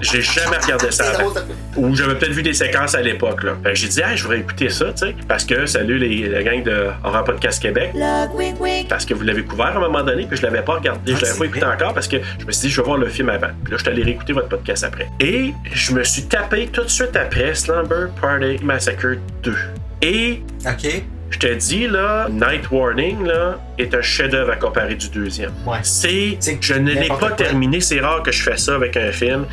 j'ai 0.00 0.22
jamais 0.22 0.56
regardé 0.56 0.90
ça 0.90 1.10
avant. 1.10 1.32
Ou 1.76 1.94
j'avais 1.94 2.14
peut-être 2.16 2.32
vu 2.32 2.42
des 2.42 2.54
séquences 2.54 2.94
à 2.94 3.00
l'époque, 3.00 3.42
là. 3.42 3.56
Fait 3.62 3.70
que 3.70 3.74
j'ai 3.76 3.88
dit, 3.88 4.02
ah, 4.02 4.14
je 4.16 4.22
voudrais 4.22 4.40
écouter 4.40 4.68
ça, 4.68 4.86
tu 4.92 5.06
sais. 5.06 5.14
Parce 5.26 5.44
que, 5.44 5.66
salut 5.66 5.98
les, 5.98 6.28
la 6.28 6.42
gang 6.42 6.62
de 6.62 6.88
Horror 7.04 7.24
Podcast 7.24 7.60
Québec. 7.60 7.92
Parce 8.88 9.04
que 9.04 9.14
vous 9.14 9.24
l'avez 9.24 9.44
couvert 9.44 9.66
à 9.66 9.76
un 9.76 9.80
moment 9.80 10.02
donné, 10.02 10.26
puis 10.26 10.36
je 10.36 10.42
l'avais 10.42 10.62
pas 10.62 10.74
regardé, 10.74 11.14
je 11.14 11.22
l'avais 11.22 11.38
pas 11.38 11.44
écouté 11.44 11.64
encore 11.64 11.94
parce 11.94 12.08
que 12.08 12.16
je 12.38 12.44
me 12.44 12.52
suis 12.52 12.68
dit, 12.68 12.74
je 12.74 12.80
vais 12.80 12.86
voir 12.86 12.98
le 12.98 13.08
film 13.08 13.28
avant. 13.28 13.48
Puis 13.64 13.72
là, 13.72 13.78
je 13.78 13.82
suis 13.82 13.90
allé 13.90 14.02
réécouter 14.02 14.32
votre 14.32 14.48
podcast 14.48 14.84
après. 14.84 15.08
Et 15.20 15.52
je 15.72 15.92
me 15.92 16.02
suis 16.04 16.24
tapé 16.24 16.68
tout 16.72 16.82
de 16.82 16.88
suite 16.88 17.16
après 17.16 17.54
Slumber 17.54 18.08
Party 18.20 18.62
Massacre 18.62 19.16
2. 19.42 19.54
Et 20.02 20.42
OK. 20.66 21.02
je 21.30 21.38
te 21.38 21.52
dis, 21.54 21.86
là, 21.86 22.28
Night 22.30 22.70
Warning, 22.70 23.24
là, 23.24 23.58
est 23.78 23.94
un 23.94 24.02
chef-d'œuvre 24.02 24.52
à 24.52 24.56
comparer 24.56 24.94
du 24.94 25.08
deuxième. 25.08 25.52
Ouais. 25.66 25.78
C'est. 25.82 26.38
Je 26.60 26.74
ne 26.74 26.92
l'ai 26.92 27.08
pas 27.08 27.16
quoi. 27.16 27.30
terminé, 27.32 27.80
c'est 27.80 28.00
rare 28.00 28.22
que 28.22 28.32
je 28.32 28.42
fais 28.42 28.56
ça 28.56 28.74
avec 28.74 28.96
un 28.96 29.12
film. 29.12 29.44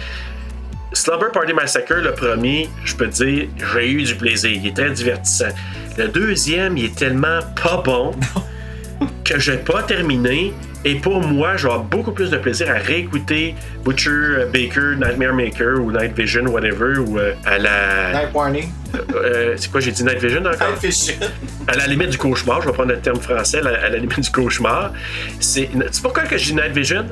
Slumber 0.95 1.29
Party 1.31 1.53
Massacre, 1.53 1.95
le 1.95 2.13
premier, 2.13 2.69
je 2.85 2.95
peux 2.95 3.09
te 3.09 3.23
dire, 3.23 3.47
j'ai 3.73 3.91
eu 3.91 4.03
du 4.03 4.15
plaisir. 4.15 4.51
Il 4.51 4.65
est 4.65 4.75
très 4.75 4.89
divertissant. 4.91 5.49
Le 5.97 6.07
deuxième, 6.07 6.77
il 6.77 6.85
est 6.85 6.95
tellement 6.95 7.39
pas 7.61 7.81
bon 7.83 8.11
que 9.25 9.37
j'ai 9.37 9.57
pas 9.57 9.83
terminé. 9.83 10.53
Et 10.85 10.95
pour 10.95 11.19
moi, 11.19 11.57
je 11.57 11.63
vais 11.63 11.73
avoir 11.73 11.83
beaucoup 11.83 12.11
plus 12.11 12.29
de 12.29 12.37
plaisir 12.37 12.69
à 12.69 12.75
réécouter 12.75 13.55
Butcher 13.83 14.09
euh, 14.09 14.45
Baker, 14.45 14.95
Nightmare 14.97 15.33
Maker 15.33 15.81
ou 15.81 15.91
Night 15.91 16.15
Vision, 16.15 16.45
whatever, 16.45 16.99
ou 16.99 17.17
euh, 17.17 17.33
à 17.43 17.57
la. 17.57 18.13
Night 18.13 18.33
Warning. 18.33 18.69
Euh, 19.15 19.55
c'est 19.57 19.71
quoi, 19.71 19.81
j'ai 19.81 19.91
dit 19.91 20.03
Night 20.03 20.19
Vision 20.19 20.45
encore? 20.45 20.69
Night 20.69 20.81
Vision. 20.81 21.15
À 21.67 21.75
la 21.75 21.87
limite 21.87 22.11
du 22.11 22.17
cauchemar, 22.17 22.61
je 22.61 22.67
vais 22.67 22.73
prendre 22.73 22.91
le 22.91 22.99
terme 22.99 23.19
français, 23.19 23.57
à 23.57 23.61
la, 23.63 23.83
à 23.83 23.89
la 23.89 23.97
limite 23.97 24.19
du 24.19 24.29
cauchemar. 24.29 24.93
C'est 25.39 25.69
c'est 25.91 26.01
pourquoi 26.03 26.23
que 26.23 26.37
je 26.37 26.45
dis 26.45 26.53
Night 26.53 26.71
Vision? 26.71 27.05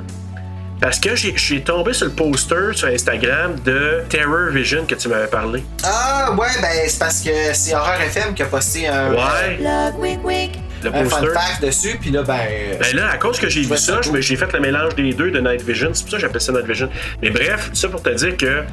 Parce 0.83 0.99
que 0.99 1.15
j'ai- 1.15 1.31
je 1.33 1.41
suis 1.41 1.61
tombé 1.63 1.93
sur 1.93 2.07
le 2.07 2.11
poster 2.11 2.73
sur 2.73 2.89
Instagram 2.89 3.55
de 3.63 4.03
Terror 4.09 4.49
Vision 4.51 4.85
que 4.85 4.95
tu 4.95 5.07
m'avais 5.07 5.27
parlé. 5.27 5.63
Ah, 5.81 6.31
ouais, 6.37 6.47
ben, 6.61 6.67
c'est 6.87 6.99
parce 6.99 7.21
que 7.21 7.29
c'est 7.53 7.73
Horror 7.73 8.01
FM 8.01 8.33
qui 8.33 8.41
a 8.43 8.47
posté 8.47 8.89
un. 8.89 9.13
Ouais. 9.13 9.55
Plug, 9.59 9.99
wick, 10.01 10.25
wick. 10.25 10.59
Le 10.83 10.89
un 10.93 11.05
fun 11.05 11.21
poster. 11.21 11.33
fact 11.33 11.61
dessus, 11.63 11.97
puis 12.01 12.11
là, 12.11 12.23
ben. 12.23 12.35
euh, 12.51 12.73
Ben 12.81 12.97
là, 12.97 13.11
à 13.11 13.17
cause 13.17 13.39
que 13.39 13.47
j'ai 13.47 13.61
vu 13.61 13.77
ça, 13.77 14.01
j'ai 14.19 14.35
fait 14.35 14.51
le 14.51 14.59
mélange 14.59 14.93
des 14.95 15.13
deux 15.13 15.31
de 15.31 15.39
Night 15.39 15.61
Vision. 15.61 15.91
C'est 15.93 16.01
pour 16.03 16.11
ça 16.11 16.17
que 16.17 16.21
j'appelle 16.23 16.41
ça 16.41 16.51
Night 16.51 16.65
Vision. 16.67 16.89
Mais 17.21 17.29
bref, 17.29 17.69
ça 17.71 17.87
pour 17.87 18.03
te 18.03 18.09
dire 18.09 18.35
que 18.35 18.63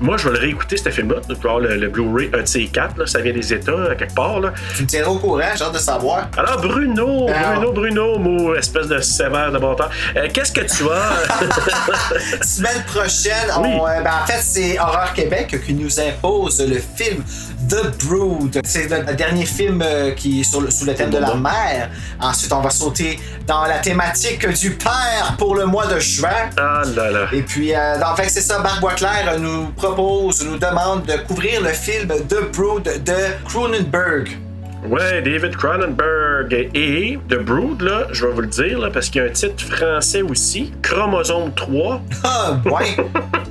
moi, 0.00 0.16
je 0.16 0.28
vais 0.28 0.34
le 0.34 0.40
réécouter, 0.40 0.76
ce 0.76 0.88
film-là. 0.90 1.16
Je 1.28 1.34
vais 1.34 1.38
avoir 1.40 1.60
le, 1.60 1.76
le 1.76 1.88
Blu-ray, 1.88 2.30
un 2.34 2.42
de 2.42 2.46
ces 2.48 2.66
quatre, 2.66 2.96
là, 2.98 3.06
ça 3.06 3.20
vient 3.20 3.32
des 3.32 3.52
États, 3.52 3.90
à 3.90 3.94
quelque 3.94 4.14
part. 4.14 4.40
Là. 4.40 4.52
Tu 4.76 4.82
me 4.82 4.88
tiendras 4.88 5.10
au 5.10 5.18
courant, 5.18 5.40
j'ai 5.56 5.64
hâte 5.64 5.74
de 5.74 5.78
savoir. 5.78 6.28
Alors, 6.36 6.60
Bruno, 6.60 7.26
Ah. 7.34 7.54
Bruno, 7.56 7.72
Bruno, 7.72 8.18
mon 8.18 8.54
espèce 8.54 8.86
de 8.88 8.98
sévère 9.00 9.52
de 9.52 9.58
bon 9.58 9.74
temps. 9.74 9.88
Euh, 10.16 10.28
Qu'est-ce 10.32 10.52
que 10.52 10.60
tu 10.62 10.84
as? 10.90 12.40
Semaine 12.44 12.82
prochaine, 12.86 13.50
Oui. 13.60 13.68
on, 13.80 13.86
euh, 13.86 14.00
ben, 14.02 14.10
en 14.22 14.26
fait, 14.26 14.40
c'est 14.42 14.78
Horreur 14.78 15.12
Québec 15.12 15.54
qui 15.64 15.74
nous 15.74 16.00
impose 16.00 16.60
le 16.66 16.78
film 16.96 17.22
The 17.68 18.04
Brood. 18.04 18.60
C'est 18.64 18.88
le, 18.88 19.14
dernier 19.14 19.44
film 19.46 19.82
euh, 19.84 20.12
qui 20.12 20.40
est 20.40 20.44
sur 20.44 20.60
le- 20.60 20.70
sous 20.70 20.84
le 20.84 20.94
thème 20.94 21.10
de 21.10 21.18
la 21.18 21.34
mer. 21.34 21.90
Ensuite, 22.20 22.52
on 22.52 22.60
va 22.60 22.70
sauter 22.70 23.18
dans 23.46 23.64
la 23.64 23.78
thématique 23.78 24.48
du 24.58 24.70
père 24.72 25.34
pour 25.38 25.54
le 25.54 25.66
mois 25.66 25.86
de 25.86 25.98
juin. 26.00 26.30
Ah 26.56 26.82
là 26.96 27.10
là. 27.10 27.26
Et 27.32 27.42
puis, 27.42 27.74
euh, 27.74 28.00
en 28.04 28.16
fait, 28.16 28.28
c'est 28.28 28.40
ça, 28.40 28.58
Marc 28.58 28.80
Boisclair 28.80 29.38
nous 29.38 29.66
propose, 29.76 29.89
nous 29.96 30.58
demande 30.58 31.04
de 31.04 31.16
couvrir 31.26 31.60
le 31.62 31.70
film 31.70 32.08
The 32.28 32.52
Brood 32.54 32.84
de 32.84 33.44
Cronenberg. 33.44 34.49
Ouais, 34.88 35.20
David 35.22 35.56
Cronenberg 35.56 36.70
et 36.74 37.18
The 37.28 37.38
Brood, 37.38 37.82
là, 37.82 38.06
je 38.12 38.26
vais 38.26 38.32
vous 38.32 38.40
le 38.40 38.46
dire, 38.46 38.78
là, 38.78 38.88
parce 38.90 39.10
qu'il 39.10 39.20
y 39.20 39.24
a 39.24 39.28
un 39.28 39.32
titre 39.32 39.62
français 39.62 40.22
aussi, 40.22 40.72
Chromosome 40.82 41.52
3. 41.54 42.00
Ah, 42.24 42.58
ouais. 42.66 42.96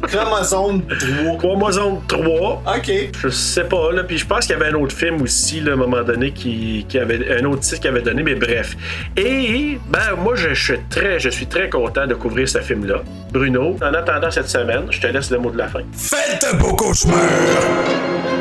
Chromosome 0.07 0.83
3. 0.87 1.37
Chromosome 1.37 1.99
3. 2.07 2.63
OK. 2.77 2.91
Je 3.21 3.29
sais 3.29 3.63
pas, 3.63 3.91
là. 3.91 4.03
Puis 4.03 4.17
je 4.17 4.25
pense 4.25 4.45
qu'il 4.45 4.57
y 4.57 4.59
avait 4.59 4.71
un 4.71 4.75
autre 4.75 4.95
film 4.95 5.21
aussi, 5.21 5.59
là, 5.59 5.71
à 5.71 5.73
un 5.73 5.77
moment 5.77 6.03
donné, 6.03 6.31
qui, 6.31 6.85
qui 6.87 6.97
avait 6.97 7.39
un 7.39 7.45
autre 7.45 7.61
titre 7.61 7.81
qui 7.81 7.87
avait 7.87 8.01
donné, 8.01 8.23
mais 8.23 8.35
bref. 8.35 8.75
Et, 9.17 9.77
ben, 9.89 10.15
moi, 10.17 10.35
je, 10.35 10.53
je 10.53 10.73
suis 10.73 10.79
très, 10.89 11.19
je 11.19 11.29
suis 11.29 11.47
très 11.47 11.69
content 11.69 12.07
de 12.07 12.15
couvrir 12.15 12.47
ce 12.49 12.59
film-là. 12.59 13.03
Bruno, 13.31 13.77
en 13.81 13.93
attendant 13.93 14.31
cette 14.31 14.49
semaine, 14.49 14.83
je 14.89 14.99
te 14.99 15.07
laisse 15.07 15.29
le 15.29 15.37
mot 15.39 15.51
de 15.51 15.57
la 15.57 15.67
fin. 15.67 15.81
Faites 15.93 16.41
de 16.41 16.57
beaux 16.57 16.75
cauchemars! 16.75 18.38